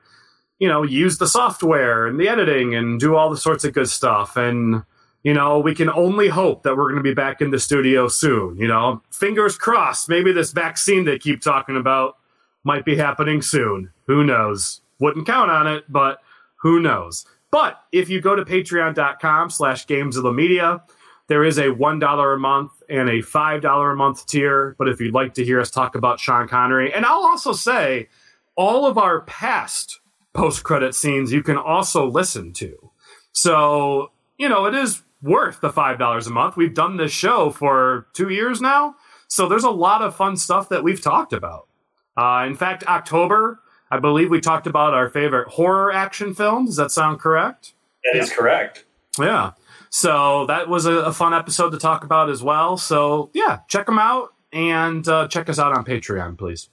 you 0.59 0.67
know, 0.67 0.83
use 0.83 1.17
the 1.17 1.27
software 1.27 2.07
and 2.07 2.19
the 2.19 2.27
editing 2.27 2.73
and 2.73 2.99
do 2.99 3.15
all 3.15 3.29
the 3.29 3.37
sorts 3.37 3.63
of 3.63 3.73
good 3.73 3.89
stuff. 3.89 4.35
And, 4.35 4.83
you 5.23 5.33
know, 5.33 5.59
we 5.59 5.75
can 5.75 5.89
only 5.89 6.29
hope 6.29 6.63
that 6.63 6.75
we're 6.75 6.89
going 6.89 6.97
to 6.97 7.03
be 7.03 7.13
back 7.13 7.41
in 7.41 7.51
the 7.51 7.59
studio 7.59 8.07
soon. 8.07 8.57
You 8.57 8.67
know, 8.67 9.01
fingers 9.11 9.55
crossed. 9.55 10.09
Maybe 10.09 10.31
this 10.31 10.51
vaccine 10.51 11.05
they 11.05 11.19
keep 11.19 11.41
talking 11.41 11.77
about 11.77 12.17
might 12.63 12.85
be 12.85 12.95
happening 12.95 13.41
soon. 13.41 13.91
Who 14.07 14.23
knows? 14.23 14.81
Wouldn't 14.99 15.27
count 15.27 15.51
on 15.51 15.67
it, 15.67 15.85
but 15.87 16.19
who 16.61 16.79
knows? 16.79 17.25
But 17.57 17.81
if 17.91 18.07
you 18.07 18.21
go 18.21 18.35
to 18.35 18.45
patreon.com 18.45 19.49
slash 19.49 19.87
games 19.87 20.15
of 20.15 20.21
the 20.21 20.31
media, 20.31 20.83
there 21.25 21.43
is 21.43 21.57
a 21.57 21.69
$1 21.69 22.35
a 22.35 22.37
month 22.37 22.71
and 22.87 23.09
a 23.09 23.23
$5 23.23 23.93
a 23.93 23.95
month 23.95 24.27
tier. 24.27 24.75
But 24.77 24.89
if 24.89 25.01
you'd 25.01 25.15
like 25.15 25.33
to 25.33 25.43
hear 25.43 25.59
us 25.59 25.71
talk 25.71 25.95
about 25.95 26.19
Sean 26.19 26.47
Connery, 26.47 26.93
and 26.93 27.03
I'll 27.03 27.25
also 27.25 27.53
say 27.53 28.09
all 28.55 28.85
of 28.85 28.99
our 28.99 29.21
past 29.21 30.01
post 30.35 30.63
credit 30.63 30.93
scenes 30.93 31.33
you 31.33 31.41
can 31.41 31.57
also 31.57 32.05
listen 32.05 32.53
to. 32.53 32.91
So, 33.31 34.11
you 34.37 34.49
know, 34.49 34.65
it 34.65 34.75
is 34.75 35.01
worth 35.23 35.59
the 35.59 35.71
$5 35.71 36.27
a 36.27 36.29
month. 36.29 36.57
We've 36.57 36.75
done 36.75 36.97
this 36.97 37.11
show 37.11 37.49
for 37.49 38.05
two 38.13 38.29
years 38.29 38.61
now. 38.61 38.97
So 39.29 39.47
there's 39.47 39.63
a 39.63 39.71
lot 39.71 40.03
of 40.03 40.15
fun 40.15 40.37
stuff 40.37 40.69
that 40.69 40.83
we've 40.83 41.01
talked 41.01 41.33
about. 41.33 41.67
Uh, 42.15 42.45
in 42.45 42.53
fact, 42.53 42.83
October, 42.85 43.61
I 43.89 43.99
believe 43.99 44.29
we 44.29 44.41
talked 44.41 44.67
about 44.67 44.93
our 44.93 45.09
favorite 45.09 45.47
horror 45.49 45.91
action 45.93 46.33
film. 46.33 46.65
Does 46.65 46.75
that 46.75 46.91
sound 46.91 47.19
correct? 47.19 47.73
That 48.03 48.19
is 48.21 48.31
correct. 48.31 48.85
Yeah. 49.19 49.51
So 49.89 50.45
that 50.47 50.67
was 50.69 50.85
a, 50.85 50.91
a 50.93 51.13
fun 51.13 51.33
episode 51.33 51.69
to 51.71 51.77
talk 51.77 52.03
about 52.03 52.29
as 52.29 52.43
well. 52.43 52.77
So 52.77 53.29
yeah, 53.33 53.59
check 53.69 53.85
them 53.85 53.97
out 53.99 54.33
and 54.51 55.07
uh, 55.07 55.27
check 55.27 55.49
us 55.49 55.57
out 55.59 55.75
on 55.75 55.85
Patreon, 55.85 56.37
please. 56.37 56.69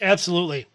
Absolutely. 0.00 0.66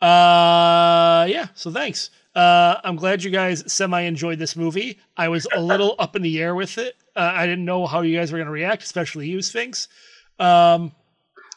Uh, 0.00 1.26
yeah. 1.28 1.48
So 1.54 1.70
thanks. 1.70 2.10
Uh, 2.34 2.76
I'm 2.84 2.94
glad 2.96 3.24
you 3.24 3.30
guys 3.30 3.64
semi 3.70 4.02
enjoyed 4.02 4.38
this 4.38 4.54
movie. 4.56 4.98
I 5.16 5.28
was 5.28 5.46
a 5.54 5.60
little 5.60 5.96
up 5.98 6.14
in 6.14 6.22
the 6.22 6.40
air 6.40 6.54
with 6.54 6.78
it. 6.78 6.94
Uh, 7.16 7.32
I 7.34 7.44
didn't 7.46 7.64
know 7.64 7.86
how 7.86 8.02
you 8.02 8.16
guys 8.16 8.30
were 8.30 8.38
going 8.38 8.46
to 8.46 8.52
react, 8.52 8.82
especially 8.84 9.28
you, 9.28 9.42
Sphinx. 9.42 9.88
Um, 10.38 10.92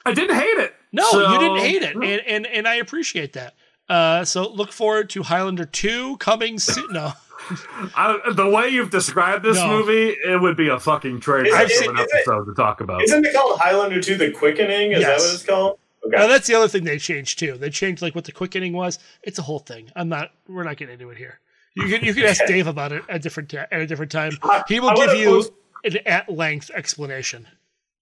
I 0.06 0.14
didn't 0.14 0.36
hate 0.36 0.58
it. 0.58 0.74
no, 0.92 1.04
So- 1.12 1.32
you 1.32 1.40
didn't 1.40 1.60
hate 1.60 1.84
it, 1.84 1.96
and 1.96 2.04
and, 2.28 2.48
and 2.48 2.68
I 2.68 2.76
appreciate 2.76 3.34
that. 3.34 3.54
Uh, 3.90 4.24
so 4.26 4.50
look 4.50 4.72
forward 4.72 5.10
to 5.12 5.24
Highlander 5.24 5.66
two 5.66 6.18
coming 6.18 6.58
soon. 6.60 6.92
No, 6.94 7.12
I, 7.96 8.20
the 8.34 8.50
way 8.50 8.70
you've 8.70 8.90
described 8.92 9.44
this 9.44 9.58
No. 9.58 9.68
movie, 9.68 10.10
it 10.26 10.42
would 10.42 10.56
be 10.58 10.70
a 10.70 10.80
fucking 10.80 11.20
trade 11.20 11.48
Is 11.48 11.54
for 11.54 11.62
it- 11.62 11.90
an 11.90 11.98
is 12.00 12.08
it- 12.14 12.26
to 12.26 12.54
talk 12.56 12.82
about. 12.82 13.04
Isn't 13.04 13.26
it 13.26 13.34
called 13.36 13.60
Highlander 13.60 14.02
2 14.02 14.16
The 14.16 14.32
Quickening? 14.32 14.94
Is 14.94 15.04
that 15.04 15.18
what 15.20 15.34
it's 15.34 15.44
called? 15.46 15.80
Okay. 16.06 16.18
Now, 16.18 16.28
that's 16.28 16.48
the 16.48 16.56
other 16.56 16.68
thing 16.68 16.84
they 16.84 16.98
changed 16.98 17.40
too. 17.40 17.58
They 17.58 17.70
changed 17.70 18.02
like 18.02 18.14
what 18.16 18.26
the 18.26 18.32
quickening 18.34 18.74
was. 18.74 19.00
It's 19.22 19.40
a 19.40 19.42
whole 19.42 19.60
thing. 19.60 19.90
I'm 19.96 20.10
not. 20.10 20.32
We're 20.50 20.64
not 20.64 20.76
getting 20.76 20.94
into 20.94 21.10
it 21.12 21.18
here. 21.18 21.40
You 21.76 21.88
can 21.88 22.04
you 22.06 22.14
can 22.14 22.26
ask 22.26 22.46
Dave 22.48 22.68
about 22.68 22.92
it 22.92 23.04
at 23.08 23.22
different 23.22 23.50
ta- 23.50 23.68
at 23.72 23.80
a 23.82 23.88
different 23.88 24.12
time. 24.12 24.34
He 24.68 24.82
will 24.82 24.90
I 24.90 24.96
give 24.96 25.14
you 25.18 25.26
post- 25.28 25.54
an 25.86 25.98
at 26.06 26.30
length 26.30 26.72
explanation. 26.76 27.48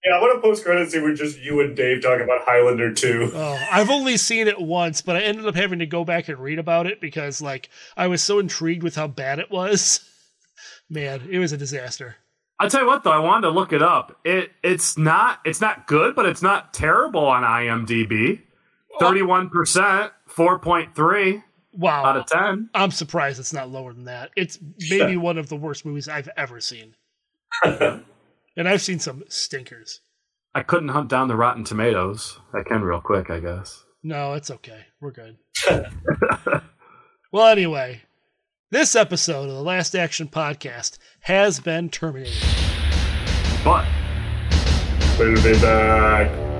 Yeah, 0.04 0.16
I 0.16 0.20
want 0.20 0.36
to 0.36 0.40
post 0.40 0.64
credits 0.64 0.92
scene 0.92 1.04
with 1.04 1.16
just 1.16 1.40
you 1.40 1.60
and 1.60 1.76
Dave 1.76 2.02
talking 2.02 2.24
about 2.24 2.42
Highlander 2.44 2.92
2. 2.92 3.32
Oh, 3.34 3.66
I've 3.70 3.90
only 3.90 4.16
seen 4.16 4.48
it 4.48 4.60
once, 4.60 5.00
but 5.02 5.16
I 5.16 5.20
ended 5.20 5.46
up 5.46 5.54
having 5.54 5.78
to 5.78 5.86
go 5.86 6.04
back 6.04 6.28
and 6.28 6.38
read 6.38 6.58
about 6.58 6.86
it 6.86 7.00
because 7.00 7.40
like 7.40 7.68
I 7.96 8.06
was 8.08 8.22
so 8.22 8.38
intrigued 8.38 8.82
with 8.82 8.96
how 8.96 9.06
bad 9.06 9.38
it 9.38 9.50
was. 9.50 10.08
Man, 10.90 11.28
it 11.30 11.38
was 11.38 11.52
a 11.52 11.56
disaster. 11.56 12.16
I'll 12.58 12.68
tell 12.70 12.82
you 12.82 12.86
what, 12.86 13.02
though, 13.02 13.12
I 13.12 13.18
wanted 13.18 13.42
to 13.42 13.50
look 13.50 13.72
it 13.72 13.82
up. 13.82 14.18
It 14.24 14.52
it's 14.62 14.98
not 14.98 15.40
it's 15.44 15.60
not 15.60 15.86
good, 15.86 16.14
but 16.14 16.26
it's 16.26 16.42
not 16.42 16.74
terrible 16.74 17.26
on 17.26 17.42
IMDb. 17.42 18.40
Thirty 19.00 19.22
one 19.22 19.48
percent, 19.50 20.12
four 20.26 20.58
point 20.58 20.94
three 20.94 21.42
Wow. 21.74 22.04
out 22.04 22.16
of 22.18 22.26
ten. 22.26 22.68
I'm 22.74 22.90
surprised 22.90 23.40
it's 23.40 23.52
not 23.54 23.70
lower 23.70 23.92
than 23.94 24.04
that. 24.04 24.30
It's 24.36 24.58
maybe 24.90 25.16
one 25.16 25.38
of 25.38 25.48
the 25.48 25.56
worst 25.56 25.84
movies 25.86 26.08
I've 26.08 26.28
ever 26.36 26.60
seen. 26.60 26.94
and 28.56 28.68
I've 28.68 28.82
seen 28.82 28.98
some 28.98 29.24
stinkers. 29.28 30.00
I 30.54 30.62
couldn't 30.62 30.90
hunt 30.90 31.08
down 31.08 31.28
the 31.28 31.36
Rotten 31.36 31.64
Tomatoes. 31.64 32.38
I 32.52 32.62
can 32.62 32.82
real 32.82 33.00
quick, 33.00 33.30
I 33.30 33.40
guess. 33.40 33.84
No, 34.02 34.34
it's 34.34 34.50
okay. 34.50 34.86
We're 35.00 35.12
good. 35.12 35.38
well, 37.32 37.46
anyway, 37.46 38.02
this 38.70 38.94
episode 38.94 39.48
of 39.48 39.54
the 39.54 39.62
Last 39.62 39.94
Action 39.94 40.28
Podcast 40.28 40.98
has 41.20 41.60
been 41.60 41.88
terminated. 41.88 42.34
But 43.64 43.86
We'll 45.18 45.34
be 45.42 45.52
back. 45.60 46.51